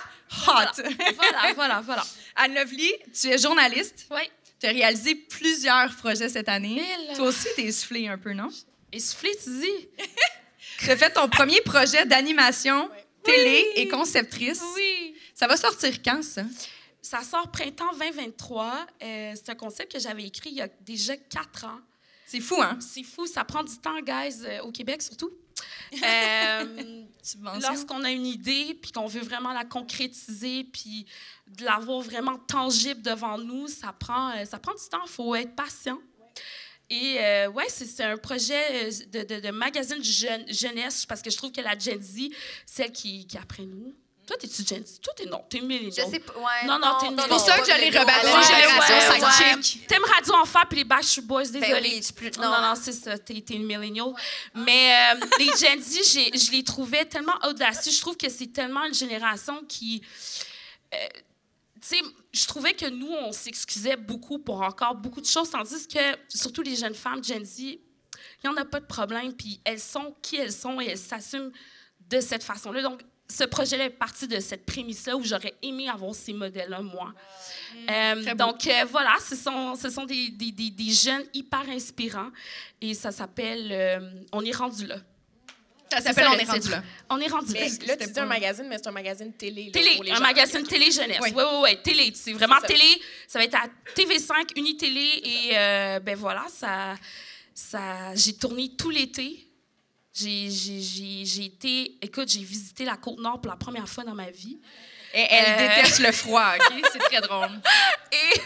hot. 0.48 0.82
Voilà, 1.16 1.52
voilà, 1.54 1.80
voilà. 1.84 2.04
Anne 2.36 2.54
Lovely, 2.54 2.92
tu 3.18 3.28
es 3.28 3.38
journaliste. 3.38 4.06
Oui. 4.10 4.30
Tu 4.66 4.70
as 4.70 4.74
réalisé 4.74 5.14
plusieurs 5.14 5.94
projets 5.94 6.28
cette 6.28 6.48
année. 6.48 6.82
Toi 7.14 7.28
aussi, 7.28 7.46
t'es 7.54 7.66
essoufflée 7.66 8.08
un 8.08 8.18
peu, 8.18 8.32
non? 8.32 8.48
Essoufflé, 8.90 9.30
tu 9.42 9.50
dis? 9.60 9.88
Tu 10.80 10.90
as 10.90 10.96
fait 10.96 11.10
ton 11.10 11.26
premier 11.28 11.60
projet 11.62 12.04
d'animation 12.04 12.90
télé 13.22 13.64
et 13.76 13.88
conceptrice. 13.88 14.60
Oui. 14.74 15.14
Ça 15.34 15.46
va 15.46 15.56
sortir 15.56 16.02
quand, 16.02 16.22
ça? 16.22 16.42
Ça 17.00 17.22
sort 17.22 17.50
printemps 17.50 17.92
2023. 17.92 18.86
Euh, 19.02 19.32
c'est 19.36 19.50
un 19.50 19.54
concept 19.54 19.92
que 19.92 19.98
j'avais 20.00 20.24
écrit 20.24 20.50
il 20.50 20.56
y 20.56 20.60
a 20.60 20.68
déjà 20.80 21.16
quatre 21.16 21.64
ans. 21.64 21.78
C'est 22.26 22.40
fou, 22.40 22.60
hein? 22.60 22.76
C'est 22.80 23.04
fou, 23.04 23.26
ça 23.26 23.44
prend 23.44 23.62
du 23.62 23.78
temps, 23.78 24.00
guys, 24.00 24.44
euh, 24.44 24.62
au 24.62 24.72
Québec 24.72 25.00
surtout. 25.00 25.30
Euh, 25.92 27.04
lorsqu'on 27.62 28.04
a 28.04 28.10
une 28.10 28.26
idée 28.26 28.78
puis 28.80 28.92
qu'on 28.92 29.06
veut 29.06 29.22
vraiment 29.22 29.52
la 29.52 29.64
concrétiser 29.64 30.64
puis 30.64 31.06
de 31.46 31.64
l'avoir 31.64 32.00
vraiment 32.00 32.38
tangible 32.38 33.02
devant 33.02 33.38
nous, 33.38 33.68
ça 33.68 33.92
prend, 33.92 34.30
euh, 34.36 34.44
ça 34.44 34.58
prend 34.58 34.72
du 34.72 34.88
temps. 34.90 35.02
Il 35.04 35.10
faut 35.10 35.34
être 35.34 35.54
patient. 35.54 35.98
Et 36.88 37.16
euh, 37.18 37.48
ouais, 37.50 37.66
c'est 37.68 38.04
un 38.04 38.16
projet 38.16 38.86
euh, 38.86 38.90
de, 39.12 39.34
de, 39.34 39.40
de 39.40 39.50
magazine 39.50 40.02
jeune, 40.02 40.44
jeunesse 40.48 41.04
parce 41.04 41.20
que 41.20 41.30
je 41.30 41.36
trouve 41.36 41.50
que 41.50 41.60
la 41.60 41.76
Gen 41.76 42.00
Z, 42.00 42.28
celle 42.64 42.92
qui, 42.92 43.26
qui 43.26 43.36
est 43.36 43.40
après 43.40 43.64
nous. 43.64 43.94
Toi, 44.26 44.36
t'es-tu 44.38 44.66
Gen 44.66 44.84
Z? 44.84 45.00
Toi, 45.00 45.12
t'es 45.16 45.26
non, 45.26 45.44
t'es 45.48 45.60
millennial. 45.60 45.92
Je 46.06 46.10
sais 46.10 46.18
pas. 46.18 46.32
Ouais, 46.34 46.66
Non, 46.66 46.78
non, 46.80 46.98
t'es 46.98 47.06
C'est 47.22 47.28
pour 47.28 47.38
ça 47.40 47.58
que 47.60 47.64
je 47.70 47.76
l'ai 47.78 47.90
rebaptisé 47.96 48.32
Ouais, 48.32 48.42
Génération 48.42 48.94
ouais, 49.14 49.24
ouais. 49.24 49.54
Sidechick. 49.54 49.86
T'aimes 49.86 50.04
Radio 50.04 50.34
Enfer 50.34 50.64
puis 50.68 50.78
les 50.78 50.84
Backstreet 50.84 51.22
Boys, 51.22 51.44
désolé. 51.44 52.00
Ben 52.00 52.12
plus- 52.14 52.38
Non, 52.40 52.50
non. 52.50 52.60
non, 52.62 52.74
c'est 52.74 52.92
ça, 52.92 53.16
t'es 53.18 53.40
t'es 53.40 53.54
une 53.54 53.66
millennial. 53.66 54.12
Mais 54.54 55.12
euh, 55.14 55.20
les 55.38 55.46
Gen 55.56 55.80
Z, 55.80 56.00
je 56.34 56.50
les 56.50 56.64
trouvais 56.64 57.04
tellement 57.04 57.36
audacieux. 57.44 57.92
Je 57.92 58.00
trouve 58.00 58.16
que 58.16 58.28
c'est 58.28 58.52
tellement 58.52 58.84
une 58.84 58.94
génération 58.94 59.62
qui. 59.68 60.02
euh, 60.92 60.96
tu 61.80 61.96
sais, 61.98 62.02
je 62.32 62.46
trouvais 62.46 62.72
que 62.74 62.86
nous, 62.86 63.06
on 63.12 63.30
s'excusait 63.30 63.96
beaucoup 63.96 64.40
pour 64.40 64.60
encore 64.62 64.96
beaucoup 64.96 65.20
de 65.20 65.26
choses, 65.26 65.50
tandis 65.50 65.86
que, 65.86 66.00
surtout 66.28 66.62
les 66.62 66.74
jeunes 66.74 66.94
femmes 66.94 67.22
Gen 67.22 67.44
Z, 67.44 67.58
il 67.60 67.78
n'y 68.44 68.50
en 68.50 68.56
a 68.56 68.64
pas 68.64 68.80
de 68.80 68.86
problème, 68.86 69.32
puis 69.34 69.60
elles 69.64 69.78
sont 69.78 70.16
qui 70.20 70.36
elles 70.36 70.52
sont 70.52 70.80
et 70.80 70.86
elles 70.86 70.98
s'assument 70.98 71.52
de 72.08 72.20
cette 72.20 72.42
façon-là. 72.42 72.82
Donc, 72.82 73.02
ce 73.28 73.44
projet-là 73.44 73.84
est 73.86 73.90
parti 73.90 74.28
de 74.28 74.38
cette 74.40 74.64
prémisse-là 74.66 75.16
où 75.16 75.24
j'aurais 75.24 75.54
aimé 75.62 75.88
avoir 75.88 76.14
ces 76.14 76.32
modèles-là, 76.32 76.80
moi. 76.80 77.12
Euh, 77.90 78.22
Très 78.22 78.34
beau. 78.34 78.44
donc, 78.46 78.66
euh, 78.66 78.84
voilà, 78.90 79.14
ce 79.28 79.34
sont, 79.36 79.74
ce 79.74 79.90
sont 79.90 80.04
des, 80.04 80.28
des, 80.30 80.52
des, 80.52 80.70
des 80.70 80.92
jeunes 80.92 81.24
hyper 81.34 81.68
inspirants 81.68 82.30
et 82.80 82.94
ça 82.94 83.10
s'appelle 83.10 83.68
euh, 83.72 84.10
On 84.32 84.44
est 84.44 84.54
rendu 84.54 84.86
là. 84.86 84.96
Ça 85.92 86.00
s'appelle 86.00 86.26
On 86.28 86.38
est 86.38 86.44
rendu 86.44 86.68
là. 86.68 86.82
On 87.10 87.20
est 87.20 87.26
rendu 87.28 87.52
là. 87.54 87.60
Mais 87.60 87.86
là, 87.86 87.96
tu 87.96 88.10
dis 88.10 88.18
un 88.20 88.26
magazine, 88.26 88.66
mais 88.68 88.76
c'est 88.76 88.88
un 88.88 88.92
magazine 88.92 89.32
télé. 89.32 89.66
là, 89.66 89.70
Télé, 89.72 89.94
pour 89.94 90.04
les 90.04 90.10
un 90.10 90.14
gens. 90.16 90.20
magazine 90.22 90.62
télé 90.66 90.90
jeunesse. 90.90 91.18
Oui. 91.22 91.30
Oui, 91.34 91.42
oui, 91.52 91.58
oui, 91.62 91.82
télé. 91.82 92.12
C'est 92.14 92.32
vraiment 92.32 92.60
ça. 92.60 92.66
télé. 92.66 93.00
Ça 93.28 93.38
va 93.38 93.44
être 93.44 93.54
à 93.54 93.66
TV5, 93.94 94.56
Unitélé. 94.56 95.20
Et 95.24 95.50
euh, 95.56 96.00
ben 96.00 96.16
voilà, 96.16 96.44
ça, 96.52 96.94
ça, 97.54 98.14
j'ai 98.16 98.32
tourné 98.34 98.70
tout 98.76 98.90
l'été. 98.90 99.45
J'ai, 100.18 100.50
j'ai, 100.50 100.80
j'ai, 100.80 101.24
j'ai 101.24 101.44
été, 101.44 101.98
écoute, 102.00 102.28
j'ai 102.30 102.42
visité 102.42 102.84
la 102.84 102.96
Côte-Nord 102.96 103.40
pour 103.40 103.50
la 103.50 103.56
première 103.56 103.88
fois 103.88 104.02
dans 104.04 104.14
ma 104.14 104.30
vie. 104.30 104.58
Et 105.14 105.20
elle 105.30 105.44
Euh, 105.70 105.76
déteste 105.76 105.98
le 106.00 106.12
froid, 106.12 106.54
OK? 106.70 106.84
C'est 106.92 106.98
très 106.98 107.20
drôle. 107.20 107.48
Et 108.12 108.40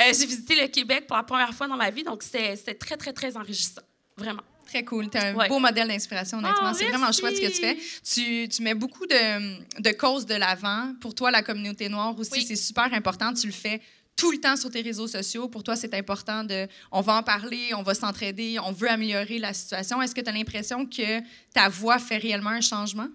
euh, 0.00 0.12
j'ai 0.18 0.26
visité 0.26 0.54
le 0.60 0.66
Québec 0.68 1.06
pour 1.06 1.16
la 1.16 1.22
première 1.22 1.52
fois 1.54 1.68
dans 1.68 1.76
ma 1.76 1.90
vie, 1.90 2.02
donc 2.02 2.22
c'était, 2.22 2.56
très, 2.74 2.96
très, 2.96 3.12
très 3.12 3.36
enrichissant. 3.36 3.82
Vraiment. 4.16 4.42
Très 4.66 4.84
cool. 4.84 5.08
Tu 5.08 5.16
es 5.16 5.20
un 5.26 5.34
Ouais. 5.36 5.48
beau 5.48 5.60
modèle 5.60 5.86
d'inspiration, 5.86 6.38
honnêtement. 6.38 6.58
Ah, 6.70 6.74
c'est 6.74 6.86
vraiment 6.86 7.12
chouette 7.12 7.36
ce 7.36 7.40
que 7.40 7.46
tu 7.46 7.60
fais. 7.60 7.78
Tu, 8.04 8.48
tu 8.48 8.62
mets 8.62 8.74
beaucoup 8.74 9.06
de, 9.06 9.80
de 9.80 9.90
causes 9.92 10.26
de 10.26 10.34
l'avant. 10.34 10.92
Pour 11.00 11.14
toi, 11.14 11.30
la 11.30 11.42
communauté 11.44 11.88
noire 11.88 12.18
aussi, 12.18 12.30
Oui. 12.32 12.44
c'est 12.46 12.56
super 12.56 12.92
important. 12.92 13.32
Tu 13.32 13.46
le 13.46 13.52
fais 13.52 13.80
tout 14.16 14.32
le 14.32 14.38
temps 14.38 14.56
sur 14.56 14.70
tes 14.70 14.80
réseaux 14.80 15.06
sociaux. 15.06 15.48
Pour 15.48 15.62
toi, 15.62 15.76
c'est 15.76 15.92
important 15.94 16.42
de. 16.42 16.66
On 16.90 17.02
va 17.02 17.16
en 17.16 17.22
parler, 17.22 17.74
on 17.74 17.82
va 17.82 17.94
s'entraider, 17.94 18.58
on 18.58 18.72
veut 18.72 18.90
améliorer 18.90 19.38
la 19.38 19.52
situation. 19.52 20.00
Est-ce 20.00 20.14
que 20.14 20.22
tu 20.22 20.30
as 20.30 20.32
l'impression 20.32 20.86
que 20.86 21.20
ta 21.52 21.68
voix 21.68 21.98
fait 21.98 22.16
réellement 22.16 22.50
un 22.50 22.62
changement? 22.62 23.08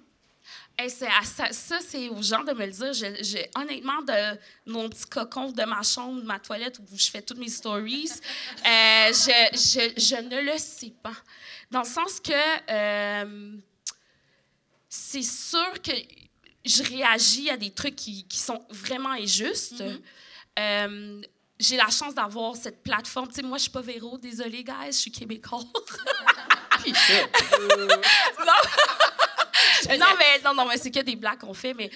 Hey, 0.77 0.89
c'est 0.89 1.07
à 1.07 1.23
ça, 1.23 1.51
ça, 1.51 1.79
c'est 1.85 2.07
aux 2.09 2.21
gens 2.21 2.43
de 2.43 2.53
me 2.53 2.65
le 2.65 2.71
dire. 2.71 3.47
Honnêtement, 3.55 4.01
de 4.03 4.37
mon 4.67 4.89
petit 4.89 5.05
cocon 5.05 5.51
de 5.51 5.63
ma 5.63 5.81
chambre, 5.81 6.21
de 6.21 6.25
ma 6.25 6.39
toilette 6.39 6.79
où 6.79 6.97
je 6.97 7.09
fais 7.09 7.21
toutes 7.21 7.39
mes 7.39 7.49
stories, 7.49 8.09
euh, 8.65 9.11
je, 9.11 9.49
je, 9.53 10.01
je 10.01 10.21
ne 10.21 10.51
le 10.51 10.57
sais 10.57 10.93
pas. 11.03 11.15
Dans 11.71 11.81
le 11.81 11.87
sens 11.87 12.19
que 12.19 12.31
euh, 12.69 13.57
c'est 14.87 15.23
sûr 15.23 15.81
que 15.81 15.91
je 16.63 16.83
réagis 16.83 17.49
à 17.49 17.57
des 17.57 17.71
trucs 17.71 17.95
qui, 17.95 18.23
qui 18.27 18.37
sont 18.37 18.63
vraiment 18.69 19.11
injustes. 19.11 19.83
Euh, 20.59 21.21
j'ai 21.59 21.77
la 21.77 21.89
chance 21.89 22.15
d'avoir 22.15 22.55
cette 22.55 22.81
plateforme. 22.83 23.27
Tu 23.27 23.35
sais, 23.35 23.41
moi, 23.43 23.57
je 23.57 23.63
suis 23.63 23.71
pas 23.71 23.81
Véro, 23.81 24.17
désolée, 24.17 24.63
guys, 24.63 24.87
je 24.87 24.91
suis 24.91 25.11
québécois. 25.11 25.59
non, 29.89 30.05
mais, 30.17 30.39
non, 30.43 30.53
non, 30.53 30.65
mais 30.65 30.77
c'est 30.77 30.91
que 30.91 31.01
des 31.01 31.15
blagues 31.15 31.39
qu'on 31.39 31.53
fait, 31.53 31.73
mais 31.73 31.89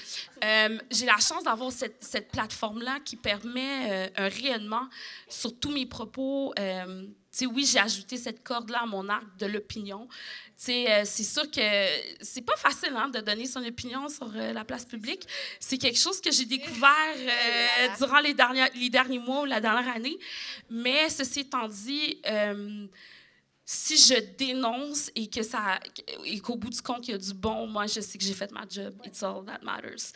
euh, 0.44 0.78
j'ai 0.92 1.06
la 1.06 1.18
chance 1.18 1.44
d'avoir 1.44 1.72
cette, 1.72 2.04
cette 2.04 2.32
plateforme-là 2.32 3.00
qui 3.04 3.16
permet 3.16 3.90
euh, 3.90 4.08
un 4.18 4.30
rayonnement 4.30 4.88
sur 5.28 5.60
tous 5.60 5.72
mes 5.72 5.86
propos. 5.86 6.54
Euh, 6.60 7.08
sais, 7.36 7.46
oui, 7.46 7.66
j'ai 7.66 7.80
ajouté 7.80 8.18
cette 8.18 8.44
corde-là 8.44 8.82
à 8.84 8.86
mon 8.86 9.08
arc 9.10 9.26
de 9.38 9.46
l'opinion. 9.46 10.08
Euh, 10.70 11.02
c'est 11.04 11.24
sûr 11.24 11.52
que 11.52 11.62
c'est 12.22 12.42
pas 12.42 12.56
facile 12.56 12.94
hein, 12.96 13.10
de 13.10 13.20
donner 13.20 13.46
son 13.46 13.64
opinion 13.64 14.08
sur 14.08 14.32
euh, 14.36 14.54
la 14.54 14.64
place 14.64 14.86
publique. 14.86 15.28
C'est 15.60 15.78
quelque 15.78 16.00
chose 16.00 16.22
que 16.22 16.32
j'ai 16.32 16.46
découvert 16.46 16.90
euh, 17.18 17.88
durant 17.98 18.20
les, 18.20 18.34
derniers 18.34 19.20
mois 19.20 19.42
ou 19.42 19.46
la 19.46 19.60
dernière 19.60 19.94
année. 19.94 20.18
Mais 20.70 21.10
ceci 21.10 21.42
étant 21.42 21.68
dit, 21.68 22.22
si 23.68 23.98
je 23.98 24.20
dénonce 24.38 25.10
et 25.16 25.28
que 25.28 25.42
ça 25.42 25.80
et 26.24 26.40
qu'au 26.40 26.56
bout 26.56 26.70
du 26.70 26.82
compte 26.82 27.08
il 27.08 27.12
y 27.12 27.14
a 27.16 27.18
du 27.18 27.34
bon, 27.34 27.66
moi 27.66 27.88
je 27.88 28.00
sais 28.00 28.18
que 28.20 28.24
j'ai 28.24 28.34
fait 28.36 28.52
ma 28.52 28.64
job. 28.70 28.94
It's 29.06 29.24
all 29.24 29.44
that 29.46 29.60
matters. 29.64 30.12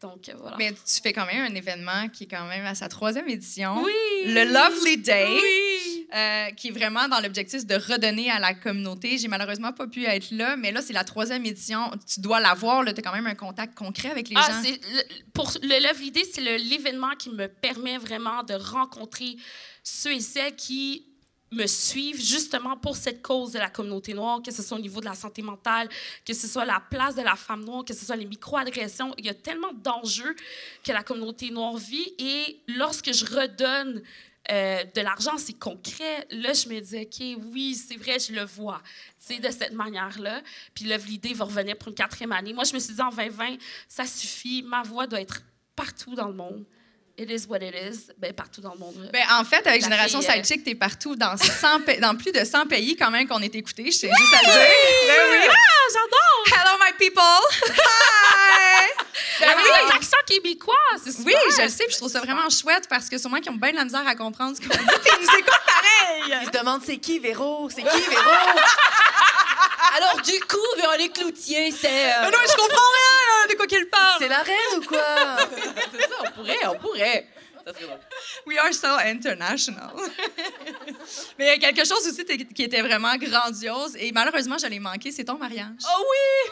Donc 0.00 0.28
euh, 0.30 0.34
voilà. 0.38 0.56
Mais 0.56 0.72
tu 0.72 1.00
fais 1.02 1.12
quand 1.12 1.26
même 1.26 1.52
un 1.52 1.54
événement 1.54 2.08
qui 2.08 2.24
est 2.24 2.28
quand 2.28 2.46
même 2.46 2.64
à 2.64 2.74
sa 2.74 2.88
troisième 2.88 3.28
édition. 3.28 3.82
oui. 3.84 3.92
Le 4.32 4.44
Lovely 4.52 4.96
Day. 4.98 5.38
Oui. 5.42 6.06
euh, 6.14 6.50
qui 6.52 6.68
est 6.68 6.70
vraiment 6.70 7.06
dans 7.08 7.20
l'objectif 7.20 7.66
de 7.66 7.74
redonner 7.74 8.30
à 8.30 8.38
la 8.38 8.54
communauté. 8.54 9.18
J'ai 9.18 9.28
malheureusement 9.28 9.72
pas 9.72 9.86
pu 9.86 10.04
être 10.06 10.30
là, 10.30 10.56
mais 10.56 10.70
là, 10.72 10.80
c'est 10.80 10.92
la 10.92 11.02
troisième 11.04 11.44
édition. 11.44 11.90
Tu 12.06 12.20
dois 12.20 12.40
l'avoir. 12.40 12.84
Tu 12.84 12.90
as 12.90 12.94
quand 13.02 13.12
même 13.12 13.26
un 13.26 13.34
contact 13.34 13.74
concret 13.74 14.10
avec 14.10 14.28
les 14.30 14.36
Ah, 14.38 14.48
gens. 14.62 14.62
le- 14.62 15.22
pour 15.32 15.52
le 15.62 15.82
Love 15.82 16.00
L'idée, 16.00 16.24
c'est 16.24 16.40
l'événement 16.40 17.14
qui 17.18 17.30
me 17.30 17.48
permet 17.48 17.98
vraiment 17.98 18.42
de 18.44 18.54
rencontrer 18.54 19.36
ceux 19.82 20.12
et 20.12 20.20
celles 20.20 20.54
qui 20.56 21.06
me 21.54 21.66
suivent 21.66 22.22
justement 22.22 22.76
pour 22.76 22.96
cette 22.96 23.22
cause 23.22 23.52
de 23.52 23.58
la 23.58 23.70
communauté 23.70 24.14
noire, 24.14 24.42
que 24.42 24.50
ce 24.50 24.62
soit 24.62 24.76
au 24.76 24.80
niveau 24.80 25.00
de 25.00 25.06
la 25.06 25.14
santé 25.14 25.42
mentale, 25.42 25.88
que 26.24 26.34
ce 26.34 26.46
soit 26.46 26.64
la 26.64 26.82
place 26.90 27.14
de 27.14 27.22
la 27.22 27.36
femme 27.36 27.64
noire, 27.64 27.84
que 27.84 27.94
ce 27.94 28.04
soit 28.04 28.16
les 28.16 28.26
micro-agressions. 28.26 29.14
Il 29.18 29.26
y 29.26 29.28
a 29.28 29.34
tellement 29.34 29.72
d'enjeux 29.72 30.34
que 30.82 30.92
la 30.92 31.02
communauté 31.02 31.50
noire 31.50 31.76
vit 31.76 32.12
et 32.18 32.60
lorsque 32.68 33.12
je 33.12 33.24
redonne 33.24 34.02
euh, 34.50 34.84
de 34.94 35.00
l'argent, 35.00 35.38
c'est 35.38 35.58
concret. 35.58 36.26
Là, 36.30 36.52
je 36.52 36.68
me 36.68 36.78
dis, 36.80 36.98
OK, 36.98 37.44
oui, 37.52 37.74
c'est 37.74 37.96
vrai, 37.96 38.18
je 38.18 38.32
le 38.32 38.44
vois. 38.44 38.82
Tu 39.26 39.34
sais, 39.34 39.40
de 39.40 39.50
cette 39.50 39.72
manière-là. 39.72 40.42
Puis 40.74 40.84
Love 40.84 41.06
l'idée 41.06 41.32
va 41.32 41.46
revenir 41.46 41.76
pour 41.78 41.88
une 41.88 41.94
quatrième 41.94 42.32
année. 42.32 42.52
Moi, 42.52 42.64
je 42.64 42.74
me 42.74 42.78
suis 42.78 42.94
dit, 42.94 43.00
en 43.00 43.08
2020, 43.08 43.56
ça 43.88 44.04
suffit. 44.04 44.62
Ma 44.62 44.82
voix 44.82 45.06
doit 45.06 45.20
être 45.20 45.42
partout 45.74 46.14
dans 46.14 46.28
le 46.28 46.34
monde. 46.34 46.64
It 47.16 47.30
is 47.30 47.46
what 47.48 47.58
it 47.62 47.74
is. 47.74 48.10
Ben, 48.18 48.32
partout 48.32 48.60
dans 48.60 48.72
le 48.72 48.78
monde. 48.80 49.08
Ben, 49.12 49.22
en 49.38 49.44
fait, 49.44 49.64
avec 49.68 49.82
La 49.82 49.88
Génération 49.88 50.20
fille, 50.20 50.30
euh, 50.30 50.42
Sidechick, 50.42 50.64
t'es 50.64 50.74
partout 50.74 51.14
dans, 51.14 51.36
100 51.36 51.80
pa- 51.86 51.96
dans 51.98 52.16
plus 52.16 52.32
de 52.32 52.44
100 52.44 52.66
pays 52.66 52.96
quand 52.96 53.10
même 53.12 53.28
qu'on 53.28 53.40
est 53.40 53.54
écouté. 53.54 53.84
Je 53.86 53.90
sais 53.96 54.10
juste 54.18 54.34
à 54.34 54.38
le 54.38 54.46
dire. 54.46 54.76
Ben 55.06 55.22
oui. 55.30 55.48
Ah, 55.48 55.92
j'adore! 55.92 56.60
Hello, 56.60 56.76
my 56.84 56.92
people! 56.98 57.76
Hi! 57.78 58.90
Ben 59.40 59.48
Avec 59.48 59.64
oui. 59.64 59.70
l'accent 59.92 60.16
québécois, 60.26 60.74
c'est 61.02 61.10
super. 61.10 61.26
Oui, 61.26 61.34
je 61.58 61.62
le 61.62 61.68
sais, 61.68 61.84
puis 61.84 61.92
je 61.94 61.96
trouve 61.98 62.10
ça 62.10 62.20
vraiment 62.20 62.48
chouette 62.50 62.86
parce 62.88 63.08
que 63.08 63.18
sûrement 63.18 63.38
qu'ils 63.40 63.50
ont 63.50 63.56
bien 63.56 63.72
de 63.72 63.76
la 63.76 63.84
misère 63.84 64.06
à 64.06 64.14
comprendre 64.14 64.56
ce 64.56 64.60
qu'on 64.60 64.68
dit, 64.68 64.84
puis 64.84 65.10
ils 65.18 65.24
nous 65.26 65.38
écoutent 65.38 65.66
pareil! 65.66 66.38
Ils 66.42 66.46
se 66.46 66.50
demandent 66.52 66.82
c'est 66.86 66.98
qui 66.98 67.18
Véro? 67.18 67.68
C'est 67.68 67.82
qui 67.82 68.00
Véro? 68.00 68.22
Alors, 69.96 70.20
du 70.22 70.40
coup, 70.40 70.56
Véronique 70.76 71.12
Cloutier, 71.12 71.70
c'est. 71.70 71.86
euh, 72.12 72.22
Mais 72.22 72.30
non, 72.30 72.38
je 72.48 72.56
comprends 72.56 72.90
rien 72.98 73.26
là, 73.28 73.52
de 73.52 73.54
quoi 73.56 73.66
qu'il 73.66 73.86
parle! 73.88 74.16
C'est 74.18 74.28
la 74.28 74.42
reine 74.42 74.78
ou 74.78 74.82
quoi? 74.82 75.36
c'est 75.92 76.00
ça, 76.02 76.14
on 76.26 76.30
pourrait, 76.32 76.66
on 76.66 76.78
pourrait. 76.78 77.28
Ça 77.66 77.72
serait 77.72 77.84
drôle. 77.86 77.98
We 78.46 78.58
are 78.58 78.74
so 78.74 78.88
international. 79.06 79.90
Mais 81.38 81.46
il 81.56 81.62
y 81.62 81.66
a 81.66 81.72
quelque 81.72 81.86
chose 81.86 82.06
aussi 82.06 82.24
qui 82.54 82.62
était 82.62 82.82
vraiment 82.82 83.16
grandiose 83.16 83.96
et 83.96 84.12
malheureusement, 84.12 84.58
je 84.58 84.66
l'ai 84.66 84.80
manqué, 84.80 85.12
c'est 85.12 85.24
ton 85.24 85.38
mariage. 85.38 85.80
Oh 85.86 86.04
oui! 86.10 86.50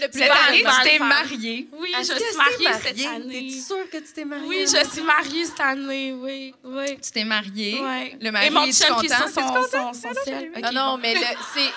Cette 0.00 0.14
fan, 0.16 0.30
année, 0.48 0.62
tu 0.64 0.88
t'es 0.88 0.98
mariée. 0.98 1.68
Oui, 1.72 1.92
je 1.98 2.04
suis 2.04 2.14
t'es 2.14 2.36
mariée 2.36 2.68
cette 2.82 3.06
année. 3.06 3.48
T'es-tu 3.48 3.60
sûre 3.60 3.90
que 3.90 3.96
tu 3.98 4.12
t'es 4.14 4.24
mariée? 4.24 4.46
Oui, 4.46 4.60
je 4.66 4.90
suis 4.90 5.02
mariée 5.02 5.44
cette 5.46 5.60
année, 5.60 6.12
oui, 6.12 6.54
oui. 6.64 6.98
Tu 7.02 7.10
t'es 7.10 7.24
mariée? 7.24 7.80
Ouais. 7.80 8.16
Le 8.20 8.30
mari 8.30 8.46
Et 8.46 8.50
mon 8.50 8.70
chum 8.72 8.96
qui 9.00 9.06
est 9.06 9.14
sur 9.14 9.28
son, 9.28 9.40
T'es-tu 9.40 9.70
son, 9.70 9.92
son 9.92 10.14
ciel? 10.24 10.52
Non, 10.62 10.72
non, 10.72 10.90
bon. 10.92 10.98
mais 10.98 11.14
c'est. 11.54 11.70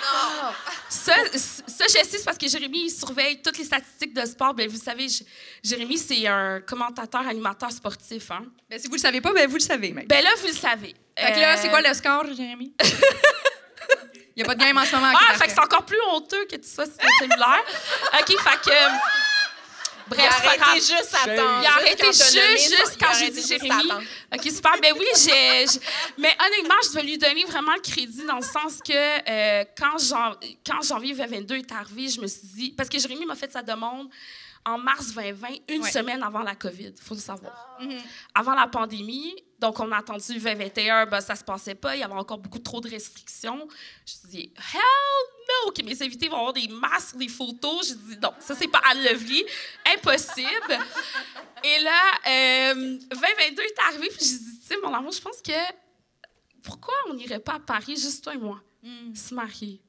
Ça, 0.90 1.14
ça, 1.34 1.86
je 1.88 1.94
sais, 1.94 2.04
c'est 2.04 2.26
parce 2.26 2.38
que 2.38 2.48
Jérémy, 2.48 2.86
il 2.86 2.90
surveille 2.92 3.42
toutes 3.42 3.58
les 3.58 3.64
statistiques 3.66 4.14
de 4.14 4.26
sport. 4.26 4.54
Ben, 4.54 4.68
vous 4.70 4.78
savez, 4.78 5.08
Jérémy, 5.64 5.98
c'est 5.98 6.28
un 6.28 6.60
commentateur, 6.62 7.26
animateur 7.28 7.72
sportif. 7.72 8.30
Hein? 8.32 8.44
Ben, 8.70 8.78
si 8.80 8.88
vous 8.88 8.96
le 8.96 9.00
savez 9.00 9.22
pas, 9.22 9.32
ben 9.34 9.48
vous 9.48 9.56
le 9.56 9.62
savez, 9.62 9.92
mec. 9.92 10.08
Ben 10.08 10.24
là, 10.24 10.30
vous 10.40 10.48
le 10.48 10.54
savez. 10.54 10.94
Fait 11.18 11.32
que 11.34 11.40
là, 11.40 11.54
Euh, 11.54 11.58
c'est 11.62 11.70
quoi 11.70 11.82
le 11.82 11.94
score, 11.94 12.26
Jérémy? 12.28 12.74
Il 14.42 14.46
n'y 14.46 14.50
a 14.50 14.56
pas 14.56 14.56
de 14.56 14.64
game 14.64 14.78
en 14.78 14.86
ce 14.86 14.96
moment. 14.96 15.12
Ah, 15.30 15.34
fait 15.36 15.46
que 15.48 15.52
c'est 15.54 15.60
encore 15.60 15.86
plus 15.86 16.02
honteux 16.10 16.46
que 16.46 16.56
tu 16.56 16.68
sois 16.68 16.86
cellulaire. 17.20 17.64
OK, 18.20 18.28
fait 18.28 18.70
que... 18.70 18.76
Il 20.14 20.18
Bref, 20.18 20.30
a 20.30 20.36
c'est 20.36 20.44
pas 20.44 20.58
grave. 20.58 20.70
arrêté 20.72 20.82
juste 20.82 21.16
à 21.16 21.26
temps. 21.38 21.62
Il 21.62 21.66
a 21.66 21.72
arrêté 21.72 22.06
juste, 22.08 22.34
juste 22.34 22.70
il 22.70 22.76
a 22.76 23.06
quand 23.08 23.14
j'ai 23.18 23.30
dit 23.30 23.48
Jérémy. 23.48 23.90
OK, 24.34 24.44
super. 24.44 24.74
Ben 24.82 24.94
oui, 25.00 25.06
j'ai... 25.16 25.66
Mais 26.18 26.36
honnêtement, 26.46 26.76
je 26.84 26.92
dois 26.92 27.02
lui 27.02 27.18
donner 27.18 27.46
vraiment 27.46 27.74
le 27.76 27.80
crédit 27.80 28.26
dans 28.28 28.36
le 28.36 28.42
sens 28.42 28.80
que 28.86 28.92
euh, 28.94 29.64
quand, 29.78 29.98
jan- 30.00 30.36
quand 30.68 30.82
janvier 30.82 31.14
2022 31.16 31.56
est 31.60 31.72
arrivé, 31.72 32.10
je 32.10 32.20
me 32.20 32.28
suis 32.28 32.42
dit... 32.44 32.72
Parce 32.76 32.90
que 32.90 33.00
Jérémy 33.00 33.26
m'a 33.26 33.36
fait 33.36 33.50
sa 33.54 33.62
demande 33.62 34.10
en 34.66 34.78
mars 34.78 35.14
2020, 35.14 35.48
une 35.70 35.82
Ouais. 35.82 35.92
semaine 35.92 36.22
avant 36.24 36.42
la 36.42 36.56
COVID, 36.56 36.94
il 36.96 37.02
faut 37.02 37.16
le 37.16 37.20
savoir. 37.20 37.80
Avant 38.36 38.54
la 38.54 38.68
pandémie, 38.68 39.34
donc 39.60 39.80
on 39.80 39.92
a 39.92 39.98
attendu 39.98 40.24
2021, 40.40 41.06
ben, 41.08 41.20
ça 41.22 41.36
se 41.36 41.44
passait 41.44 41.76
pas, 41.76 41.96
il 41.96 42.00
y 42.00 42.04
avait 42.04 42.14
encore 42.14 42.38
beaucoup 42.38 42.60
trop 42.60 42.80
de 42.82 42.90
restrictions. 42.90 43.68
Je 44.06 44.28
dis, 44.30 44.54
hell 44.74 44.82
no, 45.66 45.72
que 45.72 45.82
mes 45.84 46.02
invités 46.04 46.28
vont 46.30 46.38
avoir 46.38 46.54
des 46.54 46.68
masques, 46.68 47.18
des 47.18 47.28
photos. 47.28 47.90
Je 47.90 47.94
dis, 47.96 48.18
non, 48.22 48.34
ça 48.40 48.56
c'est 48.56 48.68
pas 48.68 48.82
Anne 48.92 49.04
Lovely, 49.04 49.44
impossible. 49.96 50.78
Et 51.64 51.80
là, 51.80 52.02
euh, 52.28 52.74
2022 52.76 53.62
est 53.64 53.80
arrivé, 53.90 54.10
puis 54.10 54.20
j'ai 54.26 54.38
dit, 54.38 54.60
tu 54.62 54.68
sais, 54.68 54.78
mon 54.84 54.94
amour, 54.94 55.12
je 55.12 55.22
pense 55.22 55.42
que 55.42 55.52
pourquoi 56.64 56.94
on 57.10 57.14
n'irait 57.16 57.40
pas 57.40 57.54
à 57.56 57.60
Paris, 57.60 57.96
juste 57.98 58.24
toi 58.24 58.34
et 58.36 58.38
moi, 58.38 58.62
se 59.16 59.34
marier, 59.34 59.82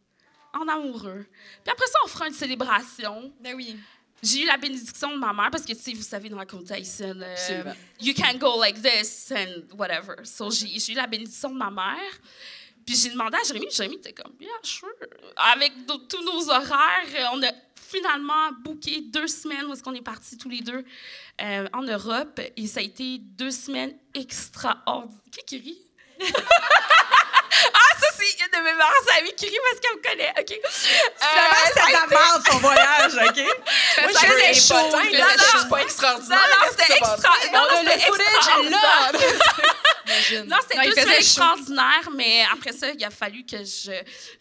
en 0.55 0.67
amoureux? 0.69 1.27
Puis 1.65 1.73
après 1.73 1.87
ça, 1.87 1.99
on 2.05 2.09
fera 2.09 2.29
une 2.29 2.35
célébration. 2.35 3.33
Ben 3.41 3.55
oui. 3.55 3.77
J'ai 4.23 4.43
eu 4.43 4.47
la 4.47 4.57
bénédiction 4.57 5.13
de 5.13 5.19
ma 5.19 5.33
mère 5.33 5.51
parce 5.51 5.65
que, 5.65 5.73
tu 5.73 5.81
sais, 5.81 5.93
vous 5.95 6.03
savez, 6.03 6.29
dans 6.29 6.39
la 6.39 6.47
communauté 6.47 6.75
haïtienne, 6.75 7.25
euh, 7.27 7.73
you 8.01 8.15
can 8.15 8.39
go 8.39 8.61
like 8.61 8.81
this 8.81 9.33
and 9.33 9.77
whatever. 9.77 10.25
So, 10.25 10.49
j'ai 10.51 10.93
eu 10.93 10.95
la 10.95 11.09
bénédiction 11.09 11.51
de 11.51 11.57
ma 11.57 11.71
mère. 11.71 12.13
Puis 12.87 12.97
j'ai 12.97 13.11
demandé 13.11 13.37
à 13.37 13.45
Jérémy, 13.45 13.67
Jérémy 13.71 13.97
était 13.97 14.13
comme, 14.13 14.33
yeah, 14.41 14.51
sure. 14.63 14.89
Avec 15.37 15.73
tous 16.09 16.23
nos 16.25 16.51
horaires, 16.51 17.07
euh, 17.15 17.25
on 17.35 17.43
a 17.43 17.53
finalement 17.75 18.53
booké 18.61 19.03
deux 19.03 19.27
semaines 19.27 19.67
où 19.67 19.73
est-ce 19.73 19.83
qu'on 19.83 19.95
est 19.95 20.03
partis 20.03 20.37
tous 20.37 20.49
les 20.49 20.61
deux 20.61 20.85
euh, 21.41 21.69
en 21.73 21.83
Europe. 21.83 22.41
Et 22.57 22.67
ça 22.67 22.81
a 22.81 22.83
été 22.83 23.19
deux 23.19 23.51
semaines 23.51 23.97
extraordinaires. 24.15 25.09
Qui 25.31 25.45
qui 25.47 25.59
rit? 25.59 25.79
ah, 27.75 27.99
ça, 28.01 28.07
c'est 28.17 28.41
une 28.45 28.51
de 28.51 28.65
mes 28.65 28.73
meilleures 28.73 29.19
amies 29.19 29.35
qui 29.37 29.47
rit 29.47 29.59
parce 29.71 29.81
qu'elle 29.81 29.97
me 29.97 30.03
connaît. 30.03 30.33
OK? 30.39 30.61
Finalement, 30.71 31.51
Euh, 31.53 31.69
c'était 31.69 31.87
de 31.87 31.93
la 31.93 32.07
merde, 32.07 32.43
son 32.51 32.59
voyage, 32.59 33.13
OK? 33.15 33.37
Moi, 34.03 34.11
je 34.13 34.61
chaud, 34.61 34.91
faisais 34.91 35.53
juste 35.53 35.69
pas 35.69 35.83
extraordinaire. 35.83 36.39
Non, 36.39 36.67
non, 36.67 36.71
c'était 36.79 36.93
extra. 36.99 37.33
Non, 37.53 37.61
non, 37.61 37.83
le 37.83 37.91
c'était 37.91 38.07
footage 38.07 38.71
là. 38.71 39.13
Non, 40.47 40.57
c'était 40.69 40.91
tout 40.91 41.11
extraordinaire, 41.11 42.11
mais 42.15 42.45
après 42.53 42.73
ça, 42.73 42.89
il 42.91 43.05
a 43.05 43.11
fallu 43.11 43.45
que 43.45 43.59
je 43.59 43.93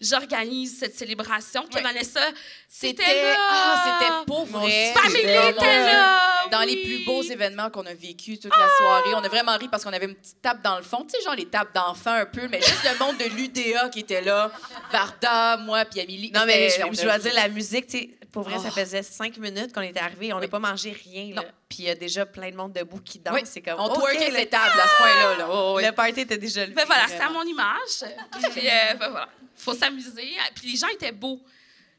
j'organise 0.01 0.79
cette 0.79 0.97
célébration. 0.97 1.65
Que 1.67 1.81
Vanessa, 1.81 2.19
c'était 2.67 3.03
C'était 3.03 3.23
là. 3.33 3.37
ah, 3.51 3.83
c'était 3.99 4.11
pour 4.25 4.45
vrai. 4.47 4.91
Famille 4.95 5.17
C'était 5.21 5.49
était 5.51 5.79
là. 5.85 6.47
Dans 6.51 6.61
les 6.61 6.77
plus 6.83 7.05
beaux 7.05 7.21
événements 7.23 7.69
qu'on 7.69 7.85
a 7.85 7.93
vécu 7.93 8.37
toute 8.39 8.55
la 8.57 8.67
soirée. 8.77 9.13
On 9.13 9.23
a 9.23 9.27
vraiment 9.29 9.55
ri 9.57 9.67
parce 9.69 9.83
qu'on 9.83 9.93
avait 9.93 10.07
une 10.07 10.15
petite 10.15 10.41
table 10.41 10.61
dans 10.63 10.77
le 10.77 10.83
fond. 10.83 11.05
Tu 11.05 11.17
sais, 11.17 11.23
genre 11.23 11.35
les 11.35 11.47
tables 11.47 11.71
d'enfants 11.73 12.11
un 12.13 12.25
peu, 12.25 12.47
mais 12.49 12.59
juste 12.61 12.83
le 12.83 12.97
monde 13.01 13.17
de 13.17 13.25
l'UDA 13.25 13.89
qui 13.89 13.99
était 13.99 14.21
là. 14.21 14.51
Varda, 14.91 15.57
moi, 15.57 15.85
puis 15.85 15.99
Amélie. 16.01 16.31
Non, 16.31 16.43
mais 16.45 16.69
je, 16.69 17.01
dois 17.03 17.17
dire, 17.19 17.33
la 17.33 17.47
musique, 17.49 17.87
tu 17.87 17.97
sais, 17.99 18.09
pour 18.31 18.43
vrai, 18.43 18.57
ça 18.59 18.67
Oh. 18.67 18.71
faisait 18.71 19.03
cinq 19.03 19.37
minutes 19.37 19.73
qu'on 19.73 19.81
était 19.81 19.99
arrivés. 19.99 20.31
On 20.33 20.39
n'a 20.39 20.47
pas 20.47 20.59
mangé 20.59 20.91
rien, 20.91 21.35
là. 21.35 21.41
Non. 21.41 21.47
Puis 21.67 21.79
il 21.79 21.85
y 21.85 21.89
a 21.89 21.95
déjà 21.95 22.25
plein 22.25 22.49
de 22.49 22.55
monde 22.55 22.73
debout 22.73 22.99
qui 23.01 23.19
danse. 23.19 23.33
Oui, 23.35 23.41
C'est 23.45 23.61
comme. 23.61 23.79
On 23.79 23.85
OK, 23.85 23.99
twerkait 23.99 24.29
le- 24.29 24.37
ces 24.37 24.45
tables 24.47 24.79
à 24.79 24.87
ce 24.87 24.95
point-là. 24.97 25.37
Là. 25.37 25.47
Oh, 25.51 25.73
oui. 25.77 25.85
Le 25.85 25.91
party 25.91 26.21
était 26.21 26.37
déjà 26.37 26.65
le 26.65 26.71
Ben 26.73 26.85
voilà, 26.85 27.07
c'est 27.07 27.19
à 27.19 27.29
mon 27.29 27.43
image. 27.43 28.11
Puis 28.55 28.67
euh, 28.67 28.93
ben 28.99 29.09
voilà, 29.09 29.27
faut 29.55 29.73
s'amuser. 29.73 30.29
Puis 30.55 30.71
les 30.71 30.77
gens 30.77 30.87
étaient 30.87 31.11
beaux. 31.11 31.41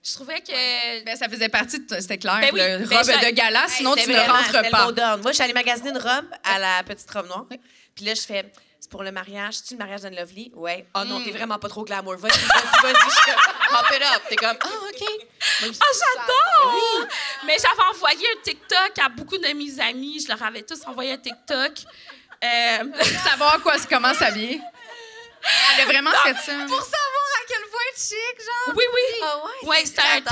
Je 0.05 0.15
trouvais 0.15 0.41
que 0.41 1.05
Ben, 1.05 1.17
ça 1.17 1.29
faisait 1.29 1.49
partie 1.49 1.79
de. 1.81 2.01
C'était 2.01 2.19
clair. 2.19 2.41
Ben 2.41 2.51
oui, 2.53 2.61
le 2.61 2.87
ben 2.87 2.97
robe 2.97 3.07
de 3.07 3.31
gala, 3.31 3.65
sinon 3.69 3.95
tu 3.95 4.09
ne 4.09 4.17
rentres 4.17 4.71
pas. 4.71 5.17
Moi, 5.19 5.31
je 5.31 5.35
suis 5.35 5.43
allée 5.45 5.53
magasiner 5.53 5.91
une 5.91 5.99
robe 5.99 6.27
à 6.45 6.59
la 6.59 6.83
petite 6.83 7.11
robe 7.11 7.27
noire. 7.29 7.47
Puis 7.95 8.05
là, 8.07 8.15
je 8.15 8.23
fais, 8.23 8.51
c'est 8.83 8.91
pour 8.91 9.05
le 9.05 9.13
mariage. 9.13 9.55
C'est-tu 9.55 9.75
le 9.75 9.79
mariage 9.79 10.01
d'Anne 10.01 10.17
Lovely? 10.17 10.51
Ouais. 10.57 10.85
Oh 10.97 11.05
non, 11.05 11.23
t'es 11.23 11.31
vraiment 11.31 11.57
pas 11.57 11.69
trop 11.69 11.85
glamour. 11.85 12.17
Vas-y, 12.17 12.33
vas-y, 12.33 12.83
vas-y. 12.83 12.95
Je 12.95 13.15
suis 13.15 13.23
comme, 13.31 13.79
Hop 13.79 13.87
it 13.93 14.03
up. 14.03 14.23
T'es 14.29 14.35
comme, 14.35 14.57
ah, 14.61 14.69
OK. 14.89 15.09
Ah, 15.63 15.87
j'adore! 15.95 17.09
Mais 17.47 17.57
j'avais 17.63 17.89
envoyé 17.89 18.27
un 18.27 18.43
TikTok 18.43 18.99
à 19.01 19.09
beaucoup 19.09 19.39
de 19.39 19.47
mes 19.55 19.81
amis. 19.81 20.19
Je 20.21 20.27
leur 20.27 20.43
avais 20.43 20.63
tous 20.63 20.85
envoyé 20.85 21.13
un 21.13 21.19
TikTok. 21.19 21.71
Euh, 22.43 22.85
Savoir 23.25 23.61
quoi, 23.63 23.77
comment 23.89 24.15
s'habiller. 24.15 24.61
Elle 25.75 25.83
a 25.83 25.85
vraiment 25.85 26.11
fait 26.25 26.35
ça. 26.35 26.53
Pour 26.67 26.83
savoir 26.83 27.22
à 27.43 27.47
quel 27.49 27.63
point 27.71 27.81
chic, 27.97 28.45
genre. 28.45 28.75
oui, 28.77 28.85
oui. 28.95 29.21
Ah 29.23 29.37
ouais? 29.45 29.69
Ouais, 29.69 29.85
c'était 29.85 30.03
un, 30.03 30.23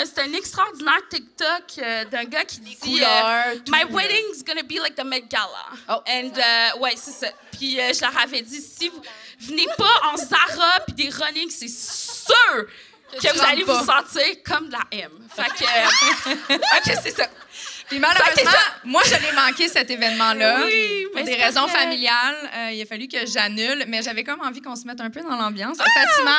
un- 0.00 0.30
un 0.30 0.32
extraordinaire 0.34 1.00
TikTok 1.10 1.62
euh, 1.78 2.04
d'un 2.06 2.24
gars 2.24 2.44
qui 2.44 2.60
dit 2.60 2.76
couleurs, 2.76 3.26
euh, 3.26 3.54
tout, 3.64 3.72
My 3.72 3.84
wedding's 3.84 4.42
gonna 4.44 4.62
be 4.62 4.78
like 4.80 4.94
the 4.94 5.04
Met 5.04 5.22
Gala. 5.28 5.48
Oh. 5.88 6.02
And 6.08 6.32
euh, 6.36 6.78
ouais, 6.80 6.94
c'est 6.96 7.12
ça. 7.12 7.28
Puis 7.52 7.80
euh, 7.80 7.92
je 7.94 8.00
leur 8.00 8.16
avais 8.18 8.42
dit 8.42 8.60
si 8.60 8.88
vous 8.88 9.02
venez 9.40 9.66
pas 9.76 10.00
en 10.12 10.16
Zara 10.16 10.80
puis 10.86 10.94
des 10.94 11.10
running, 11.10 11.50
c'est 11.50 11.68
sûr 11.68 12.66
que, 13.20 13.32
vous 13.34 13.42
allez 13.42 13.62
vous 13.64 13.84
sentir 13.84 14.24
comme 14.44 14.68
de 14.68 14.72
la 14.72 14.84
M. 14.92 15.10
Fait 15.34 15.42
que 15.56 15.64
euh, 15.64 16.54
OK, 16.76 16.98
c'est 17.02 17.16
ça. 17.16 17.28
Puis 17.92 17.98
malheureusement, 18.00 18.50
moi, 18.84 19.02
je 19.04 19.14
l'ai 19.14 19.32
manqué 19.32 19.68
cet 19.68 19.90
événement-là. 19.90 20.60
Oui, 20.64 21.06
pour 21.14 21.22
des 21.24 21.34
raisons 21.34 21.66
vrai. 21.66 21.78
familiales. 21.80 22.50
Euh, 22.56 22.70
il 22.72 22.80
a 22.82 22.86
fallu 22.86 23.06
que 23.06 23.26
j'annule, 23.26 23.84
mais 23.86 24.02
j'avais 24.02 24.24
comme 24.24 24.40
envie 24.40 24.62
qu'on 24.62 24.76
se 24.76 24.84
mette 24.86 25.00
un 25.00 25.10
peu 25.10 25.20
dans 25.20 25.36
l'ambiance. 25.36 25.76
Fatima, 25.76 26.38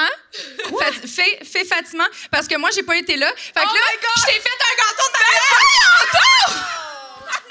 Fat- 0.80 1.08
fais, 1.08 1.40
fais 1.46 1.64
Fatima, 1.66 2.06
parce 2.32 2.48
que 2.48 2.58
moi, 2.58 2.70
j'ai 2.74 2.82
pas 2.84 2.96
été 2.98 3.16
là. 3.18 3.28
Fait 3.38 3.54
que 3.54 3.60
là, 3.60 4.10
je 4.18 4.24
t'ai 4.26 4.32
fait 4.32 4.50
un 4.50 4.76
gâteau 4.78 5.08
de 5.08 5.20
mariage! 5.20 6.66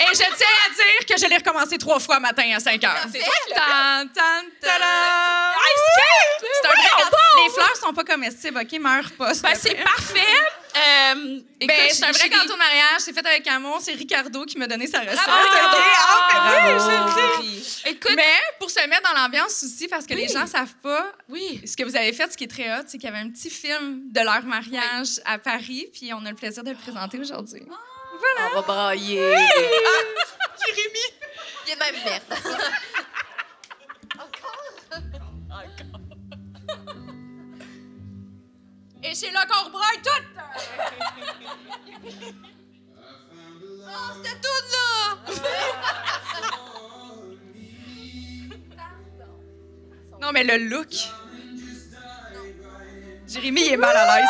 Et 0.01 0.15
je 0.15 0.37
tiens 0.37 0.57
à 0.67 0.75
dire 0.75 1.07
que 1.09 1.17
je 1.23 1.27
l'ai 1.29 1.37
recommencé 1.37 1.79
trois 1.79 2.01
fois 2.01 2.19
matin 2.19 2.43
à 2.57 2.59
5 2.59 2.83
heures. 2.83 2.97
C'est 3.13 3.21
Tan, 3.55 4.07
tan, 4.13 4.43
tada! 4.61 4.85
C'est 6.41 6.67
un 6.67 6.71
vrai 6.71 6.91
gâteau. 6.99 7.17
Les 7.47 7.51
fleurs 7.53 7.77
sont 7.77 7.93
pas 7.95 8.05
comestibles, 8.05 8.59
OK? 8.61 8.81
Meurs 8.81 9.11
pas. 9.17 9.33
Ben, 9.43 9.55
c'est 9.55 9.75
parfait. 9.75 10.27
Euh, 10.75 11.41
écoute, 11.61 11.77
Ben, 11.77 11.89
c'est 11.91 12.05
un 12.05 12.13
vrai 12.13 12.29
gâteau 12.29 12.53
de 12.55 12.59
mariage, 12.59 13.01
c'est 13.01 13.13
fait 13.13 13.27
avec 13.27 13.47
amour. 13.47 13.79
C'est 13.83 13.93
Ricardo 13.93 14.45
qui 14.47 14.57
m'a 14.59 14.67
donné 14.67 14.87
sa 14.87 15.01
recette. 15.01 15.19
Ah, 15.27 15.43
ben 16.33 16.77
oui, 16.77 16.79
Bravo! 16.79 17.15
j'ai 17.15 17.43
ri. 17.43 17.83
Écoute, 17.87 18.13
Mais 18.17 18.41
pour 18.59 18.71
se 18.71 18.81
mettre 18.89 19.03
dans 19.13 19.21
l'ambiance 19.21 19.63
aussi, 19.65 19.89
parce 19.89 20.07
que 20.07 20.15
les 20.15 20.29
gens 20.29 20.47
savent 20.47 20.75
pas, 20.83 21.13
oui. 21.29 21.61
ce 21.67 21.77
que 21.77 21.83
vous 21.85 21.95
avez 21.97 22.13
fait, 22.13 22.31
ce 22.33 22.37
qui 22.37 22.45
est 22.45 22.49
très 22.49 22.71
hot, 22.73 22.85
c'est 22.87 22.97
qu'il 22.99 23.05
y 23.05 23.13
avait 23.13 23.19
un 23.19 23.31
petit 23.31 23.51
film 23.51 24.05
de 24.11 24.21
leur 24.21 24.43
mariage 24.45 25.21
à 25.25 25.39
Paris, 25.39 25.89
puis 25.93 26.13
on 26.15 26.25
a 26.25 26.31
le 26.31 26.37
plaisir 26.37 26.65
de 26.65 26.71
le 26.71 26.77
présenter 26.77 27.19
aujourd'hui. 27.19 27.63
On 28.53 28.55
va 28.55 28.63
brailler. 28.63 29.17
Jérémy! 30.67 31.07
Il 31.67 31.73
a 31.73 31.77
même 31.77 31.95
merde. 32.05 32.23
Et 39.05 39.15
c'est 39.15 39.31
là 39.31 39.45
qu'on 39.47 39.65
rebraille 39.67 40.03
tout! 40.03 40.23
Oh, 43.95 44.13
c'était 44.15 44.39
tout, 44.41 44.63
là! 44.73 45.19
Non, 50.21 50.31
mais 50.33 50.45
le 50.45 50.57
look. 50.57 50.89
Jérémy, 53.27 53.63
il 53.67 53.73
est 53.73 53.77
mal 53.77 53.97
à 53.97 54.21
l'aise. 54.21 54.29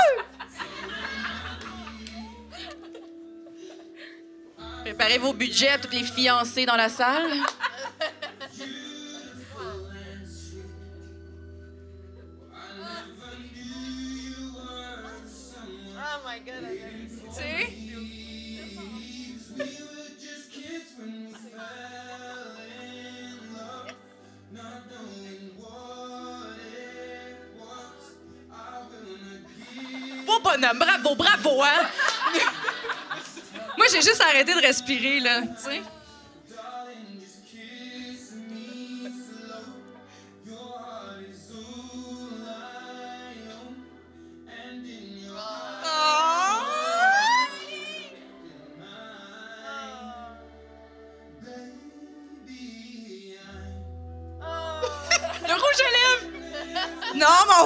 Préparez 4.81 5.19
vos 5.19 5.35
budgets 5.35 5.69
à 5.69 5.79
toutes 5.79 5.93
les 5.93 6.03
fiancées 6.03 6.65
dans 6.65 6.77
la 6.77 6.89
salle. 6.89 7.31
my 16.33 16.39
god. 16.41 16.65
Tu 16.65 17.35
sais? 17.35 17.69
Bonhomme, 30.43 30.79
bravo, 30.79 31.15
bravo, 31.15 31.63
hein? 31.63 31.89
Moi, 33.79 33.87
j'ai 33.93 34.03
juste 34.03 34.21
arrêté 34.21 34.55
de 34.55 34.61
respirer, 34.61 35.21
là. 35.21 35.43
Tu 35.43 35.47
sais? 35.57 35.83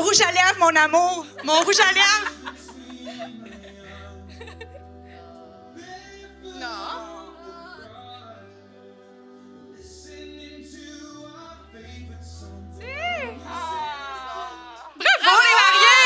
Rouge 0.07 0.21
à 0.21 0.31
lèvres, 0.31 0.59
mon 0.61 0.77
amour! 0.77 1.27
Mon 1.43 1.61
rouge 1.63 1.81
à 1.81 1.93
lèvres! 1.93 2.33
Bravo, 14.99 15.41
les 15.43 15.57
mariés! 15.61 15.97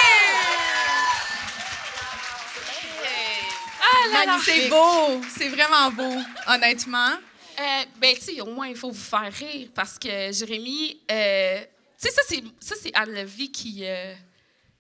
Manu, 4.13 4.43
c'est 4.43 4.69
beau! 4.69 5.21
C'est 5.37 5.49
vraiment 5.49 5.91
beau, 5.91 6.17
honnêtement. 6.49 7.13
Euh, 7.59 7.85
ben, 8.01 8.15
tu 8.15 8.21
sais, 8.23 8.41
au 8.41 8.47
moins, 8.47 8.69
il 8.69 8.77
faut 8.77 8.91
vous 8.91 8.99
faire 8.99 9.31
rire 9.31 9.69
parce 9.75 9.99
que 9.99 10.33
Jérémy, 10.33 10.99
euh, 11.11 11.61
sais, 12.09 12.11
ça, 12.11 12.23
c'est, 12.29 12.43
ça, 12.61 12.75
c'est 12.81 12.91
Anne 12.95 13.13
Levy 13.13 13.51
qui, 13.53 13.85
euh, 13.87 14.15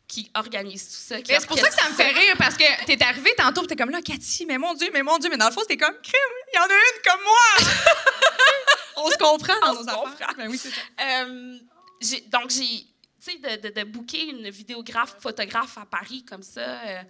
qui 0.08 0.30
organise 0.34 0.84
tout 0.86 0.94
ça. 1.14 1.20
qui 1.20 1.32
Mais 1.32 1.40
c'est 1.40 1.46
pour 1.46 1.58
ça 1.58 1.68
que 1.68 1.74
ça 1.74 1.88
me 1.88 1.94
fait 1.94 2.10
rire, 2.10 2.34
parce 2.38 2.56
que 2.56 2.84
t'es 2.86 3.02
arrivé 3.02 3.32
tantôt, 3.36 3.62
pis 3.62 3.68
t'es 3.68 3.76
comme 3.76 3.90
là, 3.90 4.00
Cathy, 4.02 4.46
mais 4.46 4.58
mon 4.58 4.74
Dieu, 4.74 4.90
mais 4.92 5.02
mon 5.02 5.18
Dieu, 5.18 5.28
mais 5.30 5.36
dans 5.36 5.46
le 5.48 5.52
fond, 5.52 5.60
c'était 5.62 5.76
comme 5.76 5.94
crime, 6.02 6.36
il 6.52 6.56
y 6.56 6.58
en 6.58 6.62
a 6.64 6.66
une 6.66 7.02
comme 7.04 7.22
moi! 7.22 7.72
On 8.96 9.10
se 9.10 9.16
comprend 9.16 9.58
dans 9.60 9.70
On 9.70 9.74
nos 9.74 9.82
se 9.84 9.88
affaires. 9.88 10.02
comprend. 10.02 10.32
Ben 10.36 10.48
oui, 10.50 10.58
c'est 10.58 10.70
ça. 10.70 10.80
Euh, 11.24 11.58
j'ai- 12.00 12.20
donc, 12.22 12.50
j'ai, 12.50 12.84
tu 13.24 13.32
sais, 13.32 13.38
de, 13.38 13.68
de, 13.68 13.74
de 13.80 13.84
booker 13.84 14.24
une 14.26 14.50
vidéographe, 14.50 15.16
photographe 15.20 15.78
à 15.78 15.86
Paris 15.86 16.24
comme 16.28 16.42
ça, 16.42 16.60
euh, 16.60 17.02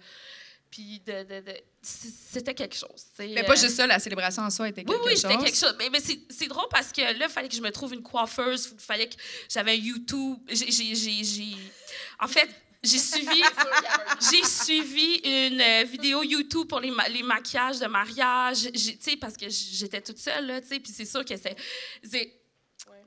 puis 0.71 1.01
de, 1.05 1.23
de, 1.23 1.41
de- 1.45 1.61
c'était 1.83 2.53
quelque 2.55 2.75
chose. 2.75 3.05
Mais 3.19 3.43
pas 3.43 3.53
euh, 3.53 3.55
juste 3.57 3.75
ça, 3.75 3.85
la 3.85 3.99
célébration 3.99 4.41
en 4.43 4.49
soi 4.49 4.69
était 4.69 4.81
Oui, 4.81 4.87
quelque 4.87 5.03
oui, 5.05 5.11
chose. 5.11 5.21
c'était 5.21 5.37
quelque 5.37 5.57
chose. 5.57 5.75
Mais, 5.77 5.89
mais 5.91 5.99
c'est, 5.99 6.19
c'est 6.29 6.47
drôle 6.47 6.67
parce 6.71 6.91
que 6.93 7.01
là, 7.01 7.25
il 7.27 7.29
fallait 7.29 7.49
que 7.49 7.55
je 7.55 7.61
me 7.61 7.71
trouve 7.71 7.93
une 7.93 8.01
coiffeuse, 8.01 8.69
il 8.73 8.79
fallait 8.79 9.09
que 9.09 9.15
j'avais 9.49 9.71
un 9.71 9.75
YouTube. 9.75 10.37
J'ai, 10.47 10.71
j'ai, 10.71 10.95
j'ai, 10.95 11.23
j'ai- 11.23 11.57
En 12.19 12.27
fait, 12.27 12.49
j'ai 12.83 12.97
suivi, 13.11 13.43
j'ai 14.31 14.43
suivi 14.43 15.15
une 15.23 15.61
euh, 15.61 15.83
vidéo 15.83 16.23
YouTube 16.23 16.67
pour 16.67 16.79
les, 16.79 16.89
ma- 16.91 17.09
les 17.09 17.21
maquillages 17.23 17.79
de 17.79 17.87
mariage, 17.87 18.69
j'ai- 18.73 18.97
tu 18.97 19.11
sais, 19.11 19.17
parce 19.17 19.35
que 19.37 19.47
j'étais 19.49 20.01
toute 20.01 20.17
seule, 20.19 20.47
là, 20.47 20.61
tu 20.61 20.67
sais, 20.67 20.79
puis 20.79 20.91
c'est 20.91 21.05
sûr 21.05 21.23
que 21.25 21.35
c'est, 21.37 21.55
c'est 22.03 22.33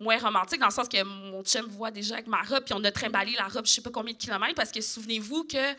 moins 0.00 0.18
romantique 0.18 0.60
dans 0.60 0.66
le 0.68 0.72
sens 0.72 0.88
que 0.88 1.02
mon 1.02 1.42
chum 1.44 1.66
voit 1.66 1.90
déjà 1.90 2.14
avec 2.14 2.26
ma 2.26 2.42
robe, 2.42 2.64
puis 2.64 2.74
on 2.74 2.84
a 2.84 2.92
trimballé 2.92 3.32
la 3.32 3.48
robe 3.48 3.66
je 3.66 3.72
sais 3.72 3.80
pas 3.80 3.90
combien 3.90 4.12
de 4.12 4.18
kilomètres 4.18 4.54
parce 4.54 4.70
que 4.72 4.80
souvenez-vous 4.80 5.44
que 5.44 5.74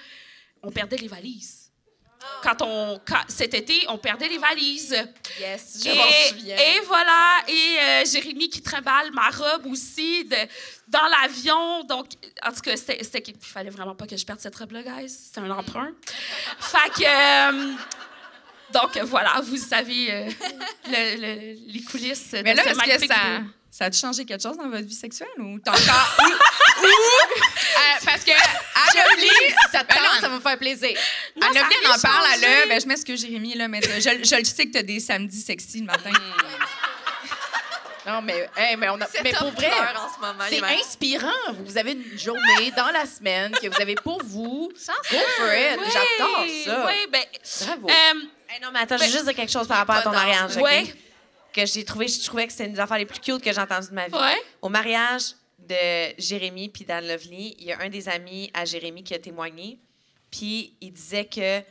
on 0.63 0.71
perdait 0.71 0.97
les 0.97 1.07
valises. 1.07 1.64
Quand 2.43 2.61
on, 2.61 2.99
quand- 3.07 3.23
cet 3.27 3.53
été, 3.53 3.85
on 3.89 3.97
perdait 3.97 4.27
les 4.29 4.37
valises. 4.37 4.95
Yes, 5.39 5.79
je 5.83 5.89
m'en 5.95 6.03
souviens. 6.29 6.55
et 6.57 6.79
voilà, 6.85 7.41
et 7.47 7.77
euh, 7.81 8.05
Jérémy 8.05 8.49
qui 8.49 8.61
trimballe 8.61 9.11
ma 9.11 9.29
robe 9.29 9.65
aussi 9.67 10.23
de, 10.25 10.35
dans 10.87 11.07
l'avion. 11.21 11.83
Donc, 11.85 12.07
en 12.45 12.51
tout 12.51 12.61
cas, 12.61 12.77
c'était, 12.77 13.03
c'était- 13.03 13.23
il 13.31 13.35
fallait 13.39 13.69
vraiment 13.69 13.95
pas 13.95 14.05
que 14.07 14.15
je 14.17 14.25
perde 14.25 14.39
cette 14.39 14.55
robe-là, 14.55 14.83
guys. 14.83 15.09
C'est 15.09 15.39
un 15.39 15.49
emprunt. 15.49 15.91
fait 16.59 16.89
que. 17.03 17.03
euh, 17.05 17.73
donc, 18.73 18.97
voilà, 19.05 19.41
vous 19.43 19.57
savez 19.57 20.11
euh, 20.11 20.29
le- 20.87 21.15
le- 21.21 21.71
les 21.73 21.81
coulisses 21.83 22.31
Mais 22.43 22.51
de 22.53 22.57
là, 22.57 22.63
ce 22.63 22.69
est-ce 22.69 22.79
que 22.79 22.87
magnifique 22.87 23.11
ça. 23.11 23.41
Ça 23.77 23.85
a-tu 23.85 23.99
changé 23.99 24.23
quelque 24.25 24.41
chose 24.41 24.55
dans 24.57 24.69
votre 24.69 24.85
vie 24.85 24.93
sexuelle 24.95 25.27
ou 25.39 25.59
t'as 25.59 25.71
encore. 25.71 26.15
ou, 26.23 26.85
ou, 26.85 26.87
euh, 26.87 28.05
parce 28.05 28.23
que 28.23 28.31
Anne-Lovely, 28.31 29.29
Ça 29.71 29.83
te 29.83 29.93
Ben 29.93 30.01
non, 30.01 30.09
tente, 30.11 30.21
ça 30.21 30.29
va 30.29 30.35
me 30.35 30.39
faire 30.41 30.57
plaisir. 30.57 30.97
Non, 31.35 31.41
ça 31.41 31.47
Anne-Lovely, 31.59 31.75
a 31.75 31.79
elle 31.83 31.91
en 31.91 31.99
parle, 31.99 32.25
changé. 32.35 32.45
a. 32.63 32.65
Ben, 32.67 32.81
je 32.81 32.87
m'excuse, 32.87 33.19
Jérémy, 33.21 33.55
là, 33.55 33.67
mais 33.67 33.81
je, 33.81 33.99
je 33.99 34.35
le 34.37 34.43
sais 34.45 34.65
que 34.67 34.71
t'as 34.71 34.81
des 34.83 34.99
samedis 35.01 35.41
sexy 35.41 35.79
le 35.81 35.87
matin. 35.87 36.11
Non, 38.07 38.21
mais, 38.21 38.47
hey, 38.55 38.75
mais, 38.77 38.87
on 38.89 39.01
a, 39.01 39.07
mais 39.23 39.33
pour 39.33 39.49
vrai, 39.51 39.71
en 39.95 40.13
ce 40.13 40.19
moment. 40.21 40.43
c'est 40.47 40.57
Hiver. 40.57 40.69
inspirant. 40.79 41.53
Vous 41.65 41.75
avez 41.77 41.93
une 41.93 42.19
journée 42.19 42.71
dans 42.77 42.91
la 42.91 43.05
semaine 43.07 43.51
que 43.53 43.67
vous 43.67 43.81
avez 43.81 43.95
pour 43.95 44.21
vous. 44.23 44.71
Go 44.71 45.17
for 45.37 45.47
it. 45.53 45.79
Oui, 45.79 45.85
J'adore 45.91 46.45
ça. 46.65 46.85
Oui, 46.85 47.07
ben. 47.11 47.23
Bravo. 47.65 47.89
euh, 47.89 47.93
Hey, 48.47 48.61
non, 48.61 48.69
mais 48.71 48.79
attends, 48.81 48.97
je 48.97 49.05
veux 49.05 49.09
juste 49.11 49.25
dire 49.25 49.33
quelque 49.33 49.51
chose 49.51 49.67
par 49.67 49.77
rapport 49.79 49.95
à 49.95 50.01
ton 50.03 50.11
mariage. 50.11 50.55
Ouais. 50.57 50.85
Que 51.55 51.65
j'ai 51.65 51.85
trouvé, 51.85 52.07
je 52.07 52.21
trouvais 52.25 52.45
que 52.47 52.51
c'était 52.51 52.65
une 52.65 52.73
des 52.73 52.79
affaires 52.79 52.97
les 52.97 53.05
plus 53.05 53.19
cute 53.21 53.41
que 53.41 53.53
j'ai 53.53 53.61
entendues 53.61 53.89
de 53.89 53.93
ma 53.93 54.07
vie. 54.07 54.13
ouais. 54.13 54.35
Au 54.61 54.67
mariage 54.69 55.33
de 55.59 56.13
Jérémy 56.21 56.67
puis 56.69 56.83
d'Anne 56.83 57.07
Lovely, 57.07 57.55
il 57.59 57.65
y 57.65 57.71
a 57.71 57.79
un 57.81 57.89
des 57.89 58.09
amis 58.09 58.51
à 58.53 58.65
Jérémy 58.65 59.03
qui 59.03 59.13
a 59.13 59.19
témoigné. 59.19 59.79
Puis 60.29 60.75
il 60.81 60.91
disait 60.91 61.25
que 61.25 61.61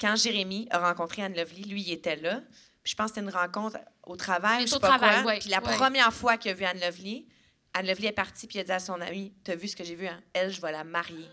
quand 0.00 0.16
Jérémy 0.16 0.66
a 0.70 0.78
rencontré 0.78 1.22
Anne 1.22 1.36
Lovely, 1.36 1.64
lui, 1.64 1.82
il 1.82 1.92
était 1.92 2.16
là. 2.16 2.40
Puis 2.82 2.92
je 2.92 2.96
pense 2.96 3.10
que 3.10 3.16
c'était 3.16 3.26
une 3.26 3.34
rencontre 3.36 3.76
au 4.04 4.16
travail, 4.16 4.62
je 4.62 4.66
sais 4.68 4.76
Au 4.76 4.80
pas 4.80 4.88
travail, 4.96 5.22
quoi. 5.22 5.32
ouais, 5.32 5.38
Puis 5.38 5.50
la 5.50 5.62
ouais. 5.62 5.76
première 5.76 6.12
fois 6.12 6.36
qu'il 6.38 6.50
a 6.50 6.54
vu 6.54 6.64
Anne 6.64 6.80
Lovely, 6.80 7.26
Anne 7.74 7.86
Lovely 7.86 8.06
est 8.06 8.12
partie 8.12 8.46
puis 8.46 8.58
il 8.58 8.60
a 8.62 8.64
dit 8.64 8.72
à 8.72 8.78
son 8.78 9.00
ami 9.00 9.32
T'as 9.44 9.56
vu 9.56 9.68
ce 9.68 9.76
que 9.76 9.84
j'ai 9.84 9.94
vu, 9.94 10.06
hein? 10.06 10.20
Elle, 10.32 10.50
je 10.50 10.60
vais 10.60 10.72
la 10.72 10.84
marier. 10.84 11.26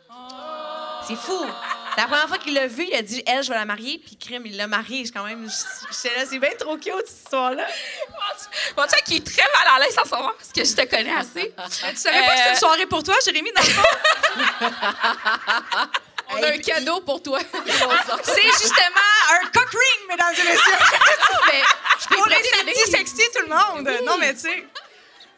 C'est 1.08 1.16
fou! 1.16 1.40
La 1.98 2.04
première 2.06 2.28
fois 2.28 2.38
qu'il 2.38 2.54
l'a 2.54 2.68
vu, 2.68 2.86
il 2.88 2.96
a 2.96 3.02
dit 3.02 3.22
Elle, 3.26 3.44
je 3.44 3.50
vais 3.50 3.56
la 3.56 3.66
marier. 3.66 4.00
Puis 4.00 4.16
crime, 4.18 4.46
il 4.46 4.56
l'a 4.58 4.68
mariée. 4.68 5.06
Je 5.06 5.12
quand 5.12 5.24
même. 5.24 5.50
J'étais 5.92 6.16
là, 6.16 6.26
c'est 6.30 6.40
bien 6.40 6.52
trop 6.58 6.78
cute, 6.78 6.94
cette 7.06 7.18
histoire-là. 7.18 7.66
Mon 8.78 8.84
chum 8.84 9.00
qui 9.06 9.18
est 9.18 9.26
très 9.26 9.44
mal 9.44 9.76
à 9.76 9.80
l'aise 9.80 9.98
en 10.00 10.06
ce 10.06 10.10
moment 10.12 10.32
parce 10.38 10.52
que 10.52 10.64
je 10.64 10.76
te 10.76 10.90
connais 10.90 11.14
assez. 11.14 11.54
tu 11.90 11.96
savais 11.96 12.20
pas 12.22 12.32
que 12.34 12.38
c'était 12.38 12.50
une 12.52 12.56
soirée 12.56 12.86
pour 12.86 13.04
toi, 13.04 13.16
Jérémy, 13.26 13.52
dans 13.54 13.62
le 13.62 13.68
fond? 13.68 13.82
On 16.34 16.42
a 16.44 16.48
un 16.48 16.58
cadeau 16.60 17.02
pour 17.02 17.22
toi. 17.22 17.40
C'est 18.24 18.42
justement 18.42 19.10
un 19.32 19.46
cock 19.48 19.70
ring, 19.70 20.08
mesdames 20.10 20.34
et 20.34 20.44
messieurs. 20.44 20.78
Mais 21.52 21.62
je 22.02 22.08
peux 22.08 22.16
Pour 22.16 22.28
les 22.28 22.44
samedis 22.44 22.90
sexy, 22.92 23.22
tout 23.36 23.42
le 23.42 23.48
monde. 23.50 23.90
Non, 24.06 24.18
mais 24.18 24.34
tu 24.34 24.40
sais. 24.42 24.66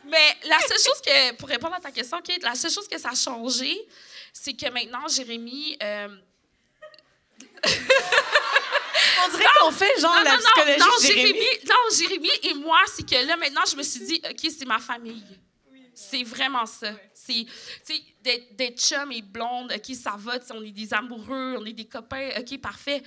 Mais 0.06 0.38
la 0.44 0.60
seule 0.60 0.78
chose 0.78 1.02
que, 1.04 1.34
pour 1.36 1.50
répondre 1.50 1.74
à 1.76 1.80
ta 1.80 1.90
question, 1.90 2.22
Kate, 2.22 2.44
la 2.44 2.54
seule 2.56 2.72
chose 2.72 2.88
que 2.88 3.00
ça 3.00 3.10
a 3.10 3.16
changé, 3.16 3.76
c'est 4.34 4.54
que 4.54 4.70
maintenant, 4.70 5.08
Jérémy. 5.08 5.78
euh, 5.82 6.10
On 7.66 9.30
dirait 9.30 9.46
qu'on 9.60 9.72
fait 9.72 10.00
genre 10.00 10.16
non, 10.18 10.24
la 10.24 10.32
non, 10.32 10.38
psychologie 10.38 10.80
non, 10.80 10.86
de 10.86 11.06
Jérémy. 11.06 11.28
Jérémy, 11.28 11.66
non, 11.68 11.98
Jérémy 11.98 12.30
et 12.44 12.54
moi, 12.56 12.80
c'est 12.88 13.08
que 13.08 13.26
là, 13.26 13.38
maintenant, 13.38 13.62
je 13.70 13.76
me 13.76 13.84
suis 13.84 14.02
dit, 14.02 14.22
OK, 14.30 14.52
c'est 14.58 14.66
ma 14.66 14.80
famille. 14.80 15.24
C'est 15.94 16.24
vraiment 16.24 16.66
ça. 16.66 16.92
C'est, 17.14 17.46
tu 17.86 17.96
sais, 17.96 18.48
d'être, 18.52 18.80
chum 18.80 19.12
et 19.12 19.22
blonde, 19.22 19.72
OK, 19.74 19.96
ça 19.96 20.16
va, 20.18 20.40
on 20.52 20.64
est 20.64 20.72
des 20.72 20.94
amoureux, 20.94 21.56
on 21.60 21.66
est 21.66 21.74
des 21.74 21.86
copains, 21.86 22.30
OK, 22.38 22.60
parfait. 22.60 23.04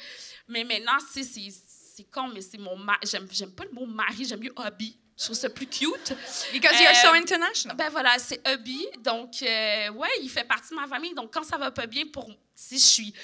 Mais 0.48 0.64
maintenant, 0.64 0.96
tu 1.12 1.24
sais, 1.24 1.52
c'est, 1.96 2.04
con, 2.04 2.28
mais 2.28 2.40
c'est 2.40 2.58
mon 2.58 2.76
mari. 2.76 3.00
J'aime, 3.04 3.26
j'aime 3.30 3.52
pas 3.52 3.64
le 3.64 3.72
mot 3.72 3.86
mari, 3.86 4.24
j'aime 4.24 4.40
mieux 4.40 4.52
hobby. 4.56 4.96
Je 5.18 5.24
trouve 5.24 5.36
ça 5.36 5.48
plus 5.48 5.66
cute. 5.66 6.14
Because 6.52 6.78
you're 6.78 6.94
so 6.94 7.08
Euh, 7.08 7.14
international. 7.14 7.76
Ben 7.76 7.88
voilà, 7.88 8.18
c'est 8.18 8.46
hobby. 8.46 8.86
Donc, 8.98 9.42
euh, 9.42 9.88
ouais, 9.90 10.10
il 10.22 10.28
fait 10.28 10.44
partie 10.44 10.70
de 10.70 10.74
ma 10.74 10.86
famille. 10.86 11.14
Donc, 11.14 11.32
quand 11.32 11.42
ça 11.42 11.56
va 11.56 11.70
pas 11.70 11.86
bien, 11.86 12.04
pour 12.06 12.30
si 12.54 12.78
je 12.78 12.84
suis 12.84 13.14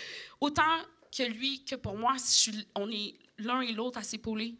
autant 0.40 0.78
que 1.16 1.22
lui 1.24 1.64
que 1.64 1.76
pour 1.76 1.96
moi, 1.96 2.14
si 2.18 2.50
je 2.50 2.56
suis, 2.56 2.68
on 2.74 2.90
est 2.90 3.14
l'un 3.38 3.60
et 3.60 3.72
l'autre 3.72 3.98
à 3.98 4.02
s'épauler. 4.02 4.54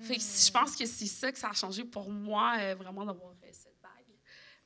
Fait 0.00 0.16
que 0.16 0.22
je 0.22 0.50
pense 0.50 0.76
que 0.76 0.86
c'est 0.86 1.06
ça 1.06 1.30
que 1.30 1.38
ça 1.38 1.50
a 1.50 1.52
changé 1.52 1.84
pour 1.84 2.10
moi, 2.10 2.54
euh, 2.58 2.74
vraiment 2.74 3.04
d'avoir 3.04 3.32
euh, 3.32 3.48
cette 3.52 3.76
bague. 3.82 3.90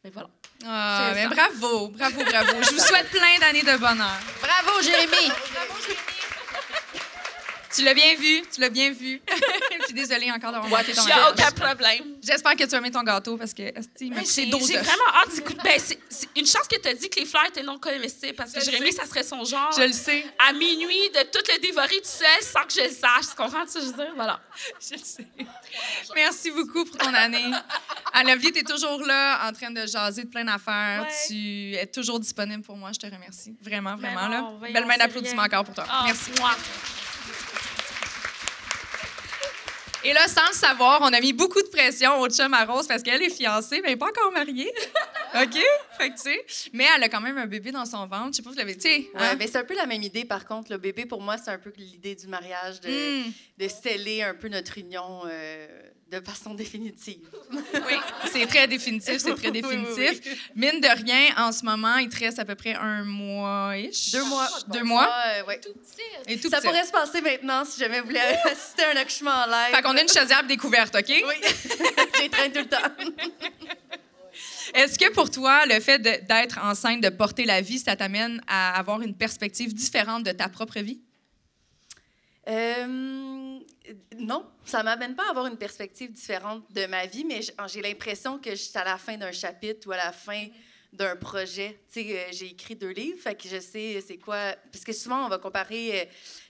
Mais 0.05 0.11
voilà. 0.11 0.31
Ah, 0.65 1.11
mais 1.15 1.27
bravo, 1.27 1.89
bravo, 1.89 2.25
bravo. 2.25 2.63
Je 2.63 2.71
vous 2.71 2.81
souhaite 2.87 3.11
plein 3.11 3.39
d'années 3.41 3.63
de 3.63 3.77
bonheur. 3.77 4.21
Bravo, 4.41 4.83
Jérémy. 4.83 5.33
Tu 7.75 7.83
l'as 7.85 7.95
bien 7.95 8.15
vu, 8.15 8.43
tu 8.53 8.61
l'as 8.61 8.69
bien 8.69 8.93
vu. 8.93 9.21
Puis 9.85 9.95
désolée 9.95 10.31
encore 10.31 10.53
d'avoir 10.53 10.69
manqué 10.69 10.93
ton 10.93 11.05
mariage. 11.05 11.33
aucun 11.33 11.51
problème. 11.51 12.05
J'espère 12.23 12.53
que 12.57 12.63
tu 12.65 12.71
vas 12.71 12.79
aimer 12.79 12.91
ton 12.91 13.03
gâteau 13.03 13.37
parce 13.37 13.53
que 13.53 13.63
Mais 13.63 13.73
coûté 13.73 14.31
J'ai 14.35 14.47
12 14.47 14.67
j'ai 14.69 14.79
œufs. 14.79 14.85
vraiment 14.85 15.19
hâte 15.23 15.35
d'écouter. 15.35 15.61
Ben, 15.65 15.79
c'est 15.79 15.99
c'est 16.09 16.29
une 16.37 16.47
chance 16.47 16.69
que 16.69 16.79
tu 16.81 16.89
as 16.89 16.95
dit 16.95 17.11
que 17.11 17.21
les 17.21 17.27
fleurs 17.27 17.47
étaient 17.47 17.63
non 17.63 17.79
comestibles 17.79 18.35
parce 18.35 18.53
que 18.53 18.61
Je 18.61 18.67
Jérémy, 18.67 18.93
ça 18.93 19.07
serait 19.07 19.25
son 19.25 19.45
genre. 19.45 19.73
Je 19.77 19.83
le 19.83 19.93
sais, 19.93 20.25
À 20.49 20.53
minuit, 20.53 21.11
de 21.11 21.23
tout 21.33 21.41
le 21.53 21.59
dévorer 21.61 21.89
tout 22.01 22.05
seul 22.05 22.43
sans 22.43 22.63
que 22.67 22.73
je 22.75 22.89
le 22.89 22.95
sache. 22.95 23.31
Tu 23.31 23.37
comprends 23.37 23.67
ce 23.67 23.75
que 23.75 23.81
je 23.81 23.87
veux 23.87 23.93
dire? 23.93 24.13
Voilà. 24.15 24.41
je 24.81 24.95
le 24.95 25.01
sais. 25.03 25.27
Merci 26.15 26.51
beaucoup 26.53 26.85
pour 26.85 26.97
ton 26.99 27.13
année. 27.13 27.51
Anne-Lovely, 28.13 28.53
tu 28.53 28.59
es 28.61 28.63
toujours 28.63 29.01
là 29.05 29.49
en 29.49 29.53
train 29.53 29.71
de 29.71 29.87
jaser 29.87 30.23
de 30.25 30.29
plein 30.29 30.45
d'affaires. 30.45 31.03
Ouais. 31.03 31.15
Tu 31.29 31.75
es 31.75 31.87
toujours 31.87 32.21
disponible 32.21 32.63
pour 32.63 32.77
moi. 32.77 32.91
Je 32.93 33.01
te 33.01 33.13
remercie. 33.13 33.57
Vraiment, 33.61 33.97
Ben 33.97 34.15
vraiment. 34.15 34.29
non, 34.29 34.61
là. 34.61 34.71
Belle 34.73 34.85
main 34.87 34.93
c'est 34.95 34.99
d'applaudissements 35.01 35.43
encore 35.43 35.65
pour 35.65 35.75
toi. 35.75 35.85
Ah, 35.89 36.03
Merci. 36.07 36.31
moi. 36.39 36.51
Et 40.05 40.13
là, 40.13 40.29
sans 40.29 40.47
le 40.49 40.55
savoir, 40.55 41.01
on 41.03 41.13
a 41.13 41.21
mis 41.21 41.33
beaucoup 41.33 41.63
de 41.63 41.69
pression 41.69 42.21
au 42.21 42.29
chum 42.29 42.53
à 42.53 42.65
Rose 42.67 42.87
parce 42.87 43.03
qu'elle 43.03 43.23
est 43.23 43.31
fiancée, 43.31 43.77
mais 43.81 43.89
elle 43.89 43.91
n'est 43.95 43.97
pas 43.97 44.09
encore 44.09 44.31
mariée. 44.33 44.71
OK? 45.43 45.59
Fait 45.99 46.11
que, 46.11 46.15
tu 46.15 46.21
sais. 46.23 46.45
Mais 46.75 46.85
elle 46.95 47.03
a 47.05 47.09
quand 47.09 47.23
même 47.23 47.39
un 47.39 47.47
bébé 47.47 47.73
dans 47.73 47.87
son 47.87 48.07
ventre. 48.07 48.29
Je 48.33 48.37
sais 48.37 48.43
pas 48.43 48.51
si 48.51 48.55
vous 48.57 48.61
l'avez. 48.61 48.75
Tu 48.77 48.83
sais. 48.83 48.99
Ouais, 49.15 49.21
hein? 49.21 49.37
ben, 49.37 49.49
c'est 49.51 49.59
un 49.59 49.65
peu 49.65 49.75
la 49.75 49.87
même 49.87 50.03
idée, 50.03 50.25
par 50.27 50.45
contre. 50.45 50.71
Le 50.71 50.79
bébé, 50.79 51.07
pour 51.07 51.23
moi, 51.23 51.37
c'est 51.39 51.51
un 51.51 51.59
peu 51.59 51.73
l'idée 51.77 52.15
du 52.15 52.27
mariage, 52.27 52.81
de, 52.83 52.89
Mm. 52.89 53.33
de 53.59 53.69
sceller 53.69 54.23
un 54.23 54.35
peu 54.35 54.49
notre 54.49 54.77
union 54.79 55.23
euh, 55.27 55.67
de 56.21 56.25
façon 56.25 56.55
définitive. 56.55 57.19
Oui, 57.75 57.95
c'est 58.33 58.47
très 58.47 58.67
définitif, 58.67 59.19
c'est 59.19 59.35
très 59.35 59.49
oui, 59.51 59.61
définitif. 59.63 60.21
oui. 60.25 60.39
Mine 60.55 60.81
de 60.81 60.89
rien, 61.05 61.35
en 61.37 61.53
ce 61.53 61.65
moment, 61.65 61.97
il 61.99 62.09
te 62.09 62.19
reste 62.19 62.39
à 62.39 62.45
peu 62.45 62.55
près 62.55 62.75
un 62.75 63.05
mois-ish. 63.05 64.13
Deux 64.13 64.25
mois. 64.25 64.49
Deux 64.69 64.83
mois. 64.85 65.09
ouais. 65.47 65.61
Et 66.27 66.39
tout 66.39 66.49
Ça 66.49 66.59
petit. 66.59 66.67
pourrait 66.69 66.85
se 66.85 66.93
passer 66.93 67.21
maintenant 67.21 67.65
si 67.65 67.79
jamais 67.81 68.01
vous 68.01 68.07
voulez 68.07 68.21
assister 68.21 68.85
à 68.85 68.91
un 68.93 68.97
accouchement 68.97 69.31
en 69.31 69.47
live. 69.47 69.75
Fait 69.75 69.83
qu'on 69.83 69.97
a 69.97 70.01
une 70.03 70.09
chaudière 70.09 70.45
découverte, 70.45 70.95
OK? 70.95 71.09
Oui, 71.09 71.35
j'ai 72.21 72.29
traîné 72.29 72.53
tout 72.55 72.61
le 72.61 72.69
temps. 72.69 72.79
Est-ce 74.75 74.99
que 74.99 75.13
pour 75.13 75.31
toi, 75.31 75.67
le 75.67 75.79
fait 75.81 75.99
d'être 76.01 76.59
enceinte, 76.63 77.01
de 77.01 77.09
porter 77.11 77.45
la 77.45 77.61
vie, 77.61 77.79
ça 77.79 77.95
t'amène 77.97 78.41
à 78.49 78.77
avoir 78.79 79.03
une 79.03 79.15
perspective 79.15 79.73
différente 79.75 80.25
de 80.25 80.33
ta 80.33 80.49
propre 80.49 80.81
vie? 80.81 81.01
Euh, 82.49 83.44
non, 84.19 84.47
ça 84.65 84.83
m'amène 84.83 85.15
pas 85.15 85.27
à 85.27 85.31
avoir 85.31 85.47
une 85.47 85.59
perspective 85.59 86.13
différente 86.13 86.65
de 86.73 86.87
ma 86.87 87.07
vie, 87.07 87.25
mais 87.25 87.41
j'ai 87.67 87.83
l'impression 87.83 88.39
que 88.39 88.51
je 88.51 88.57
suis 88.57 88.79
à 88.79 88.85
la 88.85 88.97
fin 88.97 89.17
d'un 89.17 89.33
chapitre 89.33 89.89
ou 89.89 89.93
à 89.93 89.97
la 89.97 90.13
fin 90.13 90.47
d'un 90.95 91.17
projet. 91.17 91.81
Tu 91.93 92.03
sais, 92.03 92.19
euh, 92.19 92.29
j'ai 92.31 92.47
écrit 92.47 92.77
deux 92.77 92.91
livres, 92.91 93.19
fait 93.21 93.37
je 93.45 93.59
sais 93.59 94.01
c'est 94.07 94.17
quoi. 94.17 94.55
Parce 94.73 94.85
que 94.85 94.93
souvent, 94.93 95.27
on 95.27 95.29
va 95.29 95.39
comparer 95.39 96.03
euh, 96.03 96.05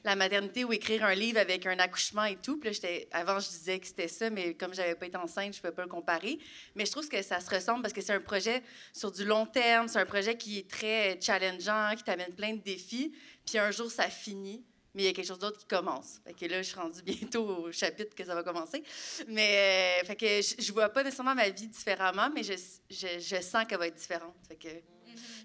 la 0.04 0.16
maternité 0.16 0.64
ou 0.64 0.72
écrire 0.72 1.02
un 1.02 1.14
livre 1.14 1.38
avec 1.38 1.64
un 1.66 1.78
accouchement 1.78 2.24
et 2.24 2.36
tout. 2.36 2.58
Puis 2.58 2.70
là, 2.70 2.88
avant, 3.12 3.40
je 3.40 3.48
disais 3.48 3.78
que 3.78 3.86
c'était 3.86 4.08
ça, 4.08 4.28
mais 4.28 4.54
comme 4.54 4.74
j'avais 4.74 4.94
pas 4.94 5.06
été 5.06 5.16
enceinte, 5.16 5.56
je 5.56 5.62
peux 5.62 5.72
pas 5.72 5.82
le 5.82 5.88
comparer. 5.88 6.38
Mais 6.74 6.84
je 6.84 6.92
trouve 6.92 7.08
que 7.08 7.22
ça 7.22 7.40
se 7.40 7.48
ressemble 7.48 7.82
parce 7.82 7.94
que 7.94 8.02
c'est 8.02 8.12
un 8.12 8.20
projet 8.20 8.62
sur 8.92 9.10
du 9.10 9.24
long 9.24 9.46
terme, 9.46 9.88
c'est 9.88 9.98
un 9.98 10.06
projet 10.06 10.36
qui 10.36 10.58
est 10.58 10.70
très 10.70 11.18
challengeant, 11.20 11.94
qui 11.96 12.04
t'amène 12.04 12.34
plein 12.34 12.52
de 12.52 12.60
défis. 12.60 13.12
Puis 13.46 13.58
un 13.58 13.70
jour, 13.70 13.90
ça 13.90 14.10
finit 14.10 14.62
mais 14.94 15.02
il 15.02 15.06
y 15.06 15.08
a 15.08 15.12
quelque 15.12 15.26
chose 15.26 15.38
d'autre 15.38 15.58
qui 15.58 15.66
commence. 15.66 16.20
Fait 16.24 16.34
que 16.34 16.46
là, 16.50 16.62
je 16.62 16.68
suis 16.68 16.78
rendue 16.78 17.02
bientôt 17.02 17.46
au 17.66 17.72
chapitre 17.72 18.14
que 18.14 18.24
ça 18.24 18.34
va 18.34 18.42
commencer. 18.42 18.82
Mais 19.28 20.00
euh, 20.02 20.06
fait 20.06 20.16
que 20.16 20.26
je, 20.26 20.62
je 20.64 20.72
vois 20.72 20.88
pas 20.88 21.02
nécessairement 21.02 21.34
ma 21.34 21.48
vie 21.48 21.66
différemment, 21.68 22.28
mais 22.34 22.42
je, 22.42 22.52
je, 22.90 23.06
je 23.18 23.42
sens 23.42 23.64
qu'elle 23.68 23.78
va 23.78 23.86
être 23.88 23.96
différente. 23.96 24.34
Fait 24.48 24.56
que 24.56 24.68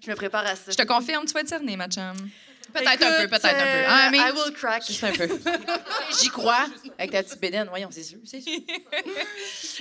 je 0.04 0.10
me 0.10 0.16
prépare 0.16 0.46
à 0.46 0.56
ça. 0.56 0.70
Je 0.70 0.76
te 0.76 0.82
confirme, 0.82 1.24
tu 1.26 1.32
vas 1.32 1.40
être 1.40 1.48
cernée, 1.48 1.76
ma 1.76 1.88
chum. 1.88 2.14
Peut-être 2.72 3.02
un 3.02 3.22
peu, 3.22 3.28
peut-être 3.28 3.44
un 3.46 3.52
peu. 3.52 3.58
euh, 3.58 3.84
Ah, 3.88 4.08
mais 4.12 4.18
I 4.18 4.30
will 4.30 4.52
crack. 4.54 4.86
Juste 4.86 5.02
un 5.02 5.12
peu. 5.12 5.26
J'y 6.20 6.28
crois. 6.28 6.66
Avec 6.98 7.10
ta 7.10 7.22
petite 7.24 7.40
bédaine, 7.40 7.66
voyons, 7.68 7.88
c'est 7.90 8.04
sûr. 8.04 8.18
C'est 8.24 8.40
sûr. 8.40 8.52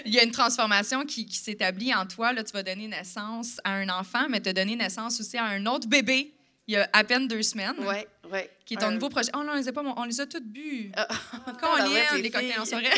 il 0.05 0.11
y 0.13 0.19
a 0.19 0.23
une 0.23 0.31
transformation 0.31 1.05
qui, 1.05 1.27
qui 1.27 1.37
s'établit 1.37 1.93
en 1.93 2.07
toi. 2.07 2.33
Là, 2.33 2.43
tu 2.43 2.51
vas 2.51 2.63
donner 2.63 2.87
naissance 2.87 3.59
à 3.63 3.73
un 3.73 3.89
enfant, 3.89 4.25
mais 4.29 4.41
tu 4.41 4.49
as 4.49 4.53
donné 4.53 4.75
naissance 4.75 5.19
aussi 5.19 5.37
à 5.37 5.45
un 5.45 5.65
autre 5.67 5.87
bébé 5.87 6.33
il 6.67 6.73
y 6.73 6.77
a 6.77 6.87
à 6.93 7.03
peine 7.03 7.27
deux 7.27 7.41
semaines. 7.43 7.79
Ouais, 7.85 8.07
ouais. 8.31 8.49
Qui 8.65 8.73
est 8.75 8.77
ton 8.77 8.87
Un- 8.87 8.91
nouveau 8.91 9.09
projet. 9.09 9.29
Oh 9.35 9.43
non, 9.43 9.53
on 9.53 9.55
les 9.55 9.67
a 9.67 9.71
pas, 9.71 9.81
on 9.83 10.03
les 10.03 10.19
a 10.21 10.25
toutes 10.25 10.45
bu. 10.47 10.91
Ah, 10.95 11.07
Quand 11.59 11.73
on 11.73 11.77
tabarouette, 11.77 12.11
lit 12.11 12.15
les 12.17 12.21
des 12.23 12.31
cocktails 12.31 12.59
en 12.59 12.65
soirée. 12.65 12.89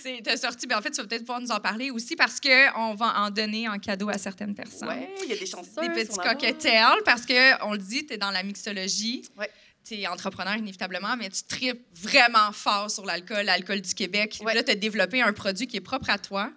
C'est 0.00 0.36
sorti. 0.36 0.66
Ben, 0.66 0.78
en 0.78 0.82
fait, 0.82 0.90
tu 0.90 1.00
vas 1.00 1.06
peut-être 1.06 1.22
pouvoir 1.22 1.40
nous 1.40 1.50
en 1.50 1.60
parler 1.60 1.90
aussi 1.90 2.16
parce 2.16 2.40
qu'on 2.40 2.94
va 2.94 3.20
en 3.20 3.30
donner 3.30 3.68
en 3.68 3.78
cadeau 3.78 4.08
à 4.08 4.18
certaines 4.18 4.54
personnes. 4.54 4.88
Ouais, 4.88 5.08
il 5.24 5.30
y 5.30 5.32
a 5.32 5.36
des 5.36 5.46
chansons. 5.46 5.80
Des 5.80 5.88
petits 5.90 6.16
cocktails 6.16 7.02
parce 7.04 7.24
que 7.26 7.64
on 7.64 7.72
le 7.72 7.78
dit, 7.78 8.06
tu 8.06 8.14
es 8.14 8.18
dans 8.18 8.30
la 8.30 8.42
mixologie. 8.42 9.22
Ouais. 9.36 9.50
tu 9.84 9.94
es 9.94 10.06
entrepreneur 10.06 10.56
inévitablement, 10.56 11.16
mais 11.16 11.28
tu 11.28 11.42
tripes 11.44 11.84
vraiment 11.94 12.52
fort 12.52 12.90
sur 12.90 13.04
l'alcool, 13.04 13.44
l'alcool 13.44 13.80
du 13.80 13.94
Québec. 13.94 14.38
Ouais. 14.44 14.54
Là, 14.54 14.62
tu 14.62 14.70
as 14.70 14.74
développé 14.76 15.20
un 15.22 15.32
produit 15.32 15.66
qui 15.66 15.76
est 15.76 15.80
propre 15.80 16.10
à 16.10 16.18
toi. 16.18 16.50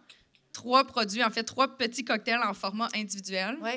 Trois 0.54 0.86
produits, 0.86 1.24
en 1.24 1.30
fait, 1.32 1.44
trois 1.44 1.76
petits 1.78 2.06
cocktails 2.06 2.42
en 2.44 2.54
format 2.54 2.88
individuel. 2.96 3.58
Oui. 3.62 3.72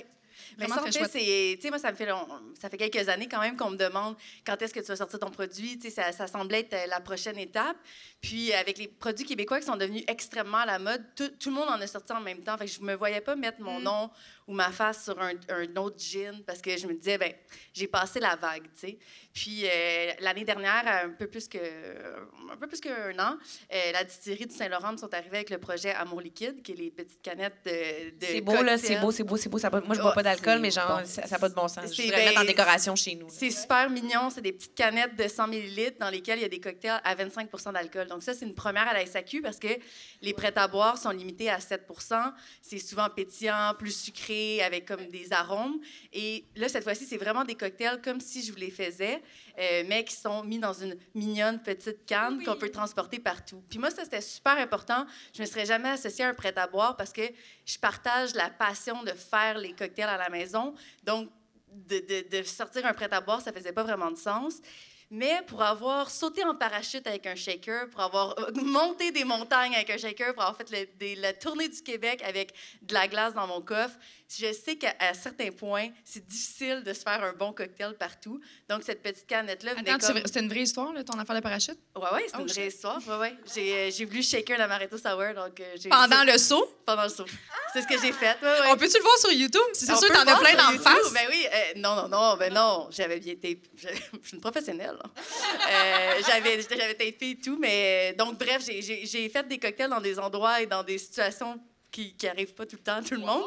Mais 0.58 0.66
ça, 0.68 0.82
en 0.82 0.84
fait, 0.90 1.08
c'est. 1.08 1.56
Tu 1.56 1.62
sais, 1.62 1.68
moi, 1.70 1.78
ça 1.78 1.90
me 1.92 1.96
fait, 1.96 2.06
long- 2.06 2.26
ça 2.60 2.68
fait 2.68 2.76
quelques 2.76 3.08
années 3.08 3.28
quand 3.28 3.40
même 3.40 3.56
qu'on 3.56 3.70
me 3.70 3.76
demande 3.76 4.16
quand 4.46 4.60
est-ce 4.60 4.74
que 4.74 4.80
tu 4.80 4.86
vas 4.86 4.96
sortir 4.96 5.18
ton 5.18 5.30
produit. 5.30 5.78
Tu 5.78 5.88
sais, 5.88 6.02
ça, 6.02 6.12
ça 6.12 6.26
semblait 6.26 6.60
être 6.60 6.74
euh, 6.74 6.86
la 6.88 7.00
prochaine 7.00 7.38
étape. 7.38 7.76
Puis, 8.20 8.52
avec 8.52 8.78
les 8.78 8.88
produits 8.88 9.24
québécois 9.24 9.60
qui 9.60 9.66
sont 9.66 9.76
devenus 9.76 10.02
extrêmement 10.08 10.58
à 10.58 10.66
la 10.66 10.78
mode, 10.80 11.04
tout, 11.14 11.28
tout 11.38 11.50
le 11.50 11.54
monde 11.56 11.68
en 11.68 11.80
a 11.80 11.86
sorti 11.86 12.12
en 12.12 12.20
même 12.20 12.42
temps. 12.42 12.56
Fait 12.58 12.66
que 12.66 12.72
je 12.72 12.80
me 12.80 12.94
voyais 12.94 13.20
pas 13.20 13.36
mettre 13.36 13.60
Mm. 13.60 13.64
mon 13.64 13.80
nom 13.80 14.10
ou 14.48 14.52
ma 14.54 14.70
face 14.72 15.04
sur 15.04 15.20
un, 15.20 15.32
un 15.50 15.76
autre 15.76 15.98
gin 15.98 16.42
parce 16.46 16.60
que 16.62 16.76
je 16.76 16.86
me 16.86 16.94
disais, 16.94 17.18
ben 17.18 17.32
j'ai 17.72 17.86
passé 17.86 18.18
la 18.18 18.34
vague, 18.34 18.64
tu 18.74 18.80
sais. 18.88 18.98
Puis, 19.34 19.62
euh, 19.66 20.10
l'année 20.20 20.44
dernière, 20.44 20.82
un 21.04 21.10
peu 21.10 21.26
plus 21.28 21.46
que 21.46 21.58
un 21.58 22.56
peu 22.56 22.66
plus 22.66 22.80
qu'un 22.80 23.16
an, 23.18 23.36
euh, 23.72 23.92
la 23.92 24.04
distillerie 24.04 24.46
du 24.46 24.54
Saint-Laurent 24.54 24.96
sont 24.96 25.12
arrivés 25.14 25.36
avec 25.36 25.50
le 25.50 25.58
projet 25.58 25.90
Amour 25.90 26.20
liquide, 26.22 26.62
qui 26.62 26.72
est 26.72 26.76
les 26.76 26.90
petites 26.90 27.22
canettes 27.22 27.58
de. 27.64 28.10
de 28.18 28.26
C'est 28.26 28.40
beau, 28.40 28.62
là, 28.62 28.78
c'est 28.78 28.96
beau, 29.00 29.10
c'est 29.10 29.22
beau, 29.22 29.36
c'est 29.36 29.48
beau. 29.48 29.58
Ça 29.58 29.70
moi, 29.70 29.94
je 29.94 30.00
bois 30.00 30.12
pas 30.12 30.22
d'alcool, 30.22 30.47
mais 30.56 30.70
genre, 30.70 31.00
bon. 31.00 31.06
ça 31.06 31.22
n'a 31.28 31.38
pas 31.38 31.48
de 31.48 31.54
bon 31.54 31.68
sens. 31.68 31.94
Je 31.94 32.02
voudrais 32.02 32.18
le 32.18 32.24
mettre 32.26 32.40
en 32.40 32.42
ben, 32.42 32.46
décoration 32.46 32.96
chez 32.96 33.14
nous. 33.14 33.26
C'est 33.28 33.50
super 33.50 33.90
mignon. 33.90 34.30
C'est 34.30 34.40
des 34.40 34.52
petites 34.52 34.74
canettes 34.74 35.16
de 35.16 35.28
100 35.28 35.52
ml 35.52 35.96
dans 36.00 36.10
lesquelles 36.10 36.38
il 36.38 36.42
y 36.42 36.44
a 36.44 36.48
des 36.48 36.60
cocktails 36.60 37.00
à 37.04 37.14
25% 37.14 37.72
d'alcool. 37.72 38.06
Donc, 38.06 38.22
ça, 38.22 38.34
c'est 38.34 38.46
une 38.46 38.54
première 38.54 38.88
à 38.88 38.94
la 38.94 39.04
SAQ 39.04 39.42
parce 39.42 39.58
que 39.58 39.68
les 40.22 40.32
prêts 40.32 40.56
à 40.56 40.68
boire 40.68 40.96
sont 40.96 41.10
limités 41.10 41.50
à 41.50 41.58
7% 41.58 42.32
C'est 42.62 42.78
souvent 42.78 43.08
pétillant, 43.10 43.74
plus 43.78 43.92
sucré, 43.92 44.62
avec 44.62 44.86
comme 44.86 45.06
des 45.08 45.32
arômes. 45.32 45.78
Et 46.12 46.44
là, 46.56 46.68
cette 46.68 46.84
fois-ci, 46.84 47.04
c'est 47.04 47.16
vraiment 47.16 47.44
des 47.44 47.54
cocktails 47.54 48.00
comme 48.02 48.20
si 48.20 48.42
je 48.42 48.52
vous 48.52 48.58
les 48.58 48.70
faisais, 48.70 49.22
euh, 49.58 49.84
mais 49.88 50.04
qui 50.04 50.14
sont 50.14 50.44
mis 50.44 50.58
dans 50.58 50.72
une 50.72 50.96
mignonne 51.14 51.60
petite 51.62 52.06
canne 52.06 52.42
qu'on 52.44 52.56
peut 52.56 52.70
transporter 52.70 53.18
partout. 53.18 53.62
Puis 53.68 53.78
moi, 53.78 53.90
ça, 53.90 54.04
c'était 54.04 54.20
super 54.20 54.56
important. 54.58 55.06
Je 55.34 55.42
me 55.42 55.46
serais 55.46 55.66
jamais 55.66 55.90
associée 55.90 56.24
à 56.24 56.28
un 56.28 56.34
prêt 56.34 56.52
à 56.56 56.66
boire 56.66 56.96
parce 56.96 57.12
que 57.12 57.22
je 57.68 57.78
partage 57.78 58.34
la 58.34 58.48
passion 58.48 59.02
de 59.02 59.10
faire 59.10 59.58
les 59.58 59.74
cocktails 59.74 60.08
à 60.08 60.16
la 60.16 60.30
maison. 60.30 60.74
Donc, 61.04 61.28
de, 61.70 62.42
sortir 62.42 62.86
un 62.86 62.94
prêt-à-boire, 62.94 63.42
ça 63.42 63.52
faisait 63.52 63.72
pas 63.72 63.82
vraiment 63.82 64.10
de 64.10 64.16
sens. 64.16 64.54
Mais 65.10 65.40
pour 65.46 65.62
avoir 65.62 66.10
sauté 66.10 66.44
en 66.44 66.54
parachute 66.54 67.06
avec 67.06 67.26
un 67.26 67.34
shaker, 67.34 67.88
pour 67.88 68.00
avoir 68.02 68.36
monté 68.62 69.10
des 69.10 69.24
montagnes 69.24 69.74
avec 69.74 69.88
un 69.88 69.96
shaker, 69.96 70.34
pour 70.34 70.42
avoir 70.42 70.56
fait 70.58 70.70
le- 70.70 70.88
des- 70.98 71.14
la 71.16 71.32
tournée 71.32 71.68
du 71.68 71.80
Québec 71.80 72.22
avec 72.26 72.52
de 72.82 72.92
la 72.92 73.08
glace 73.08 73.32
dans 73.32 73.46
mon 73.46 73.62
coffre, 73.62 73.96
je 74.38 74.52
sais 74.52 74.76
qu'à 74.76 74.92
certains 75.14 75.50
points, 75.50 75.88
c'est 76.04 76.26
difficile 76.26 76.82
de 76.84 76.92
se 76.92 77.00
faire 77.00 77.24
un 77.24 77.32
bon 77.32 77.54
cocktail 77.54 77.94
partout. 77.96 78.38
Donc, 78.68 78.82
cette 78.82 79.02
petite 79.02 79.26
canette-là 79.26 79.72
venait 79.72 79.90
Attends, 79.90 80.06
c'est 80.06 80.12
comme... 80.12 80.22
c'était 80.26 80.40
une 80.40 80.50
vraie 80.50 80.60
histoire, 80.64 80.92
là, 80.92 81.02
ton 81.02 81.18
affaire 81.18 81.36
de 81.36 81.40
parachute? 81.40 81.78
Ouais, 81.96 82.02
ouais, 82.12 82.24
c'est 82.26 82.34
Oh, 82.36 82.40
une 82.42 82.46
vraie 82.48 82.66
histoire. 82.66 82.98
Ouais, 83.08 83.16
ouais. 83.16 83.34
J'ai, 83.54 83.72
euh, 83.74 83.90
j'ai 83.90 84.04
voulu 84.04 84.22
shaker 84.22 84.58
l'amaretto 84.58 84.98
sour, 84.98 85.32
donc 85.34 85.58
euh, 85.60 85.64
j'ai... 85.80 85.88
Pendant 85.88 86.24
le 86.24 86.36
saut? 86.36 86.70
Pendant 86.84 87.04
le 87.04 87.08
saut. 87.08 87.24
C'est 87.72 87.80
ce 87.80 87.86
que 87.86 87.98
j'ai 87.98 88.12
fait. 88.12 88.36
Ouais, 88.42 88.48
ouais. 88.60 88.66
On 88.70 88.76
peut-tu 88.76 88.98
le 88.98 89.02
voir 89.02 89.16
sur 89.16 89.32
YouTube? 89.32 89.62
C'est 89.72 89.86
c'est 89.86 89.96
sûr 89.96 90.08
que 90.08 90.12
t'en 90.12 90.26
as 90.30 90.36
plein 90.38 90.54
d'en 90.54 90.78
face. 90.78 91.12
Ben 91.14 91.26
oui, 91.30 91.46
euh, 91.50 91.72
non, 91.76 91.96
non, 91.96 92.08
non, 92.08 92.36
ben 92.36 92.52
non, 92.52 92.88
j'avais 92.90 93.20
bien. 93.20 93.34
Je 93.76 93.88
je 93.88 94.26
suis 94.28 94.34
une 94.36 94.40
professionnelle. 94.42 94.97
Euh, 95.04 96.22
j'avais, 96.26 96.60
j'avais 96.62 96.94
tapé 96.94 97.30
et 97.30 97.36
tout, 97.38 97.58
mais 97.60 98.12
euh, 98.12 98.16
donc, 98.16 98.38
bref, 98.38 98.62
j'ai, 98.64 98.80
j'ai, 98.82 99.06
j'ai 99.06 99.28
fait 99.28 99.46
des 99.46 99.58
cocktails 99.58 99.90
dans 99.90 100.00
des 100.00 100.18
endroits 100.18 100.60
et 100.62 100.66
dans 100.66 100.82
des 100.82 100.98
situations 100.98 101.60
qui 101.90 102.14
n'arrivent 102.22 102.52
pas 102.52 102.66
tout 102.66 102.76
le 102.76 102.82
temps 102.82 102.96
à 102.96 103.02
tout 103.02 103.14
le 103.14 103.20
monde. 103.22 103.44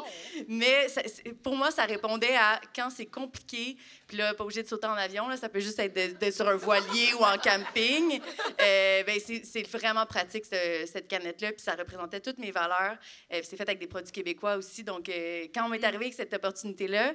Mais 0.48 0.88
ça- 0.88 1.02
pour 1.44 1.54
moi, 1.54 1.70
ça 1.70 1.84
répondait 1.84 2.34
à 2.34 2.60
quand 2.74 2.90
c'est 2.90 3.06
compliqué, 3.06 3.76
puis 4.08 4.16
là, 4.16 4.34
pas 4.34 4.42
obligé 4.42 4.64
de 4.64 4.68
sauter 4.68 4.88
en 4.88 4.94
avion, 4.94 5.28
là, 5.28 5.36
ça 5.36 5.48
peut 5.48 5.60
juste 5.60 5.78
être 5.78 6.18
de- 6.20 6.30
sur 6.32 6.48
un 6.48 6.56
voilier 6.56 7.14
ou 7.14 7.22
en 7.24 7.38
camping. 7.38 8.20
Euh, 8.60 9.04
ben, 9.04 9.20
c'est 9.24 9.42
c'est 9.44 9.62
vraiment 9.68 10.04
pratique, 10.06 10.44
ce- 10.44 10.86
cette 10.92 11.06
canette-là, 11.06 11.52
puis 11.52 11.62
ça 11.62 11.76
représentait 11.76 12.18
toutes 12.20 12.38
mes 12.38 12.50
valeurs. 12.50 12.96
Euh, 13.32 13.40
c'est 13.44 13.56
fait 13.56 13.62
avec 13.62 13.78
des 13.78 13.86
produits 13.86 14.10
québécois 14.12 14.56
aussi. 14.56 14.82
Donc, 14.82 15.08
euh, 15.08 15.46
quand 15.54 15.64
on 15.66 15.68
m'est 15.68 15.84
arrivé 15.84 16.06
avec 16.06 16.14
cette 16.14 16.34
opportunité-là, 16.34 17.12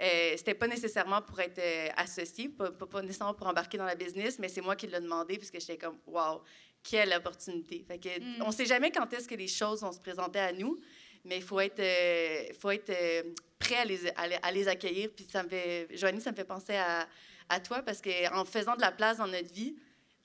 euh, 0.00 0.32
c'était 0.36 0.54
pas 0.54 0.66
nécessairement 0.66 1.20
pour 1.22 1.38
être 1.40 1.58
euh, 1.58 1.88
associé, 1.96 2.48
pas, 2.48 2.70
pas- 2.70 2.86
pas 2.86 3.02
nécessairement 3.02 3.34
pour 3.34 3.46
embarquer 3.46 3.76
dans 3.78 3.84
la 3.84 3.94
business, 3.94 4.38
mais 4.38 4.48
c'est 4.48 4.60
moi 4.62 4.74
qui 4.76 4.86
l'ai 4.86 5.00
demandé 5.00 5.36
parce 5.36 5.50
que 5.50 5.60
j'étais 5.60 5.76
comme, 5.78 5.98
wow, 6.06 6.40
quelle 6.82 7.12
opportunité. 7.12 7.84
Fait 7.86 7.98
que, 7.98 8.08
On 8.42 8.50
sait 8.50 8.64
jamais 8.66 8.90
quand 8.90 9.12
est-ce 9.12 9.28
que 9.28 9.34
les 9.34 9.48
choses 9.48 9.82
vont 9.82 9.92
se 9.92 10.00
présenter 10.00 10.38
à 10.38 10.52
nous, 10.52 10.78
mais 11.24 11.36
il 11.36 11.42
faut 11.42 11.60
être, 11.60 11.80
euh, 11.80 12.44
faut 12.58 12.70
être 12.70 12.90
euh, 12.90 13.22
prêt 13.58 13.76
à 13.76 13.84
les, 13.84 14.08
à 14.16 14.26
les- 14.26 14.38
à 14.42 14.50
les 14.52 14.68
accueillir. 14.68 15.10
Puis 15.14 15.26
ça 15.30 15.42
me 15.42 15.48
fait, 15.50 15.86
Joanie, 15.92 16.20
ça 16.22 16.30
me 16.30 16.36
fait 16.36 16.44
penser 16.44 16.76
à, 16.76 17.06
à 17.50 17.60
toi 17.60 17.82
parce 17.82 18.00
qu'en 18.00 18.44
faisant 18.46 18.76
de 18.76 18.80
la 18.80 18.92
place 18.92 19.18
dans 19.18 19.26
notre 19.26 19.52
vie, 19.52 19.76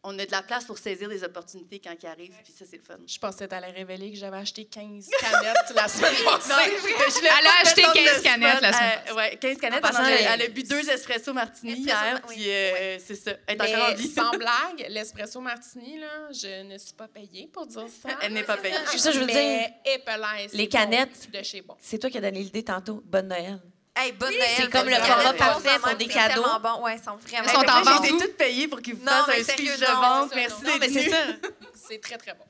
on 0.07 0.17
a 0.19 0.25
de 0.25 0.31
la 0.31 0.41
place 0.41 0.65
pour 0.65 0.77
saisir 0.77 1.09
les 1.09 1.23
opportunités 1.23 1.79
quand 1.83 1.93
ils 2.01 2.05
arrivent, 2.07 2.35
puis 2.43 2.53
ça, 2.57 2.63
c'est 2.69 2.77
le 2.77 2.83
fun. 2.83 2.95
Je 3.07 3.17
pensais 3.19 3.45
que 3.45 3.49
t'allais 3.49 3.71
révéler 3.71 4.11
que 4.11 4.17
j'avais 4.17 4.37
acheté 4.37 4.65
15 4.65 5.07
canettes 5.19 5.73
la 5.75 5.87
semaine 5.87 6.13
passée. 6.23 6.49
Non, 6.49 6.55
Elle 6.59 7.47
a 7.47 7.61
acheté 7.63 7.81
mettre 7.81 7.93
on 7.95 8.03
15 8.05 8.19
the 8.19 8.23
canettes 8.23 8.61
la 8.61 8.73
semaine 8.73 8.99
Euh, 9.09 9.15
ouais, 9.15 9.37
15 9.41 9.57
canettes. 9.57 9.83
En 9.83 9.87
passant, 9.87 10.05
elle, 10.05 10.13
a- 10.13 10.19
elle- 10.35 10.41
elle 10.41 10.47
a 10.47 10.53
bu 10.53 10.63
deux 10.63 10.89
espresso 10.89 11.33
martini 11.33 11.71
Espresso, 11.73 11.87
hier, 11.87 12.21
oui. 12.29 12.35
puis 12.35 12.49
euh, 12.49 12.97
c'est 13.05 13.15
ça. 13.15 13.31
Elle 13.47 13.55
est 13.57 13.61
encore 13.73 13.83
en 13.85 13.89
Mais 13.89 13.95
vie. 13.95 14.07
sans 14.09 14.31
blague, 14.31 14.85
l'espresso 14.89 15.41
martini, 15.41 15.99
là, 15.99 16.31
je 16.31 16.63
ne 16.63 16.77
suis 16.77 16.93
pas 16.93 17.07
payée 17.07 17.49
pour 17.51 17.65
dire 17.67 17.85
ça. 18.01 18.09
Elle 18.21 18.33
n'est 18.33 18.43
pas 18.43 18.57
payée. 18.57 18.75
C'est 18.91 18.99
ça, 18.99 19.11
je 19.11 19.19
veux 19.19 19.25
Mais 19.25 19.73
épelaise, 19.85 20.53
Les 20.53 20.69
canettes. 20.69 21.31
de 21.31 21.41
chez 21.43 21.61
bon. 21.61 21.75
C'est 21.81 21.97
toi 21.99 22.09
qui 22.09 22.17
as 22.17 22.21
donné 22.21 22.39
l'idée 22.39 22.63
tantôt. 22.63 23.01
Bonne 23.05 23.27
Noël. 23.27 23.59
Hey, 23.97 24.11
bonne 24.11 24.29
Noël. 24.31 24.43
c'est 24.57 24.69
comme 24.69 24.89
le 24.89 24.95
format 24.95 25.33
parfait 25.33 25.79
pour 25.81 25.95
des 25.95 26.07
cadeaux. 26.07 26.43
bon. 26.61 26.83
Ouais, 26.83 26.97
ils 26.97 27.03
sont 27.03 27.15
vraiment 27.15 27.47
Ils 27.47 27.49
sont 27.49 27.69
en 27.69 27.81
vente 27.81 28.03
J'ai 28.05 28.11
toute 28.11 28.37
payée 28.37 28.67
pour 28.67 28.81
qu'ils 28.81 28.95
vous 28.95 29.05
fassent 29.05 29.29
un 29.29 29.43
speech 29.43 29.79
de 29.79 29.85
vente. 29.85 30.31
Merci 30.35 30.55
non. 30.63 30.71
d'être 30.77 30.79
mais 30.81 30.89
c'est 30.89 31.09
ça. 31.09 31.17
C'est 31.87 32.01
très, 32.01 32.17
très 32.17 32.33
bon. 32.33 32.43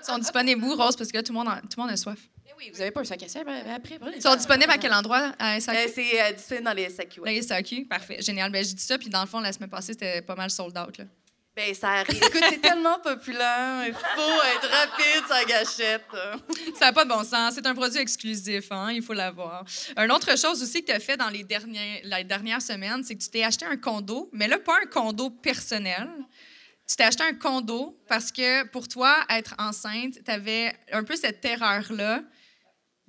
Ils 0.00 0.04
sont 0.04 0.18
disponibles 0.18 0.64
où, 0.64 0.74
Rose? 0.74 0.96
Parce 0.96 1.10
que 1.12 1.16
là, 1.18 1.22
tout 1.22 1.32
le 1.32 1.38
monde, 1.38 1.48
a- 1.48 1.60
tout 1.60 1.68
le 1.78 1.82
monde 1.82 1.92
a 1.92 1.96
soif. 1.96 2.18
Eh 2.48 2.52
oui, 2.58 2.70
vous 2.74 2.80
avez 2.80 2.90
pas 2.90 3.00
un 3.00 3.04
sac 3.04 3.22
à 3.22 3.28
sel 3.28 3.44
ben, 3.44 3.62
après? 3.74 3.98
Ils 4.16 4.20
sont 4.20 4.34
disponibles 4.34 4.70
à 4.70 4.78
quel 4.78 4.92
endroit? 4.92 5.32
À 5.38 5.60
SAQ? 5.60 5.78
Euh, 5.78 5.86
C'est 5.94 6.20
euh, 6.22 6.32
disponible 6.32 6.64
dans 6.66 6.72
les 6.72 6.90
SAQ. 6.90 7.20
ouais. 7.20 7.34
La 7.36 7.40
SAQ, 7.42 7.84
parfait. 7.86 8.16
Génial. 8.20 8.50
Ben, 8.50 8.64
j'ai 8.64 8.74
dit 8.74 8.82
ça, 8.82 8.98
puis 8.98 9.08
dans 9.08 9.20
le 9.20 9.28
fond, 9.28 9.38
la 9.40 9.52
semaine 9.52 9.70
passée, 9.70 9.92
c'était 9.92 10.22
pas 10.22 10.34
mal 10.34 10.50
sold 10.50 10.76
out. 10.76 10.98
Là. 10.98 11.04
Ben, 11.56 11.74
ça 11.74 11.88
arrive. 11.90 12.22
Écoute, 12.22 12.44
c'est 12.48 12.60
tellement 12.60 12.98
populaire. 13.00 13.84
Il 13.86 13.92
faut 13.92 14.42
être 14.56 14.68
rapide 14.70 15.24
la 15.28 15.44
gâchette. 15.44 16.06
Ça 16.78 16.86
n'a 16.86 16.92
pas 16.92 17.04
de 17.04 17.10
bon 17.10 17.24
sens. 17.24 17.54
C'est 17.54 17.66
un 17.66 17.74
produit 17.74 17.98
exclusif, 17.98 18.70
hein? 18.70 18.92
il 18.92 19.02
faut 19.02 19.12
l'avoir. 19.12 19.64
Une 19.96 20.12
autre 20.12 20.38
chose 20.38 20.62
aussi 20.62 20.80
que 20.82 20.86
tu 20.86 20.92
as 20.92 21.00
fait 21.00 21.16
dans 21.16 21.28
les 21.28 21.42
dernières, 21.42 22.00
la 22.04 22.22
dernière 22.22 22.62
semaine, 22.62 23.02
c'est 23.02 23.16
que 23.16 23.22
tu 23.22 23.28
t'es 23.30 23.42
acheté 23.42 23.66
un 23.66 23.76
condo, 23.76 24.30
mais 24.32 24.46
là, 24.46 24.58
pas 24.58 24.78
un 24.80 24.86
condo 24.86 25.28
personnel. 25.28 26.08
Tu 26.88 26.96
t'es 26.96 27.04
acheté 27.04 27.24
un 27.24 27.34
condo 27.34 27.98
parce 28.08 28.30
que 28.30 28.64
pour 28.68 28.86
toi, 28.86 29.24
être 29.28 29.54
enceinte, 29.58 30.22
tu 30.24 30.30
avais 30.30 30.72
un 30.92 31.02
peu 31.02 31.16
cette 31.16 31.40
terreur-là 31.40 32.22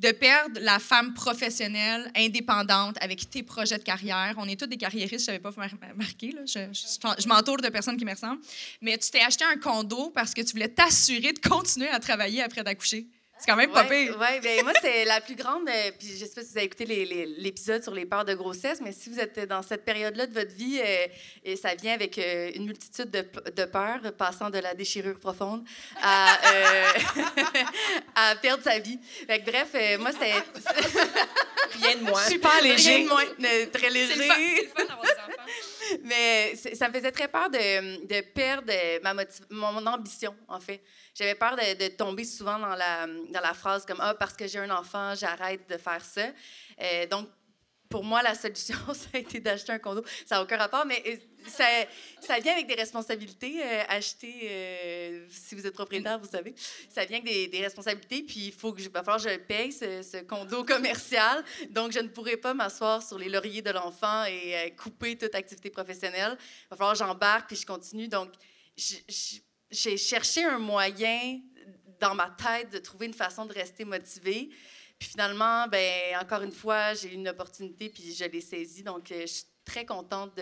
de 0.02 0.12
perdre 0.12 0.60
la 0.62 0.80
femme 0.80 1.14
professionnelle, 1.14 2.12
indépendante, 2.16 2.96
avec 3.02 3.30
tes 3.30 3.44
projets 3.44 3.78
de 3.78 3.84
carrière. 3.84 4.34
On 4.38 4.48
est 4.48 4.60
tous 4.60 4.66
des 4.66 4.78
carriéristes, 4.78 5.26
je 5.26 5.32
ne 5.32 5.38
savais 5.38 5.40
pas 5.40 5.52
mar- 5.56 5.96
marquer. 5.96 6.32
Là. 6.32 6.42
Je- 6.46 7.20
je 7.22 7.28
m'entoure 7.28 7.58
de 7.58 7.70
personnes 7.70 7.98
qui 7.98 8.06
me 8.06 8.12
ressemblent. 8.12 8.42
Mais 8.82 8.98
tu 8.98 9.12
t'es 9.12 9.22
acheté 9.22 9.44
un 9.46 9.58
condo 9.58 10.10
parce 10.10 10.34
que 10.34 10.42
tu 10.42 10.54
voulais 10.54 10.70
t'assurer 10.70 11.34
de 11.34 11.40
continuer 11.40 11.90
à 11.90 12.00
travailler 12.00 12.42
après 12.42 12.64
d'accoucher. 12.64 13.06
C'est 13.42 13.50
quand 13.50 13.58
même 13.58 13.72
pas 13.72 13.84
Ouais, 13.88 14.06
pire. 14.06 14.20
ouais, 14.20 14.40
ben 14.40 14.64
moi, 14.64 14.72
c'est 14.82 15.04
la 15.06 15.20
plus 15.20 15.36
grande. 15.36 15.68
euh, 15.68 15.92
puis 15.98 16.10
je 16.16 16.26
sais 16.26 16.34
pas 16.36 16.42
si 16.42 16.52
vous 16.52 16.58
avez 16.58 16.66
écouté 16.68 16.86
les- 16.86 17.06
les- 17.06 17.26
l'épisode 17.26 17.82
sur 17.82 17.94
les 17.94 18.06
peurs 18.06 18.24
de 18.24 18.36
grossesse, 18.36 18.80
mais 18.82 18.92
si 18.92 19.10
vous 19.10 19.20
êtes 19.20 19.40
dans 19.50 19.64
cette 19.64 19.84
période-là 19.84 20.28
de 20.28 20.34
votre 20.34 20.54
vie, 20.54 20.80
euh, 20.84 21.08
et 21.44 21.56
ça 21.56 21.74
vient 21.74 21.94
avec 21.94 22.18
euh, 22.20 22.52
une 22.54 22.66
multitude 22.66 23.10
de, 23.10 23.26
de 23.52 23.66
peurs, 23.66 24.00
passant 24.18 24.50
de 24.52 24.60
la 24.60 24.76
déchirure 24.76 25.20
profonde 25.20 25.64
à, 26.02 26.38
euh, 26.54 26.88
à 28.16 28.36
perdre 28.36 28.64
sa 28.64 28.78
vie. 28.80 29.00
Fait 29.28 29.40
que, 29.40 29.50
bref, 29.50 29.70
euh, 29.74 29.98
moi, 29.98 30.12
c'était 30.12 30.34
Rien 31.82 31.96
de 31.98 32.04
moi. 32.04 32.24
super 32.26 32.62
léger. 32.62 33.06
moins, 33.06 33.24
euh, 33.44 33.66
très 33.74 33.90
léger. 33.90 34.14
C'est 34.14 34.20
le 34.20 34.28
fun, 34.28 34.36
c'est 34.38 34.62
le 34.62 34.68
fun 34.70 34.86
d'avoir 34.86 35.02
des 35.04 35.10
enfants. 35.12 35.50
Mais 36.04 36.56
ça 36.56 36.88
me 36.90 36.94
faisait 36.94 37.12
très 37.12 37.28
peur 37.28 37.50
de, 37.50 38.06
de 38.06 38.22
perdre 38.34 38.72
ma 39.04 39.14
mon 39.50 39.86
ambition, 39.88 40.36
en 40.48 40.60
fait. 40.60 40.82
J'avais 41.14 41.36
peur 41.36 41.56
de, 41.56 41.78
de 41.78 41.96
tomber 41.96 42.24
souvent 42.24 42.58
dans 42.60 42.76
la, 42.76 43.08
dans 43.08 43.42
la 43.42 43.54
phrase 43.54 43.86
comme 43.86 44.00
Ah, 44.00 44.16
parce 44.16 44.34
que 44.34 44.48
j'ai 44.48 44.60
un 44.60 44.70
enfant, 44.72 45.14
j'arrête 45.16 45.68
de 45.70 45.78
faire 45.78 46.04
ça. 46.04 46.28
Euh, 46.82 47.06
donc, 47.08 47.28
pour 47.92 48.04
moi, 48.04 48.24
la 48.24 48.34
solution, 48.34 48.76
ça 48.94 49.10
a 49.14 49.18
été 49.20 49.40
d'acheter 49.40 49.74
un 49.74 49.78
condo. 49.78 50.04
Ça 50.26 50.36
n'a 50.36 50.44
aucun 50.44 50.58
rapport, 50.58 50.86
mais 50.86 51.04
euh, 51.06 51.16
ça, 51.48 51.66
ça 52.22 52.40
vient 52.40 52.54
avec 52.54 52.66
des 52.66 52.74
responsabilités. 52.74 53.62
euh, 53.64 53.84
acheter, 53.90 54.48
euh, 54.50 55.28
si 55.30 55.54
vous 55.54 55.68
êtes 55.68 55.74
propriétaire, 55.74 56.18
vous 56.18 56.30
savez, 56.30 56.56
ça 56.90 57.06
vient 57.06 57.20
avec 57.20 57.52
des, 57.52 57.62
responsabilités. 57.62 58.24
Puis 58.24 58.48
il 58.48 58.54
faut 58.54 58.72
que 58.74 58.82
je, 58.82 58.90
va 58.90 59.04
falloir 59.04 59.24
que 59.24 59.30
je 59.30 59.38
paye 59.38 59.72
ce, 59.72 60.24
condo 60.24 60.64
commercial. 60.64 61.44
Donc, 61.70 61.92
je 61.92 62.00
ne 62.00 62.08
pourrai 62.08 62.38
pas 62.38 62.54
m'asseoir 62.54 63.04
sur 63.04 63.20
les 63.20 63.30
lauriers 63.30 63.62
de 63.62 63.72
l'enfant 63.72 64.24
et 64.26 64.74
couper 64.78 65.18
toute 65.18 65.36
activité 65.36 65.70
professionnelle. 65.70 66.38
Il 66.40 66.70
va 66.72 66.78
falloir 66.78 66.94
que 66.94 67.00
j'embarque 67.00 67.48
puis 67.48 67.58
je 67.58 67.66
continue. 67.66 68.08
Donc, 68.08 68.32
j'ai 69.70 69.98
cherché 69.98 70.44
un 70.44 70.58
moyen 70.58 71.42
dans 72.00 72.16
ma 72.16 72.30
tête 72.30 72.72
de 72.72 72.80
trouver 72.80 73.06
une 73.06 73.14
façon 73.14 73.46
de 73.46 73.54
rester 73.54 73.86
motivée. 73.86 74.50
Puis 75.02 75.10
finalement, 75.10 75.68
ben 75.68 76.16
encore 76.22 76.44
une 76.44 76.52
fois, 76.52 76.94
j'ai 76.94 77.10
eu 77.10 77.14
une 77.16 77.28
opportunité 77.28 77.90
puis 77.90 78.14
je 78.14 78.24
l'ai 78.24 78.40
saisie. 78.40 78.84
Donc, 78.84 79.12
euh, 79.12 79.22
je 79.22 79.34
suis 79.34 79.46
très 79.66 79.84
contente 79.84 80.40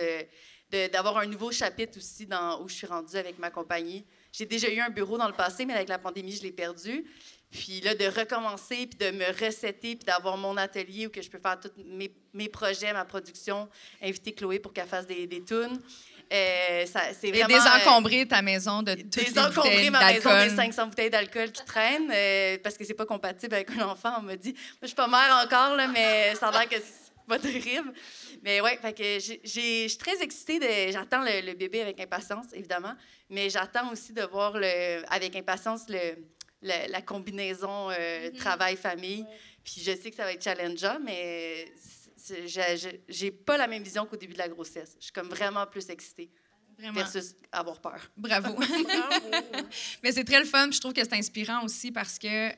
d'avoir 0.91 1.17
un 1.19 1.27
nouveau 1.27 1.49
chapitre 1.49 1.97
aussi 1.97 2.25
dans, 2.25 2.61
où 2.61 2.67
je 2.67 2.73
suis 2.73 2.85
rendue 2.85 3.15
avec 3.15 3.39
ma 3.39 3.51
compagnie. 3.51 4.05
J'ai 4.33 4.45
déjà 4.45 4.69
eu 4.69 4.81
un 4.81 4.89
bureau 4.89 5.17
dans 5.17 5.27
le 5.27 5.33
passé, 5.33 5.65
mais 5.65 5.75
avec 5.75 5.87
la 5.87 5.97
pandémie, 5.97 6.33
je 6.33 6.43
l'ai 6.43 6.51
perdu. 6.51 7.05
Puis 7.49 7.79
là, 7.79 7.95
de 7.95 8.03
recommencer, 8.07 8.85
puis 8.85 8.99
de 8.99 9.11
me 9.11 9.27
recéter, 9.45 9.95
puis 9.95 10.05
d'avoir 10.05 10.35
mon 10.35 10.57
atelier 10.57 11.07
où 11.07 11.09
que 11.09 11.21
je 11.21 11.29
peux 11.29 11.39
faire 11.39 11.57
tous 11.57 11.71
mes, 11.85 12.13
mes 12.33 12.49
projets, 12.49 12.91
ma 12.91 13.05
production, 13.05 13.69
inviter 14.01 14.33
Chloé 14.33 14.59
pour 14.59 14.73
qu'elle 14.73 14.89
fasse 14.89 15.07
des, 15.07 15.25
des 15.25 15.41
tunes. 15.41 15.79
Euh, 16.31 16.85
Et 17.23 17.31
vraiment... 17.31 17.55
euh, 17.55 17.57
désencombrer 17.57 18.27
ta 18.27 18.41
maison 18.43 18.83
de 18.83 18.93
toutes 18.93 19.15
les 19.15 19.23
désencombrer 19.25 19.89
ma 19.89 20.11
maison 20.13 20.29
des 20.29 20.55
500 20.55 20.87
bouteilles 20.87 21.09
d'alcool 21.09 21.51
qui 21.51 21.65
traînent 21.65 22.11
euh, 22.13 22.57
parce 22.61 22.77
que 22.77 22.83
c'est 22.85 22.93
pas 22.93 23.05
compatible 23.07 23.55
avec 23.55 23.71
un 23.71 23.87
enfant. 23.89 24.13
On 24.19 24.21
m'a 24.21 24.35
dit, 24.35 24.51
moi, 24.53 24.59
je 24.83 24.87
suis 24.87 24.95
pas 24.95 25.07
mère 25.07 25.41
encore, 25.43 25.75
là, 25.75 25.87
mais 25.87 26.35
ça 26.35 26.49
a 26.49 26.51
l'air 26.51 26.69
que 26.69 26.75
c'est 26.75 27.11
pas 27.27 27.39
terrible. 27.39 27.91
Mais 28.43 28.61
ouais, 28.61 28.77
fait 28.79 28.93
que 28.93 29.03
je 29.19 29.49
suis 29.49 29.97
très 29.97 30.21
excitée. 30.21 30.59
de- 30.59 30.91
J'attends 30.91 31.21
le, 31.23 31.45
le 31.45 31.53
bébé 31.55 31.81
avec 31.81 31.99
impatience, 31.99 32.45
évidemment, 32.53 32.93
mais 33.31 33.49
j'attends 33.49 33.91
aussi 33.91 34.13
de 34.13 34.21
voir 34.21 34.53
le, 34.55 35.03
avec 35.11 35.35
impatience 35.35 35.83
le, 35.89 36.15
le- 36.61 36.91
la 36.91 37.01
combinaison 37.01 37.89
euh, 37.89 38.29
travail-famille. 38.37 39.25
Puis 39.63 39.81
je 39.83 39.91
sais 39.99 40.09
que 40.11 40.15
ça 40.15 40.23
va 40.25 40.33
être 40.33 40.43
challengeant, 40.43 40.99
mais 41.03 41.65
c'est- 41.75 41.98
j'ai- 43.07 43.31
pas 43.31 43.57
la 43.57 43.67
même 43.67 43.83
vision 43.83 44.05
qu'au 44.05 44.15
début 44.17 44.33
de 44.33 44.37
la 44.39 44.49
grossesse. 44.49 44.95
Je 44.99 45.05
suis 45.05 45.11
comme 45.13 45.29
vraiment 45.29 45.65
plus 45.67 45.89
excitée 45.89 46.29
Vraiment. 46.77 46.93
versus 46.99 47.35
avoir 47.51 47.79
peur. 47.81 47.99
Bravo. 48.17 48.55
Mais 50.03 50.11
c'est 50.11 50.23
très 50.23 50.39
le 50.39 50.45
fun. 50.45 50.69
Je 50.71 50.79
trouve 50.79 50.93
que 50.93 51.03
c'est 51.03 51.13
inspirant 51.13 51.63
aussi 51.63 51.91
parce 51.91 52.17
que 52.19 52.51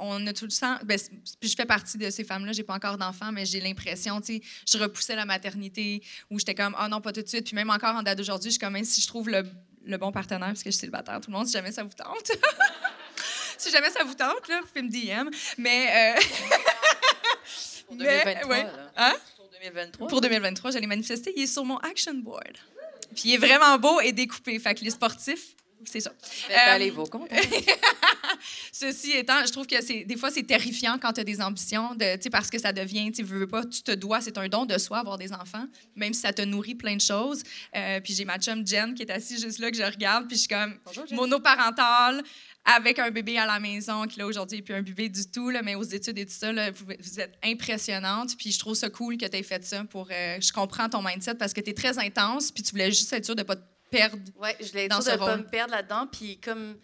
on 0.00 0.24
a 0.28 0.32
tout 0.32 0.44
le 0.44 0.52
temps. 0.52 0.78
Ben, 0.84 0.96
je 1.42 1.54
fais 1.56 1.66
partie 1.66 1.98
de 1.98 2.08
ces 2.10 2.22
femmes-là. 2.22 2.52
J'ai 2.52 2.62
pas 2.62 2.74
encore 2.74 2.98
d'enfants, 2.98 3.32
mais 3.32 3.44
j'ai 3.44 3.60
l'impression, 3.60 4.20
tu 4.20 4.36
sais, 4.36 4.42
je 4.70 4.78
repoussais 4.78 5.16
la 5.16 5.24
maternité 5.24 6.04
où 6.30 6.38
j'étais 6.38 6.54
comme, 6.54 6.74
ah 6.78 6.88
non, 6.88 7.00
pas 7.00 7.12
tout 7.12 7.22
de 7.22 7.26
suite. 7.28 7.46
Puis 7.46 7.56
même 7.56 7.68
encore 7.70 7.96
en 7.96 8.02
date 8.04 8.16
d'aujourd'hui, 8.18 8.50
je 8.50 8.52
suis 8.52 8.60
comme, 8.60 8.74
même 8.74 8.84
si 8.84 9.00
je 9.00 9.08
trouve 9.08 9.28
le, 9.28 9.42
le 9.84 9.96
bon 9.98 10.12
partenaire, 10.12 10.46
parce 10.48 10.62
que 10.62 10.70
je 10.70 10.74
suis 10.76 10.80
célibataire, 10.82 11.20
tout 11.20 11.30
le 11.32 11.36
monde, 11.36 11.46
si 11.46 11.52
jamais 11.52 11.72
ça 11.72 11.82
vous 11.82 11.90
tente. 11.94 12.30
si 13.58 13.70
jamais 13.72 13.90
ça 13.90 14.04
vous 14.04 14.14
tente, 14.14 14.46
là, 14.48 14.60
vous 14.60 14.68
pouvez 14.68 14.82
me 14.82 14.90
DM. 14.90 15.30
Mais. 15.58 16.14
euh, 16.16 16.20
Pour 17.88 17.96
mais, 17.96 18.24
2023, 18.24 18.50
ouais. 18.50 18.62
là. 18.64 18.92
Hein? 18.96 19.14
Pour 19.36 19.48
2023. 19.48 20.08
Pour 20.08 20.20
2023, 20.20 20.70
j'allais 20.72 20.86
manifester. 20.86 21.32
Il 21.36 21.42
est 21.42 21.46
sur 21.46 21.64
mon 21.64 21.78
action 21.78 22.14
board. 22.14 22.58
Puis 23.14 23.30
il 23.30 23.34
est 23.34 23.38
vraiment 23.38 23.78
beau 23.78 24.00
et 24.00 24.12
découpé. 24.12 24.58
Fait 24.58 24.74
que 24.74 24.84
les 24.84 24.90
sportifs, 24.90 25.56
c'est 25.84 26.00
ça. 26.00 26.10
Euh, 26.50 26.54
aller 26.74 26.90
vos 26.90 27.04
comptes. 27.04 27.30
Ceci 28.72 29.12
étant, 29.12 29.44
je 29.46 29.52
trouve 29.52 29.66
que 29.66 29.80
c'est 29.80 30.04
des 30.04 30.16
fois 30.16 30.30
c'est 30.30 30.42
terrifiant 30.42 30.98
quand 31.00 31.12
tu 31.12 31.20
as 31.20 31.24
des 31.24 31.40
ambitions 31.40 31.94
de 31.94 32.28
parce 32.28 32.50
que 32.50 32.58
ça 32.58 32.72
devient 32.72 33.10
tu 33.12 33.22
veux 33.22 33.46
pas 33.46 33.64
tu 33.64 33.82
te 33.82 33.92
dois 33.92 34.20
c'est 34.20 34.36
un 34.38 34.48
don 34.48 34.66
de 34.66 34.76
soi 34.76 34.98
avoir 34.98 35.18
des 35.18 35.32
enfants 35.32 35.66
même 35.96 36.12
si 36.12 36.20
ça 36.20 36.32
te 36.32 36.42
nourrit 36.42 36.74
plein 36.74 36.96
de 36.96 37.00
choses. 37.00 37.42
Euh, 37.76 38.00
puis 38.00 38.12
j'ai 38.12 38.24
ma 38.24 38.38
chum 38.38 38.66
Jen 38.66 38.94
qui 38.94 39.02
est 39.02 39.10
assise 39.10 39.40
juste 39.40 39.60
là 39.60 39.70
que 39.70 39.76
je 39.76 39.82
regarde 39.82 40.26
puis 40.26 40.36
je 40.36 40.40
suis 40.42 40.48
comme 40.48 40.78
monoparentale 41.12 42.22
avec 42.64 42.98
un 42.98 43.10
bébé 43.10 43.38
à 43.38 43.46
la 43.46 43.60
maison 43.60 44.06
qui 44.06 44.18
là 44.18 44.26
aujourd'hui 44.26 44.62
puis 44.62 44.74
un 44.74 44.82
bébé 44.82 45.08
du 45.08 45.30
tout 45.30 45.48
là, 45.50 45.62
mais 45.62 45.74
aux 45.74 45.82
études 45.82 46.18
et 46.18 46.26
tout 46.26 46.32
ça 46.32 46.52
là, 46.52 46.70
vous, 46.70 46.84
vous 46.98 47.20
êtes 47.20 47.38
impressionnante 47.42 48.36
puis 48.36 48.52
je 48.52 48.58
trouve 48.58 48.74
ça 48.74 48.90
cool 48.90 49.16
que 49.16 49.26
tu 49.26 49.36
aies 49.36 49.42
fait 49.42 49.64
ça 49.64 49.84
pour 49.84 50.08
euh, 50.10 50.38
je 50.40 50.52
comprends 50.52 50.88
ton 50.88 51.02
mindset 51.02 51.36
parce 51.36 51.52
que 51.52 51.60
tu 51.60 51.70
es 51.70 51.74
très 51.74 51.98
intense 51.98 52.52
puis 52.52 52.62
tu 52.62 52.72
voulais 52.72 52.90
juste 52.90 53.12
être 53.12 53.24
sûre 53.24 53.36
de 53.36 53.42
pas 53.42 53.56
te 53.56 53.62
perdre 53.90 54.18
Ouais, 54.36 54.54
je 54.60 54.68
voulais 54.68 54.84
être 54.84 55.02
sûre 55.02 55.12
de 55.14 55.18
pas 55.18 55.30
rôle. 55.32 55.40
me 55.44 55.48
perdre 55.48 55.72
là-dedans. 55.72 56.06
Puis 56.12 56.38
comme 56.38 56.76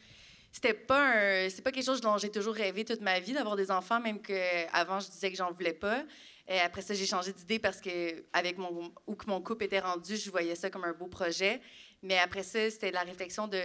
c'était 0.51 0.73
pas 0.73 1.03
un, 1.17 1.51
c'est 1.51 1.63
pas 1.63 1.71
quelque 1.73 1.85
chose 1.85 2.01
dont 2.01 2.17
j'ai 2.17 2.31
toujours 2.31 2.55
rêvé 2.55 2.85
toute 2.85 3.01
ma 3.03 3.21
vie 3.21 3.33
d'avoir 3.33 3.57
des 3.57 3.71
enfants, 3.71 4.01
même 4.01 4.23
que 4.23 4.33
avant 4.73 5.01
je 5.01 5.11
disais 5.11 5.31
que 5.31 5.37
j'en 5.37 5.53
voulais 5.53 5.75
pas. 5.75 6.03
Et 6.49 6.61
après 6.61 6.83
ça, 6.83 6.95
j'ai 6.95 7.07
changé 7.07 7.33
d'idée 7.33 7.59
parce 7.59 7.81
que 7.81 8.23
avec 8.33 8.57
mon 8.59 8.93
où 9.07 9.15
que 9.17 9.27
mon 9.27 9.41
couple 9.41 9.65
était 9.65 9.81
rendu, 9.81 10.17
je 10.17 10.31
voyais 10.31 10.55
ça 10.55 10.71
comme 10.71 10.85
un 10.85 10.93
beau 10.93 11.07
projet. 11.09 11.61
Mais 12.03 12.19
après 12.19 12.43
ça, 12.43 12.71
c'était 12.71 12.91
la 12.91 13.01
réflexion 13.01 13.49
de 13.49 13.59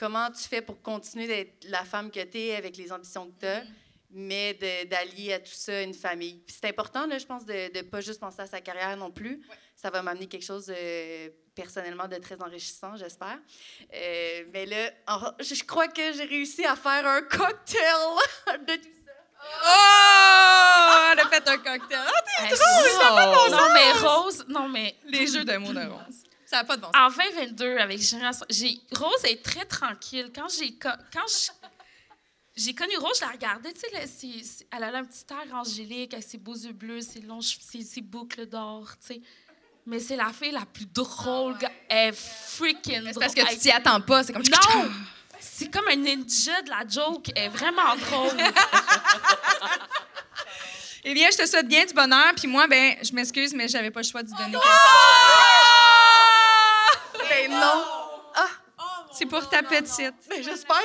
comment 0.00 0.30
tu 0.30 0.48
fais 0.48 0.62
pour 0.62 0.80
continuer 0.82 1.26
d'être 1.26 1.64
la 1.68 1.84
femme 1.84 2.10
que 2.10 2.24
tu 2.24 2.38
es 2.38 2.56
avec 2.56 2.76
les 2.78 2.90
ambitions 2.90 3.26
que 3.30 3.38
tu 3.40 3.46
as, 3.46 3.62
mais 4.12 4.54
de- 4.54 4.88
d'allier 4.88 5.34
à 5.34 5.38
tout 5.38 5.52
ça 5.52 5.82
une 5.82 5.92
famille. 5.94 6.38
Puis 6.46 6.56
c'est 6.60 6.68
important, 6.68 7.06
là, 7.06 7.18
je 7.18 7.26
pense, 7.26 7.44
de 7.44 7.70
ne 7.76 7.82
pas 7.82 8.00
juste 8.00 8.18
penser 8.18 8.40
à 8.40 8.46
sa 8.46 8.60
carrière 8.62 8.96
non 8.96 9.10
plus. 9.10 9.40
Ça 9.76 9.90
va 9.90 10.02
m'amener 10.02 10.26
quelque 10.26 10.44
chose 10.44 10.72
euh, 10.74 11.28
personnellement 11.54 12.08
de 12.08 12.16
très 12.16 12.40
enrichissant, 12.42 12.96
j'espère. 12.96 13.38
Euh, 13.94 14.44
mais 14.52 14.64
là, 14.66 14.90
en- 15.06 15.32
je 15.38 15.62
crois 15.64 15.88
que 15.88 16.12
j'ai 16.14 16.24
réussi 16.24 16.64
à 16.64 16.74
faire 16.76 17.06
un 17.06 17.22
cocktail 17.22 17.78
de 18.66 18.74
tout 18.76 18.88
ça. 19.06 19.12
Oh! 19.64 21.08
Elle 21.12 21.20
a 21.20 21.28
fait 21.28 21.48
un 21.48 21.58
cocktail. 21.58 21.98
Ah, 22.06 22.22
t'es 22.48 22.56
drôle! 22.56 23.50
Non, 23.50 23.68
mais 23.74 23.92
Rose, 23.92 24.44
non, 24.48 24.68
mais 24.68 24.96
Les 25.04 25.26
jeux 25.26 25.44
de 25.44 25.56
mots 25.56 25.72
de 25.72 25.80
Rose. 25.86 26.24
Ça 26.50 26.56
n'a 26.56 26.64
pas 26.64 26.76
de 26.76 26.82
bon 26.82 26.88
sens. 26.88 26.96
en 26.96 27.10
2022, 27.10 27.78
avec 27.78 28.00
Génération, 28.00 28.44
j'ai, 28.50 28.80
Rose 28.90 29.24
est 29.24 29.40
très 29.40 29.64
tranquille. 29.64 30.32
Quand 30.34 30.48
j'ai, 30.48 30.76
quand 30.76 30.96
j'ai 32.56 32.74
connu 32.74 32.96
Rose, 32.96 33.20
je 33.20 33.24
la 33.24 33.30
regardais, 33.30 33.72
tu 33.72 33.78
sais, 33.78 33.88
là, 33.92 34.00
elle 34.72 34.82
a 34.82 34.98
un 34.98 35.04
petit 35.04 35.24
air 35.30 35.54
angélique 35.54 36.12
avec 36.12 36.26
ses 36.26 36.38
beaux 36.38 36.56
yeux 36.56 36.72
bleus, 36.72 37.02
ses 37.02 37.20
longs 37.20 37.40
ses, 37.40 37.82
ses 37.82 38.00
boucles 38.00 38.46
d'or, 38.46 38.88
tu 39.00 39.14
sais. 39.14 39.20
Mais 39.86 40.00
c'est 40.00 40.16
la 40.16 40.32
fille 40.32 40.50
la 40.50 40.66
plus 40.66 40.86
drôle. 40.86 41.56
gars. 41.56 41.70
Elle 41.88 42.08
est 42.08 42.16
freaking 42.16 43.00
drôle. 43.00 43.12
C'est 43.12 43.20
parce 43.20 43.34
que 43.34 43.54
tu 43.54 43.58
t'y 43.58 43.70
attends 43.70 44.00
pas. 44.00 44.24
C'est 44.24 44.32
comme. 44.32 44.42
Non! 44.42 44.90
C'est 45.38 45.70
comme 45.70 45.86
un 45.86 45.96
ninja 45.96 46.62
de 46.62 46.70
la 46.70 46.84
joke. 46.86 47.30
Elle 47.36 47.44
est 47.44 47.48
vraiment 47.48 47.94
drôle. 47.96 48.36
Eh 51.02 51.14
bien, 51.14 51.28
je 51.32 51.38
te 51.38 51.46
souhaite 51.46 51.66
bien 51.66 51.84
du 51.86 51.94
bonheur. 51.94 52.34
Puis 52.36 52.46
moi, 52.46 52.66
ben, 52.66 52.96
je 53.02 53.12
m'excuse, 53.12 53.54
mais 53.54 53.68
j'avais 53.68 53.90
pas 53.90 54.00
le 54.00 54.06
choix 54.06 54.22
de 54.22 54.30
donner 54.30 54.58
Ben 57.30 57.48
non! 57.48 57.84
C'est 59.12 59.26
pour 59.26 59.48
ta 59.48 59.62
petite. 59.62 60.14
Ben 60.28 60.42
j'espère! 60.42 60.76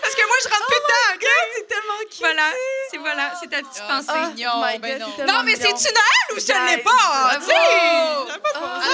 Parce 0.00 0.14
que 0.14 0.26
moi, 0.26 0.36
je 0.42 0.48
rentre 0.48 0.66
plus 0.66 0.76
dedans, 0.76 1.14
OK? 1.14 1.26
C'est 1.54 1.66
tellement 1.66 1.98
cute! 2.10 2.20
Voilà, 2.20 2.50
c'est 2.90 2.96
voilà, 2.98 3.34
c'est 3.38 3.48
ta 3.50 3.58
petite 3.58 3.82
pensée. 3.86 4.10
Oh 4.10 4.62
my 4.64 4.78
ben 4.78 4.98
God, 4.98 5.00
non. 5.00 5.06
c'est 5.10 5.16
tellement 5.16 5.32
non, 5.32 5.42
mais 5.44 5.54
mignon. 5.56 5.76
c'est-tu 5.76 5.92
Noël 5.92 6.36
ou 6.36 6.40
ça 6.40 6.54
ne 6.54 6.58
Guys, 6.76 6.82
pas? 6.82 7.36
Tu 7.38 7.44
sais? 7.44 7.54
À 7.54 7.56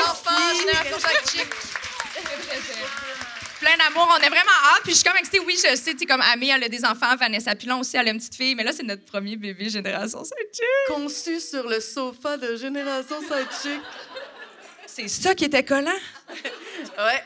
l'enfant, 0.00 0.54
génération 0.58 0.98
sidechick. 0.98 1.50
Plein 3.60 3.76
d'amour. 3.78 4.08
On 4.12 4.16
est 4.22 4.28
vraiment 4.28 4.50
hâte. 4.72 4.82
Puis 4.82 4.90
je 4.92 4.96
suis 4.96 5.04
comme 5.04 5.16
excitée. 5.16 5.38
Oui, 5.40 5.54
je 5.56 5.60
sais, 5.76 5.92
tu 5.92 5.98
sais, 6.00 6.06
comme 6.06 6.20
Amé, 6.20 6.48
elle 6.54 6.64
a 6.64 6.68
des 6.68 6.84
enfants. 6.84 7.14
Vanessa 7.16 7.54
Pilon 7.54 7.80
aussi, 7.80 7.96
elle 7.96 8.08
a 8.08 8.10
une 8.10 8.18
petite 8.18 8.34
fille. 8.34 8.54
Mais 8.54 8.64
là, 8.64 8.72
c'est 8.72 8.82
notre 8.82 9.04
premier 9.04 9.36
bébé 9.36 9.68
génération 9.70 10.22
Sidechick. 10.24 10.66
Conçu 10.88 11.40
sur 11.40 11.66
le 11.68 11.80
sofa 11.80 12.36
de 12.36 12.56
Génération 12.56 13.20
Sidechick. 13.20 13.80
C'est 14.94 15.08
ça 15.08 15.34
qui 15.34 15.44
était 15.44 15.64
collant. 15.64 15.90
Ouais. 16.98 17.22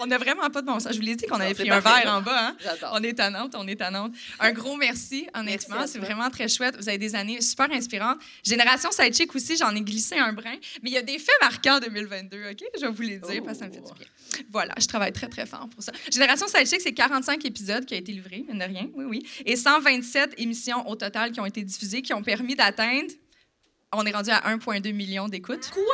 On 0.00 0.06
n'a 0.06 0.18
vraiment 0.18 0.50
pas 0.50 0.62
de 0.62 0.66
bon 0.66 0.80
sens. 0.80 0.92
Je 0.92 0.96
vous 0.96 1.04
l'ai 1.04 1.14
dit 1.14 1.26
qu'on 1.26 1.38
avait 1.38 1.54
pris 1.54 1.70
un 1.70 1.78
verre 1.78 2.12
en 2.12 2.22
bas. 2.22 2.48
Hein? 2.48 2.56
On 2.92 3.02
est 3.02 3.12
tannante, 3.12 3.54
on 3.56 3.68
est 3.68 3.76
tannante. 3.76 4.12
Un 4.40 4.52
gros 4.52 4.76
merci, 4.76 5.28
honnêtement. 5.34 5.86
C'est 5.86 6.00
vraiment 6.00 6.28
très 6.30 6.48
chouette. 6.48 6.76
Vous 6.76 6.88
avez 6.88 6.98
des 6.98 7.14
années 7.14 7.40
super 7.40 7.70
inspirantes. 7.70 8.18
Génération 8.42 8.90
Sidechick 8.90 9.32
aussi, 9.34 9.56
j'en 9.56 9.72
ai 9.76 9.82
glissé 9.82 10.16
un 10.18 10.32
brin. 10.32 10.56
Mais 10.82 10.90
il 10.90 10.92
y 10.94 10.96
a 10.96 11.02
des 11.02 11.18
faits 11.18 11.36
marquants 11.40 11.76
en 11.76 11.80
2022, 11.80 12.50
OK? 12.50 12.64
Je 12.74 12.80
vais 12.80 12.90
vous 12.90 13.02
les 13.02 13.18
dire 13.18 13.42
parce 13.44 13.58
que 13.58 13.64
ça 13.64 13.68
me 13.68 13.72
fait 13.72 13.80
du 13.80 13.92
bien. 13.92 14.06
Voilà, 14.50 14.74
je 14.80 14.86
travaille 14.86 15.12
très, 15.12 15.28
très 15.28 15.46
fort 15.46 15.68
pour 15.68 15.82
ça. 15.82 15.92
Génération 16.10 16.48
Sidechick, 16.48 16.80
c'est 16.80 16.94
45 16.94 17.44
épisodes 17.44 17.84
qui 17.84 17.94
ont 17.94 17.98
été 17.98 18.12
livrés, 18.12 18.44
mine 18.48 18.58
de 18.58 18.64
rien, 18.64 18.88
oui, 18.94 19.04
oui. 19.04 19.26
Et 19.44 19.54
127 19.56 20.34
émissions 20.38 20.88
au 20.88 20.96
total 20.96 21.30
qui 21.30 21.38
ont 21.38 21.46
été 21.46 21.62
diffusées, 21.62 22.02
qui 22.02 22.12
ont 22.14 22.22
permis 22.22 22.56
d'atteindre... 22.56 23.12
On 23.94 24.06
est 24.06 24.12
rendu 24.12 24.30
à 24.30 24.40
1,2 24.56 24.94
million 24.94 25.28
d'écoutes. 25.28 25.68
Quoi? 25.70 25.84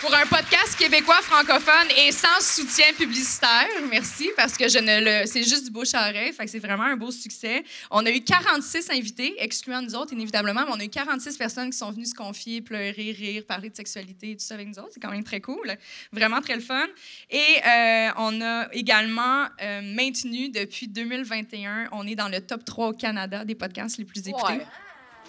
Pour 0.00 0.14
un 0.14 0.26
podcast 0.26 0.78
québécois 0.78 1.20
francophone 1.22 1.88
et 1.96 2.12
sans 2.12 2.40
soutien 2.40 2.92
publicitaire, 2.96 3.66
merci, 3.90 4.30
parce 4.36 4.56
que 4.56 4.68
je 4.68 4.78
ne 4.78 5.00
le, 5.00 5.26
c'est 5.26 5.42
juste 5.42 5.64
du 5.64 5.70
bouche 5.72 5.94
à 5.94 6.10
oreille, 6.10 6.32
fait 6.32 6.44
que 6.44 6.50
c'est 6.50 6.60
vraiment 6.60 6.84
un 6.84 6.96
beau 6.96 7.10
succès. 7.10 7.64
On 7.90 8.06
a 8.06 8.10
eu 8.10 8.20
46 8.20 8.88
invités, 8.90 9.34
excluant 9.42 9.82
nous 9.82 9.96
autres, 9.96 10.12
inévitablement, 10.12 10.60
mais 10.64 10.72
on 10.76 10.78
a 10.78 10.84
eu 10.84 10.88
46 10.88 11.36
personnes 11.36 11.70
qui 11.70 11.78
sont 11.78 11.90
venues 11.90 12.06
se 12.06 12.14
confier, 12.14 12.60
pleurer, 12.60 13.10
rire, 13.10 13.42
parler 13.48 13.70
de 13.70 13.74
sexualité 13.74 14.30
et 14.30 14.36
tout 14.36 14.44
ça 14.44 14.54
avec 14.54 14.68
nous 14.68 14.78
autres. 14.78 14.90
C'est 14.92 15.00
quand 15.00 15.10
même 15.10 15.24
très 15.24 15.40
cool, 15.40 15.74
vraiment 16.12 16.40
très 16.40 16.54
le 16.54 16.62
fun. 16.62 16.86
Et 17.30 17.56
euh, 17.66 18.10
on 18.18 18.40
a 18.42 18.68
également 18.72 19.46
euh, 19.60 19.80
maintenu 19.82 20.50
depuis 20.50 20.86
2021, 20.86 21.88
on 21.90 22.06
est 22.06 22.14
dans 22.14 22.28
le 22.28 22.40
top 22.40 22.64
3 22.64 22.88
au 22.88 22.92
Canada 22.92 23.44
des 23.44 23.56
podcasts 23.56 23.98
les 23.98 24.04
plus 24.04 24.28
écoutés. 24.28 24.58
Ouais. 24.58 24.66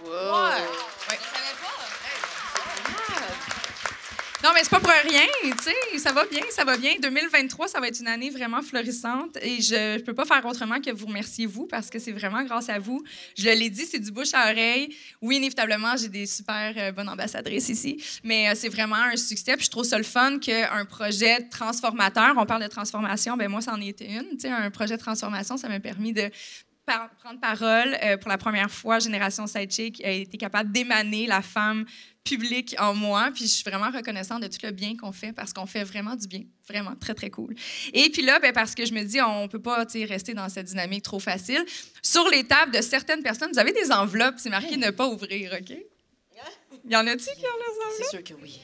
Ouais. 0.05 1.17
Non, 4.43 4.51
mais 4.53 4.63
c'est 4.63 4.69
pas 4.69 4.79
pour 4.79 4.91
rien, 4.91 5.25
tu 5.43 5.63
sais, 5.63 5.97
ça 5.97 6.11
va 6.11 6.23
bien, 6.25 6.43
ça 6.51 6.63
va 6.63 6.77
bien. 6.77 6.93
2023, 7.01 7.67
ça 7.67 7.79
va 7.79 7.87
être 7.87 7.99
une 7.99 8.07
année 8.07 8.29
vraiment 8.29 8.61
florissante 8.61 9.35
et 9.41 9.61
je, 9.61 9.97
je 9.97 10.03
peux 10.03 10.13
pas 10.13 10.25
faire 10.25 10.45
autrement 10.45 10.79
que 10.79 10.91
vous 10.91 11.07
remercier 11.07 11.47
vous 11.47 11.65
parce 11.65 11.89
que 11.89 11.97
c'est 11.97 12.11
vraiment 12.11 12.43
grâce 12.43 12.69
à 12.69 12.77
vous. 12.77 13.03
Je 13.35 13.49
l'ai 13.49 13.71
dit, 13.71 13.85
c'est 13.85 13.97
du 13.97 14.11
bouche 14.11 14.33
à 14.33 14.51
oreille. 14.51 14.95
Oui, 15.23 15.37
inévitablement, 15.37 15.97
j'ai 15.97 16.09
des 16.09 16.27
super 16.27 16.71
euh, 16.77 16.91
bonnes 16.91 17.09
ambassadrices 17.09 17.69
ici, 17.69 18.01
mais 18.23 18.49
euh, 18.49 18.51
c'est 18.55 18.69
vraiment 18.69 18.95
un 18.95 19.17
succès. 19.17 19.57
Puis 19.57 19.65
je 19.65 19.71
trouve 19.71 19.85
ça 19.85 19.97
le 19.97 20.03
fun 20.03 20.37
qu'un 20.37 20.85
projet 20.85 21.41
transformateur, 21.49 22.35
on 22.37 22.45
parle 22.45 22.61
de 22.61 22.69
transformation, 22.69 23.37
ben 23.37 23.49
moi, 23.49 23.61
ça 23.61 23.73
en 23.73 23.81
était 23.81 24.05
une. 24.05 24.29
Tu 24.37 24.41
sais, 24.41 24.49
un 24.49 24.69
projet 24.69 24.97
de 24.97 25.01
transformation, 25.01 25.57
ça 25.57 25.67
m'a 25.67 25.79
permis 25.79 26.13
de 26.13 26.29
par- 26.87 27.09
prendre 27.21 27.39
parole. 27.39 27.95
Euh, 28.01 28.17
pour 28.17 28.29
la 28.29 28.37
première 28.39 28.71
fois, 28.71 28.97
Génération 28.97 29.45
Sidechick 29.45 30.03
a 30.03 30.09
été 30.09 30.37
capable 30.37 30.71
d'émaner 30.71 31.27
la 31.27 31.43
femme 31.43 31.85
publique 32.23 32.75
en 32.79 32.95
moi. 32.95 33.29
Puis 33.33 33.43
je 33.43 33.49
suis 33.49 33.63
vraiment 33.69 33.91
reconnaissante 33.91 34.41
de 34.41 34.47
tout 34.47 34.57
le 34.63 34.71
bien 34.71 34.95
qu'on 34.97 35.11
fait 35.11 35.33
parce 35.33 35.53
qu'on 35.53 35.65
fait 35.67 35.83
vraiment 35.83 36.15
du 36.15 36.27
bien. 36.27 36.43
Vraiment, 36.67 36.95
très, 36.95 37.13
très 37.13 37.29
cool. 37.29 37.53
Et 37.93 38.09
puis 38.09 38.21
là, 38.23 38.39
ben, 38.39 38.51
parce 38.53 38.73
que 38.73 38.85
je 38.85 38.93
me 38.93 39.03
dis, 39.03 39.21
on 39.21 39.47
peut 39.47 39.61
pas 39.61 39.85
rester 39.93 40.33
dans 40.33 40.49
cette 40.49 40.65
dynamique 40.65 41.03
trop 41.03 41.19
facile. 41.19 41.63
Sur 42.01 42.27
les 42.29 42.43
tables 42.45 42.71
de 42.75 42.81
certaines 42.81 43.21
personnes, 43.21 43.51
vous 43.51 43.59
avez 43.59 43.73
des 43.73 43.91
enveloppes. 43.91 44.35
C'est 44.37 44.49
marqué 44.49 44.77
ne 44.77 44.89
pas 44.89 45.07
ouvrir, 45.07 45.53
OK? 45.59 45.77
Il 46.85 46.91
y 46.91 46.95
en 46.95 47.05
a-tu 47.05 47.25
qui 47.25 47.29
ont 47.29 47.59
les 47.59 47.85
enveloppes? 47.85 47.93
C'est 47.99 48.09
sûr 48.09 48.23
que 48.23 48.33
oui. 48.41 48.59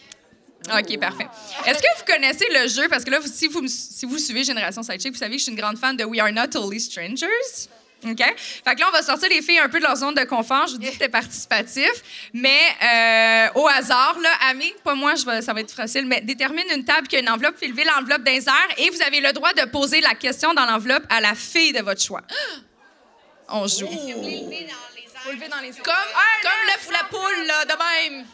OK, 0.65 0.97
parfait. 0.97 1.27
Est-ce 1.65 1.79
que 1.81 1.99
vous 1.99 2.05
connaissez 2.05 2.45
le 2.49 2.69
jeu? 2.69 2.87
Parce 2.87 3.03
que 3.03 3.11
là, 3.11 3.19
si 3.25 3.47
vous, 3.47 3.67
si 3.67 4.05
vous 4.05 4.17
suivez 4.17 4.45
Génération 4.45 4.81
Sidechick, 4.81 5.11
vous 5.11 5.19
savez 5.19 5.33
que 5.33 5.39
je 5.39 5.43
suis 5.43 5.51
une 5.51 5.57
grande 5.57 5.77
fan 5.77 5.97
de 5.97 6.05
We 6.05 6.21
Are 6.21 6.31
Not 6.31 6.47
Totally 6.47 6.79
Strangers. 6.79 7.67
OK? 8.11 8.17
Fait 8.17 8.75
que 8.75 8.79
là, 8.79 8.87
on 8.89 8.91
va 8.91 9.01
sortir 9.01 9.29
les 9.29 9.41
filles 9.41 9.59
un 9.59 9.69
peu 9.69 9.79
de 9.79 9.83
leur 9.83 9.95
zone 9.95 10.15
de 10.15 10.23
confort. 10.23 10.67
Je 10.67 10.73
vous 10.73 10.77
dis 10.79 10.87
que 10.87 10.93
c'était 10.93 11.09
participatif. 11.09 11.91
Mais 12.33 12.59
euh, 12.81 13.59
au 13.59 13.67
hasard, 13.67 14.17
là, 14.19 14.29
Ami, 14.49 14.73
pas 14.83 14.95
moi, 14.95 15.15
je 15.15 15.25
vais, 15.25 15.41
ça 15.41 15.53
va 15.53 15.61
être 15.61 15.73
facile, 15.73 16.05
mais 16.05 16.21
détermine 16.21 16.65
une 16.75 16.85
table 16.85 17.07
qui 17.07 17.15
a 17.15 17.19
une 17.19 17.29
enveloppe, 17.29 17.55
puis 17.55 17.67
levez 17.67 17.83
l'enveloppe 17.83 18.23
d'un 18.23 18.31
air 18.33 18.67
et 18.77 18.89
vous 18.89 19.01
avez 19.01 19.21
le 19.21 19.31
droit 19.33 19.53
de 19.53 19.65
poser 19.69 20.01
la 20.01 20.15
question 20.15 20.53
dans 20.53 20.65
l'enveloppe 20.65 21.05
à 21.09 21.21
la 21.21 21.35
fille 21.35 21.73
de 21.73 21.81
votre 21.81 22.01
choix. 22.01 22.21
On 23.49 23.67
joue. 23.67 23.87
Lever 23.87 25.47
dans 25.47 25.59
les 25.59 25.69
airs. 25.69 25.83
Comme, 25.83 25.93
comme 26.41 26.67
l'œuf 26.67 26.87
ou 26.87 26.91
la 26.91 27.03
poule, 27.05 27.45
là, 27.45 27.65
de 27.65 28.11
même. 28.11 28.25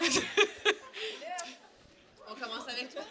On 2.30 2.34
commence 2.34 2.68
avec 2.68 2.94
toi. 2.94 3.02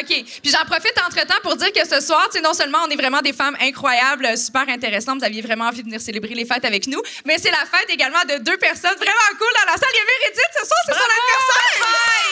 OK. 0.00 0.24
Puis 0.42 0.50
j'en 0.50 0.64
profite 0.64 0.94
entre-temps 1.06 1.40
pour 1.42 1.56
dire 1.56 1.72
que 1.72 1.86
ce 1.86 2.00
soir, 2.00 2.26
tu 2.26 2.38
sais, 2.38 2.40
non 2.42 2.52
seulement 2.54 2.78
on 2.86 2.90
est 2.90 2.96
vraiment 2.96 3.20
des 3.20 3.32
femmes 3.32 3.56
incroyables, 3.60 4.36
super 4.36 4.68
intéressantes, 4.68 5.18
vous 5.18 5.24
aviez 5.24 5.42
vraiment 5.42 5.66
envie 5.66 5.82
de 5.82 5.86
venir 5.86 6.00
célébrer 6.00 6.34
les 6.34 6.44
fêtes 6.44 6.64
avec 6.64 6.86
nous, 6.86 7.00
mais 7.24 7.38
c'est 7.38 7.50
la 7.50 7.64
fête 7.66 7.88
également 7.88 8.22
de 8.28 8.38
deux 8.38 8.56
personnes 8.56 8.96
vraiment 8.96 9.38
cool 9.38 9.48
dans 9.60 9.72
la 9.72 9.78
salle. 9.78 9.90
Il 9.92 9.96
y 9.96 10.00
a 10.00 10.04
Meredith 10.04 10.52
ce 10.60 10.66
soir, 10.66 10.80
c'est 10.86 10.94
son 10.94 11.00
anniversaire! 11.00 12.24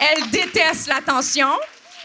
Elle 0.00 0.30
déteste 0.30 0.86
l'attention. 0.88 1.50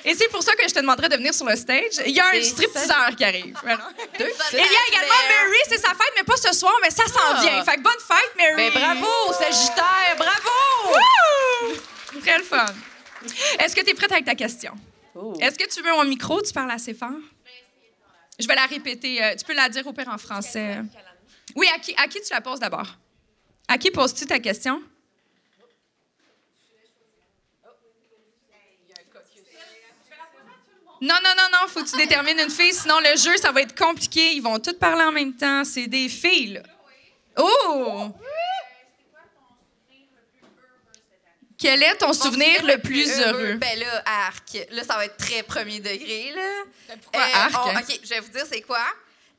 Et 0.03 0.13
c'est 0.13 0.27
pour 0.27 0.43
ça 0.43 0.53
que 0.53 0.61
je 0.67 0.73
te 0.73 0.79
demanderais 0.79 1.09
de 1.09 1.15
venir 1.15 1.33
sur 1.33 1.47
le 1.47 1.55
stage. 1.55 1.99
Il 2.05 2.13
y 2.13 2.19
a 2.19 2.27
un 2.27 2.43
stripteaseur 2.43 3.15
qui 3.17 3.23
arrive. 3.23 3.57
Voilà. 3.63 3.89
Il 4.19 4.25
y 4.25 4.61
a 4.61 4.87
également 4.89 5.15
Mary, 5.29 5.57
c'est 5.67 5.79
sa 5.79 5.89
fête, 5.89 6.13
mais 6.15 6.23
pas 6.23 6.37
ce 6.37 6.53
soir, 6.53 6.75
mais 6.83 6.91
ça 6.91 7.05
s'en 7.05 7.41
vient. 7.41 7.63
Fait 7.63 7.77
que 7.77 7.81
bonne 7.81 7.93
fête, 8.07 8.35
Mary! 8.37 8.69
Ben 8.69 8.79
bravo, 8.79 9.33
Sagittaire, 9.33 10.15
bravo! 10.15 10.93
Wouh! 10.93 11.94
Très 12.21 12.37
le 12.37 12.43
fun. 12.43 12.65
Est-ce 13.59 13.75
que 13.75 13.81
tu 13.81 13.89
es 13.91 13.93
prête 13.93 14.11
avec 14.11 14.25
ta 14.25 14.35
question? 14.35 14.73
Est-ce 15.39 15.57
que 15.57 15.67
tu 15.67 15.81
veux 15.81 15.91
un 15.91 16.05
micro? 16.05 16.41
Tu 16.41 16.51
parles 16.53 16.71
assez 16.71 16.93
fort? 16.93 17.09
Je 18.37 18.47
vais 18.47 18.55
la 18.55 18.65
répéter. 18.65 19.23
Euh, 19.23 19.35
tu 19.35 19.45
peux 19.45 19.53
la 19.53 19.69
dire 19.69 19.87
au 19.87 19.93
pire 19.93 20.09
en 20.09 20.17
français. 20.17 20.81
Oui, 21.55 21.67
à 21.73 21.79
qui, 21.79 21.95
à 21.95 22.07
qui 22.07 22.21
tu 22.21 22.31
la 22.31 22.41
poses 22.41 22.59
d'abord? 22.59 22.97
À 23.67 23.77
qui 23.77 23.91
poses-tu 23.91 24.25
ta 24.25 24.39
question? 24.39 24.81
Non, 31.01 31.15
non, 31.23 31.33
non, 31.37 31.49
non, 31.51 31.67
faut 31.67 31.83
que 31.83 31.89
tu 31.89 31.97
détermines 31.97 32.39
une 32.39 32.49
fille, 32.49 32.73
sinon 32.73 32.99
le 32.99 33.17
jeu, 33.17 33.35
ça 33.37 33.51
va 33.51 33.61
être 33.61 33.77
compliqué. 33.77 34.33
Ils 34.33 34.41
vont 34.41 34.59
toutes 34.59 34.79
parler 34.79 35.03
en 35.03 35.11
même 35.11 35.35
temps. 35.35 35.63
C'est 35.63 35.87
des 35.87 36.09
filles, 36.09 36.53
là. 36.53 36.63
Oh! 37.37 38.11
Quel 41.57 41.81
est 41.83 41.95
ton 41.95 42.11
souvenir 42.13 42.63
le 42.65 42.77
plus 42.79 43.09
heureux? 43.19 43.53
Ben 43.53 43.79
là, 43.79 44.03
arc. 44.05 44.57
Là, 44.71 44.83
ça 44.83 44.95
va 44.97 45.05
être 45.05 45.17
très 45.17 45.41
premier 45.43 45.79
degré, 45.79 46.33
là. 46.35 46.95
pourquoi 47.01 47.21
Euh, 47.21 47.33
arc? 47.35 47.53
on- 47.65 47.79
OK, 47.79 47.99
je 48.03 48.09
vais 48.09 48.19
vous 48.19 48.29
dire 48.31 48.43
c'est 48.51 48.61
quoi. 48.61 48.79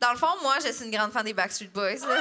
Dans 0.00 0.12
le 0.12 0.18
fond, 0.18 0.28
moi, 0.42 0.56
je 0.64 0.72
suis 0.72 0.84
une 0.84 0.90
grande 0.90 1.12
fan 1.12 1.24
des 1.24 1.32
Backstreet 1.32 1.68
Boys, 1.72 2.06
là. 2.08 2.20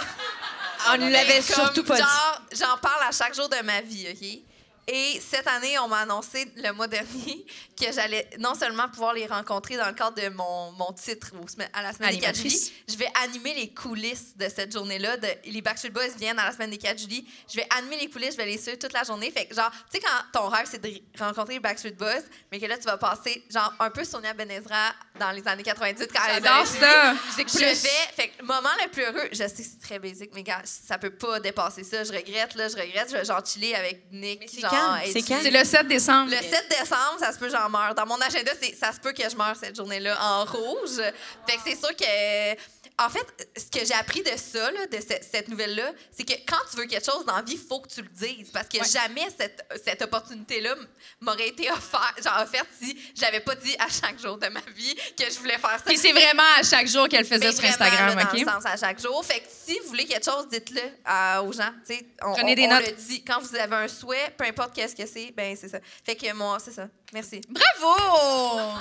On 0.93 0.97
ne 0.97 1.09
l'avait 1.09 1.35
Comme, 1.41 1.55
surtout 1.55 1.83
pas 1.83 1.95
dit. 1.95 2.01
genre, 2.01 2.41
J'en 2.53 2.77
parle 2.77 3.03
à 3.07 3.11
chaque 3.11 3.33
jour 3.35 3.49
de 3.49 3.57
ma 3.63 3.81
vie, 3.81 4.07
OK? 4.11 4.39
Et 4.87 5.19
cette 5.19 5.47
année, 5.47 5.79
on 5.79 5.87
m'a 5.87 5.99
annoncé 5.99 6.51
le 6.57 6.71
mois 6.71 6.87
dernier 6.87 7.45
que 7.79 7.91
j'allais 7.91 8.29
non 8.37 8.53
seulement 8.53 8.87
pouvoir 8.87 9.13
les 9.13 9.25
rencontrer 9.25 9.77
dans 9.77 9.87
le 9.87 9.93
cadre 9.93 10.21
de 10.21 10.29
mon, 10.29 10.71
mon 10.73 10.91
titre 10.93 11.31
à 11.73 11.81
la 11.81 11.91
semaine 11.91 12.11
des 12.11 12.19
4 12.19 12.29
Animatrice. 12.29 12.65
juillet, 12.67 12.83
je 12.87 12.95
vais 12.95 13.09
animer 13.23 13.53
les 13.55 13.73
coulisses 13.73 14.37
de 14.37 14.47
cette 14.47 14.71
journée-là. 14.71 15.17
Les 15.45 15.61
Backstreet 15.61 15.89
Boys 15.89 16.09
viennent 16.17 16.37
à 16.37 16.45
la 16.45 16.51
semaine 16.51 16.69
des 16.69 16.77
4 16.77 16.99
juillet. 16.99 17.23
Je 17.49 17.55
vais 17.55 17.67
animer 17.77 17.97
les 17.97 18.09
coulisses, 18.09 18.33
je 18.33 18.37
vais 18.37 18.45
les 18.45 18.59
suivre 18.59 18.77
toute 18.77 18.93
la 18.93 19.03
journée. 19.03 19.31
Fait 19.31 19.45
que, 19.45 19.55
genre, 19.55 19.71
tu 19.91 19.99
sais, 19.99 19.99
quand 19.99 20.39
ton 20.39 20.49
rêve, 20.49 20.67
c'est 20.69 20.81
de 20.81 20.91
rencontrer 21.17 21.55
les 21.55 21.59
Backstreet 21.59 21.93
Boys, 21.93 22.21
mais 22.51 22.59
que 22.59 22.65
là, 22.67 22.77
tu 22.77 22.83
vas 22.83 22.97
passer, 22.97 23.43
genre, 23.49 23.73
un 23.79 23.89
peu 23.89 24.03
Sonia 24.03 24.33
Benezra 24.33 24.93
dans 25.19 25.31
les 25.31 25.47
années 25.47 25.63
90 25.63 26.07
quand 26.13 26.21
elle 26.27 26.43
J'adore 26.43 26.67
ça. 26.67 27.13
je 27.37 27.57
vais, 27.57 27.75
fait 28.15 28.27
que 28.29 28.41
le 28.41 28.45
moment 28.45 28.69
le 28.83 28.89
plus 28.91 29.03
heureux, 29.03 29.29
je 29.31 29.37
sais 29.37 29.47
que 29.47 29.63
c'est 29.63 29.81
très 29.81 29.99
basique, 29.99 30.31
mais 30.35 30.43
gars, 30.43 30.61
ça 30.63 30.97
peut 30.97 31.09
pas 31.15 31.39
dépasser 31.39 31.83
ça. 31.83 32.03
Je 32.03 32.11
regrette, 32.11 32.53
là, 32.55 32.67
je 32.67 32.75
regrette. 32.75 33.09
Je 33.09 33.17
vais 33.17 33.25
genre 33.25 33.43
chiller 33.45 33.75
avec 33.75 34.05
Nick. 34.11 34.59
genre, 34.59 34.74
quand? 34.75 34.95
être 35.03 35.11
C'est 35.11 35.21
quand? 35.21 35.39
C'est 35.41 35.51
le 35.51 35.63
7 35.63 35.87
décembre. 35.87 36.31
le 36.31 36.37
7 36.37 36.67
décembre, 36.69 37.19
ça 37.19 37.31
se 37.31 37.39
peut 37.39 37.49
j'en 37.49 37.69
meurs. 37.69 37.95
Dans 37.95 38.05
mon 38.05 38.19
agenda, 38.19 38.51
c'est 38.61 38.75
ça 38.75 38.91
se 38.91 38.99
peut 38.99 39.13
que 39.13 39.29
je 39.29 39.35
meure 39.35 39.55
cette 39.59 39.75
journée-là 39.75 40.17
en 40.21 40.45
rouge. 40.45 40.97
Fait 41.47 41.57
que 41.57 41.61
c'est 41.65 41.75
sûr 41.75 41.95
que 41.95 42.55
en 42.97 43.09
fait, 43.09 43.49
ce 43.57 43.65
que 43.77 43.85
j'ai 43.85 43.93
appris 43.93 44.23
de 44.23 44.31
ça, 44.37 44.71
là, 44.71 44.87
de 44.87 44.97
ce- 44.97 45.27
cette 45.29 45.49
nouvelle-là, 45.49 45.91
c'est 46.11 46.23
que 46.23 46.33
quand 46.47 46.61
tu 46.71 46.77
veux 46.77 46.85
quelque 46.85 47.05
chose 47.05 47.25
dans 47.25 47.35
la 47.35 47.41
vie, 47.41 47.53
il 47.61 47.67
faut 47.67 47.81
que 47.81 47.89
tu 47.89 48.01
le 48.01 48.07
dises. 48.07 48.51
Parce 48.51 48.69
que 48.69 48.77
jamais 48.85 49.27
cette, 49.37 49.65
cette 49.83 50.01
opportunité-là 50.01 50.75
m'aurait 51.19 51.49
été 51.49 51.69
offerte, 51.71 52.23
genre, 52.23 52.41
offerte 52.41 52.69
si 52.81 52.97
j'avais 53.15 53.41
pas 53.41 53.55
dit 53.55 53.75
à 53.79 53.87
chaque 53.89 54.17
jour 54.19 54.37
de 54.37 54.47
ma 54.47 54.61
vie 54.73 54.95
que 55.17 55.25
je 55.29 55.37
voulais 55.39 55.57
faire 55.57 55.71
ça. 55.71 55.83
Puis 55.85 55.97
c'est 55.97 56.13
vraiment 56.13 56.43
à 56.57 56.63
chaque 56.63 56.87
jour 56.87 57.09
qu'elle 57.09 57.25
faisait 57.25 57.47
Mais 57.47 57.51
sur 57.51 57.61
vraiment, 57.61 57.73
Instagram, 57.73 58.17
là, 58.17 58.23
dans 58.23 58.29
OK? 58.31 58.39
le 58.39 58.45
sens 58.45 58.65
à 58.65 58.77
chaque 58.77 59.01
jour. 59.01 59.25
Fait 59.25 59.41
que 59.41 59.47
si 59.49 59.77
vous 59.79 59.87
voulez 59.89 60.05
quelque 60.05 60.23
chose, 60.25 60.47
dites-le 60.49 60.81
euh, 60.81 61.41
aux 61.41 61.51
gens. 61.51 61.71
On, 62.23 62.31
Prenez 62.33 62.53
on- 62.53 62.55
des 62.55 62.65
on 62.67 62.69
notes. 62.79 62.87
le 62.87 62.91
dit. 62.93 63.23
Quand 63.25 63.41
vous 63.41 63.55
avez 63.55 63.75
un 63.75 63.87
souhait, 63.89 64.33
peu 64.37 64.45
importe 64.45 64.73
qu'est-ce 64.73 64.95
que 64.95 65.05
c'est, 65.05 65.33
ben 65.35 65.55
c'est 65.59 65.69
ça. 65.69 65.79
Fait 66.05 66.15
que 66.15 66.31
moi, 66.33 66.57
c'est 66.63 66.71
ça. 66.73 66.87
Merci. 67.13 67.41
Bravo! 67.49 68.79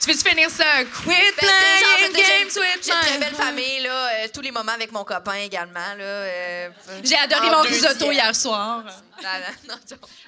Tu 0.00 0.10
veux-tu 0.10 0.28
finir 0.28 0.50
ça? 0.50 0.64
Quit 0.84 1.06
Ben, 1.06 1.32
playing 1.40 2.12
games 2.12 2.50
j'ai- 2.52 2.60
with 2.60 2.84
J'ai 2.84 2.92
une 2.92 3.00
très 3.00 3.12
my 3.12 3.18
belle 3.18 3.34
famille, 3.34 3.80
là. 3.80 4.08
euh, 4.08 4.28
tous 4.32 4.40
les 4.42 4.50
moments 4.50 4.72
avec 4.72 4.92
mon 4.92 5.02
copain 5.04 5.34
également, 5.36 5.94
là. 5.96 6.04
euh, 6.04 6.68
J'ai 7.02 7.16
adoré 7.16 7.48
mon 7.50 7.62
deuxième. 7.62 7.92
risotto 7.92 8.12
hier 8.12 8.34
soir. 8.36 8.82
Ah. 9.24 9.28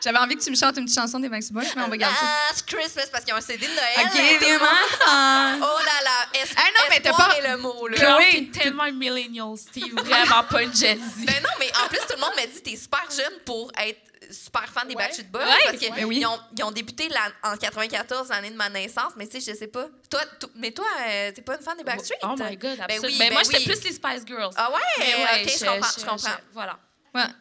J'avais 0.03 0.19
envie 0.19 0.37
que 0.37 0.43
tu 0.45 0.51
me 0.51 0.57
chantes 0.57 0.77
une 0.79 0.85
petite 0.85 0.99
chanson 0.99 1.19
des 1.19 1.29
Backstreet 1.29 1.53
Boys, 1.55 1.65
mais 1.77 1.83
on 1.83 1.89
va 1.89 1.97
garder 1.97 2.17
ça. 2.17 2.27
Last 2.51 2.67
Christmas, 2.67 3.07
parce 3.13 3.25
qu'ils 3.25 3.35
ont 3.35 3.37
un 3.37 3.41
CD 3.41 3.67
de 3.67 3.73
Noël. 3.73 4.07
OK, 4.07 4.41
là, 4.41 4.59
monde- 4.59 5.63
Oh 5.63 5.79
là 5.85 6.05
là, 6.05 6.41
es- 6.41 6.45
Ah 6.57 6.63
non, 6.75 6.87
mais 6.89 7.01
t'as 7.01 7.13
pas- 7.13 7.35
le 7.51 7.57
mot, 7.59 7.89
là. 7.89 7.97
Chloé, 7.97 8.31
Chloé, 8.31 8.51
t'es 8.53 8.61
tellement 8.61 8.91
millennial, 8.93 9.57
Steve, 9.59 9.93
vraiment 9.95 10.45
pas 10.45 10.63
une 10.63 10.75
Gen 10.75 10.99
Z. 10.99 11.25
Ben 11.27 11.43
non, 11.43 11.51
mais 11.59 11.71
en 11.85 11.89
plus, 11.89 11.99
tout 11.99 12.15
le 12.15 12.21
monde 12.21 12.33
m'a 12.37 12.47
dit 12.47 12.63
t'es 12.63 12.77
super 12.77 13.05
jeune 13.11 13.39
pour 13.45 13.71
être 13.79 13.99
super 14.31 14.67
fan 14.73 14.89
des 14.89 14.95
Ouais. 14.95 15.03
Backstreet 15.05 15.25
Boys. 15.31 15.43
Ouais. 15.45 15.51
Parce 15.65 15.77
qu'ils 15.79 15.93
Ben 15.95 16.05
oui. 16.05 16.25
ont, 16.27 16.39
ils 16.57 16.65
ont 16.65 16.71
débuté 16.71 17.09
la- 17.09 17.51
en 17.53 17.57
94, 17.57 18.29
l'année 18.29 18.51
de 18.51 18.57
ma 18.57 18.69
naissance, 18.69 19.13
mais 19.17 19.27
tu 19.27 19.41
sais, 19.41 19.53
je 19.53 19.59
sais 19.59 19.67
pas. 19.67 19.87
Toi, 20.11 20.21
mais 20.55 20.71
toi, 20.73 20.87
euh, 21.09 21.33
t'es 21.33 21.43
pas 21.43 21.57
une 21.57 21.63
fan 21.63 21.77
des 21.77 21.85
Backstreet? 21.85 22.19
Oh 22.23 22.35
my 22.39 22.57
God, 22.57 22.77
Ben 22.79 22.83
absolument. 22.83 23.07
oui, 23.09 23.17
Mais 23.19 23.29
ben 23.29 23.33
moi, 23.35 23.43
j'étais 23.45 23.59
oui. 23.59 23.65
plus 23.65 23.83
les 23.85 23.93
Spice 23.93 24.27
Girls. 24.27 24.53
Ah 24.57 24.71
ouais? 24.71 24.77
Mais 24.99 25.15
ok, 25.45 25.53
je, 25.59 25.65
comprends, 25.65 25.89
je, 25.99 26.05
comprends. 26.05 26.31
voilà. 26.53 26.79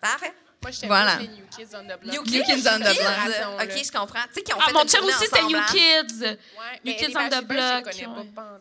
Parfait. 0.01 0.33
Moi, 0.61 0.71
j'étais 0.71 0.87
Voilà. 0.87 1.17
plus 1.17 1.27
les 1.27 1.33
New 1.33 1.45
Kids 1.55 1.75
on 1.75 1.83
the 1.83 1.99
Block. 2.01 2.13
New 2.15 2.23
New 2.23 2.43
Kids 2.43 2.67
on 2.67 2.79
the 2.79 2.97
Block. 2.97 3.61
Ok, 3.61 3.83
je 3.85 3.91
comprends. 3.91 4.19
Tu 4.29 4.33
sais, 4.35 4.41
qui 4.41 4.53
ont 4.53 4.57
Ah, 4.59 4.65
fait 4.67 4.73
mon 4.73 4.85
chum 4.85 5.05
aussi, 5.05 5.25
c'était 5.25 5.43
New? 5.43 5.59
Kids. 5.71 6.23
Ouais, 6.23 6.37
New 6.83 6.95
Kids 6.95 7.13
on 7.15 7.29
the 7.29 7.43
Block. 7.43 7.91
Je 7.93 8.03
connais 8.05 8.23
pas. 8.33 8.59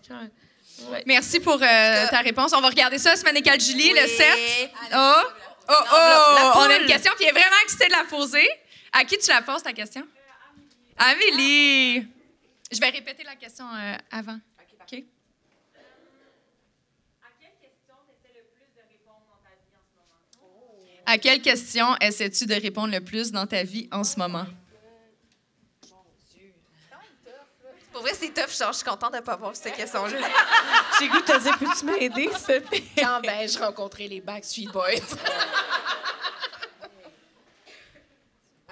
Merci 1.07 1.41
pour 1.41 1.55
euh, 1.55 2.07
ta 2.09 2.19
réponse. 2.21 2.53
On 2.53 2.61
va 2.61 2.69
regarder 2.69 2.99
ça, 2.99 3.17
semaine 3.17 3.41
4 3.41 3.61
juillet, 3.61 3.93
le 3.95 4.03
Oui. 4.03 4.17
7. 4.17 4.71
Oh! 4.95 5.23
Oh, 5.69 5.73
oh! 5.73 6.35
la 6.35 6.53
On 6.57 6.71
a 6.71 6.77
une 6.77 6.87
question, 6.87 7.13
puis 7.17 7.25
elle 7.25 7.37
est 7.37 7.41
vraiment 7.41 7.57
excitée 7.65 7.87
de 7.87 7.93
la 7.93 8.05
poser. 8.05 8.49
À 8.93 9.05
qui 9.05 9.19
tu 9.19 9.31
la 9.31 9.43
poses, 9.43 9.63
ta 9.63 9.73
question? 9.73 10.07
Amélie! 10.97 12.07
Je 12.71 12.81
vais 12.81 12.91
répéter 12.91 13.25
la 13.25 13.37
question 13.37 13.67
euh, 13.75 13.97
avant. 14.11 14.39
OK? 14.81 15.05
À 21.07 21.19
quelle 21.19 21.43
question 21.43 21.97
essaies-tu 22.01 22.47
de 22.47 22.55
répondre 22.55 22.93
le 22.93 23.01
plus 23.01 23.31
dans 23.31 23.47
ta 23.47 23.63
vie 23.63 23.89
en 23.93 24.05
ce 24.05 24.19
moment? 24.19 24.47
Pour 27.95 28.03
vrai, 28.03 28.13
c'est 28.13 28.35
tough. 28.35 28.51
Genre, 28.59 28.73
je 28.73 28.79
suis 28.79 28.85
contente 28.85 29.15
de 29.15 29.21
pas 29.21 29.35
avoir 29.35 29.55
cette 29.55 29.77
question-là. 29.77 30.19
J'ai 30.99 31.07
goût 31.07 31.21
de 31.21 31.27
te 31.27 31.41
dire, 31.41 31.57
peux-tu 31.57 31.85
m'aider, 31.85 32.29
s'il 32.35 32.47
te 32.47 32.59
plaît? 32.59 32.83
Quand 32.99 33.21
ben, 33.21 33.49
je 33.49 33.57
rencontrais 33.57 34.09
les 34.09 34.21
Backstreet 34.21 34.67
Boys? 34.67 34.99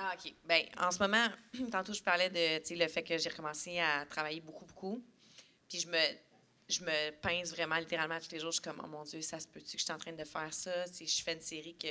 Ah, 0.05 0.15
OK. 0.15 0.35
Bien, 0.45 0.65
en 0.81 0.91
ce 0.91 0.99
moment, 0.99 1.29
tantôt, 1.71 1.93
je 1.93 2.03
parlais 2.03 2.29
de 2.29 2.59
tu 2.59 2.71
sais, 2.71 2.75
le 2.75 2.89
fait 2.89 3.05
que 3.05 3.17
j'ai 3.17 3.29
recommencé 3.29 3.79
à 3.79 4.05
travailler 4.05 4.41
beaucoup, 4.41 4.65
beaucoup. 4.65 5.01
Puis 5.69 5.79
je 5.79 5.87
me, 5.87 6.03
je 6.69 6.81
me 6.81 7.11
pince 7.21 7.51
vraiment 7.51 7.77
littéralement 7.77 8.19
tous 8.19 8.33
les 8.33 8.41
jours. 8.41 8.51
Je 8.51 8.61
suis 8.61 8.63
comme, 8.63 8.83
oh 8.83 8.89
mon 8.89 9.05
Dieu, 9.05 9.23
ça 9.23 9.39
se 9.39 9.47
peut-tu 9.47 9.77
que 9.77 9.79
je 9.79 9.85
suis 9.85 9.93
en 9.93 9.99
train 9.99 10.11
de 10.11 10.25
faire 10.25 10.53
ça? 10.53 10.73
Si 10.91 11.07
je 11.07 11.23
fais 11.23 11.35
une 11.35 11.41
série 11.41 11.77
que 11.77 11.87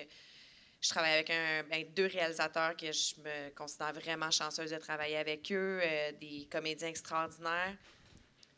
je 0.82 0.90
travaille 0.90 1.14
avec 1.14 1.30
un, 1.30 1.64
ben, 1.64 1.86
deux 1.96 2.08
réalisateurs 2.08 2.76
que 2.76 2.92
je 2.92 3.16
me 3.22 3.50
considère 3.52 3.94
vraiment 3.94 4.32
chanceuse 4.32 4.72
de 4.72 4.78
travailler 4.78 5.18
avec 5.18 5.52
eux, 5.52 5.80
euh, 5.84 6.12
des 6.14 6.48
comédiens 6.52 6.88
extraordinaires. 6.88 7.76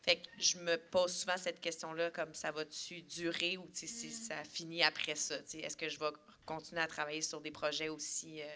Fait 0.02 0.16
que 0.16 0.28
je 0.38 0.58
me 0.58 0.76
pose 0.76 1.14
souvent 1.14 1.36
cette 1.36 1.60
question-là, 1.60 2.10
comme 2.10 2.34
ça 2.34 2.50
va-tu 2.50 3.02
durer 3.02 3.58
ou 3.58 3.68
si 3.72 4.10
ça 4.10 4.42
finit 4.44 4.82
après 4.82 5.14
ça? 5.14 5.36
Est-ce 5.54 5.76
que 5.76 5.88
je 5.88 5.98
vais 5.98 6.10
continuer 6.44 6.80
à 6.80 6.86
travailler 6.86 7.22
sur 7.22 7.40
des 7.40 7.50
projets 7.50 7.88
aussi? 7.88 8.40
Euh? 8.42 8.46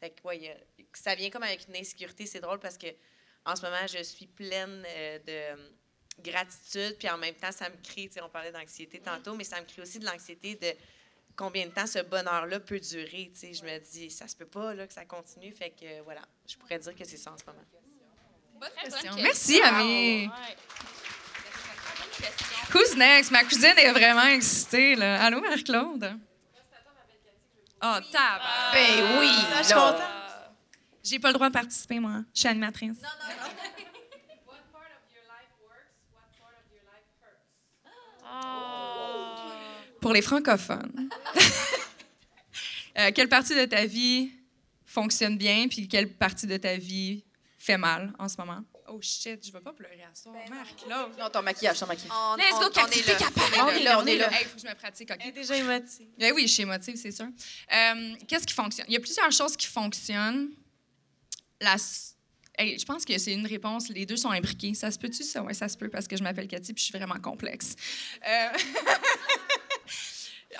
fait 0.00 0.10
que, 0.10 0.22
ouais, 0.26 0.56
ça 0.92 1.14
vient 1.14 1.30
comme 1.30 1.42
avec 1.42 1.66
une 1.68 1.76
insécurité. 1.76 2.26
C'est 2.26 2.40
drôle 2.40 2.60
parce 2.60 2.78
que 2.78 2.88
en 3.44 3.56
ce 3.56 3.62
moment, 3.62 3.86
je 3.86 4.02
suis 4.02 4.26
pleine 4.26 4.84
euh, 4.86 5.18
de 5.18 6.22
gratitude, 6.22 6.96
puis 6.98 7.08
en 7.08 7.18
même 7.18 7.34
temps, 7.34 7.52
ça 7.52 7.68
me 7.70 7.76
crée, 7.82 8.10
on 8.22 8.28
parlait 8.28 8.52
d'anxiété 8.52 9.00
tantôt, 9.00 9.34
mais 9.34 9.44
ça 9.44 9.60
me 9.60 9.66
crée 9.66 9.82
aussi 9.82 9.98
de 9.98 10.04
l'anxiété 10.04 10.54
de 10.56 10.72
combien 11.38 11.66
de 11.66 11.70
temps 11.70 11.86
ce 11.86 12.00
bonheur-là 12.00 12.60
peut 12.60 12.80
durer. 12.80 13.32
Je 13.40 13.62
me 13.62 13.78
dis, 13.78 14.10
ça 14.10 14.26
se 14.26 14.36
peut 14.36 14.44
pas 14.44 14.74
là, 14.74 14.86
que 14.86 14.92
ça 14.92 15.04
continue. 15.04 15.52
Fait 15.52 15.70
que 15.70 16.02
voilà, 16.02 16.20
je 16.46 16.56
pourrais 16.56 16.78
dire 16.78 16.94
que 16.94 17.04
c'est 17.04 17.16
ça 17.16 17.32
en 17.32 17.38
ce 17.38 17.44
moment. 17.46 17.64
Bonne 18.60 18.70
question. 18.82 19.12
Merci, 19.14 19.62
Ami. 19.62 20.28
Who's 22.74 22.96
next? 22.96 23.30
Ma 23.30 23.44
cousine 23.44 23.78
est 23.78 23.92
vraiment 23.92 24.26
excitée. 24.26 24.96
Là. 24.96 25.22
Allô, 25.22 25.40
Marie-Claude? 25.40 26.18
Oh, 27.80 27.98
tab! 28.10 28.42
Ben 28.72 29.20
oui! 29.20 29.30
J'ai 31.04 31.20
pas 31.20 31.28
le 31.28 31.34
droit 31.34 31.48
de 31.48 31.54
participer, 31.54 32.00
moi. 32.00 32.22
Je 32.34 32.40
suis 32.40 32.48
animatrice. 32.48 33.00
Non, 33.00 33.08
non, 33.20 33.34
non. 33.44 33.84
Pour 40.00 40.12
les 40.12 40.22
francophones. 40.22 41.08
Euh, 42.98 43.12
quelle 43.14 43.28
partie 43.28 43.54
de 43.54 43.64
ta 43.64 43.86
vie 43.86 44.32
fonctionne 44.84 45.38
bien, 45.38 45.68
puis 45.68 45.86
quelle 45.86 46.12
partie 46.12 46.48
de 46.48 46.56
ta 46.56 46.76
vie 46.76 47.22
fait 47.56 47.78
mal 47.78 48.12
en 48.18 48.28
ce 48.28 48.36
moment? 48.38 48.64
Oh 48.88 48.98
shit, 49.00 49.46
je 49.46 49.52
vais 49.52 49.60
pas 49.60 49.72
pleurer 49.72 50.02
à 50.02 50.14
ça. 50.14 50.30
Ben 50.30 50.52
Marc-Claude. 50.52 51.18
Non, 51.18 51.28
ton 51.30 51.42
maquillage, 51.42 51.78
ton 51.78 51.86
maquillage. 51.86 52.10
Let's 52.38 52.58
go, 52.58 52.70
Cathy, 52.70 53.02
t'es 53.02 53.16
capable. 53.16 53.54
On 53.60 53.68
est 53.68 53.82
là, 53.84 54.00
on 54.00 54.06
est 54.06 54.16
là. 54.16 54.30
Il 54.40 54.46
faut 54.46 54.56
que 54.56 54.62
je 54.62 54.66
me 54.66 54.74
pratique, 54.74 55.10
OK? 55.10 55.32
déjà 55.32 55.56
émotive. 55.56 56.08
Ben 56.18 56.32
oui, 56.34 56.48
je 56.48 56.52
suis 56.52 56.62
émotive, 56.62 56.96
c'est 56.96 57.12
sûr. 57.12 57.26
Euh, 57.26 58.14
Qu'est-ce 58.26 58.46
qui 58.46 58.54
fonctionne? 58.54 58.86
Il 58.88 58.94
y 58.94 58.96
a 58.96 59.00
plusieurs 59.00 59.30
choses 59.30 59.56
qui 59.56 59.66
fonctionnent. 59.66 60.48
La... 61.60 61.76
je 61.76 62.84
pense 62.84 63.04
que 63.04 63.16
c'est 63.18 63.34
une 63.34 63.46
réponse. 63.46 63.90
Les 63.90 64.06
deux 64.06 64.16
sont 64.16 64.30
imbriqués. 64.30 64.74
Ça 64.74 64.90
se 64.90 64.98
peut-tu, 64.98 65.22
ça? 65.22 65.42
Oui, 65.42 65.54
ça 65.54 65.68
se 65.68 65.76
peut 65.76 65.88
parce 65.90 66.08
que 66.08 66.16
je 66.16 66.22
m'appelle 66.22 66.48
Cathy 66.48 66.72
puis 66.72 66.82
je 66.82 66.90
suis 66.90 66.98
vraiment 66.98 67.20
complexe. 67.20 67.76
Euh... 68.26 68.48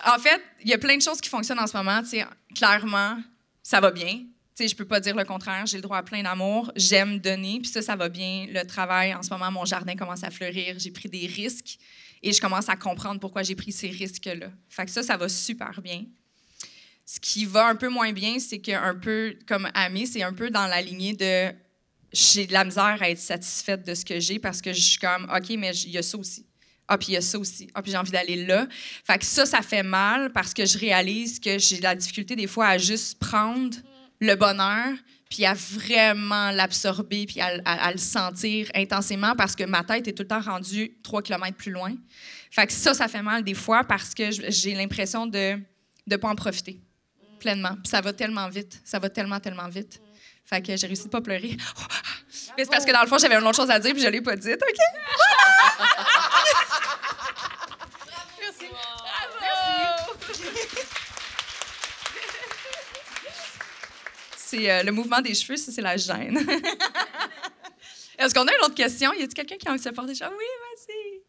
en 0.07 0.19
fait, 0.19 0.43
il 0.63 0.69
y 0.69 0.75
a 0.75 0.79
plein 0.79 0.97
de 0.97 1.03
choses 1.03 1.21
qui 1.21 1.29
fonctionnent 1.29 1.59
en 1.59 1.67
ce 1.67 1.77
moment. 1.77 2.03
sais, 2.05 2.25
clairement, 2.55 3.19
ça 3.63 3.81
va 3.81 3.91
bien. 3.91 4.25
Je 4.59 4.67
je 4.67 4.75
peux 4.75 4.85
pas 4.85 5.01
dire 5.01 5.15
le 5.15 5.25
contraire. 5.25 5.67
J'ai 5.67 5.77
le 5.77 5.83
droit 5.83 5.99
à 5.99 6.03
plein 6.03 6.23
d'amour. 6.23 6.73
J'aime 6.75 7.19
donner. 7.19 7.61
Puis 7.61 7.71
ça, 7.71 7.83
ça 7.83 7.97
va 7.97 8.09
bien. 8.09 8.47
Le 8.49 8.65
travail, 8.65 9.15
en 9.15 9.23
ce 9.23 9.31
moment, 9.31 9.51
mon 9.51 9.65
jardin 9.65 9.95
commence 9.95 10.25
à 10.25 10.31
fleurir. 10.31 10.79
J'ai 10.79 10.91
pris 10.91 11.09
des 11.09 11.27
risques 11.27 11.79
et 12.23 12.33
je 12.33 12.41
commence 12.41 12.69
à 12.69 12.77
comprendre 12.77 13.21
pourquoi 13.21 13.43
j'ai 13.43 13.55
pris 13.55 13.73
ces 13.73 13.89
risques-là. 13.89 14.51
Fait 14.69 14.85
que 14.85 14.91
ça, 14.91 15.03
ça 15.03 15.17
va 15.17 15.29
super 15.29 15.81
bien. 15.81 16.05
Ce 17.07 17.21
qui 17.21 17.45
va 17.45 17.69
un 17.69 17.77
peu 17.77 17.89
moins 17.89 18.13
bien, 18.13 18.39
c'est 18.39 18.59
qu'un 18.59 18.95
peu, 18.95 19.39
comme 19.47 19.69
Ami, 19.75 20.07
c'est 20.07 20.23
un 20.23 20.33
peu 20.33 20.51
dans 20.51 20.67
la 20.67 20.83
lignée 20.83 21.15
de 21.15 21.55
j'ai 22.13 22.47
de 22.47 22.53
la 22.53 22.65
misère 22.65 22.99
à 23.01 23.11
être 23.11 23.19
satisfaite 23.19 23.87
de 23.87 23.95
ce 23.95 24.05
que 24.05 24.19
j'ai 24.19 24.39
parce 24.39 24.63
que 24.63 24.73
je 24.73 24.81
suis 24.81 24.99
comme, 24.99 25.25
OK, 25.25 25.51
mais 25.59 25.77
il 25.77 25.91
y 25.91 25.99
a 25.99 26.03
ça 26.03 26.17
aussi. 26.17 26.48
Ah, 26.89 26.97
puis 26.97 27.09
il 27.09 27.15
y 27.15 27.17
a 27.17 27.21
ça 27.21 27.39
aussi. 27.39 27.69
Ah, 27.75 27.83
puis 27.83 27.93
j'ai 27.93 27.99
envie 27.99 28.11
d'aller 28.11 28.45
là. 28.47 28.67
Fait 29.05 29.19
que 29.19 29.25
ça, 29.25 29.45
ça 29.45 29.61
fait 29.61 29.83
mal 29.83 30.33
parce 30.33 30.55
que 30.55 30.65
je 30.65 30.79
réalise 30.79 31.39
que 31.39 31.59
j'ai 31.59 31.77
de 31.77 31.83
la 31.83 31.95
difficulté 31.95 32.35
des 32.35 32.47
fois 32.47 32.69
à 32.69 32.79
juste 32.79 33.19
prendre 33.19 33.77
le 34.21 34.35
bonheur, 34.35 34.95
puis 35.31 35.45
à 35.45 35.55
vraiment 35.55 36.51
l'absorber, 36.51 37.27
puis 37.27 37.41
à, 37.41 37.93
le 37.93 37.99
sentir 37.99 38.69
intensément 38.75 39.35
parce 39.37 39.55
que 39.55 39.65
ma 39.65 39.85
tête 39.85 40.09
est 40.09 40.13
tout 40.13 40.23
le 40.23 40.29
temps 40.29 40.41
rendue 40.41 40.97
trois 41.03 41.23
kilomètres 41.23 41.57
plus 41.57 41.71
loin. 41.71 41.95
Fait 42.51 42.67
que 42.67 42.73
ça, 42.73 42.95
ça 42.95 43.07
fait 43.09 43.23
mal 43.23 43.45
des 43.45 43.55
fois 43.55 43.85
parce 43.85 44.15
que 44.15 44.31
j'ai 44.31 44.75
l'impression 44.75 45.27
de 45.27 45.59
ne 46.07 46.17
pas 46.17 46.29
en 46.29 46.35
profiter 46.35 46.81
pleinement. 47.39 47.75
Puis 47.75 47.89
ça 47.89 48.01
va 48.01 48.13
tellement 48.13 48.49
vite. 48.49 48.81
Ça 48.85 48.99
va 48.99 49.09
tellement, 49.09 49.39
tellement 49.39 49.69
vite. 49.69 50.01
Fait 50.45 50.63
que 50.63 50.77
j'ai 50.77 50.87
réussi 50.87 51.05
à 51.07 51.11
pas 51.11 51.21
pleurer. 51.21 51.57
Mais 52.57 52.65
c'est 52.65 52.71
parce 52.71 52.85
que 52.85 52.93
dans 52.93 53.03
le 53.03 53.07
fond, 53.07 53.19
j'avais 53.19 53.37
une 53.37 53.45
autre 53.47 53.57
chose 53.57 53.71
à 53.71 53.79
dire 53.79 53.93
puis 53.93 54.03
je 54.03 54.09
l'ai 54.09 54.23
pas 54.23 54.35
dite, 54.35 54.61
OK? 54.63 54.79
c'est 64.49 64.71
euh, 64.71 64.83
le 64.83 64.93
mouvement 64.93 65.21
des 65.21 65.35
cheveux, 65.35 65.57
ça, 65.57 65.71
c'est 65.71 65.83
la 65.83 65.97
gêne. 65.97 66.39
Est-ce 68.19 68.35
qu'on 68.35 68.47
a 68.47 68.53
une 68.53 68.65
autre 68.65 68.75
question? 68.75 69.13
Y 69.13 69.23
a-t-il 69.23 69.35
quelqu'un 69.35 69.57
qui 69.57 69.69
a 69.69 69.71
envie 69.71 69.79
de 69.79 69.85
se 69.85 69.91
porter 69.91 70.13
Oui, 70.13 70.19
vas-y. 70.27 71.21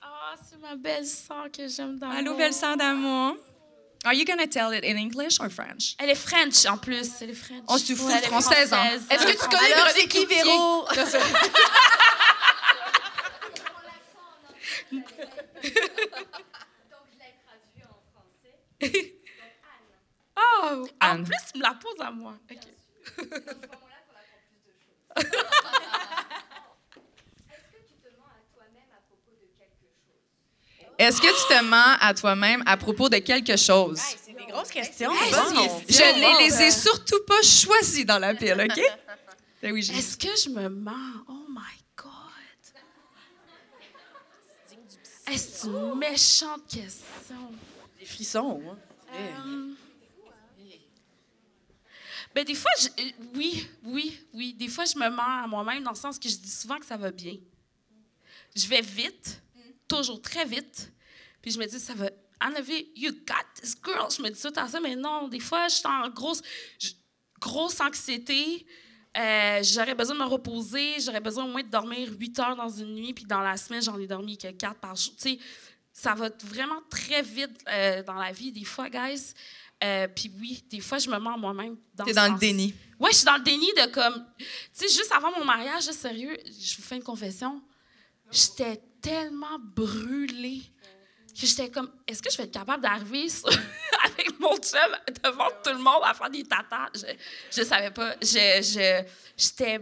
Ah, 0.00 0.34
c'est 0.48 0.58
ma 0.60 0.74
belle 0.74 1.06
sœur 1.06 1.48
que 1.56 1.68
j'aime 1.68 1.98
d'amour. 1.98 2.16
Allô, 2.16 2.34
belle 2.36 2.52
sœur 2.52 2.76
d'amour. 2.76 3.36
Are 4.04 4.14
you 4.14 4.24
gonna 4.24 4.48
tell 4.48 4.72
it 4.72 4.84
in 4.84 4.96
English 4.96 5.38
or 5.38 5.48
French? 5.48 5.94
Elle 5.98 6.10
est 6.10 6.16
French 6.16 6.66
en 6.66 6.76
plus. 6.76 7.08
Elle 7.20 7.30
est 7.30 7.34
French. 7.34 7.62
On 7.68 7.78
se 7.78 7.94
fout, 7.94 8.10
française. 8.24 8.72
Hein? 8.72 8.98
Est-ce 9.08 9.24
que 9.24 9.30
tu 9.30 9.48
connais 9.48 9.72
Alors, 9.72 9.86
Véronique 9.86 10.08
qui 10.08 10.26
Véro? 10.26 10.88
Donc, 14.92 15.04
je 17.12 17.18
l'ai 17.18 17.32
traduit 17.46 17.84
en 17.84 18.00
français. 18.10 19.14
Oh, 20.60 20.86
en 21.00 21.22
plus, 21.24 21.36
tu 21.52 21.58
me 21.58 21.62
la 21.62 21.74
poses 21.74 22.00
à 22.00 22.10
moi. 22.10 22.34
OK. 22.50 22.58
Est-ce 30.98 31.20
que 31.20 31.26
tu 31.26 31.54
te 31.54 31.64
mens 31.64 31.96
à 32.00 32.14
toi-même 32.14 32.62
à 32.64 32.76
propos 32.76 33.08
de 33.08 33.18
quelque 33.18 33.56
chose? 33.56 33.98
c'est 33.98 34.36
des 34.36 34.46
grosses 34.46 34.70
questions. 34.70 35.10
je 35.12 36.20
ne 36.20 36.44
les 36.44 36.62
ai 36.62 36.70
surtout 36.70 37.24
pas 37.26 37.42
choisies 37.42 38.04
dans 38.04 38.20
la 38.20 38.34
pile, 38.34 38.68
OK? 38.70 38.80
Ben 39.60 39.72
oui, 39.72 39.80
Est-ce 39.80 40.16
que 40.16 40.28
je 40.36 40.48
me 40.50 40.68
mens? 40.68 41.24
Oh 41.28 41.46
my 41.48 41.60
God! 41.96 42.12
Est-ce 45.32 45.66
une 45.66 45.98
méchante 45.98 46.66
question? 46.68 47.52
Des 47.98 48.04
frissons, 48.04 48.60
hein? 48.68 48.76
Euh, 49.14 49.72
ben, 52.34 52.44
des 52.44 52.54
fois, 52.54 52.70
euh, 52.98 53.02
oui, 53.34 53.68
oui, 53.84 54.26
oui. 54.32 54.54
Des 54.54 54.68
fois, 54.68 54.84
je 54.84 54.98
me 54.98 55.08
mens 55.08 55.44
à 55.44 55.46
moi-même 55.46 55.82
dans 55.82 55.90
le 55.90 55.96
sens 55.96 56.18
que 56.18 56.28
je 56.28 56.36
dis 56.36 56.50
souvent 56.50 56.78
que 56.78 56.86
ça 56.86 56.96
va 56.96 57.10
bien. 57.10 57.36
Je 58.54 58.66
vais 58.66 58.80
vite, 58.80 59.42
toujours 59.88 60.20
très 60.20 60.44
vite. 60.44 60.92
Puis 61.40 61.50
je 61.50 61.58
me 61.58 61.66
dis, 61.66 61.78
ça 61.78 61.94
va. 61.94 62.10
Annavi, 62.40 62.90
you 62.96 63.12
got 63.12 63.60
this 63.60 63.76
girl. 63.84 64.10
Je 64.10 64.22
me 64.22 64.30
dis 64.30 64.40
tout 64.40 64.52
à 64.56 64.66
ça, 64.66 64.80
mais 64.80 64.96
non, 64.96 65.28
des 65.28 65.40
fois, 65.40 65.68
je 65.68 65.76
suis 65.76 65.86
en 65.86 66.08
grosse, 66.08 66.42
grosse 67.40 67.80
anxiété. 67.80 68.66
Euh, 69.16 69.62
j'aurais 69.62 69.94
besoin 69.94 70.14
de 70.14 70.20
me 70.20 70.26
reposer. 70.26 71.00
J'aurais 71.00 71.20
besoin 71.20 71.44
au 71.44 71.48
moins 71.48 71.62
de 71.62 71.68
dormir 71.68 72.10
8 72.18 72.38
heures 72.40 72.56
dans 72.56 72.68
une 72.68 72.94
nuit. 72.94 73.12
Puis 73.12 73.24
dans 73.26 73.40
la 73.40 73.56
semaine, 73.56 73.82
j'en 73.82 73.98
ai 73.98 74.06
dormi 74.06 74.38
que 74.38 74.50
4 74.50 74.80
par 74.80 74.96
jour. 74.96 75.14
Tu 75.20 75.38
ça 75.92 76.14
va 76.14 76.30
vraiment 76.44 76.80
très 76.88 77.20
vite 77.20 77.58
euh, 77.68 78.02
dans 78.02 78.14
la 78.14 78.32
vie, 78.32 78.50
des 78.50 78.64
fois, 78.64 78.88
guys. 78.88 79.34
Euh, 79.82 80.08
puis 80.08 80.30
oui, 80.38 80.64
des 80.70 80.80
fois, 80.80 80.98
je 80.98 81.10
me 81.10 81.18
mens 81.18 81.36
moi-même. 81.36 81.76
T'es 82.04 82.12
dans 82.12 82.32
le 82.32 82.38
déni. 82.38 82.74
Oui, 82.98 83.10
je 83.10 83.16
suis 83.16 83.26
dans 83.26 83.36
le 83.36 83.42
déni 83.42 83.66
de 83.76 83.90
comme. 83.90 84.24
Tu 84.38 84.46
sais, 84.72 84.88
juste 84.88 85.12
avant 85.12 85.36
mon 85.36 85.44
mariage, 85.44 85.84
sérieux, 85.84 86.36
je 86.46 86.76
vous 86.76 86.82
fais 86.82 86.96
une 86.96 87.02
confession. 87.02 87.60
J'étais 88.30 88.80
tellement 89.00 89.58
brûlée 89.58 90.62
que 91.38 91.46
j'étais 91.46 91.70
comme, 91.70 91.90
est-ce 92.06 92.22
que 92.22 92.30
je 92.30 92.36
vais 92.36 92.44
être 92.44 92.52
capable 92.52 92.82
d'arriver 92.82 93.26
avec 94.04 94.38
mon 94.38 94.56
chum 94.56 94.96
devant 95.24 95.48
tout 95.64 95.70
le 95.70 95.78
monde 95.78 96.02
à 96.04 96.14
faire 96.14 96.30
des 96.30 96.44
tatas? 96.44 96.90
Je, 96.94 97.60
ne 97.60 97.66
savais 97.66 97.90
pas. 97.90 98.14
Je, 98.20 99.04
j'étais 99.36 99.80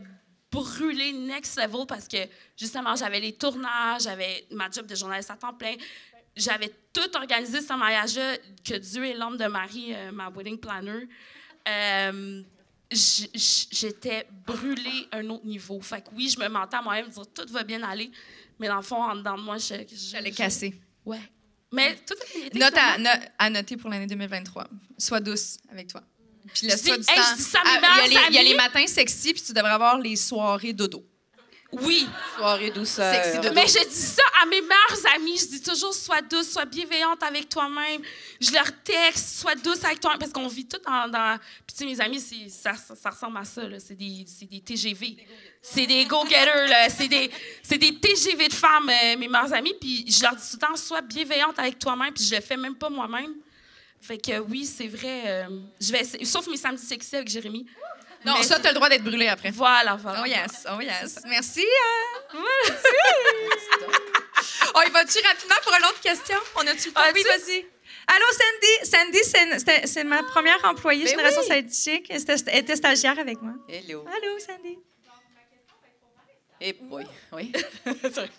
brûlée 0.51 1.13
next 1.13 1.59
level 1.59 1.87
parce 1.87 2.09
que 2.09 2.19
justement, 2.57 2.97
j'avais 2.97 3.21
les 3.21 3.33
tournages, 3.35 4.03
j'avais 4.03 4.47
ma 4.51 4.71
job 4.71 4.87
de 4.87 4.95
journaliste 4.95 5.31
à 5.31 5.37
temps 5.37 5.55
plein 5.55 5.75
j'avais 6.37 6.73
tout 6.93 7.17
organisé 7.17 7.61
ce 7.61 7.73
mariage-là, 7.73 8.37
que 8.65 8.75
Dieu 8.77 9.05
est 9.05 9.15
l'homme 9.15 9.37
de 9.37 9.47
Marie, 9.47 9.95
euh, 9.95 10.13
ma 10.13 10.31
wedding 10.31 10.59
planner. 10.59 11.09
Euh, 11.69 12.43
j'étais 12.91 14.27
brûlée 14.47 15.09
à 15.13 15.19
un 15.19 15.29
autre 15.31 15.47
niveau. 15.47 15.81
Fait 15.81 16.03
que 16.03 16.09
oui, 16.15 16.29
je 16.29 16.41
me 16.41 16.49
mentais 16.49 16.77
à 16.77 16.83
moi-même, 16.83 17.09
dire 17.09 17.27
tout 17.33 17.47
va 17.53 17.63
bien 17.63 17.83
aller, 17.83 18.11
mais 18.59 18.69
dans 18.69 18.77
le 18.77 18.83
fond, 18.83 19.03
en 19.03 19.17
dedans 19.17 19.37
de 19.37 19.43
moi, 19.43 19.59
je. 19.59 19.75
J'allais 20.11 20.33
casser. 20.33 20.75
Ouais. 21.05 21.21
Mais 21.73 21.97
tout 22.05 22.15
est 22.37 22.55
Note 22.55 22.75
à, 22.77 22.97
à, 23.39 23.51
noter 23.51 23.77
pour 23.77 23.91
l'année 23.91 24.07
2023. 24.07 24.67
Sois 24.99 25.21
douce 25.21 25.59
avec 25.71 25.89
toi. 25.89 26.03
Puis 26.53 26.67
le 26.67 26.77
soir 26.77 26.99
du 26.99 27.05
temps. 27.05 27.13
il 27.15 28.13
y, 28.13 28.17
a 28.17 28.29
les, 28.29 28.35
y 28.35 28.39
a 28.39 28.43
les 28.43 28.55
matins 28.57 28.87
sexy, 28.87 29.33
puis 29.33 29.43
tu 29.43 29.53
devrais 29.53 29.71
avoir 29.71 29.99
les 29.99 30.17
soirées 30.17 30.73
dodo. 30.73 31.07
Oui. 31.73 32.09
Soirée 32.37 32.71
douceur. 32.71 33.15
Sexy 33.15 33.39
de- 33.41 33.51
Mais 33.55 33.67
je 33.67 33.89
dis 33.89 33.95
ça 33.95 34.23
à 34.43 34.47
mes 34.47 34.61
meilleures 34.61 35.15
amies. 35.15 35.37
Je 35.39 35.47
dis 35.47 35.63
toujours, 35.63 35.95
sois 35.95 36.21
douce, 36.23 36.51
sois 36.51 36.65
bienveillante 36.65 37.23
avec 37.23 37.49
toi-même. 37.49 38.03
Je 38.41 38.51
leur 38.53 38.67
texte, 38.83 39.39
sois 39.41 39.55
douce 39.55 39.85
avec 39.85 40.01
toi-même. 40.01 40.19
Parce 40.19 40.33
qu'on 40.33 40.49
vit 40.49 40.67
tout 40.67 40.81
dans. 40.85 41.09
dans... 41.09 41.39
Puis, 41.67 41.77
tu 41.77 41.79
sais, 41.79 41.85
mes 41.87 42.01
amis, 42.01 42.21
c'est- 42.21 42.49
ça, 42.49 42.75
ça, 42.75 42.97
ça 42.97 43.11
ressemble 43.11 43.39
à 43.39 43.45
ça. 43.45 43.63
C'est 43.79 43.95
des, 43.95 44.25
c'est 44.27 44.47
des 44.47 44.61
TGV. 44.61 45.17
C'est 45.63 45.87
des 45.87 46.05
go-getters. 46.07 46.69
là. 46.69 46.89
C'est 46.89 47.09
des, 47.09 47.31
c'est 47.63 47.79
des 47.79 47.95
TGV 48.01 48.49
de 48.49 48.53
femmes, 48.55 48.89
euh, 48.89 49.17
mes 49.17 49.29
meilleures 49.29 49.53
amies. 49.53 49.75
Puis, 49.81 50.07
je 50.11 50.23
leur 50.23 50.35
dis 50.35 50.43
tout 50.51 50.59
le 50.61 50.67
temps, 50.67 50.77
sois 50.77 51.03
bienveillante 51.03 51.59
avec 51.59 51.79
toi-même. 51.79 52.13
Puis, 52.13 52.25
je 52.25 52.35
le 52.35 52.41
fais 52.41 52.57
même 52.57 52.75
pas 52.75 52.91
moi-même. 52.91 53.35
Fait 54.01 54.19
que 54.19 54.39
oui, 54.41 54.65
c'est 54.65 54.89
vrai. 54.89 55.23
euh, 55.27 55.49
je 55.81 55.93
vais 55.93 56.01
essayer- 56.01 56.25
Sauf 56.25 56.47
mes 56.49 56.57
samedis 56.57 56.83
sexy 56.85 57.15
avec 57.17 57.29
Jérémy. 57.29 57.67
Non, 58.25 58.35
Mais 58.37 58.43
ça, 58.45 58.57
c'est- 58.57 58.63
t'as 58.63 58.69
le 58.71 58.75
droit 58.75 58.89
d'être 58.89 59.03
brûlé 59.05 59.29
après. 59.29 59.51
Voilà, 59.51 59.97
voilà. 59.97 60.21
Oh 60.23 60.27
yes, 60.27 60.67
oh 60.71 60.81
yes. 60.81 61.21
Merci. 61.27 61.63
euh, 61.65 62.39
merci. 62.69 62.87
On 64.75 64.83
y 64.83 64.91
va-tu 64.91 65.19
rapidement 65.27 65.55
pour 65.63 65.73
une 65.79 65.85
autre 65.87 66.01
question? 66.01 66.37
On 66.57 66.67
a-tu 66.67 66.89
le 66.89 66.95
temps? 66.95 67.01
Ah, 67.03 67.11
oui, 67.15 67.23
tu- 67.23 67.29
vas-y. 67.29 67.67
Allô, 68.07 68.27
Sandy. 68.33 68.91
Sandy, 68.91 69.19
c'est- 69.87 70.05
ma 70.05 70.23
première 70.23 70.63
employée 70.65 71.05
Ben 71.05 71.11
Génération 71.11 71.41
oui. 71.49 71.71
Sidechick. 71.71 72.11
Elle 72.11 72.21
était- 72.21 72.37
elle 72.49 72.59
était 72.59 72.77
stagiaire 72.77 73.19
avec 73.19 73.41
moi. 73.41 73.55
Hello. 73.69 74.05
Allô, 74.07 74.39
Sandy. 74.39 74.79
Et 76.61 76.73
boy, 76.75 77.07
oui. 77.33 77.53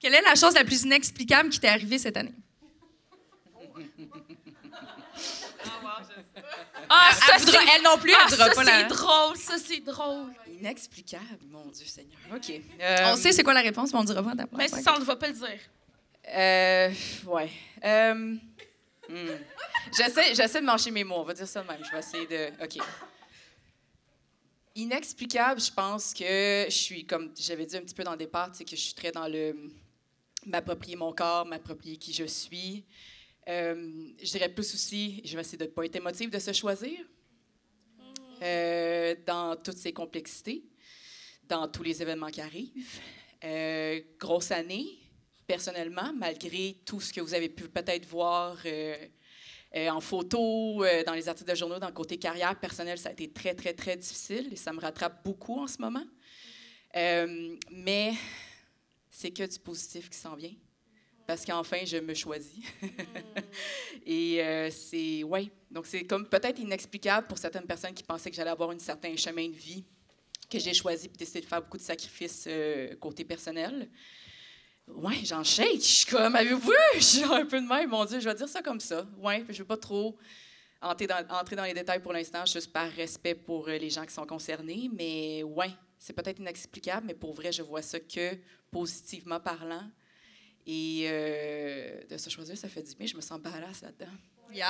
Quelle 0.00 0.14
est 0.14 0.22
la 0.22 0.34
chose 0.34 0.54
la 0.54 0.64
plus 0.64 0.82
inexplicable 0.82 1.48
qui 1.50 1.60
t'est 1.60 1.68
arrivée 1.68 1.98
cette 1.98 2.16
année? 2.16 2.34
Ah, 6.94 7.10
ça, 7.14 7.32
Elle, 7.34 7.40
voudra- 7.40 7.60
c'est- 7.60 7.76
elle 7.76 7.82
non 7.82 7.98
plus, 7.98 8.12
Ah, 8.14 8.26
elle 8.30 8.36
ça, 8.36 8.50
pas 8.50 8.54
c'est 8.54 8.64
la... 8.64 8.82
drôle, 8.84 9.36
ça, 9.36 9.54
c'est 9.58 9.80
drôle. 9.80 10.32
Inexplicable, 10.60 11.38
mon 11.50 11.66
Dieu 11.70 11.86
Seigneur. 11.86 12.18
OK. 12.34 12.52
On 12.78 12.82
Euh, 12.82 13.16
sait 13.16 13.32
c'est 13.32 13.42
quoi 13.42 13.54
la 13.54 13.62
réponse, 13.62 13.92
mais 13.92 13.98
on 13.98 14.04
dira 14.04 14.22
pas 14.22 14.34
d'abord. 14.34 14.58
Mais 14.58 14.68
si 14.68 14.82
ça, 14.82 14.94
on 14.96 15.00
ne 15.00 15.04
va 15.04 15.16
pas 15.16 15.28
le 15.28 15.32
dire. 15.34 15.60
Euh, 16.28 16.90
ouais. 17.26 17.50
Euh, 17.84 18.14
hmm. 19.08 19.28
J'essaie, 19.96 20.34
j'essaie 20.34 20.60
de 20.60 20.66
mancher 20.66 20.90
mes 20.90 21.02
mots, 21.04 21.16
on 21.16 21.24
va 21.24 21.34
dire 21.34 21.48
ça 21.48 21.62
de 21.62 21.68
même. 21.68 21.82
Je 21.84 21.90
vais 21.90 21.98
essayer 21.98 22.26
de. 22.26 22.62
OK. 22.64 22.78
Inexplicable, 24.74 25.60
je 25.60 25.70
pense 25.70 26.14
que 26.14 26.64
je 26.68 26.70
suis, 26.74 27.04
comme 27.04 27.30
j'avais 27.38 27.66
dit 27.66 27.76
un 27.76 27.80
petit 27.80 27.94
peu 27.94 28.04
dans 28.04 28.12
le 28.12 28.16
départ, 28.18 28.48
c'est 28.54 28.64
que 28.64 28.70
je 28.70 28.80
suis 28.80 28.94
très 28.94 29.12
dans 29.12 29.28
le 29.28 29.54
m'approprier 30.46 30.96
mon 30.96 31.12
corps, 31.12 31.44
m'approprier 31.44 31.96
qui 31.98 32.12
je 32.12 32.24
suis. 32.24 32.84
Euh, 33.48 34.12
je 34.22 34.30
dirais 34.30 34.48
plus 34.48 34.74
aussi, 34.74 35.20
je 35.24 35.34
vais 35.34 35.40
essayer 35.40 35.58
de 35.58 35.64
ne 35.64 35.70
pas 35.70 35.84
être 35.84 35.96
émotive, 35.96 36.30
de 36.30 36.38
se 36.38 36.52
choisir 36.52 36.98
euh, 38.40 39.16
dans 39.26 39.56
toutes 39.56 39.78
ses 39.78 39.92
complexités, 39.92 40.64
dans 41.48 41.66
tous 41.68 41.82
les 41.82 42.00
événements 42.02 42.30
qui 42.30 42.40
arrivent. 42.40 43.00
Euh, 43.44 44.00
grosse 44.18 44.52
année, 44.52 44.86
personnellement, 45.46 46.12
malgré 46.16 46.76
tout 46.84 47.00
ce 47.00 47.12
que 47.12 47.20
vous 47.20 47.34
avez 47.34 47.48
pu 47.48 47.68
peut-être 47.68 48.06
voir 48.06 48.58
en 49.74 50.00
photo, 50.00 50.84
dans 51.04 51.14
les 51.14 51.28
articles 51.28 51.50
de 51.50 51.56
journaux, 51.56 51.78
dans 51.78 51.88
le 51.88 51.92
côté 51.92 52.18
carrière 52.18 52.58
personnelle, 52.60 52.98
ça 52.98 53.08
a 53.08 53.12
été 53.12 53.32
très, 53.32 53.54
très, 53.54 53.72
très 53.72 53.96
difficile 53.96 54.48
et 54.52 54.56
ça 54.56 54.72
me 54.72 54.80
rattrape 54.80 55.24
beaucoup 55.24 55.58
en 55.58 55.66
ce 55.66 55.78
moment. 55.80 56.04
Mais 56.94 58.12
c'est 59.10 59.32
que 59.32 59.44
du 59.44 59.58
positif 59.58 60.08
qui 60.08 60.18
s'en 60.18 60.36
vient. 60.36 60.54
Parce 61.32 61.46
qu'enfin, 61.46 61.82
je 61.86 61.96
me 61.96 62.12
choisis. 62.12 62.62
et 64.06 64.42
euh, 64.42 64.68
c'est, 64.70 65.22
ouais, 65.22 65.50
donc 65.70 65.86
c'est 65.86 66.04
comme 66.04 66.28
peut-être 66.28 66.58
inexplicable 66.58 67.26
pour 67.26 67.38
certaines 67.38 67.64
personnes 67.64 67.94
qui 67.94 68.02
pensaient 68.02 68.28
que 68.28 68.36
j'allais 68.36 68.50
avoir 68.50 68.68
un 68.68 68.78
certain 68.78 69.16
chemin 69.16 69.48
de 69.48 69.54
vie 69.54 69.82
que 70.50 70.58
j'ai 70.58 70.74
choisi 70.74 71.08
puis 71.08 71.16
décidé 71.16 71.40
de 71.40 71.46
faire 71.46 71.62
beaucoup 71.62 71.78
de 71.78 71.82
sacrifices 71.82 72.44
euh, 72.46 72.94
côté 72.96 73.24
personnel. 73.24 73.88
Ouais, 74.86 75.20
j'en 75.24 75.42
shake. 75.42 75.80
Je 75.80 75.86
suis 75.86 76.04
comme, 76.04 76.36
avez-vous 76.36 76.68
vu? 76.68 76.76
Je 76.96 77.00
suis 77.00 77.24
un 77.24 77.46
peu 77.46 77.62
de 77.62 77.66
même, 77.66 77.88
mon 77.88 78.04
Dieu, 78.04 78.20
je 78.20 78.28
vais 78.28 78.34
dire 78.34 78.48
ça 78.50 78.60
comme 78.60 78.80
ça. 78.80 79.06
Ouais, 79.16 79.42
je 79.48 79.60
veux 79.60 79.66
pas 79.66 79.78
trop 79.78 80.18
entrer 80.82 81.06
dans, 81.06 81.26
entrer 81.30 81.56
dans 81.56 81.64
les 81.64 81.72
détails 81.72 82.02
pour 82.02 82.12
l'instant, 82.12 82.44
juste 82.44 82.70
par 82.74 82.90
respect 82.90 83.36
pour 83.36 83.68
euh, 83.68 83.78
les 83.78 83.88
gens 83.88 84.04
qui 84.04 84.12
sont 84.12 84.26
concernés. 84.26 84.90
Mais 84.92 85.42
ouais, 85.44 85.70
c'est 85.98 86.12
peut-être 86.12 86.40
inexplicable, 86.40 87.06
mais 87.06 87.14
pour 87.14 87.32
vrai, 87.32 87.52
je 87.52 87.62
vois 87.62 87.80
ça 87.80 87.98
que 88.00 88.36
positivement 88.70 89.40
parlant. 89.40 89.88
Et 90.66 91.06
euh, 91.06 92.00
de 92.08 92.16
se 92.16 92.30
choisir, 92.30 92.56
ça 92.56 92.68
fait 92.68 92.82
du 92.82 92.94
bien. 92.94 93.06
Je 93.06 93.16
me 93.16 93.20
sens 93.20 93.40
badass 93.40 93.82
là-dedans. 93.82 94.12
Yes! 94.52 94.64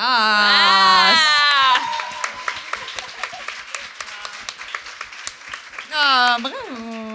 Ah, 5.94 6.36
bravo! 6.40 6.56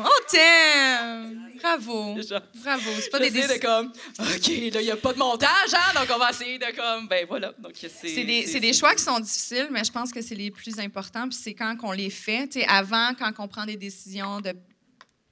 On 0.03 0.31
t'aime! 0.31 1.49
Bravo! 1.59 2.15
Bravo! 2.63 2.91
C'est 3.01 3.09
pas 3.09 3.19
des 3.19 3.31
de 3.31 3.35
décisions. 3.35 3.59
comme, 3.61 3.87
OK, 4.19 4.47
là, 4.47 4.81
il 4.81 4.83
n'y 4.83 4.91
a 4.91 4.95
pas 4.97 5.13
de 5.13 5.17
montage, 5.17 5.73
hein, 5.73 5.93
donc 5.95 6.07
on 6.13 6.19
va 6.19 6.29
essayer 6.29 6.59
de 6.59 6.75
comme, 6.75 7.07
ben 7.07 7.25
voilà. 7.27 7.53
Donc 7.57 7.71
c'est 7.75 7.89
C'est 7.89 8.23
des, 8.23 8.45
c'est 8.45 8.59
des 8.59 8.73
choix 8.73 8.93
qui 8.93 9.03
sont 9.03 9.19
difficiles, 9.19 9.67
mais 9.71 9.83
je 9.83 9.91
pense 9.91 10.11
que 10.11 10.21
c'est 10.21 10.35
les 10.35 10.51
plus 10.51 10.77
importants. 10.79 11.27
Puis 11.27 11.39
c'est 11.41 11.53
quand 11.55 11.75
qu'on 11.77 11.91
les 11.91 12.11
fait. 12.11 12.47
Tu 12.47 12.59
sais, 12.59 12.67
avant, 12.67 13.13
quand 13.17 13.31
on 13.39 13.47
prend 13.47 13.65
des 13.65 13.77
décisions 13.77 14.39
de 14.41 14.53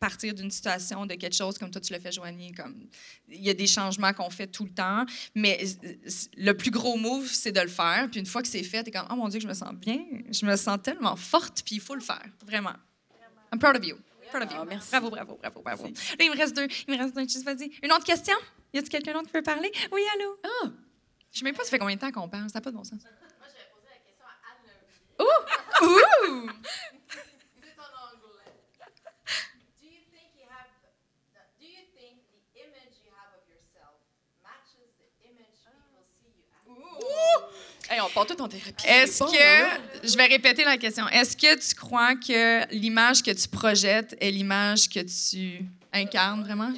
partir 0.05 0.33
d'une 0.33 0.51
situation, 0.51 1.05
de 1.05 1.15
quelque 1.15 1.35
chose 1.35 1.57
comme 1.57 1.71
toi, 1.71 1.81
tu 1.81 1.91
l'as 1.91 1.99
fait, 1.99 2.11
Joanie, 2.11 2.51
comme 2.51 2.75
il 3.27 3.43
y 3.43 3.49
a 3.49 3.53
des 3.53 3.67
changements 3.67 4.13
qu'on 4.13 4.29
fait 4.29 4.47
tout 4.47 4.65
le 4.65 4.71
temps. 4.71 5.05
Mais 5.33 5.59
le 6.37 6.53
plus 6.53 6.71
gros 6.71 6.95
move, 6.97 7.27
c'est 7.27 7.51
de 7.51 7.61
le 7.61 7.67
faire. 7.67 8.07
Puis 8.11 8.19
une 8.19 8.25
fois 8.25 8.41
que 8.41 8.47
c'est 8.47 8.63
fait, 8.63 8.83
tu 8.83 8.89
es 8.89 8.91
comme, 8.91 9.07
oh 9.09 9.15
mon 9.15 9.27
Dieu, 9.29 9.39
que 9.39 9.43
je 9.43 9.47
me 9.47 9.53
sens 9.53 9.73
bien. 9.73 9.99
Je 10.29 10.45
me 10.45 10.55
sens 10.55 10.77
tellement 10.83 11.15
forte, 11.15 11.63
puis 11.65 11.75
il 11.75 11.81
faut 11.81 11.95
le 11.95 12.01
faire. 12.01 12.25
Vraiment. 12.45 12.75
I'm 13.51 13.59
proud 13.59 13.77
of 13.77 13.85
you. 13.85 13.97
Proud 14.29 14.43
of 14.43 14.51
you. 14.51 14.59
Ah, 14.61 14.65
merci. 14.65 14.89
Bravo, 14.91 15.09
bravo, 15.09 15.37
bravo, 15.41 15.61
bravo. 15.61 15.83
Là, 15.85 15.91
il 16.19 16.29
me 16.29 16.35
reste 16.37 16.55
deux. 16.55 16.67
Il 16.87 16.93
me 16.93 16.99
reste 17.01 17.15
deux. 17.15 17.23
Juste, 17.23 17.43
Vas-y. 17.45 17.71
Une 17.81 17.91
autre 17.91 18.05
question? 18.05 18.35
Y 18.73 18.79
a-t-il 18.79 18.89
quelqu'un 18.89 19.13
d'autre 19.13 19.27
qui 19.27 19.33
veut 19.33 19.43
parler? 19.43 19.71
Oui, 19.91 20.01
allô? 20.15 20.37
Ah! 20.43 20.67
Je 21.31 21.39
sais 21.39 21.45
même 21.45 21.55
pas 21.55 21.63
ça 21.63 21.69
fait 21.69 21.79
combien 21.79 21.95
de 21.95 22.01
temps 22.01 22.11
qu'on 22.11 22.29
parle. 22.29 22.49
Ça 22.49 22.59
n'a 22.59 22.61
pas 22.61 22.71
de 22.71 22.75
bon 22.75 22.83
sens. 22.83 23.01
Ouh! 25.19 25.23
Ouh! 25.23 26.49
C'est 27.61 27.79
en 27.79 27.91
anglais. 28.03 28.51
Do 29.79 29.87
you 29.87 30.03
think 30.11 30.35
you 30.35 30.45
have 30.51 30.67
do 31.59 31.65
you 31.65 31.83
think 31.95 32.19
the 32.35 32.41
image 32.59 32.99
you 33.03 33.11
have 33.15 33.31
of 33.31 33.43
yourself 33.47 33.95
matches 34.43 34.91
the 34.99 35.07
image 35.23 35.55
people 35.63 36.03
see 36.19 36.31
you 36.35 36.43
as? 36.51 36.67
On. 38.15 38.47
Est-ce 38.85 39.19
bon, 39.19 39.31
que, 39.31 39.37
hein? 39.37 39.81
je 40.03 40.15
vais 40.15 40.25
répéter 40.25 40.63
la 40.63 40.77
question, 40.77 41.07
est-ce 41.09 41.35
que 41.35 41.55
tu 41.55 41.75
crois 41.75 42.15
que 42.15 42.65
l'image 42.73 43.21
que 43.21 43.31
tu 43.31 43.47
projettes 43.47 44.15
est 44.19 44.31
l'image 44.31 44.89
que 44.89 44.99
tu 45.01 45.65
incarnes 45.91 46.43
vraiment? 46.43 46.71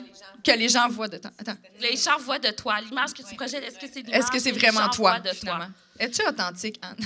Que 0.43 0.51
les 0.51 0.69
gens 0.69 0.87
voient 0.89 1.07
de 1.07 1.17
toi. 1.17 1.31
Attends. 1.37 1.57
Les 1.79 1.95
gens 1.97 2.17
voient 2.19 2.39
de 2.39 2.51
toi. 2.51 2.79
L'image 2.81 3.13
que 3.13 3.21
tu 3.21 3.35
projettes, 3.35 3.63
est-ce 3.63 3.77
que 3.77 3.87
c'est 3.91 4.01
l'image 4.01 4.19
Est-ce 4.19 4.31
que 4.31 4.39
c'est 4.39 4.51
vraiment 4.51 4.89
toi, 4.89 5.19
toi? 5.19 5.33
finalement? 5.33 5.67
Es-tu 5.99 6.21
authentique, 6.27 6.79
Anne? 6.81 6.97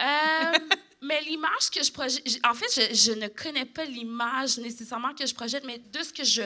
Euh, 0.00 0.58
mais 1.02 1.20
l'image 1.20 1.70
que 1.72 1.84
je 1.84 1.92
projette, 1.92 2.24
en 2.44 2.54
fait, 2.54 2.66
je, 2.74 2.94
je 2.94 3.12
ne 3.12 3.28
connais 3.28 3.66
pas 3.66 3.84
l'image 3.84 4.58
nécessairement 4.58 5.14
que 5.14 5.24
je 5.26 5.34
projette, 5.34 5.64
mais 5.64 5.78
de 5.78 6.02
ce 6.02 6.12
que 6.12 6.24
je, 6.24 6.42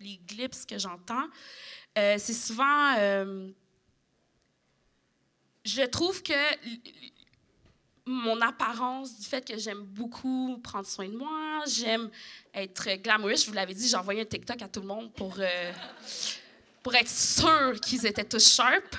les 0.00 0.18
glips 0.26 0.64
que 0.66 0.78
j'entends, 0.78 1.26
euh, 1.98 2.16
c'est 2.18 2.32
souvent, 2.32 2.94
euh, 2.96 3.48
je 5.68 5.82
trouve 5.82 6.22
que 6.22 6.32
mon 8.06 8.40
apparence, 8.40 9.18
du 9.18 9.26
fait 9.26 9.46
que 9.46 9.58
j'aime 9.58 9.82
beaucoup 9.82 10.58
prendre 10.62 10.86
soin 10.86 11.08
de 11.08 11.16
moi, 11.16 11.62
j'aime 11.66 12.08
être 12.54 12.96
glamorous. 13.02 13.36
Je 13.36 13.46
vous 13.46 13.52
l'avais 13.52 13.74
dit, 13.74 13.86
j'ai 13.86 13.96
envoyé 13.96 14.22
un 14.22 14.24
TikTok 14.24 14.62
à 14.62 14.68
tout 14.68 14.80
le 14.80 14.86
monde 14.86 15.12
pour, 15.12 15.34
euh, 15.38 15.72
pour 16.82 16.94
être 16.94 17.08
sûre 17.10 17.78
qu'ils 17.82 18.06
étaient 18.06 18.24
tous 18.24 18.54
sharp. 18.54 18.96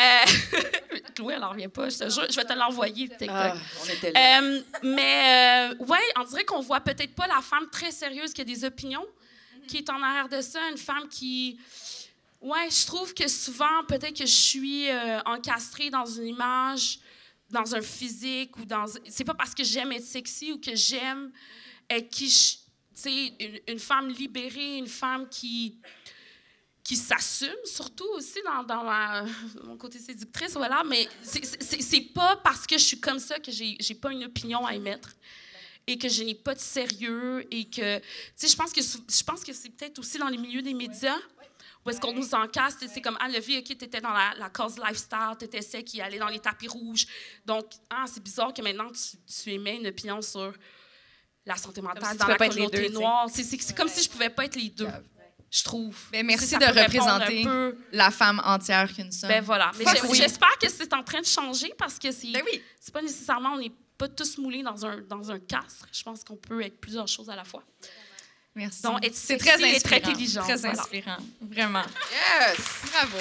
Euh, 0.00 1.00
Chloé, 1.14 1.34
elle 1.34 1.40
n'en 1.40 1.50
revient 1.50 1.68
pas, 1.68 1.88
je 1.88 1.98
te 1.98 2.10
jure. 2.10 2.26
Je 2.28 2.36
vais 2.36 2.44
te 2.44 2.52
l'envoyer, 2.52 3.06
le 3.06 3.16
TikTok. 3.16 3.30
Ah, 3.30 3.54
on. 3.56 4.06
Euh, 4.06 4.62
mais 4.82 5.72
euh, 5.72 5.84
ouais, 5.84 5.98
on 6.18 6.24
dirait 6.24 6.44
qu'on 6.44 6.60
voit 6.60 6.80
peut-être 6.80 7.14
pas 7.14 7.26
la 7.26 7.40
femme 7.40 7.68
très 7.70 7.90
sérieuse 7.90 8.32
qui 8.32 8.42
a 8.42 8.44
des 8.44 8.64
opinions, 8.64 9.06
qui 9.66 9.78
est 9.78 9.90
en 9.90 10.02
arrière 10.02 10.28
de 10.28 10.40
ça, 10.42 10.60
une 10.70 10.78
femme 10.78 11.08
qui. 11.08 11.58
Ouais, 12.42 12.68
je 12.68 12.86
trouve 12.86 13.14
que 13.14 13.28
souvent, 13.28 13.84
peut-être 13.86 14.18
que 14.18 14.26
je 14.26 14.32
suis 14.32 14.90
euh, 14.90 15.20
encastrée 15.26 15.90
dans 15.90 16.04
une 16.04 16.26
image, 16.26 16.98
dans 17.50 17.74
un 17.74 17.80
physique 17.80 18.56
ou 18.56 18.64
dans. 18.64 18.86
C'est 19.08 19.24
pas 19.24 19.34
parce 19.34 19.54
que 19.54 19.62
j'aime 19.62 19.92
être 19.92 20.04
sexy 20.04 20.50
ou 20.50 20.58
que 20.58 20.74
j'aime 20.74 21.30
être 21.88 22.20
une, 23.68 23.78
femme 23.78 24.08
libérée, 24.08 24.78
une 24.78 24.88
femme 24.88 25.28
qui 25.28 25.78
qui 26.82 26.96
s'assume, 26.96 27.54
surtout 27.64 28.08
aussi 28.16 28.40
dans, 28.44 28.64
dans 28.64 28.82
mon 29.64 29.76
côté 29.76 30.00
séductrice, 30.00 30.54
voilà. 30.54 30.82
Mais 30.82 31.08
c'est- 31.22 32.12
pas 32.12 32.36
parce 32.42 32.66
que 32.66 32.76
je 32.76 32.82
suis 32.82 32.98
comme 32.98 33.20
ça 33.20 33.38
que 33.38 33.52
j'ai 33.52 33.94
pas 33.94 34.10
une 34.10 34.24
opinion 34.24 34.66
à 34.66 34.74
émettre 34.74 35.14
et 35.86 35.96
que 35.96 36.08
je 36.08 36.24
n'ai 36.24 36.34
pas 36.34 36.56
de 36.56 36.60
sérieux 36.60 37.46
et 37.52 37.66
que, 37.70 37.98
tu 37.98 38.04
sais, 38.34 38.48
je 38.48 38.56
pense 38.56 38.72
que 38.72 38.80
que 39.46 39.52
c'est 39.52 39.70
peut-être 39.70 40.00
aussi 40.00 40.18
dans 40.18 40.28
les 40.28 40.38
milieux 40.38 40.62
des 40.62 40.74
médias 40.74 41.18
où 41.84 41.90
est-ce 41.90 42.00
qu'on 42.00 42.12
nous 42.12 42.34
encasse, 42.34 42.76
c'est 42.92 43.00
comme, 43.00 43.16
ah, 43.20 43.28
le 43.28 43.40
vie, 43.40 43.58
OK, 43.58 43.76
t'étais 43.76 44.00
dans 44.00 44.12
la, 44.12 44.34
la 44.38 44.50
cause 44.50 44.76
lifestyle, 44.78 45.34
t'étais 45.38 45.62
celle 45.62 45.84
qui 45.84 46.00
allait 46.00 46.18
dans 46.18 46.28
les 46.28 46.38
tapis 46.38 46.68
rouges. 46.68 47.06
Donc, 47.44 47.66
ah, 47.90 48.04
c'est 48.06 48.22
bizarre 48.22 48.54
que 48.54 48.62
maintenant, 48.62 48.90
tu, 48.90 49.16
tu 49.26 49.50
émets 49.50 49.76
une 49.76 49.86
opinion 49.88 50.22
sur 50.22 50.52
la 51.44 51.56
santé 51.56 51.80
si 51.80 51.86
mentale 51.86 52.12
tu 52.12 52.16
dans 52.18 52.26
la 52.28 52.36
communauté 52.36 52.88
deux, 52.88 52.94
noire. 52.94 53.26
C'est- 53.32 53.74
comme 53.74 53.88
si 53.88 54.02
je 54.04 54.08
pouvais 54.08 54.30
pas 54.30 54.44
être 54.44 54.54
les 54.56 54.68
deux, 54.70 54.86
je 55.50 55.64
trouve. 55.64 55.96
Ben, 56.12 56.24
merci 56.24 56.56
de 56.56 56.64
représenter 56.64 57.42
peu- 57.42 57.76
la 57.92 58.10
femme 58.12 58.40
entière 58.44 58.94
que 58.94 59.02
nous 59.02 59.10
sommes. 59.12 59.28
Ben 59.28 59.42
voilà. 59.42 59.72
Mais 59.78 59.84
j'espère 60.14 60.56
que 60.58 60.68
c'est 60.70 60.92
en 60.94 61.02
train 61.02 61.20
de 61.20 61.26
changer 61.26 61.74
parce 61.76 61.98
que 61.98 62.12
c'est 62.12 62.30
Ben 62.30 62.42
oui. 62.46 62.62
pas 62.92 63.02
nécessairement, 63.02 63.54
on 63.54 63.58
n'est 63.58 63.72
pas 63.98 64.08
tous 64.08 64.38
moulés 64.38 64.62
dans 64.62 64.86
un, 64.86 65.00
dans 65.02 65.30
un 65.30 65.38
castre. 65.40 65.86
Je 65.92 66.02
pense 66.02 66.22
qu'on 66.24 66.36
peut 66.36 66.62
être 66.62 66.80
plusieurs 66.80 67.08
choses 67.08 67.28
à 67.28 67.36
la 67.36 67.44
fois. 67.44 67.62
Merci. 68.54 68.82
Donc, 68.82 68.98
c'est 69.12 69.38
très 69.38 69.54
inspirant. 69.54 69.78
très 69.82 69.96
intelligent, 69.96 70.42
Très 70.42 70.56
voilà. 70.56 70.80
inspirant. 70.80 71.16
Vraiment. 71.40 71.82
Yes! 72.12 72.58
Bravo. 72.92 73.18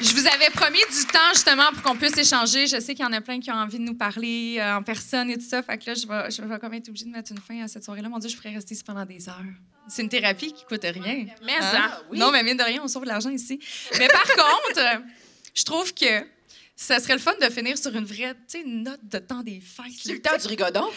Je 0.00 0.14
vous 0.14 0.26
avais 0.26 0.48
promis 0.48 0.78
du 0.78 1.04
temps 1.12 1.18
justement 1.34 1.70
pour 1.74 1.82
qu'on 1.82 1.94
puisse 1.96 2.16
échanger. 2.16 2.66
Je 2.66 2.80
sais 2.80 2.94
qu'il 2.94 3.04
y 3.04 3.08
en 3.08 3.12
a 3.12 3.20
plein 3.20 3.38
qui 3.38 3.50
ont 3.50 3.54
envie 3.56 3.78
de 3.78 3.84
nous 3.84 3.94
parler 3.94 4.56
euh, 4.58 4.76
en 4.76 4.82
personne 4.82 5.30
et 5.30 5.36
tout 5.36 5.44
ça. 5.46 5.62
Fait 5.62 5.76
que 5.76 5.90
là, 5.90 5.94
je 5.94 6.06
vais, 6.06 6.30
je 6.30 6.40
vais 6.40 6.58
quand 6.58 6.70
même 6.70 6.78
être 6.78 6.88
obligée 6.88 7.04
de 7.04 7.10
mettre 7.10 7.30
une 7.32 7.38
fin 7.40 7.62
à 7.62 7.68
cette 7.68 7.84
soirée-là. 7.84 8.08
Mon 8.08 8.18
Dieu, 8.18 8.30
je 8.30 8.36
pourrais 8.36 8.54
rester 8.54 8.72
ici 8.74 8.82
pendant 8.82 9.04
des 9.04 9.28
heures. 9.28 9.36
C'est 9.88 10.00
une 10.00 10.08
thérapie 10.08 10.54
qui 10.54 10.64
coûte 10.64 10.80
rien. 10.84 11.26
Mais 11.44 11.52
Hein? 11.60 11.60
ça, 11.60 12.02
Non, 12.14 12.30
mais 12.32 12.42
mine 12.42 12.56
de 12.56 12.62
rien, 12.62 12.80
on 12.82 12.88
sauve 12.88 13.02
de 13.02 13.08
l'argent 13.08 13.28
ici. 13.28 13.60
Mais 13.98 14.08
par 14.08 14.22
contre, 14.24 15.02
je 15.54 15.64
trouve 15.64 15.92
que 15.92 16.24
ça 16.82 16.98
serait 16.98 17.12
le 17.12 17.18
fun 17.20 17.34
de 17.40 17.48
finir 17.50 17.76
sur 17.76 17.94
une 17.94 18.04
vraie, 18.06 18.32
tu 18.34 18.58
sais, 18.58 18.60
une 18.62 18.84
note 18.84 19.00
de 19.02 19.18
temps 19.18 19.42
des 19.42 19.60
fêtes. 19.60 19.92
C'est 20.02 20.14
le 20.14 20.22
temps 20.22 20.36
du 20.40 20.46
rigodon. 20.48 20.88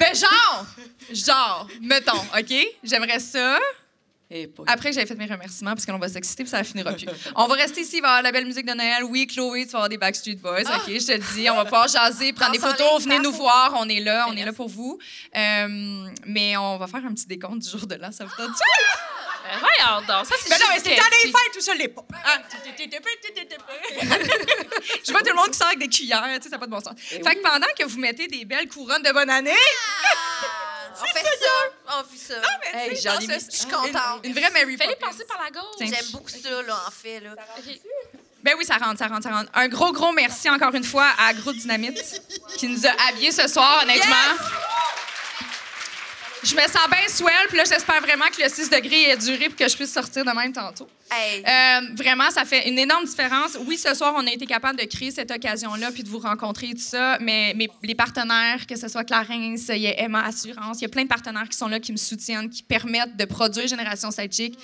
Ben 0.00 0.14
genre, 0.14 0.66
genre, 1.12 1.68
mettons, 1.82 2.16
OK? 2.38 2.54
J'aimerais 2.82 3.20
ça. 3.20 3.58
Eh, 4.30 4.46
pas- 4.46 4.62
Après 4.66 4.92
j'avais 4.92 5.06
fait 5.06 5.14
mes 5.14 5.26
remerciements, 5.26 5.72
parce 5.74 5.84
que 5.86 5.90
l'on 5.92 5.98
va 5.98 6.08
s'exciter, 6.08 6.44
puis 6.44 6.50
ça 6.50 6.62
finira 6.64 6.92
plus. 6.92 7.06
On 7.34 7.46
va 7.46 7.54
rester 7.54 7.80
ici, 7.82 7.96
il 7.96 8.00
va 8.02 8.08
y 8.08 8.10
avoir 8.10 8.22
la 8.22 8.32
belle 8.32 8.44
musique 8.46 8.66
de 8.66 8.72
Noël. 8.74 9.04
Oui, 9.04 9.26
Chloé, 9.26 9.64
tu 9.64 9.72
vas 9.72 9.78
avoir 9.78 9.88
des 9.90 9.96
Backstreet 9.98 10.36
Boys, 10.36 10.60
OK, 10.62 10.86
je 10.86 11.06
te 11.06 11.12
le 11.12 11.34
dis. 11.34 11.48
On 11.50 11.56
va 11.56 11.64
pouvoir 11.64 11.88
jaser, 11.88 12.32
prendre 12.34 12.52
des 12.52 12.58
photos, 12.58 13.02
venez 13.04 13.18
nous 13.20 13.32
voir, 13.32 13.74
on 13.78 13.88
est 13.88 14.00
là, 14.00 14.26
on 14.28 14.36
est 14.36 14.44
là 14.44 14.52
pour 14.52 14.68
vous. 14.68 14.98
Euh, 15.34 16.08
mais 16.26 16.56
on 16.58 16.76
va 16.78 16.86
faire 16.86 17.04
un 17.06 17.12
petit 17.14 17.26
décompte 17.26 17.58
du 17.62 17.68
jour 17.70 17.86
de 17.86 17.94
l'an, 17.96 18.12
ça 18.12 18.24
vous 18.24 18.34
tente 18.36 18.48
Ben, 18.48 18.54
voyons 19.58 20.00
donc, 20.06 20.26
ça 20.26 20.34
c'est 20.42 20.48
Mais 20.50 20.58
non, 20.58 20.64
mais 20.68 20.74
juste 20.74 20.86
c'est 20.86 20.96
dans 20.96 21.04
les 21.04 21.32
fêtes 21.32 21.56
où 21.56 21.60
je 21.60 21.78
l'ai 21.78 21.88
pas. 21.88 22.04
Ah, 22.24 22.38
Je 25.04 25.10
vois 25.12 25.20
tout 25.20 25.28
le 25.28 25.34
monde 25.34 25.50
qui 25.50 25.58
sort 25.58 25.66
avec 25.68 25.78
des 25.78 25.88
cuillères, 25.88 26.22
tu 26.36 26.42
sais, 26.42 26.42
ça 26.44 26.50
n'a 26.50 26.58
pas 26.58 26.66
de 26.66 26.70
bon 26.70 26.80
sens. 26.80 26.94
fait 26.98 27.20
que 27.20 27.42
pendant 27.42 27.66
que 27.78 27.84
vous 27.84 27.98
mettez 27.98 28.26
des 28.28 28.44
belles 28.44 28.68
couronnes 28.68 29.02
de 29.02 29.12
bonne 29.12 29.30
année, 29.30 29.52
On 31.00 31.04
fait 31.04 31.22
ça. 31.22 31.96
On 32.00 32.04
fait 32.04 32.16
ça. 32.34 32.34
Ça, 33.12 33.20
mis- 33.20 33.26
Je 33.28 33.56
suis 33.56 33.66
contente. 33.66 34.20
une 34.24 34.32
vraie 34.32 34.50
Mary 34.50 34.76
Fallait 34.76 34.96
Poppins. 34.96 35.06
passer 35.12 35.24
par 35.26 35.40
la 35.44 35.50
gauche. 35.50 35.76
J'aime 35.78 36.10
beaucoup 36.12 36.28
ça, 36.28 36.62
là, 36.62 36.76
en 36.88 36.90
fait. 36.90 37.20
Là. 37.20 37.36
Ben 38.42 38.54
oui, 38.58 38.64
ça 38.64 38.78
rentre, 38.78 38.98
ça 38.98 39.06
rentre, 39.06 39.22
ça 39.22 39.30
rentre. 39.30 39.48
Un 39.54 39.68
gros, 39.68 39.92
gros 39.92 40.10
merci 40.10 40.50
encore 40.50 40.74
une 40.74 40.82
fois 40.82 41.06
à 41.18 41.32
Gros 41.34 41.52
Dynamite 41.52 42.20
qui 42.56 42.66
nous 42.66 42.84
a 42.84 42.90
habillés 43.08 43.30
ce 43.30 43.46
soir, 43.46 43.82
honnêtement. 43.84 44.14
Je 46.44 46.54
me 46.54 46.60
sens 46.60 46.88
bien 46.88 47.08
swell, 47.08 47.48
puis 47.48 47.56
là, 47.56 47.64
j'espère 47.68 48.00
vraiment 48.00 48.26
que 48.26 48.42
le 48.42 48.48
6 48.48 48.70
degrés 48.70 49.10
ait 49.10 49.16
duré 49.16 49.48
pour 49.48 49.56
que 49.56 49.68
je 49.68 49.74
puisse 49.74 49.92
sortir 49.92 50.24
de 50.24 50.30
même 50.30 50.52
tantôt. 50.52 50.88
Hey. 51.10 51.42
Euh, 51.42 51.94
vraiment, 51.96 52.30
ça 52.30 52.44
fait 52.44 52.68
une 52.68 52.78
énorme 52.78 53.04
différence. 53.04 53.58
Oui, 53.66 53.76
ce 53.76 53.92
soir, 53.94 54.14
on 54.16 54.26
a 54.26 54.30
été 54.30 54.46
capable 54.46 54.78
de 54.78 54.84
créer 54.84 55.10
cette 55.10 55.30
occasion-là 55.30 55.90
puis 55.90 56.02
de 56.02 56.08
vous 56.08 56.18
rencontrer 56.18 56.68
et 56.68 56.74
tout 56.74 56.80
ça, 56.80 57.18
mais, 57.20 57.54
mais 57.56 57.68
les 57.82 57.94
partenaires, 57.94 58.66
que 58.66 58.76
ce 58.76 58.88
soit 58.88 59.04
Clarence, 59.04 59.68
il 59.68 59.78
y 59.78 59.88
a 59.88 60.00
Emma 60.00 60.24
Assurance, 60.24 60.78
il 60.78 60.82
y 60.82 60.86
a 60.86 60.88
plein 60.88 61.02
de 61.02 61.08
partenaires 61.08 61.48
qui 61.48 61.56
sont 61.56 61.68
là, 61.68 61.80
qui 61.80 61.92
me 61.92 61.96
soutiennent, 61.96 62.48
qui 62.48 62.62
permettent 62.62 63.16
de 63.16 63.24
produire 63.24 63.66
Génération 63.66 64.10
Sidechick. 64.10 64.58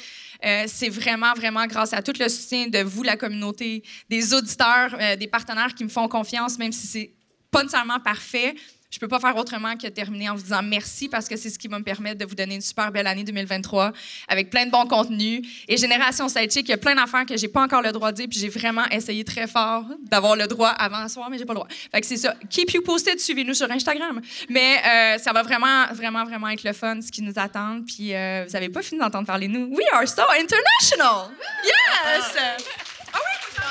Euh, 0.44 0.64
c'est 0.66 0.90
vraiment, 0.90 1.32
vraiment 1.32 1.66
grâce 1.66 1.92
à 1.92 2.02
tout 2.02 2.12
le 2.18 2.28
soutien 2.28 2.68
de 2.68 2.80
vous, 2.80 3.02
la 3.02 3.16
communauté, 3.16 3.82
des 4.10 4.34
auditeurs, 4.34 4.94
euh, 5.01 5.16
des 5.16 5.26
partenaires 5.26 5.74
qui 5.74 5.84
me 5.84 5.88
font 5.88 6.06
confiance, 6.06 6.59
même 6.59 6.72
si 6.72 6.86
c'est 6.86 7.12
pas 7.51 7.62
nécessairement 7.62 8.01
parfait. 8.01 8.55
Je 8.94 9.00
peux 9.00 9.08
pas 9.08 9.18
faire 9.18 9.36
autrement 9.36 9.76
que 9.76 9.88
terminer 9.88 10.30
en 10.30 10.36
vous 10.36 10.42
disant 10.42 10.62
merci 10.62 11.08
parce 11.08 11.28
que 11.28 11.36
c'est 11.36 11.50
ce 11.50 11.58
qui 11.58 11.66
va 11.66 11.80
me 11.80 11.84
permettre 11.84 12.16
de 12.16 12.24
vous 12.24 12.36
donner 12.36 12.54
une 12.54 12.60
super 12.60 12.92
belle 12.92 13.08
année 13.08 13.24
2023 13.24 13.92
avec 14.28 14.50
plein 14.50 14.66
de 14.66 14.70
bons 14.70 14.86
contenus. 14.86 15.42
Et 15.66 15.76
Génération 15.76 16.28
Sidechick, 16.28 16.68
il 16.68 16.70
y 16.70 16.74
a 16.74 16.76
plein 16.76 16.94
d'affaires 16.94 17.26
que 17.26 17.36
j'ai 17.36 17.48
pas 17.48 17.62
encore 17.62 17.82
le 17.82 17.90
droit 17.90 18.12
de 18.12 18.18
dire, 18.18 18.28
puis 18.30 18.38
j'ai 18.38 18.48
vraiment 18.48 18.84
essayé 18.92 19.24
très 19.24 19.48
fort 19.48 19.84
d'avoir 20.02 20.36
le 20.36 20.46
droit 20.46 20.68
avant 20.68 21.08
ce 21.08 21.14
soir, 21.14 21.28
mais 21.28 21.38
j'ai 21.38 21.44
pas 21.44 21.54
le 21.54 21.58
droit. 21.58 21.68
Fait 21.90 22.00
que 22.02 22.06
c'est 22.06 22.18
ça. 22.18 22.36
Keep 22.48 22.70
you 22.74 22.82
posted, 22.82 23.18
suivez-nous 23.18 23.54
sur 23.54 23.68
Instagram. 23.68 24.20
Mais 24.48 24.76
euh, 24.86 25.18
ça 25.18 25.32
va 25.32 25.42
vraiment, 25.42 25.86
vraiment, 25.92 26.22
vraiment 26.22 26.50
être 26.50 26.62
le 26.62 26.72
fun, 26.72 27.00
ce 27.00 27.10
qui 27.10 27.22
nous 27.22 27.34
attend. 27.34 27.80
Puis 27.84 28.14
euh, 28.14 28.44
vous 28.48 28.54
avez 28.54 28.68
pas 28.68 28.82
fini 28.82 29.00
d'entendre 29.00 29.26
parler 29.26 29.48
de 29.48 29.54
nous. 29.54 29.74
We 29.74 29.86
are 29.92 30.06
so 30.06 30.22
international! 30.38 31.32
Yes! 31.64 32.93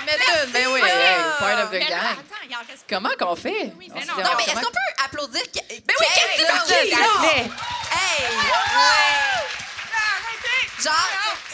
Merci, 0.06 0.52
ben 0.52 0.68
oui, 0.68 0.82
hey, 0.84 1.18
part 1.40 1.64
of 1.64 1.70
the 1.70 1.74
Mais 1.74 1.80
gang. 1.86 2.00
attends, 2.00 2.24
il 2.50 2.56
en 2.56 2.60
reste 2.60 2.86
Comment 2.90 3.10
qu'on 3.20 3.36
fait? 3.36 3.74
mais 3.78 3.88
On 3.94 4.02
se 4.02 4.08
non. 4.08 4.14
mais 4.18 4.24
comment- 4.24 4.40
est-ce 4.40 4.54
qu'on 4.56 4.72
peut 4.72 5.04
applaudir? 5.06 5.42
Ben 5.54 5.62
oui, 6.00 6.08
qui, 6.36 6.42
là? 6.42 6.98
là? 6.98 7.34
Hey! 7.92 8.28
Genre, 10.84 10.94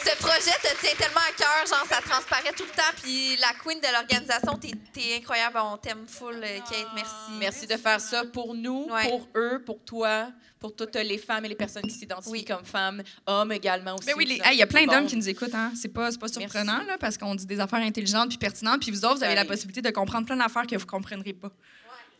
ce 0.04 0.16
projet 0.18 0.56
te 0.64 0.76
tient 0.82 0.96
tellement 0.98 1.22
à 1.22 1.32
cœur, 1.38 1.66
genre, 1.68 1.86
ça 1.88 2.02
transparaît 2.02 2.52
tout 2.58 2.64
le 2.64 2.72
temps. 2.72 2.92
Puis 3.04 3.36
la 3.38 3.50
queen 3.64 3.80
de 3.80 3.88
l'organisation, 3.94 4.58
t'es 4.58 4.72
es 5.02 5.18
incroyable. 5.18 5.60
On 5.62 5.78
t'aime 5.78 6.08
full, 6.08 6.42
euh, 6.44 6.58
Kate. 6.70 6.88
Merci. 6.96 7.14
Merci 7.34 7.68
de 7.68 7.78
faire 7.78 8.02
ça 8.02 8.24
pour 8.34 8.56
nous, 8.56 8.88
Ouais. 8.90 9.04
pour 9.08 9.28
eux, 9.36 9.62
pour 9.64 9.78
toi, 9.86 10.30
pour 10.60 10.76
toutes 10.76 10.96
les 10.96 11.18
femmes 11.18 11.46
et 11.46 11.50
les 11.50 11.56
personnes 11.56 11.84
qui 11.84 11.92
s'identifient 11.92 12.32
Oui. 12.32 12.46
comme 12.46 12.66
femmes, 12.66 13.02
hommes 13.26 13.52
également 13.52 13.96
aussi. 13.96 14.08
Mais 14.08 14.14
oui, 14.14 14.42
hey, 14.44 14.56
il 14.56 14.60
y 14.60 14.64
a 14.64 14.68
plein 14.68 14.86
d'hommes 14.86 15.08
qui 15.08 15.16
nous 15.16 15.30
écoutent. 15.30 15.56
Hein? 15.56 15.72
C'est 15.76 15.88
pas, 15.88 16.10
pas 16.12 16.28
surprenant 16.28 16.84
là, 16.86 16.98
parce 17.00 17.18
qu'on 17.18 17.34
dit 17.36 17.46
des 17.46 17.60
affaires 17.60 17.80
intelligentes 17.80 18.30
puis 18.30 18.38
pertinentes. 18.38 18.82
Puis 18.82 18.92
vous 18.92 19.06
autres, 19.06 19.18
vous 19.18 19.24
avez 19.24 19.36
la 19.36 19.46
possibilité 19.46 19.82
de 19.82 19.90
comprendre 19.90 20.26
plein 20.26 20.36
d'affaires 20.36 20.68
que 20.68 20.76
vous 20.76 20.86
comprendrez 20.86 21.34
pas. 21.34 21.50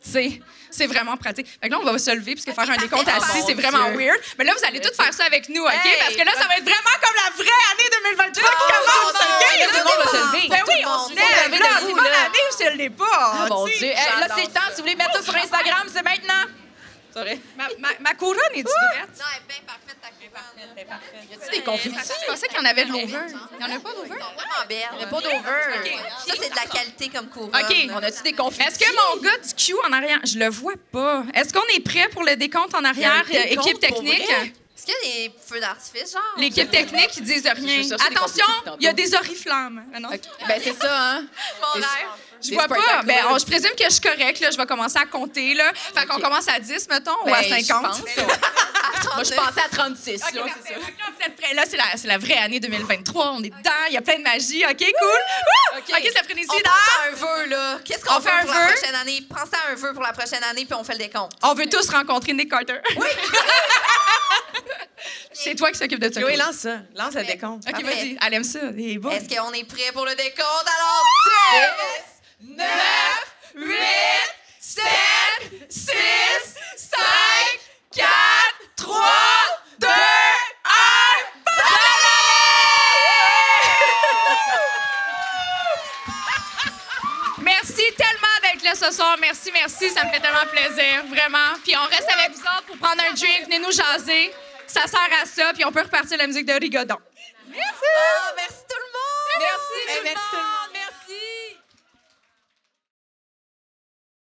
C'est, 0.00 0.86
vraiment 0.86 1.16
pratique. 1.18 1.46
Fait 1.46 1.68
que 1.68 1.72
là, 1.74 1.78
on 1.78 1.84
va 1.84 1.98
se 1.98 2.10
lever 2.10 2.32
puisque 2.32 2.52
faire 2.52 2.70
un 2.70 2.76
décompte 2.76 3.06
assis, 3.06 3.40
Oh, 3.42 3.44
c'est 3.46 3.54
vraiment 3.54 3.90
weird. 3.92 4.18
Mais 4.38 4.44
là, 4.44 4.54
vous 4.56 4.64
allez 4.66 4.80
tous 4.80 4.94
faire 4.96 5.12
ça 5.12 5.24
avec 5.26 5.48
nous, 5.50 5.60
OK? 5.62 5.88
Parce 6.00 6.14
que 6.14 6.24
là, 6.24 6.32
ça 6.38 6.48
va 6.48 6.56
être 6.56 6.64
vraiment 6.64 6.96
comme 7.02 7.16
la 7.20 7.30
vraie 7.36 7.60
année 7.72 7.88
2023 8.16 8.32
qui 8.32 8.72
commence, 8.72 9.12
OK? 9.12 9.50
tout 9.60 9.76
le 9.76 9.84
monde 9.84 10.04
va 10.04 10.10
se 10.10 10.36
lever. 10.36 10.48
Ben 10.48 10.62
oui, 10.66 10.74
on 10.86 11.08
se 11.08 11.14
lève, 11.14 11.52
C'est 11.52 11.94
pas 11.94 12.02
l'année 12.02 12.44
ou 12.50 12.56
si 12.56 12.62
elle 12.62 12.76
l'est 12.76 12.90
pas. 12.90 13.04
Ah, 13.10 13.46
mon. 13.50 13.66
Dieu. 13.66 13.88
Là, 13.88 14.28
c'est 14.34 14.46
le 14.46 14.52
temps. 14.52 14.60
Si 14.70 14.76
vous 14.76 14.82
voulez 14.82 14.96
mettre 14.96 15.16
ça 15.16 15.22
sur 15.22 15.36
Instagram, 15.36 15.86
c'est 15.92 16.02
maintenant. 16.02 16.48
Ma, 17.56 17.68
ma, 17.78 17.88
ma 18.00 18.14
couronne 18.14 18.38
est-tu 18.52 18.64
droite? 18.64 19.10
Non, 19.18 19.24
elle 19.34 19.42
est 19.42 19.48
bien 19.48 19.62
parfaite, 19.66 19.98
ta 20.00 20.08
couronne. 20.08 21.30
Y 21.30 21.34
a-tu 21.34 21.50
des 21.50 21.62
confettis? 21.62 22.12
Je 22.22 22.26
pensais 22.30 22.48
qu'il 22.48 22.56
y 22.56 22.60
en 22.60 22.64
avait 22.64 22.84
de 22.84 22.92
l'over. 22.92 23.06
Il 23.06 23.60
y 23.60 23.70
en 23.70 23.76
a 23.76 23.80
pas 23.80 23.92
d'over? 23.92 24.08
Vraiment 24.08 24.64
belle. 24.68 24.88
Il 24.94 25.00
y 25.00 25.04
a 25.04 25.06
pas 25.06 25.20
d'over. 25.20 25.38
Ça, 26.26 26.34
c'est 26.40 26.50
de 26.50 26.56
la 26.56 26.66
qualité 26.66 27.08
comme 27.08 27.28
couronne. 27.28 27.50
OK. 27.50 27.76
On 27.90 28.02
a-tu 28.02 28.22
des 28.22 28.32
confettis? 28.32 28.68
Est-ce 28.68 28.78
que 28.78 28.90
mon 28.94 29.22
gars 29.22 29.38
du 29.38 29.54
Q 29.54 29.74
en 29.86 29.92
arrière, 29.92 30.20
je 30.24 30.38
le 30.38 30.48
vois 30.48 30.74
pas. 30.92 31.24
Est-ce 31.34 31.52
qu'on 31.52 31.66
est 31.74 31.80
prêt 31.80 32.08
pour 32.08 32.22
le 32.24 32.36
décompte 32.36 32.74
en 32.74 32.84
arrière, 32.84 33.24
décompte 33.24 33.66
équipe 33.66 33.80
technique? 33.80 34.30
Est-ce 34.30 34.86
qu'il 34.86 34.94
y 34.94 35.26
a 35.26 35.28
des 35.28 35.34
feux 35.46 35.60
d'artifice, 35.60 36.12
genre? 36.12 36.22
L'équipe 36.38 36.70
technique, 36.70 37.10
ils 37.18 37.22
disent 37.22 37.46
rien. 37.46 37.82
Attention, 38.10 38.46
il 38.78 38.84
y 38.84 38.88
a 38.88 38.94
des 38.94 39.14
oriflammes. 39.14 39.84
Ah. 39.94 39.98
Ben, 40.48 40.60
c'est 40.62 40.74
ça, 40.74 41.16
hein? 41.16 41.26
Mon 41.60 41.72
rêve. 41.74 41.84
Je 42.42 42.54
vois 42.54 42.66
pas. 42.68 43.02
Ben, 43.04 43.16
on- 43.30 43.38
je 43.38 43.44
présume 43.46 43.70
que 43.76 43.84
je 43.84 43.90
suis 43.90 44.00
correcte. 44.00 44.40
Là. 44.40 44.50
Je 44.50 44.56
vais 44.56 44.66
commencer 44.66 44.98
à 44.98 45.06
compter. 45.06 45.54
Là. 45.54 45.70
Fait 45.74 46.06
qu'on 46.06 46.20
commence 46.20 46.48
à 46.48 46.58
10, 46.58 46.88
mettons, 46.88 47.12
ou 47.24 47.28
à 47.34 47.40
Ben, 47.40 47.44
je 47.60 47.64
50. 47.66 47.86
pense. 47.86 48.00
Moi, 49.14 49.24
je 49.24 49.30
pensais 49.34 49.60
à 49.64 49.68
36. 49.70 50.22
OK, 50.22 50.32
là, 50.34 50.42
parfait. 50.42 50.60
c'est 50.66 50.74
ça. 50.74 50.80
Là, 51.54 51.62
c'est 51.68 51.76
la, 51.76 51.84
c'est 51.96 52.08
la 52.08 52.18
vraie 52.18 52.36
année 52.38 52.60
2023. 52.60 53.32
On 53.32 53.42
est 53.42 53.50
dedans. 53.50 53.70
Il 53.88 53.94
y 53.94 53.96
a 53.96 54.02
plein 54.02 54.18
de 54.18 54.22
magie. 54.22 54.62
OK, 54.64 54.76
cool. 54.78 55.08
Wouh! 55.08 55.78
OK. 55.78 55.84
OK, 55.98 56.10
ça 56.16 56.22
frénésie. 56.22 56.48
On 56.50 56.60
pense 56.60 56.68
à 56.68 57.08
un 57.08 57.12
vœu, 57.14 57.46
là. 57.48 57.78
Qu'est-ce 57.84 58.04
qu'on 58.04 58.16
On 58.16 58.20
fait 58.20 58.28
fait 58.28 58.34
un 58.36 58.40
pour 58.42 58.52
vœu? 58.52 58.60
la 58.60 58.66
prochaine 58.72 58.94
année? 58.94 59.22
Pensez 59.28 59.56
à 59.66 59.72
un 59.72 59.74
vœu 59.74 59.92
pour 59.94 60.02
la 60.02 60.12
prochaine 60.12 60.44
année, 60.44 60.64
puis 60.64 60.74
on 60.74 60.84
fait 60.84 60.92
le 60.92 60.98
décompte. 60.98 61.32
On 61.42 61.54
veut 61.54 61.66
tous 61.68 61.88
rencontrer 61.90 62.32
Nick 62.34 62.50
Carter. 62.50 62.78
Oui. 62.96 63.08
c'est 65.32 65.54
toi 65.54 65.70
qui 65.70 65.78
s'occupe 65.78 66.00
de 66.00 66.12
ça. 66.12 66.20
Chloé, 66.20 66.34
Chloé. 66.34 66.44
lance 66.44 66.56
ça. 66.56 66.78
Lance 66.94 67.14
le 67.14 67.24
décompte. 67.24 67.64
OK, 67.66 67.72
Parfait. 67.72 67.86
vas-y. 67.86 68.18
Elle 68.26 68.34
aime 68.34 68.44
ça. 68.44 68.58
Il 68.76 68.92
est 68.92 68.98
bon. 68.98 69.10
Est-ce 69.10 69.28
qu'on 69.34 69.52
est 69.52 69.64
prêt 69.64 69.90
pour 69.92 70.04
le 70.04 70.14
décompte? 70.14 70.66
Alors, 70.66 71.04
10, 71.52 71.58
9, 72.42 72.66
8, 73.54 73.76
7, 74.60 74.82
6, 75.68 75.92
5, 76.74 76.98
4, 77.94 78.08
3, 78.76 78.96
2, 79.78 79.86
1. 79.86 79.90
Merci 87.42 87.82
tellement 87.96 88.26
d'être 88.42 88.62
là 88.62 88.74
ce 88.74 88.90
soir. 88.90 89.16
Merci, 89.20 89.50
merci. 89.52 89.90
Ça 89.90 90.04
me 90.04 90.10
fait 90.10 90.20
tellement 90.20 90.46
plaisir, 90.50 91.04
vraiment. 91.08 91.58
Puis 91.62 91.76
on 91.76 91.84
reste 91.84 92.08
avec 92.10 92.30
vous 92.30 92.40
autres 92.40 92.64
pour 92.68 92.78
prendre 92.78 93.02
un 93.02 93.12
drink. 93.12 93.44
Venez 93.44 93.58
nous 93.58 93.70
jaser. 93.70 94.32
Ça 94.66 94.86
sert 94.86 95.10
à 95.22 95.26
ça. 95.26 95.52
Puis 95.52 95.66
on 95.66 95.72
peut 95.72 95.82
repartir 95.82 96.16
la 96.16 96.26
musique 96.26 96.46
de 96.46 96.54
Rigodon. 96.54 96.96
Ah, 96.96 98.32
merci 98.34 98.62
tout 98.66 98.78
le 98.78 98.86
monde! 98.92 99.40
Merci. 99.40 99.88
Hey, 99.88 100.00
merci 100.04 100.24
tout 100.30 100.36
le 100.36 100.42
monde. 100.42 100.59